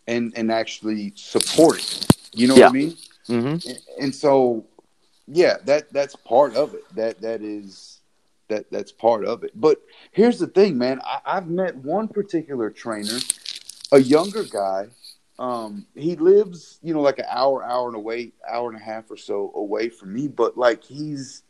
and 0.06 0.32
and 0.36 0.50
actually 0.50 1.12
support 1.16 1.78
it. 1.80 1.90
You 2.34 2.46
know 2.48 2.56
Yeah. 2.56 2.64
what 2.64 2.70
I 2.70 2.78
mean? 2.80 2.98
Mm-hmm. 3.28 3.68
and, 3.68 3.80
and 4.00 4.14
so 4.14 4.64
yeah 5.26 5.56
that 5.64 5.92
that's 5.92 6.16
part 6.16 6.54
of 6.56 6.74
it. 6.74 6.84
That 6.94 7.20
that 7.20 7.42
is 7.42 8.00
that 8.48 8.70
that's 8.70 8.92
part 8.92 9.24
of 9.24 9.42
it. 9.44 9.50
But 9.54 9.80
here's 10.12 10.38
the 10.38 10.46
thing 10.46 10.78
man. 10.78 11.00
I, 11.04 11.20
i've 11.26 11.48
met 11.48 11.76
one 11.76 12.08
particular 12.08 12.70
trainer 12.70 13.18
a 13.92 13.98
younger 13.98 14.44
guy. 14.44 14.88
Um 15.38 15.86
he 15.94 16.16
lives 16.16 16.78
you 16.82 16.94
know 16.94 17.00
like 17.02 17.18
an 17.18 17.26
hour 17.28 17.64
hour 17.64 17.88
and 17.88 17.96
away 17.96 18.32
hour 18.48 18.70
and 18.70 18.80
a 18.80 18.82
half 18.84 19.10
or 19.10 19.16
so 19.16 19.52
away 19.54 19.88
from 19.88 20.14
me 20.14 20.28
but 20.28 20.56
like 20.56 20.82
he's 20.84 21.42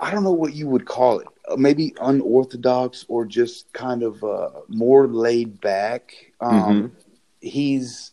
i 0.00 0.10
don't 0.10 0.24
know 0.24 0.32
what 0.32 0.54
you 0.54 0.68
would 0.68 0.86
call 0.86 1.18
it. 1.18 1.26
Uh, 1.48 1.56
maybe 1.56 1.94
unorthodox 2.00 3.04
or 3.08 3.26
just 3.26 3.72
kind 3.72 4.02
of 4.02 4.22
uh 4.22 4.50
more 4.68 5.06
laid 5.08 5.60
back. 5.60 6.32
Um 6.40 6.92
he's 7.40 8.12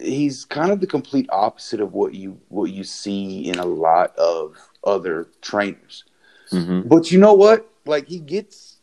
he's 0.00 0.44
kind 0.44 0.70
of 0.70 0.80
the 0.80 0.86
complete 0.86 1.28
opposite 1.30 1.80
of 1.80 1.92
what 1.92 2.14
you 2.14 2.40
what 2.48 2.70
you 2.70 2.84
see 2.84 3.48
in 3.48 3.58
a 3.58 3.64
lot 3.66 4.16
of 4.16 4.56
other 4.84 5.28
trainers. 5.42 6.04
Mm-hmm. 6.52 6.88
But 6.88 7.10
you 7.10 7.18
know 7.18 7.34
what? 7.34 7.70
Like 7.86 8.08
he 8.08 8.20
gets 8.20 8.76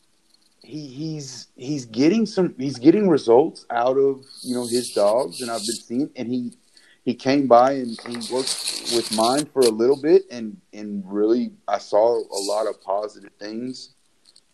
he 0.64 0.88
he's 0.88 1.48
he's 1.56 1.86
getting 1.86 2.26
some 2.26 2.56
he's 2.58 2.80
getting 2.80 3.08
results 3.08 3.66
out 3.70 3.98
of 3.98 4.26
you 4.44 4.56
know 4.56 4.68
his 4.68 4.94
dogs 4.94 5.42
and 5.42 5.52
I've 5.52 5.66
been 5.66 5.76
seeing 5.76 6.10
and 6.16 6.28
he 6.28 6.54
he 7.04 7.14
came 7.14 7.48
by 7.48 7.74
and 7.74 8.00
he 8.08 8.18
worked 8.34 8.92
with 8.96 9.12
mine 9.16 9.46
for 9.46 9.62
a 9.62 9.70
little 9.70 9.96
bit 9.96 10.24
and 10.32 10.58
and 10.74 11.04
really 11.06 11.52
I 11.68 11.78
saw 11.78 12.18
a 12.18 12.42
lot 12.52 12.68
of 12.68 12.82
positive 12.82 13.32
things, 13.40 13.92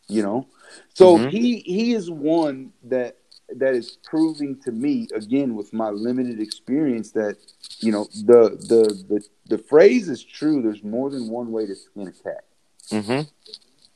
you 0.08 0.22
know. 0.22 0.48
So 0.94 1.18
Mhm. 1.18 1.30
he 1.32 1.60
he 1.60 1.94
is 1.94 2.10
one 2.10 2.74
that 2.84 3.18
that 3.58 3.74
is 3.76 3.98
proving 4.04 4.60
to 4.62 4.72
me 4.72 5.08
again 5.14 5.56
with 5.56 5.74
my 5.74 5.90
limited 5.90 6.40
experience 6.40 7.12
that 7.12 7.38
you 7.80 7.92
know 7.92 8.06
the 8.26 8.50
the 8.68 8.84
the 9.10 9.24
the 9.48 9.58
phrase 9.58 10.10
is 10.10 10.24
true. 10.24 10.62
There's 10.62 10.84
more 10.84 11.10
than 11.10 11.30
one 11.30 11.52
way 11.52 11.66
to 11.66 11.76
skin 11.76 12.08
a 12.08 12.12
cat. 12.12 12.44
Mm-hmm. 12.90 13.22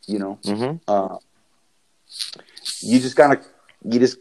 You 0.07 0.19
know, 0.19 0.39
Mm-hmm. 0.43 0.77
uh, 0.87 1.17
you 2.81 2.99
just 2.99 3.15
gotta 3.15 3.41
you 3.83 3.99
just 3.99 4.17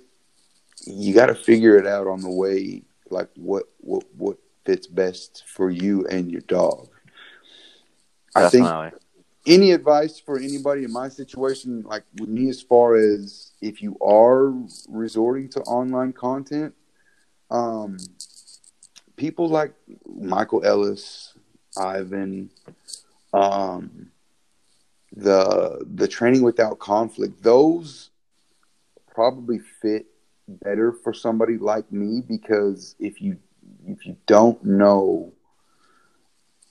you 0.86 1.14
gotta 1.14 1.34
figure 1.34 1.76
it 1.76 1.86
out 1.86 2.06
on 2.06 2.20
the 2.20 2.30
way, 2.30 2.82
like 3.10 3.28
what 3.36 3.64
what 3.78 4.04
what 4.16 4.38
fits 4.64 4.86
best 4.86 5.44
for 5.46 5.70
you 5.70 6.06
and 6.06 6.30
your 6.30 6.40
dog. 6.42 6.88
I 8.34 8.48
think 8.48 8.64
Definitely. 8.66 8.98
Any 9.46 9.72
advice 9.72 10.18
for 10.18 10.38
anybody 10.38 10.84
in 10.84 10.92
my 10.92 11.08
situation, 11.08 11.82
like 11.82 12.04
with 12.18 12.28
me, 12.28 12.48
as 12.48 12.62
far 12.62 12.96
as 12.96 13.52
if 13.60 13.82
you 13.82 13.96
are 14.00 14.54
resorting 14.88 15.48
to 15.50 15.60
online 15.62 16.12
content, 16.12 16.74
um, 17.50 17.98
people 19.16 19.48
like 19.48 19.74
Michael 20.06 20.64
Ellis, 20.64 21.34
Ivan, 21.76 22.50
um, 23.32 24.10
the 25.14 25.84
the 25.94 26.08
training 26.08 26.42
without 26.42 26.78
conflict, 26.78 27.42
those 27.42 28.10
probably 29.14 29.60
fit 29.80 30.06
better 30.48 30.92
for 30.92 31.12
somebody 31.12 31.56
like 31.56 31.90
me 31.92 32.22
because 32.26 32.96
if 32.98 33.20
you 33.20 33.38
if 33.86 34.06
you 34.06 34.16
don't 34.26 34.62
know, 34.64 35.32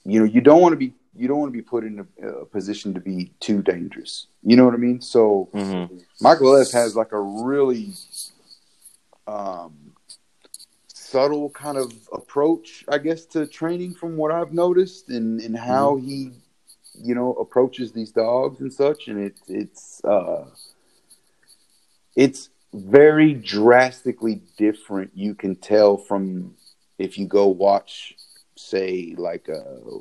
you 0.05 0.19
know, 0.19 0.25
you 0.25 0.41
don't 0.41 0.61
want 0.61 0.73
to 0.73 0.77
be 0.77 0.93
you 1.15 1.27
don't 1.27 1.39
want 1.39 1.51
to 1.51 1.57
be 1.57 1.61
put 1.61 1.83
in 1.83 2.05
a, 2.21 2.27
a 2.27 2.45
position 2.45 2.93
to 2.93 2.99
be 2.99 3.31
too 3.39 3.61
dangerous. 3.61 4.27
You 4.43 4.55
know 4.55 4.65
what 4.65 4.73
I 4.73 4.77
mean? 4.77 5.01
So 5.01 5.49
Mm-hmm. 5.53 5.97
Michael 6.21 6.55
Ellis 6.55 6.71
has 6.73 6.95
like 6.95 7.11
a 7.11 7.19
really 7.19 7.91
um, 9.27 9.93
subtle 10.87 11.49
kind 11.51 11.77
of 11.77 11.93
approach, 12.11 12.83
I 12.87 12.97
guess, 12.97 13.25
to 13.27 13.45
training 13.45 13.93
from 13.93 14.17
what 14.17 14.31
I've 14.31 14.53
noticed 14.53 15.09
and, 15.09 15.39
and 15.41 15.57
how 15.57 15.97
he, 15.97 16.31
you 16.95 17.15
know, 17.15 17.33
approaches 17.33 17.91
these 17.91 18.11
dogs 18.11 18.61
and 18.61 18.73
such. 18.73 19.07
And 19.07 19.19
it, 19.19 19.35
it's, 19.47 20.03
uh, 20.03 20.45
it's 22.15 22.49
very 22.73 23.33
drastically 23.33 24.41
different. 24.57 25.11
You 25.13 25.35
can 25.35 25.55
tell 25.55 25.97
from 25.97 26.55
if 26.97 27.17
you 27.17 27.27
go 27.27 27.47
watch, 27.47 28.15
say, 28.55 29.13
like, 29.17 29.49
uh, 29.49 29.99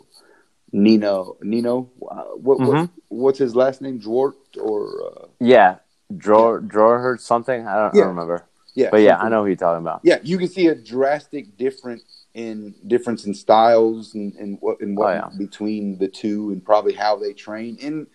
Nino, 0.73 1.37
Nino, 1.43 1.91
uh, 2.11 2.23
what, 2.37 2.59
what, 2.61 2.77
Mhm. 2.77 2.91
what's 3.09 3.39
his 3.39 3.55
last 3.55 3.81
name? 3.83 3.99
Dwart 3.99 4.37
or, 4.59 5.03
uh, 5.07 5.27
Yeah. 5.41 5.77
Drawer 6.15 6.61
drawer 6.61 6.99
heard 6.99 7.21
something. 7.23 7.67
I 7.67 7.75
don't, 7.75 7.95
I 7.95 7.99
don't 7.99 8.09
remember. 8.09 8.45
Yeah, 8.75 8.89
but 8.91 8.99
yeah, 8.99 9.13
something- 9.13 9.27
I 9.27 9.31
know 9.31 9.43
who 9.43 9.47
you're 9.49 9.57
talking 9.57 9.81
about. 9.83 10.01
Yeah, 10.03 10.19
you 10.23 10.37
can 10.37 10.49
see 10.49 10.67
a 10.67 10.75
drastic 10.75 11.57
difference 11.57 12.05
in 12.35 12.75
difference 12.87 13.25
in 13.27 13.33
styles 13.35 14.15
and, 14.15 14.35
and 14.37 14.59
what 14.61 14.81
and 14.81 14.97
what 14.97 15.11
Oh, 15.11 15.15
yeah. 15.15 15.29
between 15.39 15.97
the 15.99 16.09
two 16.09 16.51
and 16.51 16.63
probably 16.65 16.93
how 16.93 17.17
they 17.17 17.33
train 17.33 17.79
and 17.83 18.07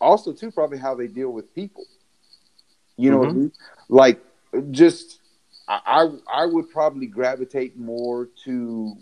also 0.00 0.32
too 0.32 0.50
probably 0.50 0.78
how 0.78 0.94
they 0.96 1.06
deal 1.06 1.30
with 1.30 1.52
people. 1.54 1.84
You 2.96 3.10
know 3.12 3.18
what 3.18 3.28
I 3.28 3.32
mean? 3.32 3.52
Like 3.88 4.20
just 4.72 5.20
I 5.68 6.08
I 6.32 6.46
would 6.46 6.70
probably 6.70 7.06
gravitate 7.06 7.76
more 7.76 8.28
to 8.44 8.94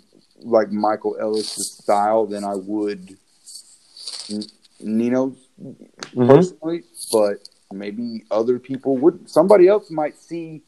like 0.43 0.71
Michael 0.73 1.17
Ellis' 1.21 1.73
style 1.73 2.27
than 2.27 2.45
I 2.45 2.55
would 2.55 3.17
N- 4.31 4.43
Nino's 4.81 5.37
Mhm. 6.15 6.29
personally, 6.29 6.85
but 7.13 7.49
maybe 7.73 8.25
other 8.31 8.59
people 8.59 8.97
wouldn't. 8.97 9.29
Somebody 9.31 9.69
else 9.69 9.91
might 9.91 10.17
see 10.17 10.63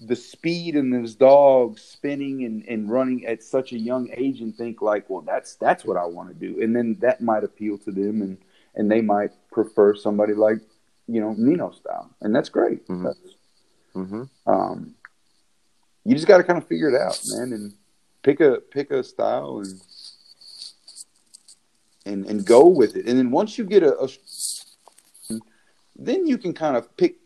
the 0.00 0.14
speed 0.14 0.76
in 0.76 0.90
this 0.90 1.14
dog 1.16 1.78
spinning 1.78 2.44
and, 2.44 2.64
and 2.68 2.88
running 2.90 3.26
at 3.26 3.42
such 3.42 3.72
a 3.72 3.78
young 3.78 4.08
age 4.12 4.40
and 4.40 4.54
think 4.56 4.80
like, 4.80 5.10
well, 5.10 5.22
that's 5.22 5.56
that's 5.56 5.84
what 5.84 5.96
I 5.96 6.04
want 6.06 6.28
to 6.28 6.34
do, 6.34 6.62
and 6.62 6.74
then 6.74 6.96
that 7.00 7.20
might 7.20 7.44
appeal 7.44 7.78
to 7.78 7.90
them, 7.90 8.22
and 8.22 8.38
and 8.76 8.90
they 8.90 9.00
might 9.00 9.32
prefer 9.50 9.94
somebody 9.94 10.34
like 10.34 10.60
you 11.08 11.20
know 11.20 11.34
Nino 11.36 11.70
style, 11.72 12.10
and 12.20 12.34
that's 12.34 12.48
great. 12.48 12.86
Mhm. 12.86 13.02
That's, 13.04 13.34
hmm 13.94 14.22
um, 14.46 14.94
you 16.04 16.14
just 16.14 16.28
got 16.28 16.38
to 16.38 16.44
kind 16.44 16.58
of 16.58 16.66
figure 16.66 16.88
it 16.88 16.94
out, 16.94 17.20
man, 17.26 17.52
and 17.52 17.74
pick 18.22 18.40
a 18.40 18.58
pick 18.70 18.90
a 18.90 19.02
style 19.02 19.62
and 19.64 19.80
and 22.06 22.26
and 22.26 22.44
go 22.44 22.66
with 22.66 22.96
it. 22.96 23.06
And 23.06 23.18
then 23.18 23.30
once 23.30 23.58
you 23.58 23.64
get 23.64 23.82
a, 23.82 23.98
a 23.98 24.08
then 25.96 26.26
you 26.26 26.38
can 26.38 26.52
kind 26.52 26.76
of 26.76 26.96
pick 26.96 27.16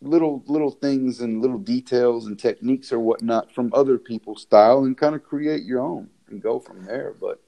little 0.00 0.42
little 0.46 0.70
things 0.70 1.20
and 1.20 1.40
little 1.40 1.58
details 1.58 2.26
and 2.26 2.38
techniques 2.38 2.92
or 2.92 2.98
whatnot 2.98 3.52
from 3.52 3.70
other 3.72 3.98
people's 3.98 4.42
style 4.42 4.84
and 4.84 4.96
kind 4.98 5.14
of 5.14 5.22
create 5.22 5.62
your 5.62 5.80
own 5.80 6.10
and 6.28 6.42
go 6.42 6.58
from 6.58 6.84
there. 6.84 7.14
But 7.20 7.40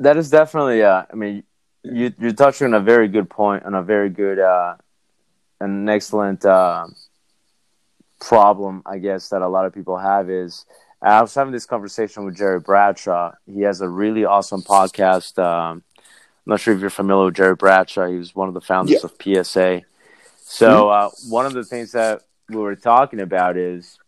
That 0.00 0.16
is 0.16 0.30
definitely. 0.30 0.82
Uh, 0.82 1.04
I 1.10 1.16
mean, 1.16 1.42
you 1.82 2.12
you're 2.18 2.32
touching 2.32 2.66
on 2.66 2.74
a 2.74 2.80
very 2.80 3.08
good 3.08 3.28
point, 3.30 3.64
on 3.64 3.74
a 3.74 3.82
very 3.82 4.10
good, 4.10 4.38
uh, 4.38 4.76
an 5.60 5.88
excellent 5.88 6.44
uh, 6.44 6.86
problem, 8.20 8.82
I 8.84 8.98
guess, 8.98 9.30
that 9.30 9.42
a 9.42 9.48
lot 9.48 9.66
of 9.66 9.74
people 9.74 9.96
have 9.96 10.30
is. 10.30 10.64
I 11.02 11.20
was 11.20 11.34
having 11.34 11.52
this 11.52 11.66
conversation 11.66 12.24
with 12.24 12.36
Jerry 12.36 12.60
Bradshaw. 12.60 13.32
He 13.46 13.60
has 13.62 13.80
a 13.80 13.88
really 13.88 14.24
awesome 14.24 14.62
podcast. 14.62 15.38
Um, 15.42 15.82
I'm 16.46 16.50
not 16.52 16.60
sure 16.60 16.74
if 16.74 16.80
you're 16.80 16.90
familiar 16.90 17.26
with 17.26 17.34
Jerry 17.34 17.54
Bradshaw. 17.54 18.06
He 18.08 18.16
was 18.16 18.34
one 18.34 18.48
of 18.48 18.54
the 18.54 18.60
founders 18.60 19.02
Yeah. 19.02 19.40
of 19.40 19.44
PSA. 19.46 19.82
So 20.44 20.88
uh, 20.90 21.10
one 21.28 21.44
of 21.46 21.52
the 21.52 21.64
things 21.64 21.92
that 21.92 22.22
we 22.48 22.56
were 22.56 22.76
talking 22.76 23.20
about 23.20 23.56
is 23.56 23.98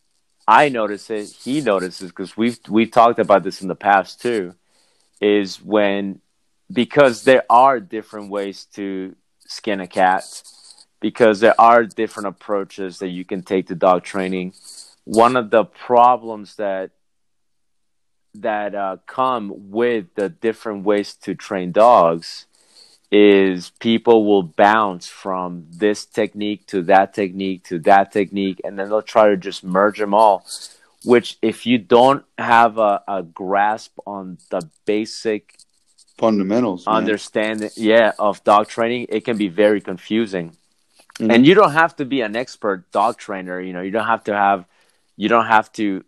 I 0.46 0.68
notice 0.68 1.10
it. 1.10 1.28
He 1.28 1.60
notices 1.60 2.10
because 2.10 2.36
we've 2.36 2.58
we've 2.68 2.90
talked 2.90 3.18
about 3.18 3.42
this 3.42 3.60
in 3.60 3.68
the 3.68 3.74
past 3.74 4.22
too. 4.22 4.54
Is 5.20 5.60
when 5.60 6.20
because 6.72 7.24
there 7.24 7.44
are 7.50 7.80
different 7.80 8.30
ways 8.30 8.66
to 8.74 9.16
skin 9.40 9.80
a 9.80 9.86
cat, 9.88 10.22
because 11.00 11.40
there 11.40 11.60
are 11.60 11.84
different 11.84 12.28
approaches 12.28 13.00
that 13.00 13.08
you 13.08 13.24
can 13.24 13.42
take 13.42 13.66
to 13.66 13.74
dog 13.74 14.04
training. 14.04 14.54
One 15.08 15.36
of 15.36 15.48
the 15.48 15.64
problems 15.64 16.56
that 16.56 16.90
that 18.34 18.74
uh, 18.74 18.98
come 19.06 19.70
with 19.70 20.14
the 20.16 20.28
different 20.28 20.84
ways 20.84 21.14
to 21.14 21.34
train 21.34 21.72
dogs 21.72 22.44
is 23.10 23.70
people 23.80 24.26
will 24.26 24.42
bounce 24.42 25.08
from 25.08 25.64
this 25.70 26.04
technique 26.04 26.66
to 26.66 26.82
that 26.82 27.14
technique 27.14 27.64
to 27.64 27.78
that 27.78 28.12
technique 28.12 28.60
and 28.64 28.78
then 28.78 28.90
they'll 28.90 29.00
try 29.00 29.30
to 29.30 29.36
just 29.38 29.64
merge 29.64 29.98
them 29.98 30.12
all 30.12 30.44
which 31.06 31.38
if 31.40 31.64
you 31.64 31.78
don't 31.78 32.22
have 32.36 32.76
a, 32.76 33.02
a 33.08 33.22
grasp 33.22 33.98
on 34.06 34.36
the 34.50 34.60
basic 34.84 35.56
fundamentals, 36.18 36.86
man. 36.86 36.96
understanding 36.96 37.70
yeah 37.76 38.12
of 38.18 38.44
dog 38.44 38.68
training 38.68 39.06
it 39.08 39.24
can 39.24 39.38
be 39.38 39.48
very 39.48 39.80
confusing 39.80 40.54
Mhm. 41.18 41.32
and 41.34 41.46
you 41.46 41.54
don't 41.54 41.72
have 41.72 41.96
to 41.96 42.04
be 42.04 42.20
an 42.20 42.36
expert 42.36 42.92
dog 42.92 43.16
trainer 43.16 43.58
you 43.58 43.72
know 43.72 43.80
you 43.80 43.90
don't 43.90 44.06
have 44.06 44.24
to 44.24 44.34
have 44.34 44.66
you 45.18 45.28
don't 45.28 45.46
have 45.46 45.70
to 45.72 46.04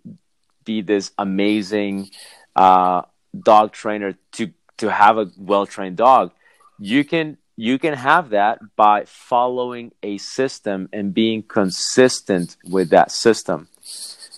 be 0.64 0.80
this 0.80 1.10
amazing 1.18 2.08
uh, 2.54 3.02
dog 3.38 3.72
trainer 3.72 4.14
to 4.32 4.52
to 4.78 4.90
have 4.90 5.18
a 5.18 5.30
well 5.36 5.66
trained 5.66 5.96
dog. 5.96 6.30
You 6.78 7.04
can 7.04 7.36
you 7.56 7.78
can 7.78 7.94
have 7.94 8.30
that 8.30 8.60
by 8.76 9.04
following 9.06 9.92
a 10.02 10.16
system 10.18 10.88
and 10.92 11.12
being 11.12 11.42
consistent 11.42 12.56
with 12.64 12.90
that 12.90 13.10
system. 13.10 13.68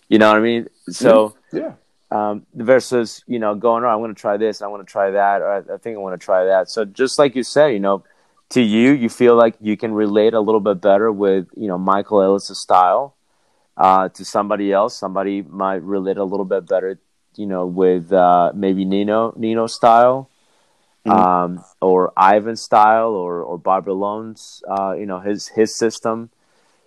You 0.08 0.18
know 0.18 0.28
what 0.28 0.38
i 0.38 0.40
mean? 0.40 0.68
So 0.88 1.36
yeah, 1.52 1.74
um, 2.10 2.46
versus 2.54 3.22
you 3.26 3.38
know 3.38 3.54
going, 3.54 3.84
oh, 3.84 3.88
I 3.88 3.96
want 3.96 4.16
to 4.16 4.20
try 4.20 4.38
this, 4.38 4.62
I 4.62 4.68
want 4.68 4.86
to 4.86 4.90
try 4.90 5.10
that, 5.10 5.42
or 5.42 5.52
I, 5.52 5.74
I 5.74 5.76
think 5.76 5.96
I 5.96 6.00
want 6.00 6.18
to 6.18 6.24
try 6.24 6.46
that. 6.46 6.70
So 6.70 6.84
just 6.84 7.18
like 7.18 7.36
you 7.36 7.44
said, 7.44 7.68
you 7.68 7.80
know, 7.80 8.04
to 8.50 8.62
you, 8.62 8.92
you 8.92 9.10
feel 9.10 9.36
like 9.36 9.54
you 9.60 9.76
can 9.76 9.92
relate 9.92 10.34
a 10.34 10.40
little 10.40 10.60
bit 10.60 10.80
better 10.80 11.12
with 11.12 11.46
you 11.56 11.68
know 11.68 11.78
Michael 11.78 12.22
Ellis' 12.22 12.60
style. 12.60 13.14
Uh, 13.76 14.08
to 14.10 14.24
somebody 14.24 14.72
else, 14.72 14.96
somebody 14.98 15.42
might 15.42 15.82
relate 15.82 16.18
a 16.18 16.24
little 16.24 16.44
bit 16.44 16.66
better, 16.68 16.98
you 17.36 17.46
know, 17.46 17.64
with 17.66 18.12
uh, 18.12 18.52
maybe 18.54 18.84
Nino 18.84 19.32
Nino 19.36 19.66
style, 19.66 20.28
Mhm. 21.06 21.12
um, 21.12 21.64
or 21.80 22.12
Ivan 22.16 22.56
style, 22.56 23.10
or 23.10 23.42
or 23.42 23.58
Bart 23.58 23.84
Bellon's, 23.86 24.62
uh, 24.68 24.92
you 24.92 25.06
know, 25.06 25.20
his 25.20 25.48
his 25.48 25.76
system. 25.76 26.30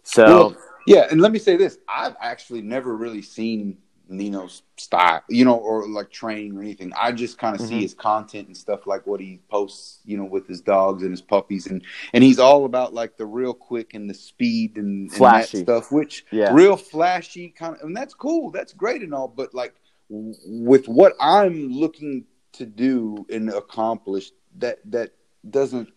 So 0.03 0.26
Well, 0.26 0.56
yeah. 0.86 1.07
And 1.10 1.20
let 1.22 1.32
me 1.32 1.40
say 1.40 1.57
this: 1.57 1.80
I've 1.90 2.16
actually 2.22 2.62
never 2.62 2.95
really 2.95 3.22
seen 3.24 3.78
Nino's 4.07 4.64
style, 4.77 5.23
you 5.30 5.45
know, 5.45 5.56
or 5.56 5.88
like 5.88 6.11
training 6.11 6.57
or 6.57 6.61
anything. 6.61 6.91
I 6.99 7.11
just 7.11 7.38
kind 7.38 7.56
of 7.56 7.61
see 7.61 7.80
Mhm. 7.80 7.82
his 7.82 7.94
content 7.94 8.48
and 8.48 8.56
stuff 8.57 8.86
like 8.88 9.06
what 9.07 9.19
he 9.19 9.40
posts, 9.49 9.99
you 10.06 10.18
know, 10.18 10.26
with 10.26 10.48
his 10.48 10.61
dogs 10.61 11.02
and 11.02 11.11
his 11.11 11.22
puppies, 11.22 11.68
and 11.68 11.84
and 12.14 12.23
he's 12.23 12.40
all 12.40 12.65
about 12.65 12.94
like 12.94 13.18
the 13.18 13.26
real 13.26 13.53
quick 13.53 13.94
and 13.94 14.10
the 14.10 14.14
speed 14.14 14.77
and, 14.77 15.03
and 15.03 15.10
that 15.11 15.18
Flashy. 15.18 15.64
stuff, 15.64 15.91
which 15.91 16.26
Yeah. 16.32 16.53
real 16.53 16.77
flashy 16.77 17.49
kind 17.49 17.76
of, 17.76 17.82
and 17.82 17.95
that's 17.95 18.14
cool, 18.14 18.52
that's 18.52 18.73
great 18.73 19.02
and 19.02 19.14
all, 19.14 19.27
but 19.27 19.53
like 19.53 19.76
w- 20.10 20.36
with 20.45 20.88
what 20.88 21.14
I'm 21.19 21.69
looking 21.72 22.26
to 22.53 22.65
do 22.65 23.26
and 23.30 23.49
accomplish, 23.49 24.32
that 24.57 24.80
that 24.91 25.11
doesn't 25.49 25.90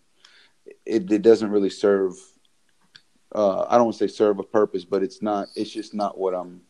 it, 0.85 1.11
it 1.11 1.23
doesn't 1.23 1.51
really 1.51 1.71
serve 1.71 2.15
uh, 3.35 3.67
I 3.69 3.77
don't 3.77 3.85
want 3.87 3.99
to 3.99 4.09
say 4.09 4.13
serve 4.13 4.39
a 4.39 4.43
purpose, 4.43 4.85
but 4.87 5.03
it's 5.03 5.21
not. 5.21 5.49
It's 5.55 5.71
just 5.71 5.93
not 5.95 6.17
what 6.17 6.35
I'm 6.35 6.63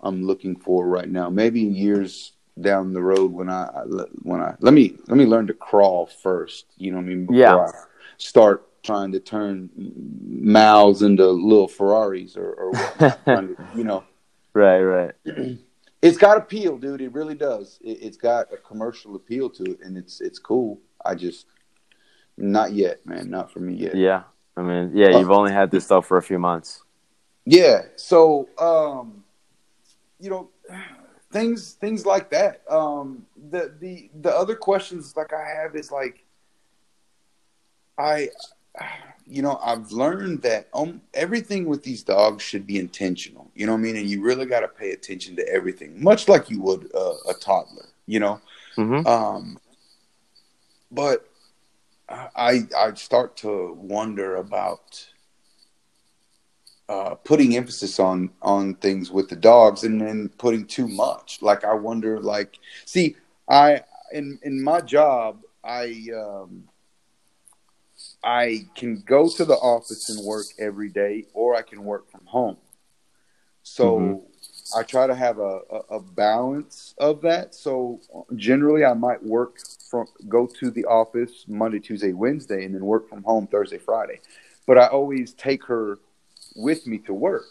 I'm 0.00 0.22
looking 0.24 0.56
for 0.56 0.86
right 0.86 1.08
now. 1.08 1.30
Maybe 1.30 1.60
years 1.60 2.32
down 2.60 2.92
the 2.92 3.02
road 3.02 3.32
when 3.32 3.48
I 3.50 3.64
when 4.22 4.40
I 4.40 4.54
let 4.60 4.72
me 4.74 4.96
let 5.08 5.16
me 5.16 5.26
learn 5.26 5.46
to 5.48 5.54
crawl 5.54 6.06
first. 6.06 6.66
You 6.76 6.90
know 6.92 6.98
what 6.98 7.04
I 7.04 7.08
mean? 7.08 7.26
Before 7.26 7.36
Yeah. 7.36 7.56
I 7.56 7.70
start 8.18 8.66
trying 8.82 9.12
to 9.12 9.20
turn 9.20 9.68
mouths 10.26 11.02
into 11.02 11.26
little 11.26 11.68
Ferraris 11.68 12.36
or, 12.36 12.52
or 12.52 12.72
to- 13.26 13.56
you 13.74 13.84
know. 13.84 14.04
right, 14.54 14.80
right. 14.80 15.12
It's 16.02 16.18
got 16.18 16.36
appeal, 16.36 16.76
dude. 16.76 17.00
It 17.00 17.12
really 17.14 17.34
does. 17.34 17.78
It, 17.82 17.98
it's 18.02 18.18
got 18.18 18.52
a 18.52 18.58
commercial 18.58 19.16
appeal 19.16 19.48
to 19.50 19.64
it, 19.64 19.80
and 19.82 19.96
it's 19.96 20.20
it's 20.20 20.38
cool. 20.38 20.78
I 21.04 21.14
just 21.14 21.46
not 22.36 22.72
yet, 22.72 23.04
man. 23.06 23.28
Not 23.30 23.50
for 23.50 23.60
me 23.60 23.74
yet. 23.74 23.96
Yeah. 23.96 24.24
I 24.56 24.62
mean, 24.62 24.92
yeah, 24.94 25.08
Uh, 25.08 25.18
you've 25.18 25.30
only 25.32 25.52
had 25.52 25.70
this 25.70 25.84
stuff 25.86 26.06
for 26.06 26.18
a 26.18 26.22
few 26.22 26.38
months. 26.38 26.82
Yeah. 27.44 27.86
So, 27.96 28.48
um, 28.58 29.24
you 30.18 30.30
know, 30.30 30.50
things 31.30 31.72
things 31.72 32.06
like 32.06 32.30
that. 32.30 32.62
Um, 32.70 33.26
the 33.50 33.72
the 33.78 34.10
the 34.20 34.34
other 34.34 34.54
questions 34.54 35.14
like 35.16 35.32
I 35.32 35.46
have 35.46 35.76
is 35.76 35.90
like, 35.90 36.24
I, 37.98 38.30
you 39.26 39.42
know, 39.42 39.58
I've 39.62 39.90
learned 39.92 40.42
that 40.42 40.68
um 40.74 41.00
everything 41.14 41.66
with 41.66 41.82
these 41.82 42.02
dogs 42.02 42.42
should 42.42 42.66
be 42.66 42.78
intentional. 42.78 43.50
You 43.54 43.66
know 43.66 43.72
what 43.72 43.78
I 43.78 43.82
mean? 43.82 43.96
And 43.96 44.06
you 44.06 44.22
really 44.22 44.46
got 44.46 44.60
to 44.60 44.68
pay 44.68 44.92
attention 44.92 45.36
to 45.36 45.48
everything, 45.48 46.02
much 46.02 46.28
like 46.28 46.50
you 46.50 46.60
would 46.62 46.90
uh, 46.94 47.14
a 47.28 47.34
toddler. 47.34 47.86
You 48.06 48.20
know. 48.20 48.40
Mm-hmm. 48.76 49.06
Um, 49.06 49.58
but 50.90 51.28
I 52.08 52.66
I 52.76 52.94
start 52.94 53.36
to 53.38 53.72
wonder 53.74 54.36
about 54.36 55.06
uh, 56.88 57.14
putting 57.16 57.56
emphasis 57.56 57.98
on 57.98 58.30
on 58.42 58.74
things 58.76 59.10
with 59.10 59.28
the 59.28 59.36
dogs 59.36 59.84
and 59.84 60.00
then 60.00 60.28
putting 60.38 60.66
too 60.66 60.86
much. 60.88 61.40
Like 61.42 61.64
I 61.64 61.74
wonder, 61.74 62.20
like, 62.20 62.58
see, 62.84 63.16
I 63.48 63.82
in 64.12 64.38
in 64.42 64.62
my 64.62 64.80
job, 64.80 65.42
I 65.64 66.08
um, 66.16 66.64
I 68.22 68.66
can 68.74 69.02
go 69.06 69.28
to 69.28 69.44
the 69.44 69.56
office 69.56 70.08
and 70.08 70.24
work 70.24 70.46
every 70.58 70.88
day, 70.88 71.26
or 71.34 71.54
I 71.56 71.62
can 71.62 71.84
work 71.84 72.10
from 72.10 72.24
home. 72.26 72.56
So 73.62 73.98
Mhm. 73.98 74.22
I 74.76 74.82
try 74.82 75.06
to 75.06 75.14
have 75.14 75.38
a, 75.38 75.60
a, 75.70 75.96
a 75.96 76.00
balance 76.00 76.94
of 76.98 77.20
that. 77.22 77.54
So 77.54 78.00
generally, 78.34 78.84
I 78.84 78.94
might 78.94 79.22
work 79.22 79.58
from 79.90 80.06
go 80.28 80.46
to 80.46 80.70
the 80.70 80.84
office 80.86 81.44
Monday, 81.48 81.80
Tuesday, 81.80 82.12
Wednesday, 82.12 82.64
and 82.64 82.74
then 82.74 82.84
work 82.84 83.08
from 83.08 83.22
home 83.22 83.46
Thursday, 83.46 83.78
Friday. 83.78 84.20
But 84.66 84.78
I 84.78 84.86
always 84.88 85.32
take 85.34 85.64
her 85.64 85.98
with 86.56 86.86
me 86.86 86.98
to 86.98 87.14
work. 87.14 87.46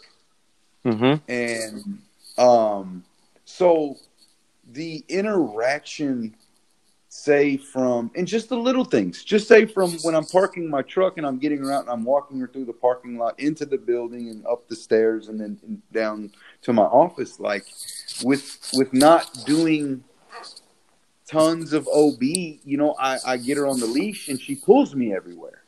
Mm-hmm. 0.84 1.28
and 1.28 1.98
um, 2.38 3.04
so 3.44 3.96
the 4.72 5.04
interaction, 5.08 6.36
say 7.08 7.56
from 7.56 8.10
and 8.14 8.26
just 8.26 8.48
the 8.48 8.56
little 8.56 8.84
things, 8.84 9.24
just 9.24 9.48
say 9.48 9.66
from 9.66 9.92
when 10.02 10.14
I'm 10.14 10.26
parking 10.26 10.68
my 10.68 10.82
truck 10.82 11.18
and 11.18 11.26
I'm 11.26 11.38
getting 11.38 11.64
around 11.64 11.82
and 11.82 11.90
I'm 11.90 12.04
walking 12.04 12.38
her 12.40 12.46
through 12.46 12.66
the 12.66 12.72
parking 12.72 13.18
lot 13.18 13.38
into 13.40 13.64
the 13.66 13.78
building 13.78 14.28
and 14.28 14.46
up 14.46 14.68
the 14.68 14.76
stairs 14.76 15.28
and 15.28 15.40
then 15.40 15.82
down 15.92 16.30
to 16.62 16.72
my 16.72 16.84
office, 16.84 17.40
like 17.40 17.64
with 18.22 18.70
with 18.74 18.92
not 18.92 19.44
doing 19.44 20.04
tons 21.26 21.72
of 21.72 21.88
OB, 21.88 22.22
you 22.22 22.76
know, 22.76 22.94
I, 22.98 23.18
I 23.26 23.36
get 23.36 23.56
her 23.56 23.66
on 23.66 23.80
the 23.80 23.86
leash 23.86 24.28
and 24.28 24.40
she 24.40 24.54
pulls 24.54 24.94
me 24.94 25.14
everywhere. 25.14 25.62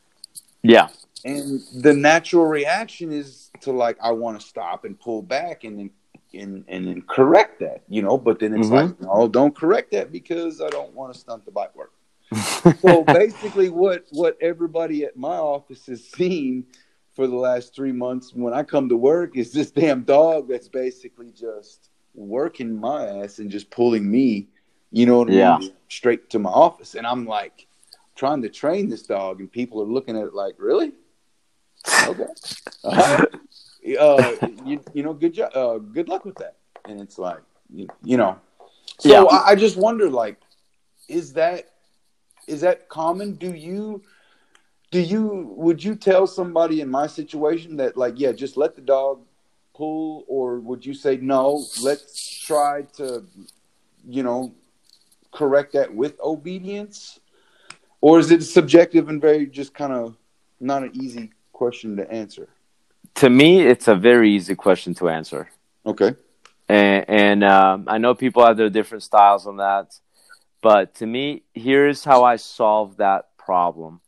Yeah. 0.61 0.89
And 1.25 1.61
the 1.73 1.93
natural 1.93 2.45
reaction 2.45 3.11
is 3.11 3.51
to 3.61 3.71
like 3.71 3.97
I 4.01 4.11
want 4.11 4.39
to 4.39 4.45
stop 4.45 4.85
and 4.85 4.99
pull 4.99 5.21
back 5.21 5.63
and 5.63 5.77
then 5.79 5.89
and 6.33 6.63
and 6.67 6.87
then 6.87 7.01
correct 7.01 7.59
that, 7.59 7.83
you 7.89 8.01
know. 8.01 8.17
But 8.17 8.39
then 8.39 8.53
it's 8.53 8.69
Mhm. 8.69 8.71
like, 8.71 9.01
no, 9.01 9.27
don't 9.27 9.55
correct 9.55 9.91
that 9.91 10.11
because 10.11 10.61
I 10.61 10.69
don't 10.69 10.93
want 10.93 11.13
to 11.13 11.19
stunt 11.19 11.45
the 11.45 11.51
bite 11.51 11.75
work. 11.75 11.93
so 12.81 13.03
basically, 13.03 13.69
what 13.69 14.05
what 14.11 14.37
everybody 14.41 15.03
at 15.03 15.17
my 15.17 15.35
office 15.37 15.85
has 15.87 16.03
seen 16.03 16.65
for 17.13 17.27
the 17.27 17.35
last 17.35 17.75
three 17.75 17.91
months 17.91 18.33
when 18.33 18.53
I 18.53 18.63
come 18.63 18.87
to 18.89 18.95
work 18.95 19.35
is 19.35 19.51
this 19.51 19.71
damn 19.71 20.03
dog 20.03 20.47
that's 20.47 20.69
basically 20.69 21.31
just 21.31 21.89
working 22.13 22.79
my 22.79 23.07
ass 23.23 23.39
and 23.39 23.49
just 23.51 23.69
pulling 23.71 24.09
me, 24.09 24.47
you 24.91 25.05
know 25.05 25.19
what 25.19 25.29
I 25.29 25.33
Yeah. 25.33 25.57
mean, 25.57 25.73
straight 25.89 26.29
to 26.29 26.39
my 26.39 26.49
office. 26.49 26.95
And 26.95 27.05
I'm 27.05 27.25
like 27.25 27.67
trying 28.15 28.41
to 28.43 28.49
train 28.49 28.89
this 28.89 29.03
dog, 29.03 29.39
and 29.41 29.51
people 29.51 29.81
are 29.81 29.85
looking 29.85 30.15
at 30.17 30.23
it 30.27 30.33
like, 30.33 30.55
really? 30.57 30.93
Okay. 31.87 32.25
Right. 32.83 33.27
Uh, 33.97 34.35
you, 34.65 34.81
you 34.93 35.03
know, 35.03 35.13
good 35.13 35.33
job. 35.33 35.51
Uh, 35.55 35.77
good 35.77 36.09
luck 36.09 36.25
with 36.25 36.35
that. 36.35 36.57
And 36.85 36.99
it's 37.01 37.17
like, 37.17 37.39
you, 37.73 37.87
you 38.03 38.17
know, 38.17 38.37
so 38.99 39.09
Yeah. 39.09 39.23
I, 39.23 39.51
I 39.51 39.55
just 39.55 39.77
wonder, 39.77 40.09
like, 40.09 40.37
is 41.07 41.33
that 41.33 41.69
is 42.47 42.61
that 42.61 42.89
common? 42.89 43.33
Do 43.35 43.53
you 43.53 44.03
do 44.91 44.99
you 44.99 45.53
would 45.55 45.83
you 45.83 45.95
tell 45.95 46.27
somebody 46.27 46.81
in 46.81 46.89
my 46.89 47.07
situation 47.07 47.77
that 47.77 47.95
like, 47.97 48.15
yeah, 48.17 48.31
just 48.31 48.57
let 48.57 48.75
the 48.75 48.81
dog 48.81 49.21
pull, 49.73 50.25
or 50.27 50.59
would 50.59 50.85
you 50.85 50.93
say 50.93 51.17
no? 51.17 51.63
Let's 51.81 52.37
try 52.39 52.83
to, 52.97 53.23
you 54.07 54.23
know, 54.23 54.53
correct 55.31 55.73
that 55.73 55.93
with 55.93 56.19
obedience, 56.19 57.19
or 58.01 58.19
is 58.19 58.29
it 58.31 58.43
subjective 58.43 59.09
and 59.09 59.21
very 59.21 59.45
just 59.47 59.73
kind 59.73 59.93
of 59.93 60.15
not 60.59 60.83
an 60.83 60.91
easy 60.93 61.31
question 61.63 61.97
to 61.97 62.05
answer? 62.23 62.47
to 63.15 63.29
me, 63.29 63.61
it's 63.61 63.87
a 63.87 63.95
very 63.95 64.31
easy 64.31 64.55
question 64.55 64.93
to 64.95 65.09
answer. 65.09 65.49
Okay. 65.85 66.15
and, 66.67 67.05
and 67.09 67.43
um, 67.43 67.85
I 67.87 67.97
know 67.97 68.13
people 68.15 68.45
have 68.45 68.57
their 68.57 68.69
different 68.69 69.03
styles 69.03 69.47
on 69.47 69.57
that, 69.57 69.93
but 70.61 70.95
to 70.95 71.05
me, 71.05 71.43
here's 71.53 72.03
how 72.03 72.23
I 72.23 72.35
solve 72.35 72.97
that 72.97 73.37
problem. 73.37 74.01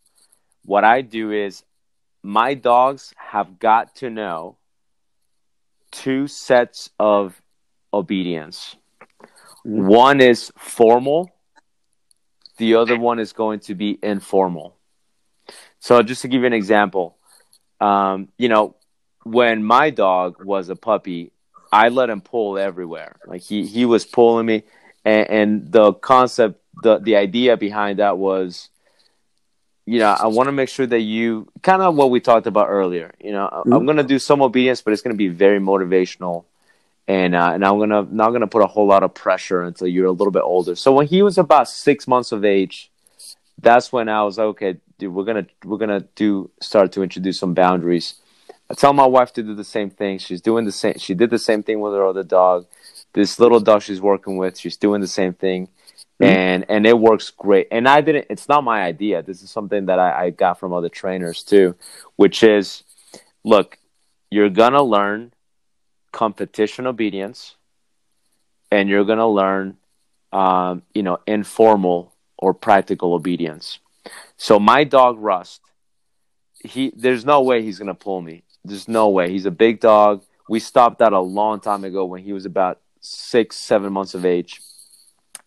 What 0.64 0.84
I 0.84 1.02
do 1.02 1.32
is, 1.32 1.64
my 2.24 2.54
dogs 2.54 3.14
have 3.18 3.60
got 3.60 3.96
to 3.96 4.10
know 4.10 4.58
two 5.92 6.28
sets 6.28 6.92
of 7.00 7.42
obedience. 7.92 8.76
One 9.64 10.22
is 10.22 10.52
formal, 10.58 11.32
the 12.58 12.76
other 12.76 12.98
one 12.98 13.20
is 13.20 13.34
going 13.34 13.60
to 13.62 13.76
be 13.76 13.98
informal. 14.04 14.78
So, 15.80 16.02
just 16.04 16.22
to 16.22 16.28
give 16.28 16.42
you 16.42 16.48
an 16.48 16.54
example, 16.54 17.18
um, 17.82 18.30
you 18.38 18.48
know, 18.48 18.76
when 19.24 19.64
my 19.64 19.90
dog 19.90 20.44
was 20.44 20.70
a 20.70 20.76
puppy, 20.76 21.32
I 21.72 21.90
let 21.90 22.10
him 22.10 22.22
pull 22.22 22.58
everywhere. 22.58 23.16
Like 23.26 23.42
he 23.42 23.66
he 23.66 23.86
was 23.86 24.06
pulling 24.06 24.46
me, 24.46 24.64
and, 25.04 25.30
and 25.30 25.72
the 25.72 25.94
concept, 25.94 26.62
the 26.84 27.00
the 27.00 27.16
idea 27.16 27.58
behind 27.58 28.00
that 28.00 28.18
was, 28.18 28.70
you 29.86 30.00
know, 30.00 30.16
I 30.20 30.28
want 30.28 30.48
to 30.48 30.52
make 30.52 30.70
sure 30.70 30.86
that 30.86 31.00
you 31.02 31.48
kind 31.64 31.82
of 31.82 31.96
what 31.96 32.12
we 32.12 32.20
talked 32.20 32.46
about 32.48 32.68
earlier. 32.70 33.14
You 33.20 33.32
know, 33.32 33.46
I- 33.52 33.64
I'm 33.76 33.86
gonna 33.86 34.04
do 34.04 34.20
some 34.20 34.42
obedience, 34.42 34.82
but 34.82 34.94
it's 34.94 35.02
gonna 35.02 35.16
be 35.16 35.28
very 35.30 35.60
motivational, 35.60 36.46
and 37.08 37.34
uh, 37.36 37.52
and 37.54 37.66
I'm 37.66 37.80
gonna 37.80 38.06
not 38.12 38.32
gonna 38.32 38.48
put 38.48 38.62
a 38.62 38.68
whole 38.68 38.86
lot 38.86 39.02
of 39.04 39.14
pressure 39.14 39.64
until 39.64 39.88
you're 39.88 40.06
a 40.06 40.12
little 40.12 40.32
bit 40.32 40.44
older. 40.44 40.76
So 40.76 40.92
when 40.94 41.08
he 41.08 41.24
was 41.24 41.38
about 41.38 41.68
six 41.68 42.08
months 42.08 42.32
of 42.32 42.46
age, 42.46 42.91
that's 43.62 43.92
when 43.92 44.10
I 44.10 44.24
was 44.24 44.38
like, 44.38 44.46
okay, 44.48 44.78
dude, 44.98 45.14
we're 45.14 45.24
gonna 45.24 45.46
we're 45.64 45.78
gonna 45.78 46.02
do 46.16 46.50
start 46.62 46.92
to 46.94 47.04
introduce 47.04 47.40
some 47.40 47.54
boundaries. 47.54 48.16
I 48.70 48.74
tell 48.74 48.94
my 48.94 49.06
wife 49.06 49.34
to 49.34 49.44
do 49.44 49.54
the 49.54 49.64
same 49.64 49.90
thing. 49.90 50.18
She's 50.18 50.42
doing 50.42 50.66
the 50.66 50.72
same. 50.72 50.98
She 50.98 51.14
did 51.14 51.30
the 51.30 51.40
same 51.40 51.62
thing 51.64 51.80
with 51.80 51.94
her 51.94 52.06
other 52.06 52.24
dog. 52.24 52.68
This 53.14 53.40
little 53.40 53.60
dog 53.60 53.82
she's 53.82 54.02
working 54.02 54.38
with, 54.38 54.58
she's 54.58 54.78
doing 54.78 55.02
the 55.02 55.08
same 55.08 55.34
thing, 55.34 55.68
Mhm. 56.22 56.28
and 56.28 56.66
and 56.70 56.88
it 56.88 56.98
works 56.98 57.30
great. 57.30 57.68
And 57.72 57.88
I 57.88 58.02
didn't. 58.02 58.28
It's 58.30 58.48
not 58.48 58.64
my 58.64 58.82
idea. 58.84 59.22
This 59.22 59.42
is 59.44 59.52
something 59.52 59.88
that 59.88 60.00
I, 60.00 60.26
I 60.26 60.30
got 60.30 60.60
from 60.60 60.74
other 60.74 60.90
trainers 60.90 61.44
too, 61.44 61.76
which 62.16 62.44
is, 62.44 62.84
look, 63.44 63.78
you're 64.30 64.50
gonna 64.50 64.84
learn 64.84 65.34
competition 66.12 66.88
obedience, 66.88 67.56
and 68.72 68.90
you're 68.90 69.06
gonna 69.06 69.28
learn, 69.28 69.78
um, 70.32 70.84
you 70.94 71.04
know, 71.04 71.20
informal 71.28 72.11
or 72.42 72.54
practical 72.54 73.14
obedience. 73.14 73.80
So 74.36 74.60
my 74.60 74.84
dog 74.84 75.20
Rust, 75.20 75.62
he 76.64 76.92
there's 76.96 77.24
no 77.24 77.42
way 77.42 77.62
he's 77.62 77.80
gonna 77.80 77.94
pull 77.96 78.22
me. 78.22 78.44
There's 78.66 78.88
no 78.88 79.10
way. 79.10 79.32
He's 79.32 79.46
a 79.46 79.52
big 79.52 79.80
dog. 79.80 80.24
We 80.50 80.60
stopped 80.60 81.00
that 81.00 81.14
a 81.14 81.20
long 81.20 81.60
time 81.60 81.84
ago 81.84 82.06
when 82.06 82.24
he 82.24 82.34
was 82.34 82.46
about 82.46 82.82
six, 83.00 83.56
seven 83.56 83.94
months 83.94 84.14
of 84.14 84.26
age. 84.26 84.62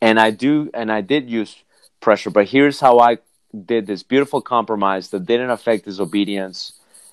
And 0.00 0.18
I 0.18 0.30
do 0.30 0.70
and 0.72 0.90
I 0.90 1.00
did 1.00 1.28
use 1.28 1.56
pressure, 2.00 2.30
but 2.30 2.48
here's 2.48 2.80
how 2.80 3.00
I 3.00 3.18
did 3.54 3.86
this 3.86 4.02
beautiful 4.02 4.40
compromise 4.40 5.08
that 5.10 5.26
didn't 5.26 5.50
affect 5.50 5.84
his 5.84 6.00
obedience 6.00 6.72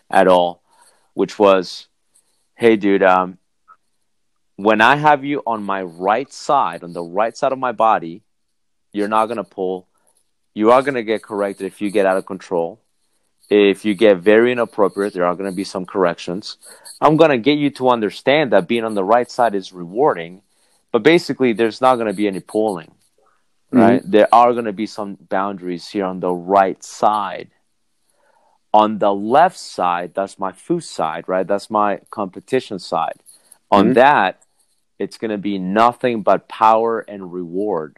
at 0.10 0.28
all, 0.28 0.62
which 1.14 1.38
was, 1.38 1.88
hey 2.56 2.76
dude, 2.76 3.04
um, 3.04 3.38
when 4.56 4.82
I 4.82 4.96
have 4.96 5.24
you 5.24 5.42
on 5.46 5.64
my 5.64 5.82
right 5.82 6.32
side, 6.32 6.84
on 6.84 6.94
the 6.94 7.04
right 7.04 7.36
side 7.36 7.52
of 7.52 7.60
my 7.60 7.72
body, 7.72 8.22
you're 8.94 9.08
not 9.08 9.28
gonna 9.28 9.44
pull. 9.44 9.88
You 10.54 10.72
are 10.72 10.82
gonna 10.82 11.04
get 11.04 11.24
corrected 11.24 11.66
if 11.66 11.82
you 11.82 11.90
get 11.92 12.06
out 12.06 12.18
of 12.18 12.26
control. 12.26 12.80
If 13.50 13.84
you 13.86 13.96
get 13.96 14.18
very 14.18 14.52
inappropriate, 14.52 15.14
there 15.14 15.26
are 15.26 15.36
gonna 15.36 15.52
be 15.52 15.64
some 15.64 15.86
corrections. 15.86 16.58
I'm 17.00 17.18
gonna 17.18 17.38
get 17.38 17.58
you 17.58 17.70
to 17.72 17.90
understand 17.90 18.52
that 18.52 18.68
being 18.68 18.84
on 18.84 18.96
the 18.96 19.04
right 19.04 19.30
side 19.30 19.56
is 19.56 19.74
rewarding, 19.74 20.42
but 20.92 21.04
basically 21.04 21.54
there's 21.54 21.82
not 21.82 21.96
gonna 21.96 22.14
be 22.14 22.28
any 22.28 22.40
pulling. 22.40 22.92
Right? 23.74 24.02
There 24.04 24.28
are 24.34 24.54
gonna 24.54 24.74
be 24.74 24.86
some 24.86 25.18
boundaries 25.30 25.88
here 25.90 26.06
on 26.06 26.20
the 26.20 26.34
right 26.34 26.84
side. 26.84 27.50
On 28.74 29.00
the 29.00 29.14
left 29.14 29.58
side, 29.58 30.14
that's 30.14 30.40
my 30.40 30.52
food 30.52 30.84
side, 30.84 31.28
right? 31.28 31.46
That's 31.48 31.70
my 31.70 32.00
competition 32.10 32.80
side. 32.80 33.20
On 33.70 33.90
Mhm. 33.90 33.94
that, 33.96 34.42
it's 34.98 35.18
going 35.18 35.32
to 35.32 35.38
be 35.38 35.58
nothing 35.58 36.22
but 36.22 36.48
power 36.48 37.00
and 37.00 37.34
reward, 37.34 37.98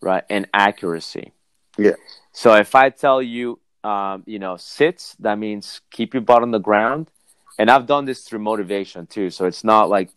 right? 0.00 0.24
And 0.28 0.48
accuracy. 0.52 1.32
Yeah. 1.76 1.96
So 2.32 2.54
if 2.54 2.74
I 2.74 2.90
tell 2.90 3.22
you, 3.22 3.58
um, 3.84 4.22
you 4.26 4.38
know, 4.38 4.56
Sitz, 4.56 5.16
that 5.20 5.38
means 5.38 5.80
keep 5.90 6.14
your 6.14 6.20
butt 6.22 6.42
on 6.42 6.50
the 6.50 6.58
ground. 6.58 7.10
And 7.58 7.70
I've 7.70 7.86
done 7.86 8.04
this 8.04 8.22
through 8.22 8.38
motivation 8.38 9.06
too. 9.06 9.30
So 9.30 9.46
it's 9.46 9.64
not 9.64 9.88
like 9.88 10.10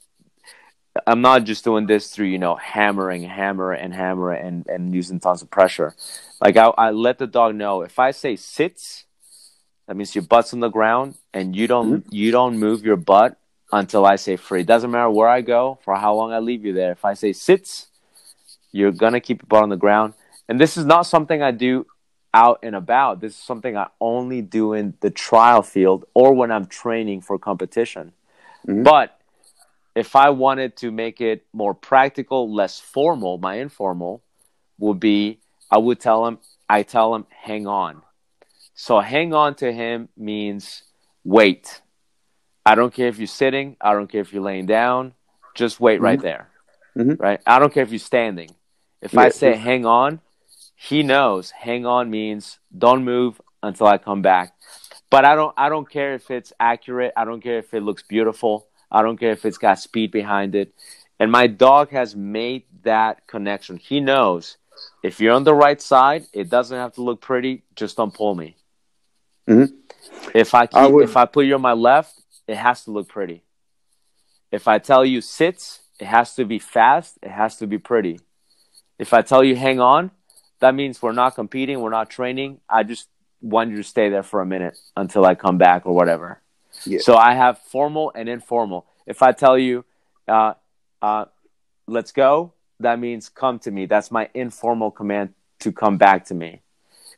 I'm 1.07 1.22
not 1.22 1.43
just 1.43 1.64
doing 1.64 1.88
this 1.88 2.11
through, 2.11 2.27
you 2.27 2.38
know, 2.38 2.55
hammering, 2.55 3.23
hammer 3.23 3.72
and 3.72 3.93
hammer 3.93 4.31
and, 4.31 4.65
and 4.68 4.93
using 4.93 5.19
tons 5.19 5.41
of 5.41 5.49
pressure. 5.49 5.95
Like 6.39 6.55
I, 6.55 6.68
I 6.68 6.91
let 6.91 7.18
the 7.18 7.27
dog 7.27 7.55
know 7.55 7.81
if 7.81 7.99
I 7.99 8.11
say 8.11 8.35
Sitz, 8.35 9.05
that 9.88 9.95
means 9.95 10.15
your 10.15 10.23
butt's 10.23 10.53
on 10.53 10.60
the 10.60 10.69
ground 10.69 11.15
and 11.34 11.55
you 11.55 11.68
don't 11.68 12.05
you 12.14 12.31
don't 12.31 12.57
move 12.57 12.85
your 12.85 12.95
butt 12.95 13.38
until 13.72 14.05
I 14.05 14.15
say 14.18 14.35
free. 14.35 14.64
Doesn't 14.64 14.91
matter 14.91 15.10
where 15.10 15.27
I 15.27 15.41
go, 15.41 15.80
for 15.84 15.95
how 15.95 16.14
long 16.14 16.31
I 16.31 16.39
leave 16.39 16.64
you 16.64 16.73
there. 16.73 16.91
If 16.91 17.03
I 17.03 17.15
say 17.15 17.34
Sitz, 17.34 17.88
you're 18.74 18.91
gonna 18.91 19.22
keep 19.22 19.41
your 19.41 19.48
butt 19.48 19.64
on 19.64 19.70
the 19.70 19.78
ground. 19.78 20.14
And 20.50 20.60
this 20.60 20.76
is 20.76 20.86
not 20.86 21.04
something 21.04 21.41
I 21.41 21.52
do 21.52 21.86
out 22.34 22.60
and 22.64 22.76
about. 22.76 23.22
This 23.22 23.34
is 23.34 23.40
something 23.40 23.78
I 23.78 23.88
only 24.02 24.41
do 24.41 24.74
in 24.74 24.95
the 25.00 25.10
trial 25.10 25.62
field 25.62 26.06
or 26.14 26.34
when 26.34 26.52
I'm 26.52 26.66
training 26.66 27.22
for 27.22 27.40
competition. 27.40 28.12
Mhm. 28.68 28.84
But 28.84 29.18
if 29.95 30.16
I 30.16 30.32
wanted 30.32 30.76
to 30.78 30.91
make 30.91 31.22
it 31.22 31.45
more 31.54 31.74
practical, 31.74 32.52
less 32.52 32.80
formal, 32.80 33.38
my 33.38 33.56
informal 33.56 34.22
would 34.80 35.00
be 35.00 35.40
I 35.72 35.78
would 35.78 36.00
tell 36.00 36.28
him, 36.28 36.38
I 36.70 36.84
tell 36.84 37.16
him, 37.16 37.26
hang 37.30 37.66
on. 37.66 38.04
So 38.76 39.00
hang 39.00 39.34
on 39.34 39.56
to 39.56 39.72
him 39.72 40.10
means 40.18 40.84
wait. 41.24 41.82
I 42.66 42.76
don't 42.76 42.94
care 42.94 43.08
if 43.08 43.18
you're 43.18 43.28
sitting, 43.28 43.76
I 43.82 43.94
don't 43.94 44.08
care 44.08 44.22
if 44.22 44.34
you're 44.34 44.44
laying 44.44 44.66
down, 44.66 45.14
just 45.56 45.80
wait 45.80 46.00
right 46.02 46.20
there. 46.22 46.50
Mhm. 46.95 47.20
Right? 47.20 47.41
I 47.45 47.60
don't 47.60 47.74
care 47.74 47.84
if 47.84 47.91
you're 47.91 48.00
standing. 48.00 48.50
If 49.04 49.18
I 49.18 49.30
say 49.30 49.56
hang 49.56 49.86
on, 49.86 50.22
he 50.76 51.04
knows 51.04 51.52
hang 51.52 51.86
on 51.86 52.10
means 52.10 52.60
don't 52.76 53.04
move 53.04 53.42
until 53.62 53.88
I 53.88 53.98
come 53.98 54.22
back. 54.22 54.54
But 55.10 55.26
I 55.26 55.36
don't 55.36 55.54
I 55.58 55.70
don't 55.70 55.90
care 55.90 56.14
if 56.14 56.32
it's 56.32 56.54
accurate, 56.60 57.14
I 57.16 57.26
don't 57.26 57.42
care 57.42 57.60
if 57.60 57.74
it 57.74 57.82
looks 57.82 58.04
beautiful. 58.04 58.68
I 58.90 59.02
don't 59.02 59.18
care 59.18 59.32
if 59.32 59.44
it's 59.46 59.58
got 59.58 59.80
speed 59.80 60.12
behind 60.12 60.56
it. 60.56 60.74
And 61.20 61.32
my 61.32 61.48
dog 61.48 61.90
has 61.92 62.16
made 62.16 62.64
that 62.84 63.28
connection. 63.28 63.78
He 63.78 64.00
knows 64.00 64.58
if 65.04 65.20
you're 65.20 65.34
on 65.34 65.44
the 65.44 65.54
right 65.54 65.82
side, 65.82 66.26
it 66.34 66.50
doesn't 66.50 66.78
have 66.78 66.94
to 66.94 67.02
look 67.02 67.22
pretty. 67.22 67.64
Just 67.76 67.98
don't 67.98 68.14
pull 68.14 68.36
me. 68.36 68.56
Mm-hmm. 69.48 69.76
If 70.34 70.54
I, 70.54 70.68
keep, 70.68 70.76
I 70.76 70.88
would... 70.88 71.04
if 71.04 71.18
I 71.18 71.26
put 71.26 71.46
you 71.46 71.56
on 71.56 71.62
my 71.62 71.74
left, 71.74 72.14
it 72.48 72.56
has 72.56 72.84
to 72.86 72.92
look 72.92 73.10
pretty. 73.10 73.44
If 74.52 74.68
I 74.68 74.80
tell 74.80 75.06
you 75.06 75.22
Sitz, 75.22 75.80
it 76.00 76.06
has 76.06 76.36
to 76.36 76.46
be 76.46 76.60
fast. 76.60 77.18
It 77.22 77.32
has 77.32 77.58
to 77.58 77.68
be 77.68 77.78
pretty. 77.78 78.20
If 78.99 79.14
I 79.14 79.22
tell 79.22 79.44
you 79.44 79.56
hang 79.56 79.80
on, 79.80 80.11
that 80.60 80.76
means 80.76 81.02
we're 81.02 81.11
not 81.11 81.36
competing. 81.36 81.82
We're 81.82 81.90
not 81.90 82.10
training. 82.10 82.60
I 82.70 82.84
just 82.84 83.07
want 83.41 83.72
you 83.72 83.78
to 83.78 83.84
stay 83.84 84.10
there 84.10 84.24
for 84.24 84.41
a 84.41 84.45
minute 84.45 84.78
until 84.95 85.26
I 85.26 85.36
come 85.36 85.57
back 85.57 85.86
or 85.86 85.94
whatever. 85.94 86.41
Yeah. 86.86 86.99
So 87.02 87.15
I 87.15 87.34
have 87.34 87.60
formal 87.60 88.11
and 88.15 88.30
informal. 88.30 88.86
If 89.06 89.22
I 89.22 89.32
tell 89.34 89.57
you, 89.57 89.86
uh, 90.28 90.53
uh, 91.02 91.26
let's 91.88 92.11
go, 92.11 92.53
that 92.80 92.99
means 92.99 93.30
come 93.30 93.60
to 93.60 93.72
me. 93.72 93.86
That's 93.86 94.11
my 94.11 94.30
informal 94.34 94.91
command 94.91 95.34
to 95.60 95.72
come 95.72 95.98
back 95.98 96.26
to 96.26 96.34
me. 96.34 96.61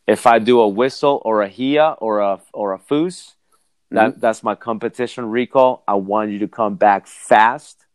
If 0.08 0.28
I 0.28 0.40
do 0.40 0.62
a 0.62 0.68
whistle 0.68 1.22
or 1.26 1.42
a 1.42 1.48
hier 1.48 1.96
or 2.00 2.20
a 2.20 2.40
or 2.54 2.74
a 2.74 2.80
Fuss, 2.80 3.36
that 3.92 4.12
mm-hmm. 4.12 4.20
that's 4.20 4.44
my 4.44 4.56
competition 4.56 5.26
recall. 5.30 5.84
I 5.88 5.96
want 5.96 6.32
you 6.32 6.40
to 6.40 6.48
come 6.48 6.76
back 6.76 7.08
fast. 7.08 7.86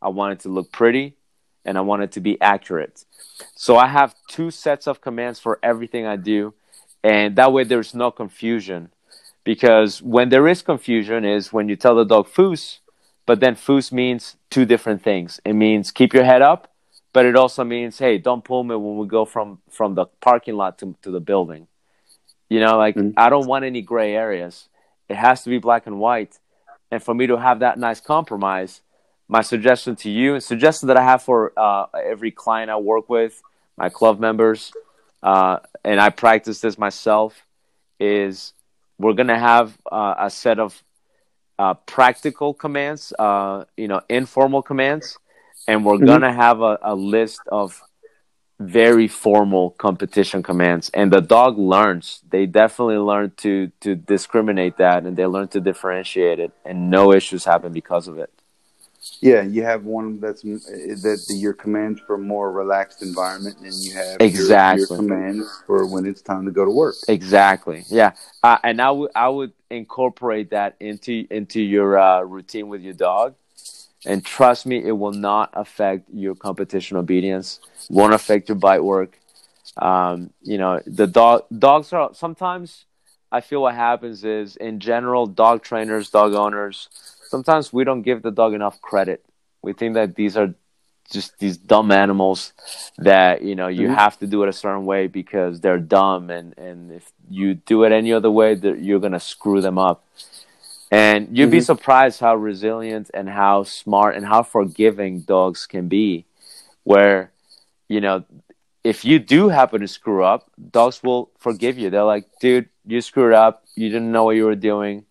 I 0.00 0.08
want 0.08 0.34
it 0.34 0.40
to 0.40 0.48
look 0.48 0.70
pretty, 0.70 1.16
and 1.68 1.76
I 1.76 1.82
want 1.82 2.02
it 2.02 2.12
to 2.12 2.20
be 2.20 2.40
accurate. 2.40 3.04
So 3.54 3.76
I 3.76 3.88
have 3.88 4.14
two 4.26 4.50
sets 4.50 4.88
of 4.88 5.02
commands 5.02 5.38
for 5.38 5.58
everything 5.62 6.06
I 6.06 6.16
do, 6.16 6.54
and 7.04 7.36
that 7.36 7.52
way 7.52 7.64
there's 7.64 7.94
no 7.94 8.10
confusion. 8.10 8.90
Because 9.44 10.00
when 10.02 10.30
there 10.30 10.48
is 10.48 10.62
confusion, 10.62 11.26
is 11.26 11.52
when 11.52 11.68
you 11.68 11.76
tell 11.76 11.94
the 11.94 12.04
dog 12.04 12.26
Fuss, 12.26 12.80
but 13.26 13.40
then 13.40 13.54
Fuss 13.54 13.92
means 13.92 14.36
two 14.48 14.64
different 14.64 15.02
things. 15.02 15.40
It 15.44 15.52
means 15.52 15.90
keep 15.90 16.14
your 16.14 16.24
head 16.24 16.40
up, 16.40 16.72
but 17.12 17.26
it 17.26 17.36
also 17.36 17.64
means 17.64 17.98
hey, 17.98 18.16
don't 18.16 18.44
pull 18.44 18.64
me 18.64 18.74
when 18.74 18.96
we 18.96 19.06
go 19.06 19.26
from 19.26 19.60
from 19.70 19.94
the 19.94 20.06
parking 20.20 20.56
lot 20.56 20.78
to 20.78 20.96
to 21.02 21.10
the 21.10 21.20
building. 21.20 21.68
You 22.48 22.60
know, 22.60 22.78
like 22.78 22.96
mm-hmm. 22.96 23.18
I 23.18 23.28
don't 23.28 23.46
want 23.46 23.66
any 23.66 23.82
gray 23.82 24.14
areas. 24.14 24.68
It 25.10 25.16
has 25.16 25.42
to 25.44 25.50
be 25.50 25.58
black 25.58 25.86
and 25.86 25.98
white. 26.00 26.38
And 26.90 27.02
for 27.02 27.14
me 27.14 27.26
to 27.26 27.36
have 27.36 27.60
that 27.60 27.78
nice 27.78 28.00
compromise, 28.00 28.80
my 29.28 29.42
suggestion 29.42 29.94
to 29.96 30.10
you, 30.10 30.34
and 30.34 30.42
suggestion 30.42 30.88
that 30.88 30.96
I 30.96 31.02
have 31.02 31.22
for 31.22 31.52
uh, 31.56 31.86
every 31.94 32.30
client 32.30 32.70
I 32.70 32.76
work 32.76 33.08
with, 33.08 33.40
my 33.76 33.90
club 33.90 34.18
members, 34.18 34.72
uh, 35.22 35.58
and 35.84 36.00
I 36.00 36.08
practice 36.10 36.60
this 36.60 36.78
myself, 36.78 37.34
is 38.00 38.54
we're 38.98 39.12
gonna 39.12 39.38
have 39.38 39.76
uh, 39.90 40.14
a 40.18 40.30
set 40.30 40.58
of 40.58 40.82
uh, 41.58 41.74
practical 41.74 42.54
commands, 42.54 43.12
uh, 43.18 43.64
you 43.76 43.88
know, 43.88 44.00
informal 44.08 44.62
commands, 44.62 45.18
and 45.66 45.84
we're 45.84 45.96
mm-hmm. 45.96 46.06
gonna 46.06 46.32
have 46.32 46.62
a, 46.62 46.78
a 46.82 46.94
list 46.94 47.40
of 47.52 47.82
very 48.60 49.06
formal 49.06 49.70
competition 49.70 50.42
commands. 50.42 50.90
And 50.92 51.12
the 51.12 51.20
dog 51.20 51.58
learns. 51.58 52.22
They 52.28 52.46
definitely 52.46 52.96
learn 52.96 53.32
to 53.38 53.70
to 53.80 53.94
discriminate 53.94 54.78
that 54.78 55.04
and 55.04 55.16
they 55.16 55.26
learn 55.26 55.48
to 55.48 55.60
differentiate 55.60 56.40
it 56.40 56.52
and 56.64 56.90
no 56.90 57.12
issues 57.12 57.44
happen 57.44 57.72
because 57.72 58.08
of 58.08 58.18
it 58.18 58.32
yeah 59.20 59.42
you 59.42 59.62
have 59.62 59.84
one 59.84 60.20
that's 60.20 60.42
that 60.42 61.24
your 61.28 61.52
commands 61.52 62.00
for 62.06 62.14
a 62.14 62.18
more 62.18 62.52
relaxed 62.52 63.02
environment 63.02 63.56
and 63.58 63.74
you 63.74 63.92
have 63.92 64.16
exactly 64.20 64.80
your, 64.80 64.88
your 64.88 64.96
commands 64.96 65.62
for 65.66 65.86
when 65.86 66.06
it's 66.06 66.22
time 66.22 66.44
to 66.44 66.50
go 66.50 66.64
to 66.64 66.70
work 66.70 66.94
exactly 67.08 67.84
yeah 67.88 68.12
uh, 68.42 68.58
and 68.64 68.80
i 68.80 68.90
would 68.90 69.10
i 69.14 69.28
would 69.28 69.52
incorporate 69.70 70.50
that 70.50 70.76
into 70.80 71.26
into 71.30 71.60
your 71.60 71.98
uh, 71.98 72.20
routine 72.22 72.68
with 72.68 72.80
your 72.80 72.94
dog 72.94 73.34
and 74.06 74.24
trust 74.24 74.66
me, 74.66 74.82
it 74.82 74.92
will 74.92 75.12
not 75.12 75.50
affect 75.54 76.08
your 76.12 76.34
competition 76.34 76.96
obedience. 76.96 77.60
Won't 77.90 78.14
affect 78.14 78.48
your 78.48 78.56
bite 78.56 78.82
work. 78.82 79.18
Um, 79.76 80.30
you 80.42 80.58
know, 80.58 80.80
the 80.86 81.06
dog 81.06 81.44
dogs 81.56 81.92
are 81.92 82.14
sometimes. 82.14 82.84
I 83.30 83.42
feel 83.42 83.60
what 83.60 83.74
happens 83.74 84.24
is, 84.24 84.56
in 84.56 84.80
general, 84.80 85.26
dog 85.26 85.62
trainers, 85.62 86.08
dog 86.08 86.32
owners, 86.32 86.88
sometimes 87.28 87.72
we 87.72 87.84
don't 87.84 88.02
give 88.02 88.22
the 88.22 88.30
dog 88.30 88.54
enough 88.54 88.80
credit. 88.80 89.24
We 89.62 89.72
think 89.72 89.94
that 89.94 90.14
these 90.14 90.36
are 90.36 90.54
just 91.10 91.38
these 91.38 91.56
dumb 91.56 91.90
animals 91.90 92.52
that 92.98 93.42
you 93.42 93.54
know 93.54 93.68
you 93.68 93.86
mm-hmm. 93.86 93.94
have 93.94 94.18
to 94.18 94.26
do 94.26 94.42
it 94.42 94.48
a 94.48 94.52
certain 94.52 94.84
way 94.84 95.06
because 95.06 95.60
they're 95.60 95.78
dumb, 95.78 96.30
and 96.30 96.56
and 96.58 96.92
if 96.92 97.10
you 97.30 97.54
do 97.54 97.84
it 97.84 97.92
any 97.92 98.12
other 98.12 98.30
way, 98.30 98.54
that 98.54 98.80
you're 98.80 99.00
gonna 99.00 99.20
screw 99.20 99.60
them 99.60 99.78
up. 99.78 100.04
And 100.90 101.36
you'd 101.36 101.46
mm-hmm. 101.46 101.52
be 101.52 101.60
surprised 101.60 102.20
how 102.20 102.34
resilient 102.36 103.10
and 103.12 103.28
how 103.28 103.64
smart 103.64 104.16
and 104.16 104.24
how 104.24 104.42
forgiving 104.42 105.20
dogs 105.20 105.66
can 105.66 105.88
be. 105.88 106.24
Where, 106.84 107.30
you 107.88 108.00
know, 108.00 108.24
if 108.82 109.04
you 109.04 109.18
do 109.18 109.50
happen 109.50 109.82
to 109.82 109.88
screw 109.88 110.24
up, 110.24 110.50
dogs 110.70 111.02
will 111.02 111.30
forgive 111.38 111.78
you. 111.78 111.90
They're 111.90 112.04
like, 112.04 112.24
dude, 112.40 112.70
you 112.86 113.02
screwed 113.02 113.34
up. 113.34 113.64
You 113.74 113.90
didn't 113.90 114.10
know 114.10 114.24
what 114.24 114.36
you 114.36 114.46
were 114.46 114.54
doing. 114.54 115.04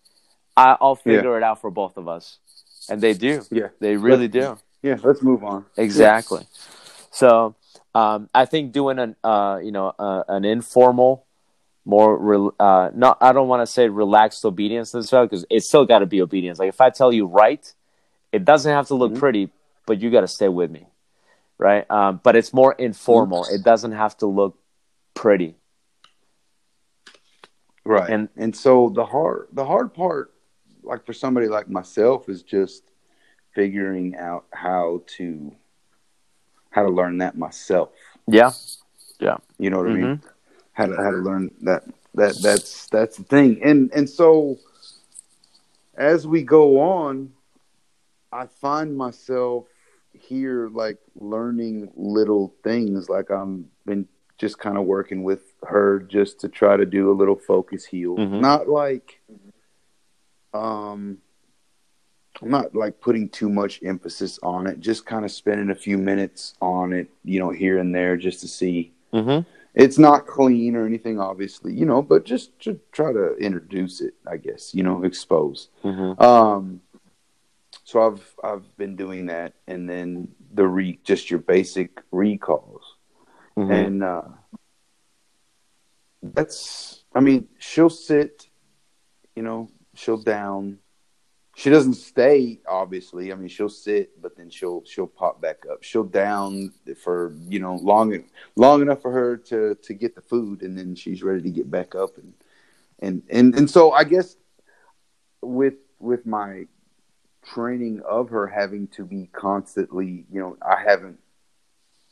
I- 0.58 0.76
will 0.80 0.96
figure 0.96 1.32
yeah. 1.32 1.36
it 1.38 1.42
out 1.42 1.60
for 1.60 1.70
both 1.70 1.96
of 1.96 2.08
us. 2.08 2.38
And 2.90 3.00
they 3.00 3.14
do. 3.14 3.42
Yeah. 3.50 3.68
They 3.80 3.96
really 3.96 4.28
let's, 4.28 4.32
do. 4.32 4.58
Yeah. 4.82 4.98
Let's 5.02 5.22
move 5.22 5.44
on. 5.44 5.66
Exactly. 5.76 6.40
Yeah. 6.40 6.58
So 7.10 7.54
um, 7.94 8.30
I 8.34 8.44
think 8.46 8.72
doing 8.72 8.98
an, 8.98 9.16
uh, 9.22 9.60
you 9.62 9.72
know, 9.72 9.92
uh, 9.98 10.24
an 10.28 10.44
informal 10.44 11.26
more 11.88 12.52
uh, 12.60 12.90
not 12.94 13.16
I 13.22 13.32
don't 13.32 13.48
want 13.48 13.62
to 13.62 13.66
say 13.66 13.88
relaxed 13.88 14.44
obedience 14.44 14.92
necessarily 14.92 15.26
because 15.26 15.46
it's 15.48 15.66
still 15.66 15.86
got 15.86 16.00
to 16.00 16.06
be 16.06 16.20
obedience. 16.20 16.58
Like 16.58 16.68
if 16.68 16.82
I 16.82 16.90
tell 16.90 17.12
you 17.12 17.24
right, 17.26 17.72
it 18.30 18.44
doesn't 18.44 18.70
have 18.70 18.88
to 18.88 18.94
look 18.94 19.12
mm-hmm. 19.12 19.20
pretty, 19.20 19.50
but 19.86 19.98
you 19.98 20.10
got 20.10 20.20
to 20.20 20.28
stay 20.28 20.48
with 20.48 20.70
me, 20.70 20.86
right? 21.56 21.90
Um, 21.90 22.20
but 22.22 22.36
it's 22.36 22.52
more 22.52 22.74
informal. 22.74 23.44
Mm-hmm. 23.44 23.54
It 23.54 23.64
doesn't 23.64 23.92
have 23.92 24.18
to 24.18 24.26
look 24.26 24.58
pretty, 25.14 25.56
right? 27.84 28.10
And 28.10 28.28
and 28.36 28.54
so 28.54 28.92
the 28.94 29.06
hard 29.06 29.48
the 29.52 29.64
hard 29.64 29.94
part, 29.94 30.30
like 30.88 31.06
for 31.06 31.12
somebody 31.12 31.46
like 31.46 31.68
myself, 31.68 32.28
is 32.28 32.42
just 32.42 32.82
figuring 33.54 34.16
out 34.16 34.46
how 34.52 35.02
to 35.16 35.54
how 36.70 36.82
to 36.82 36.90
learn 36.90 37.18
that 37.18 37.36
myself. 37.36 37.90
Yeah, 38.26 38.50
yeah. 39.20 39.36
You 39.58 39.70
know 39.70 39.78
what 39.78 39.88
mm-hmm. 39.88 40.04
I 40.04 40.08
mean? 40.08 40.22
how 40.78 40.86
to 40.86 40.96
how 40.96 41.10
to 41.10 41.16
learn 41.16 41.50
that 41.62 41.82
that 42.14 42.40
that's 42.40 42.86
that's 42.86 43.16
the 43.16 43.24
thing 43.24 43.60
and 43.64 43.90
and 43.92 44.08
so 44.08 44.56
as 45.96 46.24
we 46.24 46.42
go 46.42 46.80
on 46.80 47.32
i 48.32 48.46
find 48.46 48.96
myself 48.96 49.66
here 50.12 50.68
like 50.72 50.98
learning 51.16 51.90
little 51.96 52.54
things 52.62 53.08
like 53.08 53.28
i'm 53.28 53.68
been 53.86 54.06
just 54.38 54.60
kind 54.60 54.78
of 54.78 54.84
working 54.84 55.24
with 55.24 55.52
her 55.66 55.98
just 55.98 56.38
to 56.38 56.48
try 56.48 56.76
to 56.76 56.86
do 56.86 57.10
a 57.10 57.14
little 57.14 57.34
focus 57.34 57.84
heel. 57.84 58.16
mm-hmm. 58.16 58.40
not 58.40 58.68
like 58.68 59.20
um 60.54 61.18
I'm 62.40 62.50
not 62.50 62.74
like 62.74 63.00
putting 63.00 63.28
too 63.28 63.48
much 63.48 63.82
emphasis 63.82 64.38
on 64.42 64.68
it, 64.68 64.78
just 64.78 65.04
kind 65.04 65.24
of 65.24 65.32
spending 65.32 65.70
a 65.70 65.74
few 65.74 65.98
minutes 65.98 66.54
on 66.60 66.92
it, 66.92 67.08
you 67.24 67.40
know, 67.40 67.50
here 67.50 67.78
and 67.78 67.92
there 67.94 68.16
just 68.16 68.40
to 68.40 68.48
see 68.48 68.92
mm-hmm 69.12 69.40
it's 69.78 69.98
not 69.98 70.26
clean 70.26 70.74
or 70.74 70.84
anything, 70.84 71.20
obviously, 71.20 71.72
you 71.72 71.86
know, 71.86 72.02
but 72.02 72.24
just 72.24 72.58
to 72.60 72.80
try 72.90 73.12
to 73.12 73.36
introduce 73.36 74.00
it, 74.00 74.14
I 74.26 74.36
guess, 74.36 74.74
you 74.74 74.82
know, 74.82 75.04
expose. 75.04 75.68
Mm-hmm. 75.84 76.20
Um, 76.20 76.80
so 77.84 78.06
I've 78.06 78.34
I've 78.42 78.76
been 78.76 78.96
doing 78.96 79.26
that, 79.26 79.54
and 79.68 79.88
then 79.88 80.28
the 80.52 80.66
re 80.66 80.98
just 81.04 81.30
your 81.30 81.38
basic 81.38 82.02
recalls, 82.10 82.96
mm-hmm. 83.56 83.70
and 83.70 84.04
uh, 84.04 84.22
that's 86.22 87.04
I 87.14 87.20
mean 87.20 87.48
she'll 87.58 87.88
sit, 87.88 88.48
you 89.36 89.42
know, 89.42 89.70
she'll 89.98 90.22
down, 90.22 90.78
she 91.56 91.70
doesn't 91.70 91.94
stay 91.94 92.60
obviously. 92.68 93.32
I 93.32 93.34
mean 93.34 93.48
she'll 93.48 93.68
sit 93.68 94.20
but 94.22 94.36
then 94.36 94.48
she'll 94.48 94.84
she'll 94.84 95.08
pop 95.08 95.40
back 95.40 95.64
up. 95.70 95.82
She'll 95.82 96.04
down 96.04 96.72
for 97.02 97.34
you 97.48 97.58
know 97.58 97.74
long 97.76 98.24
long 98.56 98.80
enough 98.80 99.02
for 99.02 99.10
her 99.10 99.36
to 99.36 99.74
to 99.74 99.94
get 99.94 100.14
the 100.14 100.22
food 100.22 100.62
and 100.62 100.78
then 100.78 100.94
she's 100.94 101.22
ready 101.22 101.42
to 101.42 101.50
get 101.50 101.70
back 101.70 101.94
up 101.94 102.16
and 102.16 102.32
and 103.00 103.22
and, 103.30 103.54
and 103.54 103.70
so 103.70 103.92
i 103.92 104.04
guess 104.04 104.36
with 105.42 105.74
with 105.98 106.26
my 106.26 106.66
training 107.44 108.02
of 108.08 108.30
her 108.30 108.46
having 108.46 108.88
to 108.88 109.04
be 109.04 109.28
constantly 109.32 110.24
you 110.30 110.40
know 110.40 110.56
i 110.62 110.80
haven't 110.80 111.18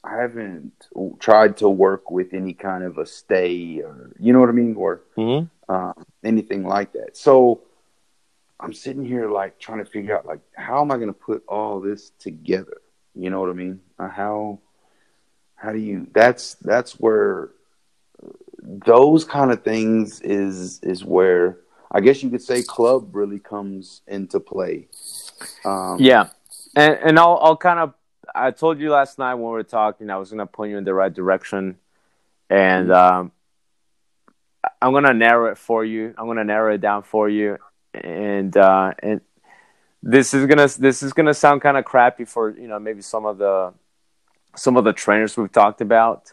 i 0.05 0.17
haven't 0.17 0.73
tried 1.19 1.57
to 1.57 1.69
work 1.69 2.11
with 2.11 2.33
any 2.33 2.53
kind 2.53 2.85
of 2.85 2.99
a 2.99 3.07
stay 3.07 3.81
or 3.81 4.13
you 4.19 4.33
know 4.33 4.41
what 4.41 4.49
i 4.49 4.53
mean? 4.53 4.75
Or 4.77 5.03
mm-hmm. 5.17 5.47
uh, 5.69 5.93
anything 6.23 6.65
like 6.65 6.93
that. 6.93 7.17
So 7.17 7.63
I'm 8.59 8.73
sitting 8.73 9.05
here 9.05 9.31
like 9.31 9.59
trying 9.59 9.79
to 9.79 9.91
figure 9.91 10.17
out 10.17 10.27
like 10.27 10.41
how 10.55 10.81
am 10.81 10.91
I 10.91 10.97
going 10.97 11.09
to 11.09 11.13
put 11.13 11.45
all 11.47 11.81
this 11.81 12.11
together? 12.19 12.81
You 13.15 13.31
know 13.31 13.41
what 13.41 13.51
I 13.51 13.55
mean? 13.55 13.81
Uh, 13.99 14.09
how 14.09 14.61
how 15.55 15.73
do 15.73 15.79
you? 15.79 16.07
That's 16.13 16.55
that's 16.55 16.93
where 17.01 17.51
those 18.63 19.25
kind 19.25 19.51
of 19.51 19.63
things 19.63 20.21
is 20.21 20.81
is 20.81 21.05
where 21.05 21.59
I 21.91 22.01
guess 22.01 22.23
you 22.23 22.31
could 22.31 22.43
say 22.43 22.63
club 22.63 23.15
really 23.15 23.39
comes 23.39 24.03
into 24.07 24.41
play. 24.41 24.89
Um, 25.65 25.97
yeah, 25.99 26.29
and 26.75 26.99
and 27.03 27.19
I'll 27.19 27.39
I'll 27.41 27.57
kind 27.57 27.79
of 27.79 27.95
I 28.35 28.51
told 28.51 28.81
you 28.81 28.91
last 28.91 29.19
night 29.19 29.35
when 29.35 29.45
we 29.45 29.51
were 29.51 29.63
talking 29.63 30.11
I 30.11 30.17
was 30.17 30.31
gonna 30.31 30.47
point 30.47 30.73
you 30.73 30.79
in 30.79 30.85
the 30.85 30.95
right 30.95 31.13
direction, 31.13 31.79
and 32.51 32.89
mm-hmm. 32.89 33.17
um, 33.17 33.33
I'm 34.83 34.93
gonna 34.93 35.15
narrow 35.15 35.51
it 35.51 35.59
for 35.59 35.85
you. 35.85 36.15
I'm 36.19 36.27
gonna 36.27 36.45
narrow 36.45 36.75
it 36.75 36.81
down 36.81 37.03
for 37.03 37.29
you, 37.29 37.59
and 38.05 38.57
uh, 38.57 38.93
and 39.03 39.21
this 40.03 40.35
is 40.35 40.47
gonna 40.47 40.69
this 40.79 41.03
is 41.03 41.13
gonna 41.13 41.35
sound 41.35 41.63
kind 41.63 41.77
of 41.77 41.85
crappy 41.85 42.25
for 42.25 42.51
you 42.51 42.69
know 42.69 42.79
maybe 42.79 43.03
some 43.03 43.27
of 43.27 43.39
the 43.39 43.73
some 44.57 44.77
of 44.77 44.85
the 44.85 44.93
trainers 44.93 45.37
we've 45.37 45.53
talked 45.53 45.81
about. 45.81 46.33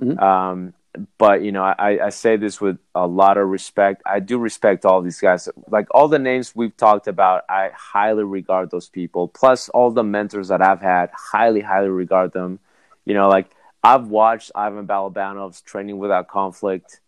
Mm-hmm. 0.00 0.18
Um, 0.18 0.74
but 1.18 1.42
you 1.42 1.52
know, 1.52 1.62
I, 1.62 2.06
I 2.06 2.08
say 2.10 2.36
this 2.36 2.60
with 2.60 2.78
a 2.94 3.06
lot 3.06 3.36
of 3.36 3.48
respect. 3.48 4.02
I 4.06 4.20
do 4.20 4.38
respect 4.38 4.84
all 4.84 5.02
these 5.02 5.20
guys. 5.20 5.48
Like 5.68 5.86
all 5.90 6.08
the 6.08 6.18
names 6.18 6.54
we've 6.54 6.76
talked 6.76 7.08
about, 7.08 7.44
I 7.48 7.70
highly 7.74 8.24
regard 8.24 8.70
those 8.70 8.88
people. 8.88 9.28
Plus, 9.28 9.68
all 9.68 9.90
the 9.90 10.04
mentors 10.04 10.48
that 10.48 10.62
I've 10.62 10.80
had, 10.80 11.10
highly, 11.12 11.60
highly 11.60 11.88
regard 11.88 12.32
them. 12.32 12.60
You 13.04 13.14
know, 13.14 13.28
like 13.28 13.50
I've 13.82 14.06
watched 14.06 14.52
Ivan 14.54 14.86
Balabanov's 14.86 15.60
Training 15.62 15.98
Without 15.98 16.28
Conflict. 16.28 17.00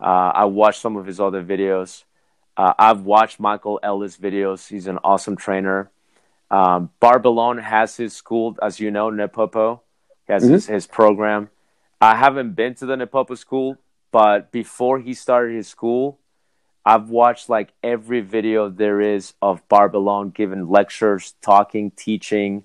Uh, 0.00 0.32
I 0.34 0.44
watched 0.46 0.80
some 0.80 0.96
of 0.96 1.06
his 1.06 1.20
other 1.20 1.42
videos. 1.42 2.04
Uh, 2.56 2.74
I've 2.78 3.02
watched 3.02 3.40
Michael 3.40 3.80
Ellis 3.82 4.16
videos. 4.16 4.68
He's 4.68 4.86
an 4.86 4.98
awesome 5.02 5.36
trainer. 5.36 5.90
Um, 6.50 6.90
Bart 7.00 7.22
Bellon 7.22 7.58
has 7.58 7.96
his 7.96 8.12
school, 8.12 8.56
as 8.60 8.78
you 8.78 8.90
know, 8.90 9.10
NePoPo. 9.10 9.80
He 10.26 10.32
has 10.32 10.42
mm-hmm. 10.42 10.52
his, 10.52 10.66
his 10.66 10.86
program. 10.86 11.48
I 12.00 12.16
haven't 12.16 12.54
been 12.54 12.74
to 12.76 12.86
the 12.86 12.96
NePoPo 12.96 13.38
school, 13.38 13.78
but 14.10 14.52
before 14.52 14.98
he 15.00 15.14
started 15.14 15.56
his 15.56 15.68
school, 15.68 16.18
I've 16.84 17.08
watched 17.08 17.48
like 17.48 17.72
every 17.82 18.20
video 18.20 18.68
there 18.68 19.00
is 19.00 19.34
of 19.40 19.66
Bart 19.68 19.92
Bellon 19.92 20.30
giving 20.30 20.68
lectures, 20.68 21.34
talking, 21.40 21.90
teaching. 21.92 22.64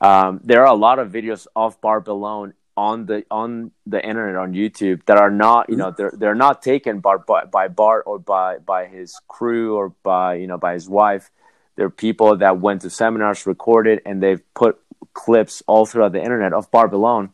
Um, 0.00 0.40
there 0.42 0.62
are 0.62 0.72
a 0.72 0.74
lot 0.74 0.98
of 0.98 1.10
videos 1.10 1.46
of 1.54 1.80
Bart 1.80 2.04
Bellon 2.04 2.54
on 2.76 3.06
the 3.06 3.24
on 3.30 3.70
the 3.86 4.04
internet 4.04 4.36
on 4.36 4.54
YouTube 4.54 5.04
that 5.06 5.18
are 5.18 5.30
not 5.30 5.68
you 5.68 5.76
know 5.76 5.90
they're 5.90 6.12
they're 6.16 6.34
not 6.34 6.62
taken 6.62 7.00
by 7.00 7.16
by, 7.16 7.44
by 7.44 7.68
Bart 7.68 8.04
or 8.06 8.18
by 8.18 8.58
by 8.58 8.86
his 8.86 9.20
crew 9.28 9.76
or 9.76 9.90
by 10.02 10.34
you 10.34 10.46
know 10.46 10.58
by 10.58 10.74
his 10.74 10.88
wife. 10.88 11.30
They're 11.76 11.90
people 11.90 12.36
that 12.36 12.60
went 12.60 12.82
to 12.82 12.90
seminars, 12.90 13.46
recorded, 13.46 14.02
and 14.04 14.22
they've 14.22 14.42
put 14.54 14.78
clips 15.14 15.62
all 15.66 15.86
throughout 15.86 16.12
the 16.12 16.22
internet 16.22 16.52
of 16.52 16.70
Bart 16.70 16.90
Bellon 16.90 17.30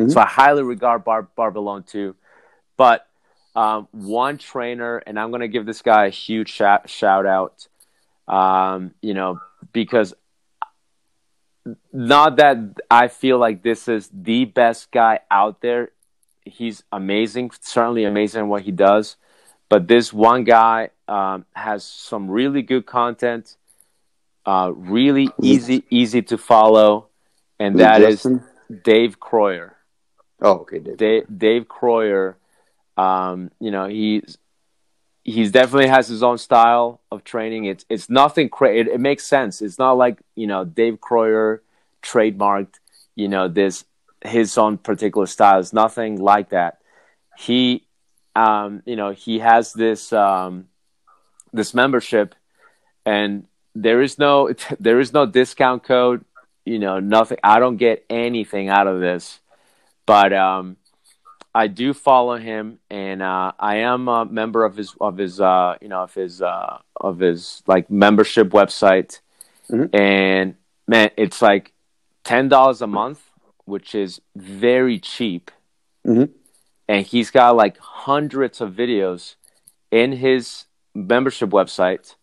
Mm-hmm. 0.00 0.10
So 0.10 0.20
I 0.20 0.26
highly 0.26 0.62
regard 0.62 1.04
Bar- 1.04 1.28
Bart 1.36 1.54
Bellon 1.54 1.86
too. 1.86 2.16
But 2.76 3.06
um, 3.54 3.88
one 3.92 4.38
trainer, 4.38 4.98
and 4.98 5.18
I'm 5.18 5.30
going 5.30 5.42
to 5.42 5.48
give 5.48 5.66
this 5.66 5.82
guy 5.82 6.06
a 6.06 6.10
huge 6.10 6.50
shout, 6.50 6.88
shout 6.88 7.26
out, 7.26 7.66
um, 8.26 8.94
you 9.02 9.12
know, 9.12 9.40
because 9.72 10.14
not 11.92 12.36
that 12.36 12.58
I 12.90 13.08
feel 13.08 13.38
like 13.38 13.62
this 13.62 13.88
is 13.88 14.08
the 14.12 14.44
best 14.44 14.90
guy 14.90 15.20
out 15.30 15.60
there. 15.60 15.92
He's 16.44 16.82
amazing, 16.90 17.50
certainly 17.60 18.04
amazing 18.04 18.42
in 18.42 18.48
what 18.48 18.62
he 18.62 18.72
does. 18.72 19.16
But 19.68 19.86
this 19.86 20.12
one 20.12 20.44
guy 20.44 20.90
um, 21.06 21.44
has 21.54 21.84
some 21.84 22.28
really 22.30 22.62
good 22.62 22.86
content, 22.86 23.56
uh, 24.44 24.72
really 24.74 25.28
easy, 25.40 25.84
easy 25.90 26.22
to 26.22 26.38
follow, 26.38 27.06
and 27.60 27.78
that 27.78 28.02
is 28.02 28.26
Dave 28.82 29.20
Kroyer. 29.20 29.72
Oh, 30.42 30.60
okay, 30.60 30.80
Dave. 30.80 30.96
Dave, 30.96 31.24
Dave 31.38 31.68
Kroyer, 31.68 32.34
um, 32.96 33.50
you 33.60 33.70
know, 33.70 33.86
he's 33.86 34.38
he's 35.30 35.50
definitely 35.50 35.88
has 35.88 36.08
his 36.08 36.22
own 36.22 36.38
style 36.38 37.00
of 37.10 37.24
training. 37.24 37.64
It's 37.64 37.84
it's 37.88 38.10
nothing 38.10 38.48
crazy. 38.48 38.80
It, 38.80 38.88
it, 38.88 39.00
makes 39.00 39.26
sense. 39.26 39.62
It's 39.62 39.78
not 39.78 39.92
like 39.92 40.20
you 40.34 40.46
know 40.46 40.64
Dave 40.64 40.98
Kroyer 41.00 41.60
trademarked, 42.02 42.74
you 43.14 43.28
know, 43.28 43.48
this 43.48 43.84
his 44.24 44.56
own 44.58 44.78
particular 44.78 45.26
style. 45.26 45.60
It's 45.60 45.72
nothing 45.72 46.20
like 46.20 46.50
that. 46.50 46.78
He, 47.38 47.86
um, 48.36 48.82
you 48.84 48.96
know, 48.96 49.10
he 49.10 49.38
has 49.38 49.72
this 49.72 50.12
um, 50.12 50.68
this 51.52 51.74
membership, 51.74 52.34
and 53.06 53.46
there 53.74 54.02
is 54.02 54.18
no 54.18 54.52
there 54.80 55.00
is 55.00 55.12
no 55.12 55.26
discount 55.26 55.84
code. 55.84 56.24
You 56.64 56.78
know, 56.78 57.00
nothing. 57.00 57.38
I 57.42 57.58
don't 57.58 57.78
get 57.78 58.04
anything 58.10 58.68
out 58.68 58.86
of 58.86 59.00
this 59.00 59.40
but 60.10 60.32
um, 60.32 60.76
I 61.54 61.66
do 61.66 61.92
follow 61.92 62.36
him, 62.36 62.78
and 62.90 63.22
uh, 63.22 63.52
I 63.58 63.76
am 63.76 64.08
a 64.08 64.24
member 64.24 64.64
of 64.64 64.76
his 64.76 64.94
of 65.00 65.16
his 65.16 65.40
uh, 65.40 65.76
you 65.80 65.88
know 65.88 66.02
of 66.02 66.14
his 66.14 66.40
uh, 66.40 66.78
of 66.96 67.18
his 67.18 67.62
like 67.66 67.90
membership 67.90 68.50
website, 68.50 69.20
mm-hmm. 69.68 69.94
and 69.94 70.54
man, 70.86 71.10
it's 71.16 71.42
like 71.42 71.72
ten 72.24 72.48
dollars 72.48 72.82
a 72.82 72.86
month, 72.86 73.20
which 73.64 73.94
is 73.94 74.20
very 74.36 74.98
cheap. 74.98 75.50
Mm-hmm. 76.06 76.32
And 76.88 77.06
he's 77.06 77.30
got 77.30 77.54
like 77.54 77.78
hundreds 77.78 78.60
of 78.60 78.72
videos 78.72 79.36
in 79.90 80.12
his 80.12 80.64
membership 80.94 81.50
website 81.50 82.14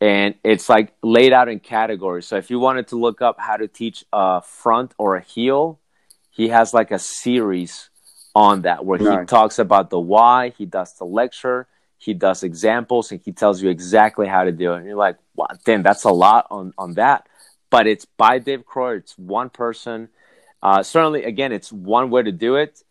and 0.00 0.34
it's 0.44 0.68
like 0.68 0.92
laid 1.02 1.32
out 1.32 1.48
in 1.48 1.60
categories. 1.60 2.26
So 2.26 2.36
if 2.36 2.50
you 2.50 2.58
wanted 2.58 2.88
to 2.88 2.96
look 2.96 3.22
up 3.22 3.38
how 3.38 3.56
to 3.56 3.68
teach 3.68 4.04
a 4.12 4.42
front 4.42 4.92
or 4.98 5.16
a 5.16 5.22
heel, 5.22 5.78
he 6.30 6.48
has 6.48 6.74
like 6.74 6.90
a 6.90 6.98
series 6.98 7.90
on 8.34 8.62
that 8.62 8.84
where 8.84 8.98
he 8.98 9.26
talks 9.26 9.58
about 9.58 9.90
the 9.90 10.00
why, 10.00 10.50
he 10.58 10.66
does 10.66 10.94
the 10.94 11.04
lecture, 11.04 11.66
he 11.98 12.14
does 12.14 12.42
examples, 12.42 13.12
and 13.12 13.20
he 13.24 13.32
tells 13.32 13.62
you 13.62 13.70
exactly 13.70 14.26
how 14.26 14.44
to 14.44 14.52
do 14.52 14.72
it. 14.72 14.78
And 14.78 14.86
you're 14.86 14.96
like, 14.96 15.16
wow, 15.36 15.46
damn, 15.64 15.82
that's 15.82 16.04
a 16.04 16.10
lot 16.10 16.46
on, 16.50 16.74
on 16.76 16.94
that. 16.94 17.28
But 17.70 17.86
it's 17.86 18.04
by 18.04 18.38
Dave 18.38 18.64
Kroyer, 18.66 18.98
it's 18.98 19.16
one 19.18 19.50
person. 19.50 20.08
Uh, 20.62 20.82
certainly, 20.82 21.24
again, 21.24 21.52
it's 21.52 21.72
one 21.72 22.10
way 22.10 22.22
to 22.22 22.32
do 22.32 22.56
it, 22.56 22.82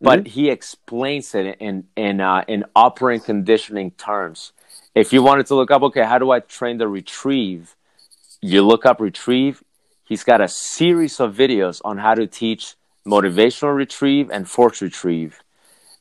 but 0.00 0.20
mm-hmm. 0.20 0.28
he 0.28 0.50
explains 0.50 1.34
it 1.34 1.56
in 1.58 1.88
in 1.96 2.20
uh, 2.20 2.44
in 2.46 2.64
operant 2.76 3.24
conditioning 3.24 3.90
terms. 3.92 4.52
If 4.94 5.12
you 5.12 5.22
wanted 5.22 5.46
to 5.46 5.54
look 5.54 5.70
up, 5.70 5.82
okay, 5.82 6.04
how 6.04 6.18
do 6.18 6.30
I 6.30 6.40
train 6.40 6.78
the 6.78 6.88
retrieve? 6.88 7.74
You 8.40 8.62
look 8.62 8.86
up 8.86 9.00
retrieve. 9.00 9.62
He's 10.04 10.24
got 10.24 10.40
a 10.40 10.48
series 10.48 11.20
of 11.20 11.34
videos 11.34 11.80
on 11.84 11.98
how 11.98 12.14
to 12.14 12.26
teach 12.26 12.76
motivational 13.08 13.74
retrieve 13.74 14.30
and 14.30 14.48
force 14.48 14.82
retrieve. 14.82 15.42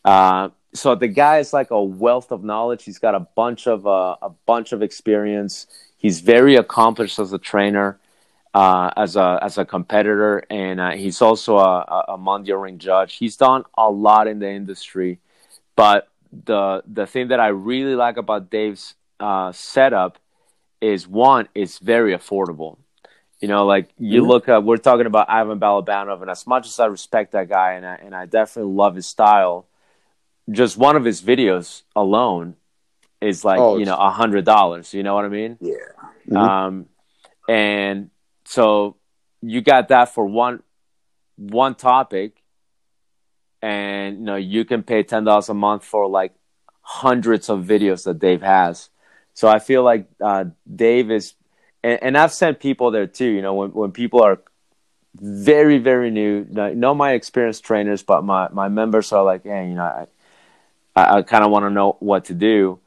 Uh, 0.04 0.50
so 0.74 0.96
the 0.96 1.08
guy 1.08 1.40
is 1.40 1.54
like 1.54 1.72
a 1.72 1.82
wealth 1.82 2.32
of 2.32 2.44
knowledge. 2.44 2.84
He's 2.84 3.00
got 3.00 3.16
a 3.16 3.22
bunch 3.42 3.68
of 3.68 3.88
uh, 3.88 4.16
a 4.22 4.30
bunch 4.46 4.72
of 4.72 4.82
experience. 4.82 5.68
He's 5.98 6.20
very 6.20 6.56
accomplished 6.56 7.18
as 7.20 7.34
a 7.34 7.40
trainer, 7.40 8.00
uh, 8.54 8.92
as 8.96 9.16
a 9.16 9.40
as 9.42 9.58
a 9.58 9.66
competitor, 9.66 10.44
and 10.50 10.80
uh, 10.80 10.92
he's 10.92 11.22
also 11.22 11.58
a, 11.58 12.06
a 12.10 12.18
Mondio 12.18 12.62
ring 12.62 12.78
judge. 12.78 13.16
He's 13.16 13.38
done 13.38 13.64
a 13.78 13.90
lot 13.90 14.28
in 14.28 14.40
the 14.40 14.50
industry, 14.50 15.20
but 15.76 16.10
the 16.46 16.84
the 16.86 17.08
thing 17.08 17.30
that 17.30 17.40
I 17.40 17.48
really 17.48 17.96
like 17.96 18.18
about 18.18 18.50
Dave's 18.50 18.96
uh, 19.20 19.52
setup 19.52 20.20
is 20.82 21.08
one, 21.08 21.48
it's 21.56 21.80
very 21.80 22.14
affordable. 22.16 22.78
You 23.39 23.47
know, 23.47 23.65
like 23.65 23.89
you 23.99 24.26
look 24.26 24.49
at, 24.49 24.64
we're 24.64 24.77
talking 24.77 25.05
about 25.05 25.30
Ivan 25.30 25.59
Balabanov, 25.59 26.22
and 26.22 26.31
as 26.31 26.47
much 26.47 26.68
as 26.68 26.80
I 26.80 26.88
respect 26.88 27.34
that 27.34 27.49
guy 27.49 27.73
and 27.73 27.85
I, 27.85 27.95
and 27.95 28.15
I 28.15 28.26
definitely 28.26 28.73
love 28.73 28.95
his 28.95 29.05
style, 29.05 29.68
just 30.49 30.77
one 30.77 30.95
of 30.95 31.05
his 31.05 31.22
videos 31.22 31.84
alone 31.95 32.55
is 33.22 33.43
like, 33.43 33.59
oh, 33.59 33.77
you 33.77 33.85
know, 33.85 33.95
a 33.95 34.09
hundred 34.09 34.45
dollars. 34.45 34.93
You 34.93 35.03
know 35.03 35.14
what 35.14 35.26
I 35.26 35.30
mean? 35.30 35.57
Yeah. 35.59 35.73
Mm-hmm. 36.27 36.38
Um, 36.38 36.85
and 37.47 38.09
so 38.45 38.97
you 39.41 39.61
got 39.61 39.89
that 39.89 40.14
for 40.14 40.26
one, 40.26 40.64
one 41.35 41.76
topic 41.76 42.41
and, 43.61 44.19
you 44.19 44.23
know, 44.23 44.35
you 44.35 44.65
can 44.65 44.84
pay 44.84 45.03
$10 45.03 45.49
a 45.49 45.53
month 45.53 45.84
for 45.84 46.07
like 46.07 46.34
hundreds 46.81 47.49
of 47.49 47.65
videos 47.65 48.03
that 48.05 48.19
Dave 48.19 48.41
has. 48.41 48.89
So 49.34 49.47
I 49.47 49.59
feel 49.59 49.84
like 49.84 50.07
uh, 50.22 50.45
Dave 50.73 51.11
is 51.11 51.34
and, 51.88 52.03
and 52.03 52.18
I've 52.18 52.34
sent 52.34 52.59
people 52.59 52.91
there 52.91 53.07
too. 53.07 53.30
You 53.38 53.41
know, 53.41 53.53
when 53.59 53.69
when 53.72 53.91
people 53.91 54.22
are 54.23 54.39
very 55.15 55.77
very 55.80 56.11
new, 56.11 56.45
know 56.84 56.93
my 56.93 57.14
experienced 57.14 57.64
trainers, 57.64 58.03
but 58.03 58.23
my 58.23 58.49
my 58.51 58.68
members 58.69 59.11
are 59.11 59.23
like, 59.23 59.43
hey, 59.43 59.69
you 59.69 59.76
know, 59.76 59.84
I 59.84 60.05
I, 60.95 61.18
I 61.18 61.22
kind 61.22 61.43
of 61.45 61.51
want 61.51 61.64
to 61.64 61.69
know 61.69 61.97
what 61.99 62.26
to 62.26 62.34
do. 62.34 62.80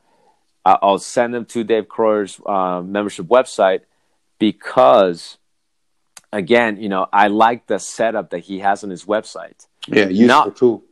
I'll 0.64 0.98
send 0.98 1.32
them 1.32 1.46
to 1.46 1.64
Dave 1.64 1.88
Kroyer's 1.88 2.38
uh, 2.44 2.82
membership 2.82 3.26
website 3.26 3.80
because, 4.38 5.38
again, 6.32 6.76
you 6.76 6.90
know, 6.90 7.06
I 7.10 7.28
like 7.28 7.66
the 7.66 7.78
setup 7.78 8.30
that 8.30 8.40
he 8.40 8.58
has 8.58 8.84
on 8.84 8.90
his 8.90 9.06
website. 9.06 9.66
Yeah, 9.88 10.08
useful 10.08 10.26
Not, 10.26 10.56
too. 10.56 10.82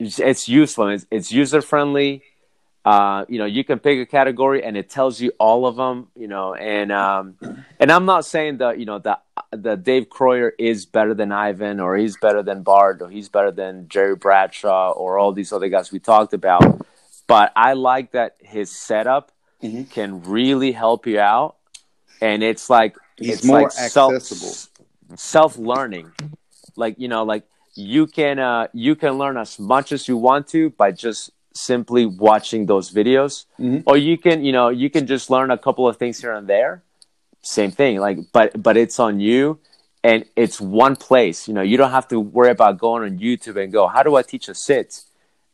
It's, 0.00 0.18
it's 0.18 0.48
useful. 0.48 0.88
It's, 0.88 1.06
it's 1.08 1.30
user 1.30 1.62
friendly. 1.62 2.24
Uh, 2.84 3.24
you 3.28 3.38
know, 3.38 3.44
you 3.44 3.62
can 3.62 3.78
pick 3.78 3.98
a 4.00 4.06
category 4.06 4.64
and 4.64 4.76
it 4.76 4.90
tells 4.90 5.20
you 5.20 5.32
all 5.38 5.66
of 5.66 5.76
them. 5.76 6.08
You 6.16 6.28
know, 6.28 6.54
and 6.54 6.90
um, 6.90 7.36
and 7.78 7.92
I'm 7.92 8.04
not 8.04 8.24
saying 8.24 8.58
that 8.58 8.78
you 8.78 8.86
know 8.86 8.98
that 9.00 9.22
the 9.50 9.76
Dave 9.76 10.08
Kroyer 10.08 10.50
is 10.58 10.86
better 10.86 11.14
than 11.14 11.30
Ivan 11.32 11.80
or 11.80 11.96
he's 11.96 12.16
better 12.16 12.42
than 12.42 12.62
Bart 12.62 13.00
or 13.02 13.08
he's 13.08 13.28
better 13.28 13.50
than 13.50 13.88
Jerry 13.88 14.16
Bradshaw 14.16 14.92
or 14.92 15.18
all 15.18 15.32
these 15.32 15.52
other 15.52 15.68
guys 15.68 15.92
we 15.92 16.00
talked 16.00 16.32
about. 16.32 16.86
But 17.28 17.52
I 17.54 17.74
like 17.74 18.12
that 18.12 18.36
his 18.40 18.70
setup 18.70 19.32
mm-hmm. 19.62 19.84
can 19.84 20.22
really 20.24 20.72
help 20.72 21.06
you 21.06 21.20
out 21.20 21.56
and 22.22 22.42
it's 22.42 22.70
like 22.70 22.96
He's 23.16 23.38
it's 23.38 23.44
more 23.44 23.62
like 23.62 23.78
accessible. 23.78 25.16
self 25.16 25.58
learning. 25.58 26.12
Like 26.76 26.98
you 26.98 27.08
know, 27.08 27.24
like 27.24 27.44
you 27.74 28.06
can 28.06 28.38
uh, 28.38 28.68
you 28.72 28.94
can 28.96 29.18
learn 29.18 29.36
as 29.36 29.58
much 29.58 29.92
as 29.92 30.08
you 30.08 30.16
want 30.16 30.46
to 30.48 30.70
by 30.70 30.92
just 30.92 31.30
simply 31.54 32.06
watching 32.06 32.66
those 32.66 32.90
videos, 32.90 33.44
Mhm. 33.58 33.82
or 33.86 33.96
you 33.96 34.16
can 34.18 34.44
you 34.44 34.52
know 34.52 34.68
you 34.68 34.90
can 34.90 35.06
just 35.06 35.30
learn 35.30 35.50
a 35.50 35.58
couple 35.58 35.86
of 35.88 35.96
things 35.96 36.20
here 36.20 36.32
and 36.32 36.46
there. 36.48 36.82
Same 37.42 37.70
thing, 37.70 37.98
like 38.00 38.18
but 38.32 38.62
but 38.62 38.76
it's 38.76 38.98
on 39.00 39.20
you. 39.20 39.58
And 40.04 40.24
it's 40.34 40.60
one 40.60 40.96
place, 40.96 41.46
you 41.46 41.54
know. 41.54 41.62
You 41.62 41.76
don't 41.76 41.92
have 41.92 42.08
to 42.08 42.18
worry 42.18 42.50
about 42.50 42.76
going 42.76 43.04
on 43.04 43.20
YouTube 43.20 43.56
and 43.62 43.72
go, 43.72 43.86
"How 43.86 44.02
do 44.02 44.16
I 44.16 44.22
teach 44.22 44.48
a 44.48 44.54
sit?" 44.54 45.02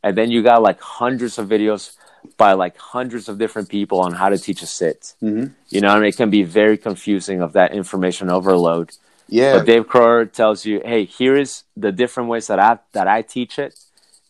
And 0.03 0.17
then 0.17 0.31
you 0.31 0.43
got 0.43 0.63
like 0.63 0.81
hundreds 0.81 1.39
of 1.39 1.49
videos 1.49 1.93
by 2.39 2.55
like 2.55 2.79
hundreds 2.79 3.29
of 3.29 3.37
different 3.37 3.69
people 3.69 4.01
on 4.01 4.13
how 4.15 4.31
to 4.31 4.39
teach 4.39 4.63
a 4.63 4.67
sit. 4.67 5.13
Mhm. 5.23 5.53
You 5.69 5.81
know, 5.83 5.89
I 5.91 5.97
mean, 5.97 6.09
it 6.09 6.17
can 6.17 6.31
be 6.31 6.45
very 6.45 6.79
confusing 6.79 7.43
of 7.43 7.53
that 7.53 7.73
information 7.75 8.31
overload. 8.31 8.93
Yeah, 9.29 9.59
But 9.59 9.67
Dave 9.67 9.87
Kroyer 9.87 10.25
tells 10.33 10.65
you, 10.65 10.81
"Hey, 10.83 11.05
here 11.05 11.37
is 11.37 11.65
the 11.77 11.93
different 11.93 12.31
ways 12.31 12.47
that 12.47 12.59
I 12.59 12.79
that 12.95 13.07
I 13.07 13.21
teach 13.21 13.59
it, 13.59 13.75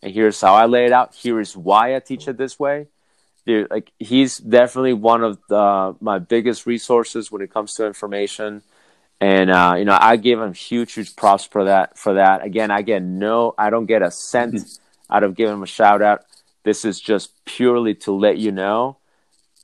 and 0.01 0.13
here's 0.13 0.39
how 0.39 0.53
I 0.53 0.65
lay 0.65 0.85
it 0.85 0.91
out. 0.91 1.15
Here 1.15 1.39
is 1.39 1.55
why 1.55 1.95
I 1.95 1.99
teach 1.99 2.27
it 2.27 2.37
this 2.37 2.59
way." 2.59 2.87
Dude, 3.45 3.69
like 3.71 3.91
he's 3.99 4.37
definitely 4.37 4.93
one 4.93 5.23
of 5.23 5.39
the, 5.47 5.95
my 6.01 6.19
biggest 6.19 6.65
resources 6.65 7.31
when 7.31 7.41
it 7.41 7.51
comes 7.51 7.73
to 7.75 7.85
information, 7.85 8.61
and 9.19 9.49
uh, 9.49 9.75
you 9.77 9.85
know 9.85 9.97
I 9.99 10.17
give 10.17 10.39
him 10.39 10.53
huge, 10.53 10.93
huge 10.93 11.15
props 11.15 11.45
for 11.45 11.65
that. 11.65 11.97
For 11.97 12.15
that, 12.15 12.43
again, 12.43 12.71
I 12.71 12.81
get 12.81 13.01
no, 13.01 13.53
I 13.57 13.69
don't 13.69 13.85
get 13.85 14.01
a 14.01 14.11
cent 14.11 14.59
out 15.09 15.23
of 15.23 15.35
giving 15.35 15.55
him 15.55 15.63
a 15.63 15.67
shout 15.67 16.01
out. 16.01 16.25
This 16.63 16.85
is 16.85 16.99
just 16.99 17.33
purely 17.45 17.95
to 17.95 18.11
let 18.11 18.37
you 18.37 18.51
know 18.51 18.97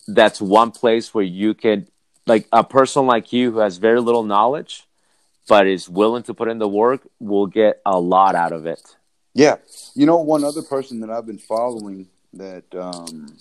that's 0.07 0.41
one 0.41 0.71
place 0.71 1.13
where 1.13 1.23
you 1.23 1.53
can, 1.53 1.87
like 2.25 2.47
a 2.51 2.63
person 2.63 3.05
like 3.05 3.33
you 3.33 3.51
who 3.51 3.59
has 3.59 3.77
very 3.77 3.99
little 3.99 4.23
knowledge 4.23 4.85
but 5.47 5.67
is 5.67 5.87
willing 5.87 6.23
to 6.23 6.33
put 6.33 6.47
in 6.47 6.57
the 6.57 6.67
work 6.67 7.07
will 7.19 7.47
get 7.47 7.81
a 7.85 7.99
lot 7.99 8.35
out 8.35 8.51
of 8.51 8.65
it. 8.65 8.95
Yeah, 9.35 9.57
you 9.95 10.05
know, 10.05 10.17
one 10.17 10.45
other 10.45 10.61
person 10.61 11.01
that 11.01 11.09
I've 11.09 11.25
been 11.25 11.37
following 11.37 12.07
that 12.33 12.73
um, 12.73 13.37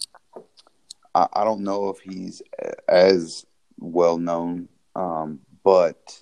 I, 1.15 1.29
I 1.33 1.45
don't 1.45 1.61
know 1.61 1.89
if 1.89 2.01
he's 2.01 2.43
as 2.89 3.47
well 3.79 4.19
known, 4.19 4.69
um, 4.97 5.39
but 5.63 6.21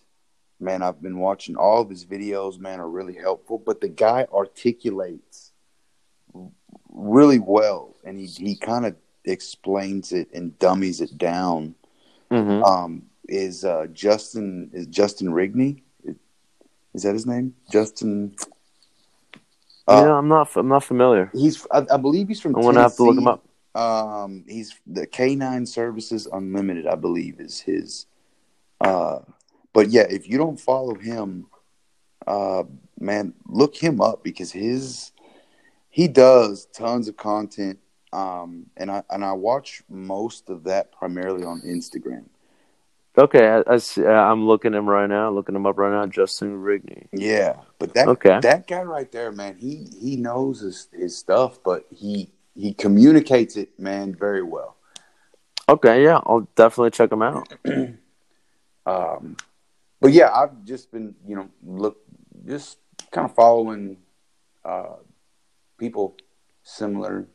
man, 0.60 0.82
I've 0.82 1.00
been 1.00 1.18
watching 1.18 1.56
all 1.56 1.80
of 1.80 1.88
his 1.88 2.04
videos. 2.04 2.58
Man, 2.58 2.80
are 2.80 2.88
really 2.88 3.14
helpful. 3.14 3.56
But 3.56 3.80
the 3.80 3.88
guy 3.88 4.26
articulates 4.30 5.52
really 6.90 7.38
well, 7.38 7.96
and 8.04 8.18
he 8.18 8.26
he 8.26 8.56
kind 8.56 8.84
of 8.84 8.94
explains 9.24 10.12
it 10.12 10.28
and 10.34 10.58
dummies 10.58 11.00
it 11.00 11.16
down. 11.16 11.74
Mm-hmm. 12.30 12.62
Um, 12.62 13.02
is 13.26 13.64
uh, 13.64 13.86
Justin 13.90 14.68
is 14.74 14.86
Justin 14.86 15.28
Rigney? 15.28 15.80
Is 16.92 17.04
that 17.04 17.14
his 17.14 17.26
name? 17.26 17.54
Justin. 17.70 18.36
Uh, 19.88 20.04
know, 20.04 20.14
I'm 20.14 20.28
not. 20.28 20.54
I'm 20.56 20.68
not 20.68 20.84
familiar. 20.84 21.30
He's, 21.34 21.66
I, 21.70 21.84
I 21.90 21.96
believe 21.96 22.28
he's 22.28 22.40
from. 22.40 22.54
I'm 22.54 22.62
gonna 22.62 22.80
have 22.80 22.96
to 22.96 23.02
look 23.02 23.16
him 23.16 23.26
up. 23.26 23.44
Um, 23.74 24.44
he's 24.46 24.78
the 24.86 25.06
K9 25.06 25.66
Services 25.66 26.28
Unlimited, 26.30 26.86
I 26.86 26.94
believe, 26.94 27.40
is 27.40 27.60
his. 27.60 28.06
Uh, 28.80 29.20
but 29.72 29.88
yeah, 29.88 30.06
if 30.08 30.28
you 30.28 30.36
don't 30.38 30.60
follow 30.60 30.94
him, 30.94 31.46
uh, 32.26 32.64
man, 33.00 33.34
look 33.46 33.76
him 33.76 34.00
up 34.00 34.22
because 34.22 34.52
his 34.52 35.12
he 35.90 36.08
does 36.08 36.66
tons 36.66 37.08
of 37.08 37.16
content. 37.16 37.78
Um, 38.12 38.66
and 38.76 38.90
I 38.90 39.02
and 39.10 39.24
I 39.24 39.32
watch 39.32 39.82
most 39.88 40.50
of 40.50 40.64
that 40.64 40.92
primarily 40.92 41.44
on 41.44 41.62
Instagram. 41.62 42.24
Okay, 43.16 43.46
I, 43.46 43.74
I 43.74 43.76
see, 43.76 44.06
I'm 44.06 44.46
looking 44.46 44.72
him 44.72 44.88
right 44.88 45.08
now. 45.08 45.30
Looking 45.30 45.54
him 45.54 45.66
up 45.66 45.78
right 45.78 45.92
now. 45.92 46.06
Justin 46.06 46.62
Rigney. 46.62 47.08
Yeah, 47.12 47.56
but 47.82 47.94
that 47.94 48.06
Okay. 48.06 48.38
that 48.38 48.68
guy 48.68 48.82
right 48.82 49.10
there, 49.10 49.32
man, 49.32 49.56
he 49.56 49.88
he 50.00 50.14
knows 50.14 50.60
his 50.60 50.86
his 50.92 51.18
stuff, 51.18 51.58
but 51.64 51.84
he 51.90 52.30
he 52.54 52.72
communicates 52.72 53.56
it, 53.56 53.76
man, 53.76 54.14
very 54.14 54.44
well. 54.44 54.76
Okay, 55.68 56.04
yeah, 56.04 56.20
I'll 56.24 56.46
definitely 56.54 56.92
check 56.92 57.10
him 57.10 57.22
out. 57.22 57.52
Um, 58.84 59.36
but 60.00 60.12
yeah, 60.12 60.32
I've 60.34 60.64
just 60.64 60.90
been, 60.90 61.14
you 61.24 61.36
know, 61.36 61.48
look, 61.64 61.98
just 62.44 62.78
kind 63.12 63.24
of 63.30 63.32
following 63.36 63.98
uh, 64.64 64.96
people 65.78 66.16
similar, 66.64 67.28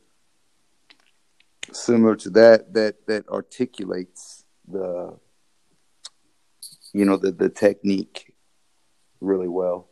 similar 1.72 2.16
to 2.16 2.28
that 2.30 2.74
that 2.74 3.06
that 3.06 3.26
articulates 3.30 4.44
the, 4.70 5.16
you 6.92 7.06
know, 7.06 7.16
the 7.16 7.32
the 7.32 7.48
technique 7.48 8.34
really 9.22 9.48
well, 9.48 9.87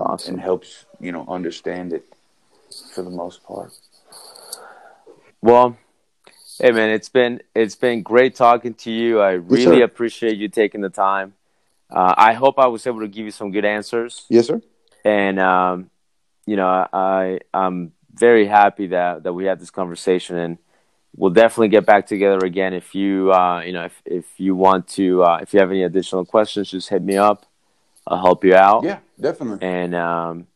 Awesome. 0.00 0.34
and 0.34 0.42
helps 0.42 0.86
you 1.00 1.12
know 1.12 1.24
understand 1.28 1.92
it 1.92 2.04
for 2.94 3.02
the 3.02 3.10
most 3.10 3.42
part. 3.44 3.72
Well, 5.40 5.76
hey 6.60 6.70
man, 6.70 6.90
it's 6.90 7.08
been 7.08 7.42
it's 7.54 7.76
been 7.76 8.02
great 8.02 8.34
talking 8.34 8.74
to 8.74 8.90
you. 8.90 9.20
I 9.20 9.32
really 9.32 9.78
sir. 9.78 9.84
appreciate 9.84 10.36
you 10.36 10.48
taking 10.48 10.80
the 10.80 10.90
time. 10.90 11.34
Uh, 11.90 12.14
I 12.16 12.32
hope 12.32 12.58
I 12.58 12.66
was 12.68 12.86
able 12.86 13.00
to 13.00 13.08
give 13.08 13.24
you 13.24 13.30
some 13.32 13.50
good 13.50 13.64
answers. 13.64 14.24
Yes, 14.28 14.46
sir. 14.46 14.62
and 15.04 15.38
um, 15.38 15.90
you 16.46 16.56
know 16.56 16.66
I 16.92 17.40
I'm 17.52 17.92
very 18.14 18.46
happy 18.46 18.88
that 18.88 19.24
that 19.24 19.32
we 19.32 19.44
had 19.44 19.58
this 19.60 19.70
conversation, 19.70 20.36
and 20.38 20.58
we'll 21.16 21.30
definitely 21.32 21.68
get 21.68 21.84
back 21.84 22.06
together 22.06 22.38
again. 22.44 22.72
If 22.72 22.94
you 22.94 23.32
uh, 23.32 23.60
you 23.60 23.72
know 23.72 23.84
if 23.84 24.02
if 24.04 24.24
you 24.38 24.54
want 24.54 24.88
to 24.88 25.24
uh, 25.24 25.38
if 25.42 25.52
you 25.52 25.60
have 25.60 25.70
any 25.70 25.82
additional 25.82 26.24
questions, 26.24 26.70
just 26.70 26.88
hit 26.88 27.02
me 27.02 27.16
up. 27.16 27.46
I'll 28.06 28.20
help 28.20 28.44
you 28.44 28.54
out. 28.54 28.84
Yeah, 28.84 28.98
definitely. 29.20 29.66
And 29.66 29.94
um, 29.94 30.46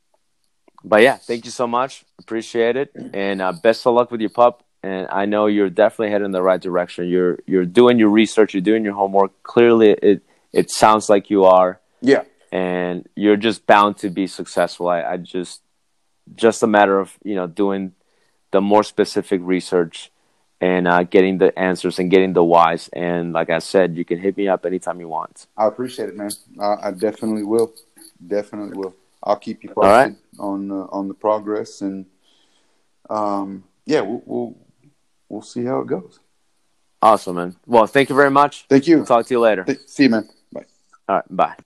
but 0.85 1.03
yeah, 1.03 1.17
thank 1.17 1.45
you 1.45 1.51
so 1.51 1.67
much. 1.67 2.05
Appreciate 2.19 2.77
it, 2.77 2.93
and 3.15 3.43
uh, 3.43 3.53
best 3.53 3.87
of 3.87 3.95
luck 3.95 4.11
with 4.11 4.21
your 4.21 4.31
pup. 4.31 4.63
And 4.83 5.09
I 5.11 5.25
know 5.25 5.47
you're 5.47 5.71
definitely 5.71 6.11
heading 6.11 6.27
in 6.27 6.31
the 6.33 6.43
right 6.43 6.61
direction. 6.61 7.09
You're 7.09 7.39
you're 7.47 7.65
doing 7.65 7.99
your 7.99 8.11
research. 8.11 8.55
You're 8.55 8.61
doing 8.61 8.85
your 8.85 8.95
homework. 8.95 9.43
Clearly, 9.43 9.91
it 9.91 10.23
it 10.53 10.71
sounds 10.71 11.09
like 11.09 11.31
you 11.31 11.45
are 11.45 11.81
Yeah, 12.01 12.23
and 12.53 13.09
you're 13.17 13.37
just 13.37 13.67
bound 13.67 13.99
to 13.99 14.11
be 14.11 14.27
successful. 14.27 14.89
I, 14.89 15.03
I 15.03 15.17
just 15.17 15.63
just 16.35 16.63
a 16.63 16.67
matter 16.67 16.99
of 16.99 17.19
you 17.25 17.35
know 17.35 17.47
doing 17.47 17.93
the 18.51 18.61
more 18.61 18.83
specific 18.83 19.41
research 19.43 20.11
and 20.61 20.89
uh, 20.89 21.03
getting 21.05 21.39
the 21.39 21.57
answers 21.59 21.99
and 21.99 22.11
getting 22.11 22.33
the 22.33 22.45
whys. 22.45 22.89
And 22.93 23.33
like 23.33 23.51
I 23.51 23.59
said, 23.59 23.97
you 23.97 24.05
can 24.05 24.19
hit 24.19 24.37
me 24.37 24.49
up 24.49 24.65
anytime 24.67 25.01
you 25.01 25.09
want. 25.09 25.47
I 25.57 25.67
appreciate 25.67 26.09
it, 26.09 26.17
man. 26.17 26.31
I, 26.61 26.89
I 26.89 26.91
definitely 26.93 27.43
will. 27.43 27.73
Definitely 28.27 28.77
will. 28.77 28.95
I'll 29.23 29.37
keep 29.37 29.65
you 29.65 29.73
All 29.77 29.83
right. 29.83 30.11
posted 30.11 30.23
on 30.39 30.71
uh, 30.71 30.87
on 30.91 31.09
the 31.09 31.15
progress, 31.15 31.81
and 31.81 32.07
um, 33.11 33.65
yeah, 33.85 34.01
we'll, 34.01 34.23
we'll 34.25 34.57
we'll 35.29 35.43
see 35.43 35.65
how 35.65 35.81
it 35.81 35.87
goes. 35.89 36.21
Awesome, 37.03 37.37
man. 37.37 37.57
Well, 37.67 37.87
thank 37.87 38.09
you 38.09 38.17
very 38.17 38.31
much. 38.31 38.67
Thank 38.69 38.87
you. 38.87 39.05
Talk 39.05 39.27
to 39.27 39.35
you 39.35 39.41
later. 39.41 39.65
Th- 39.65 39.81
see 39.87 40.05
you, 40.05 40.11
man. 40.11 40.29
Bye. 40.53 40.65
All 41.09 41.17
right, 41.17 41.25
bye. 41.37 41.57